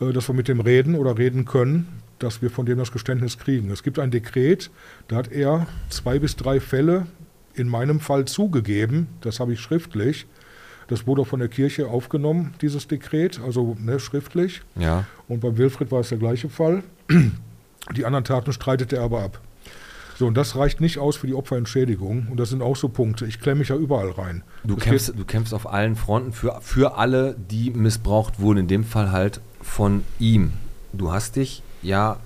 dass 0.00 0.28
wir 0.28 0.34
mit 0.34 0.48
dem 0.48 0.58
reden 0.58 0.96
oder 0.96 1.16
reden 1.16 1.44
können, 1.44 1.86
dass 2.18 2.42
wir 2.42 2.50
von 2.50 2.66
dem 2.66 2.78
das 2.78 2.90
Geständnis 2.90 3.38
kriegen. 3.38 3.70
Es 3.70 3.84
gibt 3.84 4.00
ein 4.00 4.10
Dekret, 4.10 4.70
da 5.06 5.16
hat 5.16 5.30
er 5.30 5.68
zwei 5.90 6.18
bis 6.18 6.34
drei 6.34 6.58
Fälle 6.58 7.06
in 7.54 7.68
meinem 7.68 8.00
Fall 8.00 8.24
zugegeben, 8.24 9.06
das 9.20 9.38
habe 9.38 9.52
ich 9.52 9.60
schriftlich. 9.60 10.26
Das 10.92 11.06
wurde 11.06 11.22
auch 11.22 11.26
von 11.26 11.40
der 11.40 11.48
Kirche 11.48 11.88
aufgenommen, 11.88 12.52
dieses 12.60 12.86
Dekret, 12.86 13.40
also 13.42 13.78
ne, 13.80 13.98
schriftlich. 13.98 14.60
Ja. 14.76 15.06
Und 15.26 15.40
beim 15.40 15.56
Wilfried 15.56 15.90
war 15.90 16.00
es 16.00 16.10
der 16.10 16.18
gleiche 16.18 16.50
Fall. 16.50 16.82
Die 17.96 18.04
anderen 18.04 18.26
Taten 18.26 18.52
streitet 18.52 18.92
er 18.92 19.00
aber 19.00 19.22
ab. 19.22 19.40
So, 20.18 20.26
und 20.26 20.34
das 20.34 20.54
reicht 20.54 20.82
nicht 20.82 20.98
aus 20.98 21.16
für 21.16 21.26
die 21.26 21.32
Opferentschädigung. 21.32 22.26
Und 22.30 22.38
das 22.38 22.50
sind 22.50 22.60
auch 22.60 22.76
so 22.76 22.90
Punkte. 22.90 23.24
Ich 23.24 23.40
klemme 23.40 23.60
mich 23.60 23.70
ja 23.70 23.76
überall 23.76 24.10
rein. 24.10 24.42
Du 24.64 24.76
kämpfst, 24.76 25.14
du 25.16 25.24
kämpfst 25.24 25.54
auf 25.54 25.66
allen 25.66 25.96
Fronten 25.96 26.34
für, 26.34 26.58
für 26.60 26.98
alle, 26.98 27.36
die 27.50 27.70
missbraucht 27.70 28.38
wurden. 28.38 28.58
In 28.58 28.68
dem 28.68 28.84
Fall 28.84 29.12
halt 29.12 29.40
von 29.62 30.04
ihm. 30.18 30.52
Du 30.92 31.10
hast 31.10 31.36
dich 31.36 31.62
ja 31.80 32.18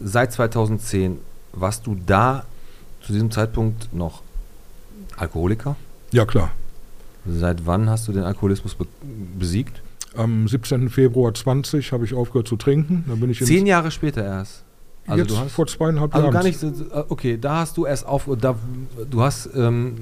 seit 0.00 0.32
2010, 0.32 1.18
warst 1.52 1.86
du 1.86 1.96
da 2.04 2.44
zu 3.00 3.12
diesem 3.12 3.30
Zeitpunkt 3.30 3.94
noch 3.94 4.22
Alkoholiker? 5.16 5.76
Ja, 6.10 6.26
klar. 6.26 6.50
Seit 7.26 7.66
wann 7.66 7.88
hast 7.88 8.08
du 8.08 8.12
den 8.12 8.24
Alkoholismus 8.24 8.74
be 8.74 8.86
besiegt? 9.38 9.82
Am 10.16 10.48
17. 10.48 10.88
Februar 10.88 11.34
20 11.34 11.92
habe 11.92 12.04
ich 12.04 12.14
aufgehört 12.14 12.48
zu 12.48 12.56
trinken. 12.56 13.04
Dann 13.06 13.20
bin 13.20 13.30
ich 13.30 13.44
Zehn 13.44 13.66
Jahre 13.66 13.90
später 13.90 14.24
erst. 14.24 14.64
Also 15.08 15.22
jetzt 15.22 15.30
du 15.30 15.38
hast, 15.38 15.52
vor 15.52 15.66
zweieinhalb 15.66 16.14
also 16.14 16.26
Jahren. 16.26 16.34
gar 16.34 16.44
nicht, 16.44 16.58
okay, 17.08 17.38
da 17.40 17.60
hast 17.60 17.76
du 17.76 17.86
erst 17.86 18.06
auf, 18.06 18.28
da, 18.38 18.56
du 19.10 19.22
hast, 19.22 19.48
ähm, 19.54 19.94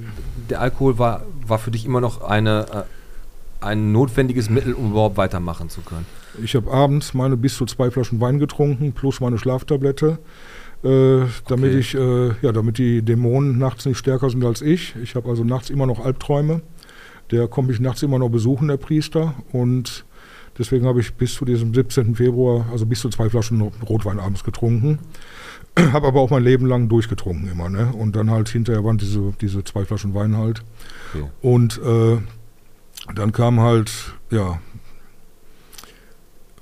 der 0.51 0.61
Alkohol 0.61 0.99
war, 0.99 1.23
war 1.47 1.59
für 1.59 1.71
dich 1.71 1.85
immer 1.87 2.01
noch 2.01 2.23
eine, 2.23 2.67
äh, 2.73 3.65
ein 3.65 3.93
notwendiges 3.93 4.51
Mittel, 4.51 4.75
um 4.75 4.91
überhaupt 4.91 5.17
weitermachen 5.17 5.71
zu 5.71 5.81
können. 5.81 6.07
Ich 6.43 6.57
habe 6.57 6.71
abends 6.73 7.15
meine 7.15 7.37
bis 7.37 7.57
zu 7.57 7.67
zwei 7.67 7.91
Flaschen 7.91 8.21
Wein 8.21 8.39
getrunken, 8.39 8.93
plus 8.93 9.21
meine 9.21 9.39
Schlaftablette, 9.39 10.19
äh, 10.83 11.21
damit 11.47 11.71
okay. 11.71 11.79
ich, 11.79 11.95
äh, 11.95 12.29
ja, 12.43 12.53
damit 12.53 12.79
die 12.79 13.03
Dämonen 13.03 13.59
nachts 13.59 13.87
nicht 13.87 13.99
stärker 13.99 14.29
sind 14.29 14.45
als 14.45 14.61
ich. 14.61 14.97
Ich 15.03 15.15
habe 15.15 15.29
also 15.29 15.45
nachts 15.45 15.71
immer 15.71 15.87
noch 15.87 16.05
Albträume. 16.05 16.63
Der 17.31 17.49
kommt 17.49 17.69
mich 17.69 17.81
nachts 17.81 18.03
immer 18.03 18.19
noch 18.19 18.29
besuchen, 18.29 18.69
der 18.69 18.77
Priester, 18.77 19.35
und 19.53 20.05
Deswegen 20.59 20.87
habe 20.87 21.01
ich 21.01 21.15
bis 21.15 21.35
zu 21.35 21.45
diesem 21.45 21.75
17. 21.75 22.15
Februar, 22.15 22.67
also 22.73 22.87
bis 22.87 23.01
zu 23.01 23.11
zwei 23.11 23.29
Flaschen 23.29 23.61
Rotwein 23.61 24.19
abends 24.19 24.43
getrunken. 24.43 24.99
habe 25.93 26.07
aber 26.07 26.21
auch 26.21 26.31
mein 26.31 26.43
Leben 26.43 26.67
lang 26.67 26.89
durchgetrunken 26.89 27.51
immer. 27.51 27.69
Ne? 27.69 27.93
Und 27.93 28.17
dann 28.17 28.31
halt 28.31 28.49
hinterher 28.49 28.83
waren 28.85 28.97
diese, 28.97 29.35
diese 29.41 29.65
zwei 29.65 29.85
Flaschen 29.85 30.15
Wein 30.15 30.37
halt. 30.37 30.63
Okay. 31.15 31.29
Und 31.43 31.81
äh, 31.85 32.19
dann 33.15 33.33
kam 33.33 33.61
halt, 33.61 33.91
ja, 34.31 34.59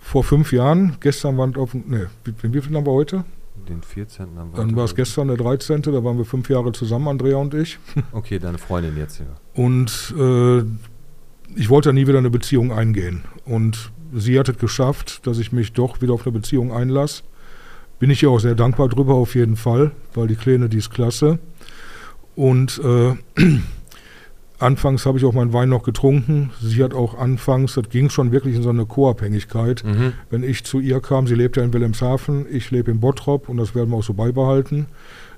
vor 0.01 0.25
fünf 0.25 0.53
Jahren, 0.53 0.97
gestern 1.01 1.39
waren 1.39 1.57
auf, 1.57 1.75
ne, 1.75 2.11
wie, 2.25 2.35
wie 2.53 2.61
viel 2.61 2.77
haben 2.77 2.87
wir 2.87 2.93
heute? 2.93 3.25
Den 3.69 3.83
14. 3.83 4.27
Haben 4.37 4.53
wir 4.53 4.57
Dann 4.57 4.77
war 4.77 4.85
es 4.85 4.95
gestern 4.95 5.29
der 5.29 5.37
13., 5.37 5.83
da 5.83 6.05
waren 6.05 6.19
wir 6.19 6.25
fünf 6.25 6.49
Jahre 6.51 6.73
zusammen, 6.73 7.09
Andrea 7.09 7.37
und 7.37 7.55
ich. 7.55 7.79
Okay, 8.13 8.39
deine 8.39 8.59
Freundin 8.59 8.97
jetzt, 8.97 9.21
ja. 9.21 9.27
Und 9.55 10.15
äh, 10.19 10.63
ich 11.57 11.69
wollte 11.69 11.93
nie 11.93 12.07
wieder 12.07 12.19
eine 12.19 12.31
Beziehung 12.31 12.73
eingehen. 12.73 13.23
Und 13.45 13.93
sie 14.13 14.39
hat 14.39 14.49
es 14.49 14.59
geschafft, 14.59 15.27
dass 15.27 15.39
ich 15.39 15.53
mich 15.53 15.73
doch 15.73 16.01
wieder 16.01 16.13
auf 16.13 16.27
eine 16.27 16.33
Beziehung 16.33 16.73
einlasse. 16.73 17.23
Bin 17.99 18.11
ich 18.11 18.23
ihr 18.23 18.31
auch 18.31 18.41
sehr 18.41 18.55
dankbar 18.55 18.89
drüber, 18.89 19.15
auf 19.15 19.35
jeden 19.35 19.57
Fall, 19.57 19.93
weil 20.15 20.27
die 20.27 20.37
Kleine, 20.37 20.69
die 20.69 20.79
ist 20.79 20.91
klasse. 20.91 21.39
Und 22.35 22.81
äh, 22.85 23.15
anfangs 24.59 25.07
habe 25.07 25.19
ich 25.19 25.25
auch 25.25 25.33
meinen 25.33 25.53
Wein 25.53 25.69
noch 25.69 25.83
getrunken. 25.83 26.51
Sie 26.61 26.83
hat 26.83 26.95
auch 26.95 27.19
anfangs, 27.19 27.75
das 27.75 27.89
ging 27.89 28.11
schon 28.11 28.33
wirklich 28.33 28.55
in 28.55 28.63
so 28.63 28.71
eine 28.71 28.87
Co-Abhängigkeit. 28.87 29.85
Mhm. 29.85 30.13
Wenn 30.31 30.43
ich 30.43 30.65
zu 30.65 30.81
ihr 30.81 31.01
kam, 31.01 31.27
sie 31.27 31.35
lebt 31.35 31.57
ja 31.57 31.63
in 31.63 31.73
Wilhelmshaven, 31.73 32.47
ich 32.51 32.71
lebe 32.71 32.91
in 32.91 33.01
Bottrop 33.01 33.49
und 33.49 33.57
das 33.57 33.75
werden 33.75 33.91
wir 33.91 33.97
auch 33.97 34.05
so 34.05 34.15
beibehalten. 34.15 34.87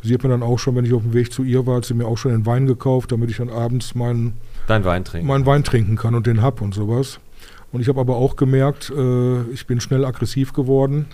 Sie 0.03 0.15
hat 0.15 0.23
mir 0.23 0.29
dann 0.29 0.43
auch 0.43 0.59
schon, 0.59 0.77
wenn 0.77 0.85
ich 0.85 0.93
auf 0.93 1.03
dem 1.03 1.15
Weg 1.15 1.33
zu 1.33 1.43
ihr 1.43 1.67
war, 1.67 1.77
hat 1.77 1.85
sie 1.85 1.95
mir 1.95 2.07
auch 2.07 2.19
schon 2.19 2.33
den 2.33 2.47
Wein 2.47 2.67
gekauft, 2.67 3.13
damit 3.13 3.31
ich 3.31 3.39
dann 3.39 3.51
abends 3.51 3.95
meinen 3.95 4.35
Dein 4.67 4.85
Wein 4.85 5.05
trinken. 5.05 5.27
meinen 5.27 5.47
Wein 5.47 5.65
trinken 5.65 5.97
kann 5.97 6.15
und 6.15 6.27
den 6.27 6.43
hab 6.43 6.61
und 6.61 6.75
sowas. 6.75 7.19
Und 7.73 7.81
ich 7.81 7.89
habe 7.89 8.01
aber 8.01 8.17
auch 8.17 8.37
gemerkt, 8.37 8.93
äh, 8.97 9.43
ich 9.51 9.67
bin 9.67 9.81
schnell 9.81 10.05
aggressiv 10.05 10.53
geworden. 10.53 11.07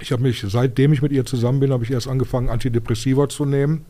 Ich 0.00 0.12
habe 0.12 0.22
mich, 0.22 0.44
seitdem 0.46 0.92
ich 0.92 1.02
mit 1.02 1.12
ihr 1.12 1.24
zusammen 1.24 1.60
bin, 1.60 1.72
habe 1.72 1.84
ich 1.84 1.90
erst 1.90 2.08
angefangen, 2.08 2.48
Antidepressiva 2.48 3.28
zu 3.28 3.44
nehmen. 3.44 3.84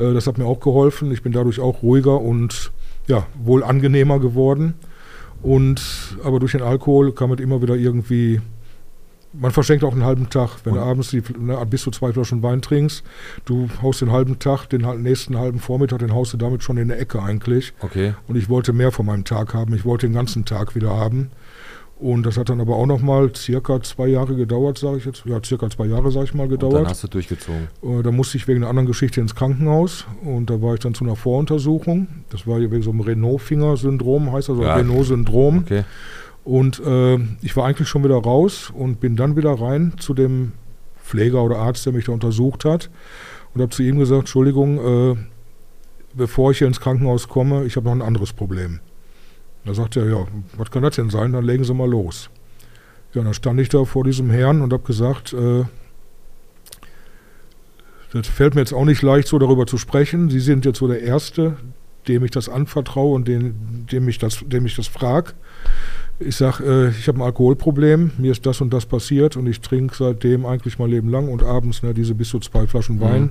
Äh, 0.00 0.14
das 0.14 0.26
hat 0.26 0.38
mir 0.38 0.46
auch 0.46 0.60
geholfen. 0.60 1.12
Ich 1.12 1.22
bin 1.22 1.32
dadurch 1.32 1.60
auch 1.60 1.82
ruhiger 1.82 2.20
und 2.20 2.72
ja, 3.06 3.26
wohl 3.42 3.62
angenehmer 3.62 4.18
geworden. 4.18 4.74
Und 5.42 5.82
aber 6.24 6.38
durch 6.38 6.52
den 6.52 6.62
Alkohol 6.62 7.12
kam 7.12 7.32
es 7.32 7.40
immer 7.40 7.62
wieder 7.62 7.76
irgendwie 7.76 8.40
man 9.32 9.52
verschenkt 9.52 9.84
auch 9.84 9.92
einen 9.92 10.04
halben 10.04 10.28
Tag. 10.28 10.58
Wenn 10.64 10.74
und? 10.74 10.80
du 10.80 10.84
abends 10.84 11.10
die, 11.10 11.22
ne, 11.38 11.56
bis 11.68 11.82
zu 11.82 11.90
zwei 11.90 12.12
Flaschen 12.12 12.42
Wein 12.42 12.62
trinkst, 12.62 13.04
du 13.44 13.68
haust 13.82 14.00
den 14.00 14.10
halben 14.10 14.38
Tag, 14.38 14.66
den 14.66 14.82
nächsten 15.02 15.38
halben 15.38 15.58
Vormittag, 15.58 16.00
den 16.00 16.12
haust 16.12 16.32
du 16.32 16.36
damit 16.36 16.62
schon 16.62 16.76
in 16.78 16.88
der 16.88 17.00
Ecke 17.00 17.22
eigentlich. 17.22 17.72
Okay. 17.80 18.14
Und 18.26 18.36
ich 18.36 18.48
wollte 18.48 18.72
mehr 18.72 18.92
von 18.92 19.06
meinem 19.06 19.24
Tag 19.24 19.54
haben. 19.54 19.74
Ich 19.74 19.84
wollte 19.84 20.06
den 20.06 20.14
ganzen 20.14 20.44
Tag 20.44 20.74
wieder 20.74 20.90
haben. 20.90 21.30
Und 22.00 22.24
das 22.24 22.38
hat 22.38 22.48
dann 22.48 22.60
aber 22.62 22.76
auch 22.76 22.86
noch 22.86 23.02
mal 23.02 23.34
circa 23.34 23.82
zwei 23.82 24.08
Jahre 24.08 24.34
gedauert, 24.34 24.78
sage 24.78 24.96
ich 24.96 25.04
jetzt. 25.04 25.24
Ja, 25.26 25.38
circa 25.44 25.68
zwei 25.68 25.84
Jahre, 25.84 26.10
sage 26.10 26.24
ich 26.24 26.34
mal, 26.34 26.48
gedauert. 26.48 26.72
Und 26.72 26.82
dann 26.82 26.90
hast 26.90 27.04
du 27.04 27.08
durchgezogen. 27.08 27.68
Äh, 27.82 28.02
da 28.02 28.10
musste 28.10 28.38
ich 28.38 28.48
wegen 28.48 28.60
einer 28.60 28.70
anderen 28.70 28.86
Geschichte 28.86 29.20
ins 29.20 29.34
Krankenhaus. 29.34 30.06
Und 30.24 30.48
da 30.48 30.62
war 30.62 30.74
ich 30.74 30.80
dann 30.80 30.94
zu 30.94 31.04
einer 31.04 31.14
Voruntersuchung. 31.14 32.08
Das 32.30 32.46
war 32.46 32.58
wegen 32.58 32.82
so 32.82 32.90
einem 32.90 33.00
Renault-Finger-Syndrom, 33.00 34.32
heißt 34.32 34.48
also 34.48 34.62
ja. 34.62 34.76
Renault-Syndrom. 34.76 35.58
Okay. 35.58 35.84
Und 36.42 36.80
äh, 36.80 37.18
ich 37.42 37.54
war 37.56 37.66
eigentlich 37.66 37.88
schon 37.88 38.02
wieder 38.02 38.16
raus 38.16 38.72
und 38.74 39.00
bin 39.00 39.14
dann 39.14 39.36
wieder 39.36 39.52
rein 39.52 39.92
zu 39.98 40.14
dem 40.14 40.52
Pfleger 41.04 41.42
oder 41.42 41.58
Arzt, 41.58 41.84
der 41.84 41.92
mich 41.92 42.06
da 42.06 42.12
untersucht 42.12 42.64
hat 42.64 42.88
und 43.54 43.60
habe 43.60 43.70
zu 43.70 43.82
ihm 43.82 43.98
gesagt, 43.98 44.20
Entschuldigung, 44.20 44.78
äh, 45.12 45.16
bevor 46.14 46.52
ich 46.52 46.58
hier 46.58 46.66
ins 46.66 46.80
Krankenhaus 46.80 47.28
komme, 47.28 47.64
ich 47.64 47.76
habe 47.76 47.86
noch 47.86 47.92
ein 47.92 48.02
anderes 48.02 48.32
Problem. 48.32 48.80
Da 49.64 49.74
sagt 49.74 49.96
er, 49.96 50.08
ja, 50.08 50.26
was 50.56 50.70
kann 50.70 50.82
das 50.82 50.96
denn 50.96 51.10
sein? 51.10 51.32
Dann 51.32 51.44
legen 51.44 51.64
Sie 51.64 51.74
mal 51.74 51.88
los. 51.88 52.30
Ja, 53.12 53.22
dann 53.22 53.34
stand 53.34 53.60
ich 53.60 53.68
da 53.68 53.84
vor 53.84 54.04
diesem 54.04 54.30
Herrn 54.30 54.62
und 54.62 54.72
habe 54.72 54.84
gesagt, 54.84 55.32
äh, 55.32 55.64
das 58.12 58.26
fällt 58.26 58.54
mir 58.54 58.62
jetzt 58.62 58.72
auch 58.72 58.84
nicht 58.84 59.02
leicht, 59.02 59.28
so 59.28 59.38
darüber 59.38 59.66
zu 59.66 59.78
sprechen. 59.78 60.30
Sie 60.30 60.40
sind 60.40 60.64
jetzt 60.64 60.78
so 60.78 60.88
der 60.88 61.02
Erste, 61.02 61.56
dem 62.08 62.24
ich 62.24 62.30
das 62.30 62.48
anvertraue 62.48 63.14
und 63.14 63.28
den, 63.28 63.86
dem 63.90 64.08
ich 64.08 64.18
das, 64.18 64.42
dem 64.46 64.66
ich 64.66 64.76
das 64.76 64.86
frage. 64.86 65.32
Ich 66.18 66.36
sage, 66.36 66.64
äh, 66.64 66.90
ich 66.90 67.08
habe 67.08 67.18
ein 67.18 67.22
Alkoholproblem, 67.22 68.12
mir 68.18 68.32
ist 68.32 68.44
das 68.44 68.60
und 68.60 68.72
das 68.72 68.86
passiert 68.86 69.36
und 69.36 69.46
ich 69.46 69.60
trinke 69.60 69.94
seitdem 69.96 70.44
eigentlich 70.44 70.78
mein 70.78 70.90
Leben 70.90 71.08
lang 71.08 71.28
und 71.28 71.42
abends 71.42 71.82
ne, 71.82 71.94
diese 71.94 72.14
bis 72.14 72.28
zu 72.28 72.40
zwei 72.40 72.66
Flaschen 72.66 73.00
Wein. 73.00 73.22
Mhm. 73.22 73.30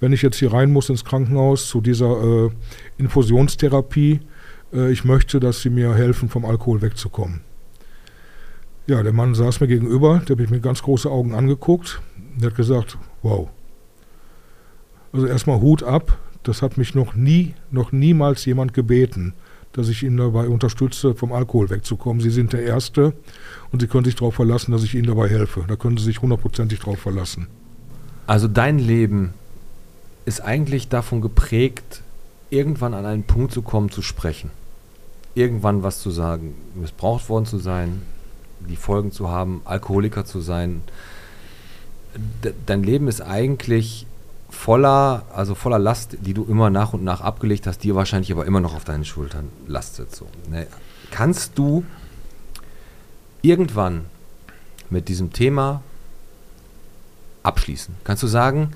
Wenn 0.00 0.12
ich 0.12 0.22
jetzt 0.22 0.36
hier 0.36 0.52
rein 0.52 0.72
muss 0.72 0.88
ins 0.88 1.04
Krankenhaus 1.04 1.68
zu 1.68 1.80
dieser 1.80 2.46
äh, 2.46 2.50
Infusionstherapie, 2.98 4.20
äh, 4.74 4.90
ich 4.90 5.04
möchte, 5.04 5.40
dass 5.40 5.62
Sie 5.62 5.70
mir 5.70 5.94
helfen, 5.94 6.28
vom 6.28 6.44
Alkohol 6.44 6.82
wegzukommen. 6.82 7.40
Ja, 8.86 9.02
der 9.02 9.12
Mann 9.12 9.34
saß 9.34 9.60
mir 9.60 9.68
gegenüber, 9.68 10.18
der 10.26 10.34
hat 10.34 10.40
mich 10.40 10.50
mit 10.50 10.62
ganz 10.62 10.82
großen 10.82 11.10
Augen 11.10 11.34
angeguckt. 11.34 12.02
Der 12.36 12.50
hat 12.50 12.56
gesagt, 12.56 12.98
wow. 13.22 13.48
Also 15.12 15.26
erstmal 15.26 15.60
Hut 15.60 15.82
ab, 15.82 16.18
das 16.42 16.60
hat 16.60 16.76
mich 16.76 16.94
noch 16.94 17.14
nie, 17.14 17.54
noch 17.70 17.92
niemals 17.92 18.44
jemand 18.44 18.74
gebeten 18.74 19.34
dass 19.74 19.88
ich 19.88 20.02
ihn 20.04 20.16
dabei 20.16 20.48
unterstütze, 20.48 21.14
vom 21.14 21.32
Alkohol 21.32 21.68
wegzukommen. 21.68 22.22
Sie 22.22 22.30
sind 22.30 22.52
der 22.52 22.62
Erste 22.62 23.12
und 23.72 23.80
Sie 23.80 23.88
können 23.88 24.04
sich 24.04 24.14
darauf 24.14 24.34
verlassen, 24.36 24.72
dass 24.72 24.84
ich 24.84 24.94
Ihnen 24.94 25.08
dabei 25.08 25.28
helfe. 25.28 25.64
Da 25.66 25.76
können 25.76 25.96
Sie 25.96 26.04
sich 26.04 26.22
hundertprozentig 26.22 26.78
darauf 26.78 27.00
verlassen. 27.00 27.48
Also 28.26 28.48
dein 28.48 28.78
Leben 28.78 29.34
ist 30.24 30.40
eigentlich 30.40 30.88
davon 30.88 31.20
geprägt, 31.20 32.02
irgendwann 32.50 32.94
an 32.94 33.04
einen 33.04 33.24
Punkt 33.24 33.52
zu 33.52 33.62
kommen, 33.62 33.90
zu 33.90 34.00
sprechen. 34.00 34.50
Irgendwann 35.34 35.82
was 35.82 36.00
zu 36.00 36.10
sagen, 36.10 36.54
missbraucht 36.74 37.28
worden 37.28 37.46
zu 37.46 37.58
sein, 37.58 38.02
die 38.60 38.76
Folgen 38.76 39.12
zu 39.12 39.28
haben, 39.28 39.62
Alkoholiker 39.64 40.24
zu 40.24 40.40
sein. 40.40 40.82
dein 42.66 42.82
Leben 42.82 43.08
ist 43.08 43.20
eigentlich 43.20 44.06
voller, 44.48 45.24
also 45.34 45.54
voller 45.54 45.78
Last, 45.78 46.16
die 46.20 46.32
du 46.32 46.44
immer 46.44 46.70
nach 46.70 46.92
und 46.92 47.04
nach 47.04 47.20
abgelegt 47.20 47.66
hast, 47.66 47.78
die 47.78 47.94
wahrscheinlich 47.94 48.32
aber 48.32 48.46
immer 48.46 48.60
noch 48.60 48.74
auf 48.74 48.84
deinen 48.84 49.04
Schultern 49.04 49.48
lastet. 49.66 50.14
So, 50.14 50.26
ne? 50.48 50.66
Kannst 51.10 51.58
du 51.58 51.84
irgendwann 53.42 54.06
mit 54.90 55.08
diesem 55.08 55.32
Thema 55.32 55.82
abschließen? 57.42 57.94
Kannst 58.04 58.22
du 58.22 58.26
sagen, 58.26 58.72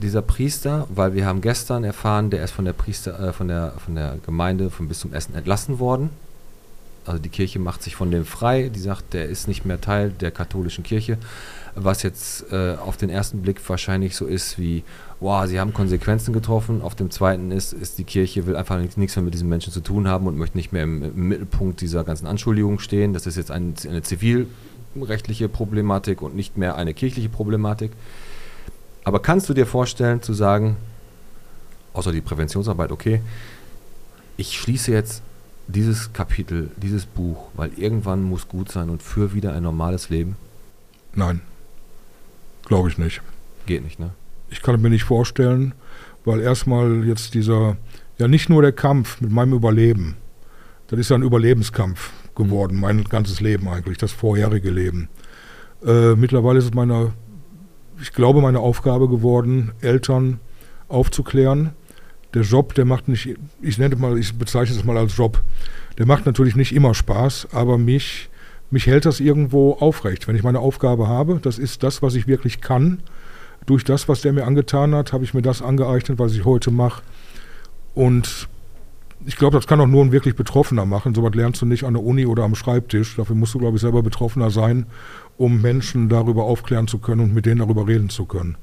dieser 0.00 0.22
Priester, 0.22 0.86
weil 0.90 1.14
wir 1.14 1.26
haben 1.26 1.40
gestern 1.40 1.84
erfahren, 1.84 2.30
der 2.30 2.44
ist 2.44 2.52
von 2.52 2.64
der 2.64 2.72
Priester, 2.72 3.18
äh, 3.20 3.32
von 3.32 3.48
der, 3.48 3.72
von 3.84 3.94
der 3.94 4.16
Gemeinde 4.24 4.70
vom 4.70 4.88
Bistum 4.88 5.12
Essen 5.12 5.34
entlassen 5.34 5.78
worden. 5.78 6.10
Also 7.06 7.20
die 7.20 7.28
Kirche 7.28 7.58
macht 7.58 7.82
sich 7.82 7.96
von 7.96 8.10
dem 8.10 8.24
frei, 8.24 8.70
die 8.74 8.78
sagt, 8.78 9.14
der 9.14 9.28
ist 9.28 9.48
nicht 9.48 9.64
mehr 9.64 9.80
Teil 9.80 10.10
der 10.10 10.30
katholischen 10.30 10.84
Kirche 10.84 11.18
was 11.74 12.02
jetzt 12.02 12.52
äh, 12.52 12.74
auf 12.74 12.96
den 12.96 13.10
ersten 13.10 13.42
Blick 13.42 13.60
wahrscheinlich 13.68 14.16
so 14.16 14.26
ist 14.26 14.58
wie, 14.58 14.82
wow, 15.20 15.46
sie 15.46 15.60
haben 15.60 15.72
Konsequenzen 15.72 16.32
getroffen. 16.32 16.82
Auf 16.82 16.94
dem 16.94 17.10
zweiten 17.10 17.50
ist, 17.50 17.72
ist 17.72 17.98
die 17.98 18.04
Kirche 18.04 18.46
will 18.46 18.56
einfach 18.56 18.78
nichts 18.78 19.16
mehr 19.16 19.24
mit 19.24 19.34
diesen 19.34 19.48
Menschen 19.48 19.72
zu 19.72 19.80
tun 19.80 20.08
haben 20.08 20.26
und 20.26 20.36
möchte 20.36 20.56
nicht 20.56 20.72
mehr 20.72 20.82
im, 20.84 21.02
im 21.02 21.28
Mittelpunkt 21.28 21.80
dieser 21.80 22.04
ganzen 22.04 22.26
Anschuldigung 22.26 22.78
stehen. 22.78 23.12
Das 23.12 23.26
ist 23.26 23.36
jetzt 23.36 23.50
ein, 23.50 23.74
eine 23.88 24.02
zivilrechtliche 24.02 25.48
Problematik 25.48 26.22
und 26.22 26.34
nicht 26.34 26.56
mehr 26.56 26.76
eine 26.76 26.94
kirchliche 26.94 27.28
Problematik. 27.28 27.92
Aber 29.04 29.20
kannst 29.20 29.48
du 29.48 29.54
dir 29.54 29.66
vorstellen 29.66 30.22
zu 30.22 30.32
sagen, 30.32 30.76
außer 31.92 32.12
die 32.12 32.20
Präventionsarbeit, 32.20 32.92
okay, 32.92 33.20
ich 34.36 34.58
schließe 34.58 34.92
jetzt 34.92 35.22
dieses 35.68 36.12
Kapitel, 36.12 36.70
dieses 36.76 37.06
Buch, 37.06 37.48
weil 37.54 37.72
irgendwann 37.76 38.22
muss 38.22 38.48
gut 38.48 38.70
sein 38.70 38.90
und 38.90 39.02
für 39.02 39.34
wieder 39.34 39.52
ein 39.52 39.62
normales 39.62 40.10
Leben? 40.10 40.36
Nein. 41.14 41.40
Glaube 42.66 42.88
ich 42.88 42.98
nicht. 42.98 43.22
Geht 43.66 43.84
nicht, 43.84 43.98
ne? 43.98 44.10
Ich 44.48 44.62
kann 44.62 44.80
mir 44.80 44.90
nicht 44.90 45.04
vorstellen, 45.04 45.74
weil 46.24 46.40
erstmal 46.40 47.04
jetzt 47.06 47.34
dieser, 47.34 47.76
ja 48.18 48.28
nicht 48.28 48.48
nur 48.48 48.62
der 48.62 48.72
Kampf 48.72 49.20
mit 49.20 49.30
meinem 49.30 49.52
Überleben, 49.54 50.16
das 50.88 50.98
ist 50.98 51.10
ja 51.10 51.16
ein 51.16 51.22
Überlebenskampf 51.22 52.10
geworden, 52.34 52.74
mhm. 52.74 52.80
mein 52.80 53.04
ganzes 53.04 53.40
Leben 53.40 53.68
eigentlich, 53.68 53.98
das 53.98 54.12
vorherige 54.12 54.70
Leben. 54.70 55.08
Äh, 55.84 56.14
mittlerweile 56.16 56.58
ist 56.58 56.66
es 56.66 56.74
meiner 56.74 57.12
ich 58.00 58.12
glaube, 58.12 58.40
meine 58.40 58.60
Aufgabe 58.60 59.08
geworden, 59.08 59.72
Eltern 59.80 60.40
aufzuklären. 60.88 61.70
Der 62.34 62.42
Job, 62.42 62.74
der 62.74 62.84
macht 62.84 63.08
nicht, 63.08 63.36
ich 63.60 63.78
nenne 63.78 63.96
mal, 63.96 64.18
ich 64.18 64.36
bezeichne 64.38 64.76
es 64.76 64.84
mal 64.84 64.96
als 64.96 65.16
Job, 65.16 65.42
der 65.98 66.06
macht 66.06 66.26
natürlich 66.26 66.56
nicht 66.56 66.74
immer 66.74 66.94
Spaß, 66.94 67.48
aber 67.52 67.76
mich, 67.76 68.30
mich 68.70 68.86
hält 68.86 69.04
das 69.04 69.20
irgendwo 69.20 69.74
aufrecht. 69.74 70.28
Wenn 70.28 70.36
ich 70.36 70.42
meine 70.42 70.60
Aufgabe 70.60 71.08
habe, 71.08 71.40
das 71.42 71.58
ist 71.58 71.82
das, 71.82 72.02
was 72.02 72.14
ich 72.14 72.26
wirklich 72.26 72.60
kann. 72.60 73.02
Durch 73.66 73.84
das, 73.84 74.08
was 74.08 74.22
der 74.22 74.32
mir 74.32 74.46
angetan 74.46 74.94
hat, 74.94 75.12
habe 75.12 75.24
ich 75.24 75.34
mir 75.34 75.42
das 75.42 75.60
angeeignet, 75.60 76.18
was 76.18 76.32
ich 76.34 76.44
heute 76.44 76.70
mache. 76.70 77.02
Und 77.94 78.48
ich 79.26 79.36
glaube, 79.36 79.56
das 79.56 79.66
kann 79.66 79.80
auch 79.80 79.86
nur 79.86 80.02
ein 80.02 80.12
wirklich 80.12 80.34
Betroffener 80.34 80.86
machen. 80.86 81.14
Sowas 81.14 81.34
lernst 81.34 81.60
du 81.60 81.66
nicht 81.66 81.84
an 81.84 81.94
der 81.94 82.02
Uni 82.02 82.26
oder 82.26 82.44
am 82.44 82.54
Schreibtisch. 82.54 83.16
Dafür 83.16 83.36
musst 83.36 83.52
du, 83.54 83.58
glaube 83.58 83.76
ich, 83.76 83.82
selber 83.82 84.02
Betroffener 84.02 84.50
sein, 84.50 84.86
um 85.40 85.62
Menschen 85.62 86.10
darüber 86.10 86.44
aufklären 86.44 86.86
zu 86.86 86.98
können 86.98 87.22
und 87.22 87.32
mit 87.32 87.46
denen 87.46 87.60
darüber 87.60 87.88
reden 87.88 88.10
zu 88.10 88.26
können. 88.26 88.58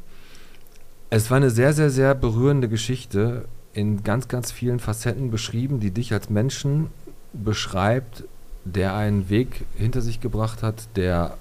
Es 1.09 1.31
war 1.31 1.37
eine 1.37 1.49
sehr, 1.49 1.73
sehr, 1.73 1.89
sehr 1.89 2.13
berührende 2.13 2.69
Geschichte 2.69 3.45
in 3.73 4.03
ganz, 4.03 4.27
ganz 4.27 4.51
vielen 4.51 4.79
Facetten 4.79 5.31
beschrieben, 5.31 5.79
die 5.79 5.89
dich 5.89 6.13
als 6.13 6.29
Menschen 6.29 6.91
beschreibt, 7.33 8.25
der 8.63 8.93
einen 8.93 9.27
Weg 9.27 9.65
hinter 9.75 10.01
sich 10.01 10.21
gebracht 10.21 10.61
hat, 10.61 10.87
der, 10.95 11.35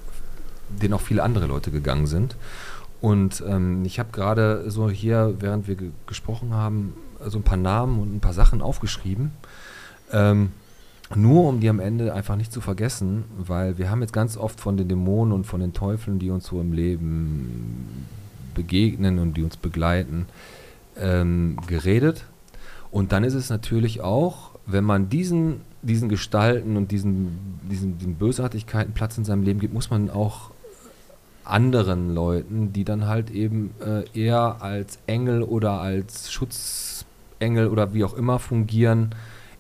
den 0.70 0.94
auch 0.94 1.02
viele 1.02 1.22
andere 1.22 1.44
Leute 1.44 1.70
gegangen 1.70 2.06
sind. 2.06 2.34
Und 3.02 3.44
ähm, 3.46 3.84
ich 3.84 3.98
habe 3.98 4.12
gerade 4.12 4.70
so 4.70 4.88
hier, 4.88 5.34
während 5.40 5.68
wir 5.68 5.74
ge 5.74 5.90
gesprochen 6.06 6.54
haben, 6.54 6.94
so 7.26 7.38
ein 7.38 7.42
paar 7.42 7.58
Namen 7.58 8.00
und 8.00 8.16
ein 8.16 8.20
paar 8.20 8.32
Sachen 8.32 8.62
aufgeschrieben. 8.62 9.32
Ähm, 10.12 10.52
nur 11.14 11.48
um 11.48 11.60
die 11.60 11.68
am 11.68 11.78
Ende 11.78 12.12
einfach 12.14 12.36
nicht 12.36 12.52
zu 12.52 12.60
vergessen, 12.60 13.24
weil 13.38 13.78
wir 13.78 13.90
haben 13.90 14.00
jetzt 14.00 14.12
ganz 14.12 14.36
oft 14.36 14.60
von 14.60 14.76
den 14.76 14.88
Dämonen 14.88 15.32
und 15.32 15.44
von 15.44 15.60
den 15.60 15.72
Teufeln, 15.72 16.18
die 16.18 16.30
uns 16.30 16.46
so 16.46 16.60
im 16.60 16.72
Leben 16.72 18.06
begegnen 18.54 19.18
und 19.18 19.36
die 19.36 19.42
uns 19.42 19.56
begleiten, 19.56 20.26
ähm, 20.98 21.58
geredet. 21.66 22.24
Und 22.90 23.12
dann 23.12 23.24
ist 23.24 23.34
es 23.34 23.50
natürlich 23.50 24.00
auch, 24.00 24.50
wenn 24.66 24.84
man 24.84 25.08
diesen, 25.08 25.60
diesen 25.82 26.08
Gestalten 26.08 26.76
und 26.76 26.90
diesen, 26.90 27.60
diesen, 27.70 27.98
diesen 27.98 28.14
Bösartigkeiten 28.16 28.92
Platz 28.94 29.16
in 29.18 29.24
seinem 29.24 29.42
Leben 29.42 29.60
gibt, 29.60 29.74
muss 29.74 29.90
man 29.90 30.10
auch 30.10 30.50
anderen 31.44 32.12
Leuten, 32.14 32.72
die 32.72 32.84
dann 32.84 33.06
halt 33.06 33.30
eben 33.30 33.70
äh, 33.80 34.04
eher 34.18 34.56
als 34.60 34.98
Engel 35.06 35.42
oder 35.42 35.80
als 35.80 36.32
Schutzengel 36.32 37.68
oder 37.68 37.94
wie 37.94 38.02
auch 38.02 38.14
immer 38.14 38.40
fungieren, 38.40 39.14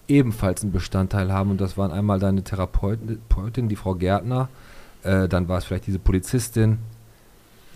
ebenfalls 0.08 0.62
einen 0.62 0.72
Bestandteil 0.72 1.32
haben. 1.32 1.50
Und 1.50 1.60
das 1.60 1.76
waren 1.76 1.90
einmal 1.90 2.18
deine 2.18 2.42
Therapeutin, 2.42 3.68
die 3.68 3.76
Frau 3.76 3.94
Gärtner, 3.94 4.48
äh, 5.02 5.28
dann 5.28 5.48
war 5.48 5.58
es 5.58 5.64
vielleicht 5.64 5.86
diese 5.86 5.98
Polizistin, 5.98 6.78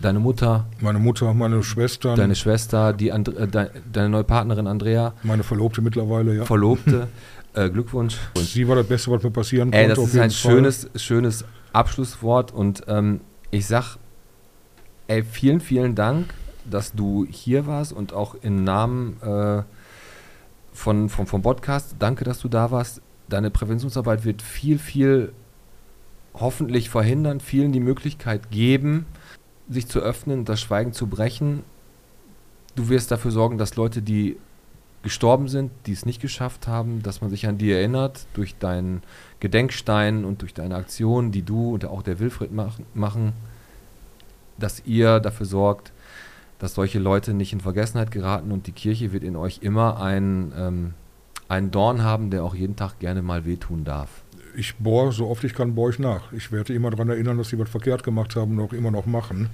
deine 0.01 0.19
Mutter. 0.19 0.65
Meine 0.79 0.99
Mutter, 0.99 1.33
meine 1.33 1.63
Schwester. 1.63 2.15
Deine 2.15 2.35
Schwester, 2.35 2.93
die 2.93 3.11
And 3.11 3.27
äh, 3.29 3.47
de 3.47 3.67
deine 3.91 4.09
neue 4.09 4.23
Partnerin 4.23 4.67
Andrea. 4.67 5.13
Meine 5.23 5.43
Verlobte 5.43 5.81
mittlerweile, 5.81 6.35
ja. 6.35 6.45
Verlobte. 6.45 7.07
äh, 7.53 7.69
Glückwunsch. 7.69 8.17
Und 8.35 8.45
sie 8.45 8.67
war 8.67 8.75
das 8.75 8.87
Beste, 8.87 9.11
was 9.11 9.23
mir 9.23 9.31
passieren 9.31 9.71
konnte. 9.71 9.77
Ey, 9.77 9.87
das 9.87 9.99
ist 9.99 10.17
ein 10.17 10.31
schönes, 10.31 10.89
schönes 10.95 11.45
Abschlusswort 11.73 12.51
und 12.51 12.83
ähm, 12.87 13.21
ich 13.51 13.67
sag 13.67 13.97
Ey, 15.11 15.23
vielen, 15.23 15.59
vielen 15.59 15.93
Dank, 15.93 16.33
dass 16.69 16.93
du 16.93 17.25
hier 17.29 17.67
warst 17.67 17.91
und 17.91 18.13
auch 18.13 18.35
im 18.41 18.63
Namen 18.63 19.17
äh, 19.21 19.61
von, 20.71 21.09
von, 21.09 21.27
vom 21.27 21.41
Podcast. 21.41 21.95
Danke, 21.99 22.23
dass 22.23 22.39
du 22.39 22.47
da 22.47 22.71
warst. 22.71 23.01
Deine 23.29 23.51
Präventionsarbeit 23.51 24.25
wird 24.25 24.41
viel, 24.41 24.77
viel 24.77 25.33
hoffentlich 26.33 26.89
verhindern, 26.89 27.39
vielen 27.39 27.71
die 27.71 27.79
Möglichkeit 27.79 28.51
geben, 28.51 29.05
sich 29.69 29.87
zu 29.87 29.99
öffnen, 29.99 30.45
das 30.45 30.61
Schweigen 30.61 30.93
zu 30.93 31.07
brechen. 31.07 31.63
Du 32.75 32.89
wirst 32.89 33.11
dafür 33.11 33.31
sorgen, 33.31 33.57
dass 33.57 33.75
Leute, 33.75 34.01
die 34.01 34.37
gestorben 35.03 35.47
sind, 35.47 35.71
die 35.87 35.93
es 35.93 36.05
nicht 36.05 36.21
geschafft 36.21 36.67
haben, 36.67 37.01
dass 37.01 37.21
man 37.21 37.29
sich 37.29 37.47
an 37.47 37.57
die 37.57 37.71
erinnert 37.71 38.27
durch 38.33 38.55
deinen 38.57 39.01
Gedenkstein 39.39 40.25
und 40.25 40.41
durch 40.41 40.53
deine 40.53 40.75
Aktionen, 40.75 41.31
die 41.31 41.41
du 41.41 41.73
und 41.73 41.85
auch 41.85 42.03
der 42.03 42.19
Wilfried 42.19 42.51
mach, 42.51 42.79
machen 42.93 43.33
dass 44.61 44.83
ihr 44.85 45.19
dafür 45.19 45.45
sorgt, 45.45 45.91
dass 46.61 46.75
solche 46.75 46.99
Leute 46.99 47.33
nicht 47.33 47.53
in 47.53 47.59
Vergessenheit 47.59 48.11
geraten 48.11 48.51
und 48.51 48.67
die 48.67 48.71
Kirche 48.71 49.11
wird 49.11 49.23
in 49.23 49.35
euch 49.35 49.59
immer 49.63 49.99
einen, 49.99 50.53
ähm, 50.55 50.93
einen 51.47 51.71
Dorn 51.71 52.03
haben, 52.03 52.29
der 52.29 52.43
auch 52.43 52.53
jeden 52.53 52.75
Tag 52.75 52.99
gerne 52.99 53.23
mal 53.23 53.45
wehtun 53.45 53.83
darf. 53.83 54.09
Ich 54.55 54.75
bohre 54.75 55.11
so 55.11 55.27
oft 55.27 55.43
ich 55.43 55.55
kann, 55.55 55.73
bohre 55.73 55.89
ich 55.89 55.97
nach. 55.97 56.31
Ich 56.33 56.51
werde 56.51 56.75
immer 56.75 56.91
daran 56.91 57.09
erinnern, 57.09 57.39
dass 57.39 57.49
sie 57.49 57.57
was 57.57 57.67
verkehrt 57.67 58.03
gemacht 58.03 58.35
haben 58.35 58.59
und 58.59 58.63
auch 58.63 58.73
immer 58.73 58.91
noch 58.91 59.07
machen. 59.07 59.49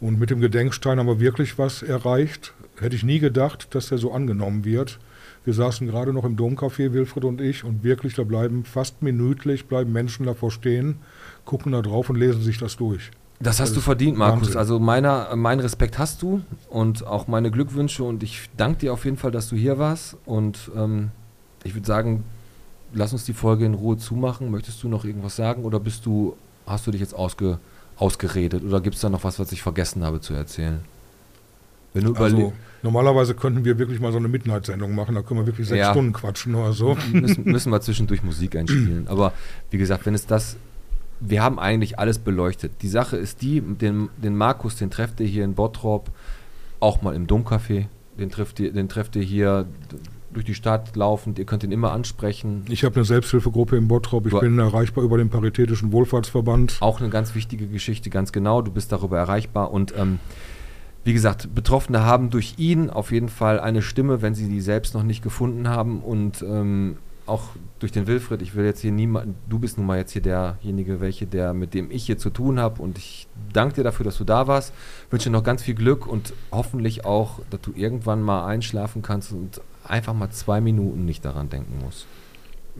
Und 0.00 0.18
mit 0.18 0.30
dem 0.30 0.40
Gedenkstein 0.40 0.98
haben 0.98 1.08
wir 1.08 1.20
wirklich 1.20 1.58
was 1.58 1.82
erreicht. 1.82 2.54
Hätte 2.78 2.96
ich 2.96 3.04
nie 3.04 3.18
gedacht, 3.18 3.74
dass 3.74 3.90
der 3.90 3.98
so 3.98 4.10
angenommen 4.12 4.64
wird. 4.64 4.98
Wir 5.44 5.52
saßen 5.52 5.86
gerade 5.86 6.14
noch 6.14 6.24
im 6.24 6.36
Domcafé, 6.36 6.94
Wilfried 6.94 7.24
und 7.24 7.42
ich, 7.42 7.64
und 7.64 7.84
wirklich, 7.84 8.14
da 8.14 8.24
bleiben 8.24 8.64
fast 8.64 9.02
minütlich, 9.02 9.66
bleiben 9.66 9.92
Menschen 9.92 10.24
davor 10.24 10.50
stehen, 10.50 11.00
gucken 11.44 11.72
da 11.72 11.82
drauf 11.82 12.08
und 12.08 12.16
lesen 12.16 12.40
sich 12.40 12.56
das 12.56 12.78
durch. 12.78 13.10
Das 13.42 13.58
hast 13.58 13.74
du 13.74 13.80
verdient, 13.80 14.18
Markus. 14.18 14.48
Wahnsinn. 14.48 14.58
Also 14.58 14.78
meiner, 14.78 15.34
mein 15.34 15.60
Respekt 15.60 15.98
hast 15.98 16.20
du 16.20 16.42
und 16.68 17.06
auch 17.06 17.26
meine 17.26 17.50
Glückwünsche 17.50 18.04
und 18.04 18.22
ich 18.22 18.50
danke 18.56 18.80
dir 18.80 18.92
auf 18.92 19.06
jeden 19.06 19.16
Fall, 19.16 19.30
dass 19.30 19.48
du 19.48 19.56
hier 19.56 19.78
warst 19.78 20.16
und 20.26 20.70
ähm, 20.76 21.10
ich 21.64 21.74
würde 21.74 21.86
sagen, 21.86 22.24
lass 22.92 23.14
uns 23.14 23.24
die 23.24 23.32
Folge 23.32 23.64
in 23.64 23.72
Ruhe 23.72 23.96
zumachen. 23.96 24.50
Möchtest 24.50 24.82
du 24.82 24.88
noch 24.88 25.06
irgendwas 25.06 25.36
sagen 25.36 25.64
oder 25.64 25.80
bist 25.80 26.04
du, 26.04 26.36
hast 26.66 26.86
du 26.86 26.90
dich 26.90 27.00
jetzt 27.00 27.14
ausge, 27.14 27.58
ausgeredet 27.96 28.62
oder 28.62 28.80
gibt 28.82 28.96
es 28.96 29.00
da 29.00 29.08
noch 29.08 29.24
was, 29.24 29.38
was 29.38 29.52
ich 29.52 29.62
vergessen 29.62 30.04
habe 30.04 30.20
zu 30.20 30.34
erzählen? 30.34 30.80
Wenn 31.94 32.04
du 32.04 32.14
also, 32.14 32.52
normalerweise 32.82 33.34
könnten 33.34 33.64
wir 33.64 33.78
wirklich 33.78 34.00
mal 34.00 34.12
so 34.12 34.18
eine 34.18 34.28
Midnight-Sendung 34.28 34.94
machen, 34.94 35.14
da 35.14 35.22
können 35.22 35.40
wir 35.40 35.46
wirklich 35.46 35.66
sechs 35.66 35.80
ja. 35.80 35.90
Stunden 35.92 36.12
quatschen 36.12 36.54
oder 36.54 36.72
so. 36.72 36.96
Müssen, 37.12 37.44
müssen 37.44 37.72
wir 37.72 37.80
zwischendurch 37.80 38.22
Musik 38.22 38.54
einspielen. 38.54 39.08
Aber 39.08 39.32
wie 39.70 39.78
gesagt, 39.78 40.06
wenn 40.06 40.14
es 40.14 40.26
das 40.26 40.56
wir 41.20 41.42
haben 41.42 41.58
eigentlich 41.58 41.98
alles 41.98 42.18
beleuchtet. 42.18 42.72
Die 42.82 42.88
Sache 42.88 43.16
ist 43.16 43.42
die, 43.42 43.60
den, 43.60 44.08
den 44.16 44.36
Markus, 44.36 44.76
den 44.76 44.90
trefft 44.90 45.20
ihr 45.20 45.26
hier 45.26 45.44
in 45.44 45.54
Bottrop, 45.54 46.10
auch 46.80 47.02
mal 47.02 47.14
im 47.14 47.26
Domcafé. 47.26 47.86
Den 48.18 48.30
trefft 48.30 48.60
ihr, 48.60 48.72
den 48.72 48.88
trefft 48.88 49.16
ihr 49.16 49.22
hier 49.22 49.66
durch 50.32 50.44
die 50.44 50.54
Stadt 50.54 50.96
laufend. 50.96 51.38
Ihr 51.38 51.44
könnt 51.44 51.64
ihn 51.64 51.72
immer 51.72 51.92
ansprechen. 51.92 52.64
Ich 52.68 52.84
habe 52.84 52.96
eine 52.96 53.04
Selbsthilfegruppe 53.04 53.76
in 53.76 53.88
Bottrop. 53.88 54.26
Ich 54.26 54.32
du 54.32 54.40
bin 54.40 54.58
erreichbar 54.58 55.04
über 55.04 55.18
den 55.18 55.28
Paritätischen 55.28 55.92
Wohlfahrtsverband. 55.92 56.78
Auch 56.80 57.00
eine 57.00 57.10
ganz 57.10 57.34
wichtige 57.34 57.66
Geschichte, 57.66 58.10
ganz 58.10 58.32
genau. 58.32 58.62
Du 58.62 58.70
bist 58.70 58.92
darüber 58.92 59.18
erreichbar 59.18 59.70
und 59.72 59.94
ähm, 59.96 60.18
wie 61.04 61.12
gesagt, 61.12 61.54
Betroffene 61.54 62.04
haben 62.04 62.30
durch 62.30 62.54
ihn 62.58 62.90
auf 62.90 63.10
jeden 63.10 63.28
Fall 63.28 63.58
eine 63.58 63.82
Stimme, 63.82 64.22
wenn 64.22 64.34
sie 64.34 64.48
die 64.48 64.60
selbst 64.60 64.94
noch 64.94 65.02
nicht 65.02 65.22
gefunden 65.22 65.68
haben 65.68 66.00
und 66.00 66.42
ähm, 66.42 66.98
auch 67.30 67.44
durch 67.78 67.92
den 67.92 68.06
Wilfried, 68.06 68.42
ich 68.42 68.54
will 68.54 68.64
jetzt 68.64 68.80
hier 68.80 68.92
niemand, 68.92 69.34
du 69.48 69.58
bist 69.58 69.78
nun 69.78 69.86
mal 69.86 69.98
jetzt 69.98 70.12
hier 70.12 70.22
derjenige, 70.22 71.00
welche, 71.00 71.26
der, 71.26 71.54
mit 71.54 71.72
dem 71.72 71.90
ich 71.90 72.04
hier 72.04 72.18
zu 72.18 72.30
tun 72.30 72.60
habe 72.60 72.82
und 72.82 72.98
ich 72.98 73.26
danke 73.52 73.76
dir 73.76 73.84
dafür, 73.84 74.04
dass 74.04 74.18
du 74.18 74.24
da 74.24 74.46
warst, 74.46 74.74
wünsche 75.10 75.30
dir 75.30 75.32
noch 75.32 75.44
ganz 75.44 75.62
viel 75.62 75.74
Glück 75.74 76.06
und 76.06 76.34
hoffentlich 76.52 77.04
auch, 77.04 77.40
dass 77.50 77.60
du 77.62 77.72
irgendwann 77.74 78.20
mal 78.20 78.46
einschlafen 78.46 79.00
kannst 79.00 79.32
und 79.32 79.60
einfach 79.84 80.12
mal 80.12 80.30
zwei 80.30 80.60
Minuten 80.60 81.06
nicht 81.06 81.24
daran 81.24 81.48
denken 81.48 81.78
musst 81.82 82.06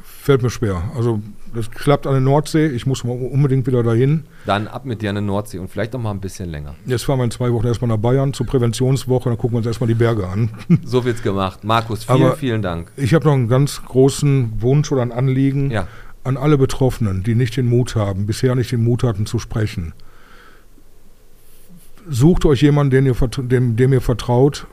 fällt 0.03 0.43
mir 0.43 0.51
schwer. 0.51 0.82
Also 0.97 1.20
das 1.55 1.70
klappt 1.70 2.07
an 2.07 2.12
der 2.12 2.20
Nordsee, 2.20 2.66
ich 2.66 2.86
muss 2.86 3.03
unbedingt 3.03 3.66
wieder 3.66 3.82
dahin. 3.82 4.24
Dann 4.47 4.68
ab 4.68 4.84
mit 4.84 5.03
dir 5.03 5.11
an 5.11 5.16
der 5.16 5.22
Nordsee 5.22 5.59
und 5.59 5.68
vielleicht 5.68 5.93
noch 5.93 6.01
mal 6.01 6.11
ein 6.11 6.20
bisschen 6.20 6.49
länger. 6.49 6.74
Jetzt 6.86 7.05
fahren 7.05 7.18
wir 7.18 7.24
in 7.24 7.30
zwei 7.30 7.53
Wochen 7.53 7.66
erstmal 7.66 7.88
nach 7.88 7.97
Bayern 7.97 8.32
zur 8.32 8.47
Präventionswoche, 8.47 9.28
dann 9.28 9.38
gucken 9.38 9.55
wir 9.55 9.59
uns 9.59 9.66
erstmal 9.66 9.88
die 9.88 9.95
Berge 9.95 10.28
an. 10.28 10.51
So 10.84 11.05
wird's 11.05 11.22
gemacht. 11.22 11.62
Markus, 11.62 12.05
vielen, 12.05 12.22
Aber 12.22 12.36
vielen 12.36 12.62
Dank. 12.62 12.91
Ich 12.97 13.14
habe 13.14 13.24
noch 13.24 13.34
einen 13.34 13.49
ganz 13.49 13.82
großen 13.84 14.61
Wunsch 14.62 14.91
oder 14.91 15.03
ein 15.03 15.12
Anliegen 15.12 15.70
ja. 15.70 15.86
an 16.24 16.36
alle 16.36 16.59
Betroffenen, 16.59 17.22
die 17.22 17.34
nicht 17.34 17.57
den 17.57 17.66
Mut 17.66 17.97
haben, 17.97 18.26
bisher 18.26 18.55
nicht 18.55 18.72
den 18.72 18.82
Mut 18.82 19.03
hatten 19.03 19.26
zu 19.26 19.38
sprechen. 19.38 19.93
Sucht 22.09 22.45
euch 22.45 22.62
jemanden, 22.62 22.91
den 22.91 23.07
ihr, 23.07 23.14
dem, 23.14 23.76
dem 23.76 23.93
ihr 23.93 24.01
vertraut, 24.01 24.66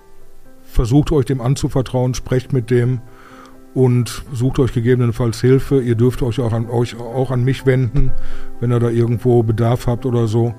versucht 0.65 1.11
euch 1.11 1.25
dem 1.25 1.41
anzuvertrauen, 1.41 2.13
sprecht 2.13 2.53
mit 2.53 2.71
dem 2.71 3.01
und 3.77 4.23
sucht 4.33 4.57
euch 4.57 4.73
gegebenenfalls 4.73 5.39
Hilfe. 5.39 5.79
Ihr 5.79 5.93
dürft 5.93 6.23
euch 6.23 6.39
auch 6.39 6.51
an, 6.51 6.67
euch 6.67 6.99
auch 6.99 7.29
an 7.29 7.43
mich 7.43 7.67
wenden, 7.67 8.11
wenn 8.59 8.71
ihr 8.71 8.79
da 8.79 8.89
irgendwo 8.89 9.43
Bedarf 9.43 9.85
habt 9.85 10.07
oder 10.07 10.25
so. 10.25 10.55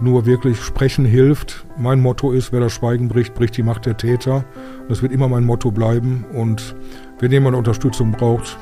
Nur 0.00 0.24
wirklich 0.24 0.62
sprechen 0.62 1.04
hilft. 1.04 1.66
Mein 1.76 2.00
Motto 2.00 2.32
ist, 2.32 2.52
wer 2.52 2.60
das 2.60 2.72
Schweigen 2.72 3.08
bricht, 3.08 3.34
bricht 3.34 3.58
die 3.58 3.62
Macht 3.62 3.84
der 3.84 3.98
Täter. 3.98 4.46
Das 4.88 5.02
wird 5.02 5.12
immer 5.12 5.28
mein 5.28 5.44
Motto 5.44 5.72
bleiben. 5.72 6.24
Und 6.32 6.74
wenn 7.20 7.30
jemand 7.30 7.54
Unterstützung 7.54 8.12
braucht, 8.12 8.56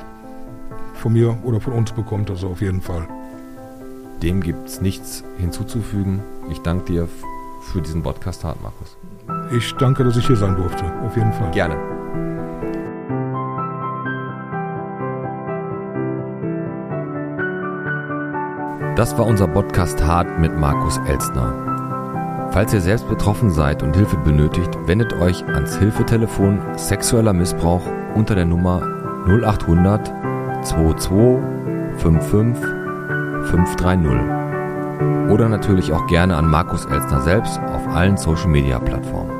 von 0.95 1.13
mir 1.13 1.37
oder 1.45 1.61
von 1.61 1.71
uns 1.71 1.93
bekommt 1.93 2.29
das 2.29 2.43
auf 2.43 2.59
jeden 2.59 2.81
Fall. 2.81 3.07
Dem 4.21 4.41
gibt 4.41 4.67
es 4.67 4.81
nichts 4.81 5.23
hinzuzufügen. 5.37 6.19
Ich 6.51 6.59
danke 6.59 6.91
dir 6.91 7.07
für 7.71 7.81
diesen 7.81 8.03
Podcast 8.03 8.43
hart, 8.43 8.57
Markus. 8.61 8.97
Ich 9.55 9.73
danke, 9.75 10.03
dass 10.03 10.17
ich 10.17 10.27
hier 10.27 10.35
sein 10.35 10.57
durfte. 10.57 10.83
Auf 11.05 11.15
jeden 11.15 11.31
Fall. 11.31 11.51
Gerne. 11.51 12.02
Das 18.95 19.17
war 19.17 19.25
unser 19.25 19.47
Podcast 19.47 20.05
Hart 20.05 20.39
mit 20.39 20.55
Markus 20.55 20.99
Elstner. 21.07 22.49
Falls 22.51 22.71
ihr 22.75 22.81
selbst 22.81 23.09
betroffen 23.09 23.49
seid 23.49 23.81
und 23.81 23.95
Hilfe 23.95 24.17
benötigt, 24.17 24.69
wendet 24.85 25.13
euch 25.13 25.43
ans 25.47 25.75
Hilfetelefon 25.77 26.59
sexueller 26.77 27.33
Missbrauch 27.33 27.81
unter 28.13 28.35
der 28.35 28.45
Nummer 28.45 28.83
0800 29.27 30.13
22 30.63 31.41
55 31.97 32.63
530. 33.49 35.31
Oder 35.31 35.49
natürlich 35.49 35.91
auch 35.91 36.05
gerne 36.05 36.35
an 36.37 36.45
Markus 36.45 36.85
Elstner 36.85 37.21
selbst 37.21 37.59
auf 37.59 37.87
allen 37.87 38.17
Social 38.17 38.49
Media 38.49 38.77
Plattformen. 38.77 39.32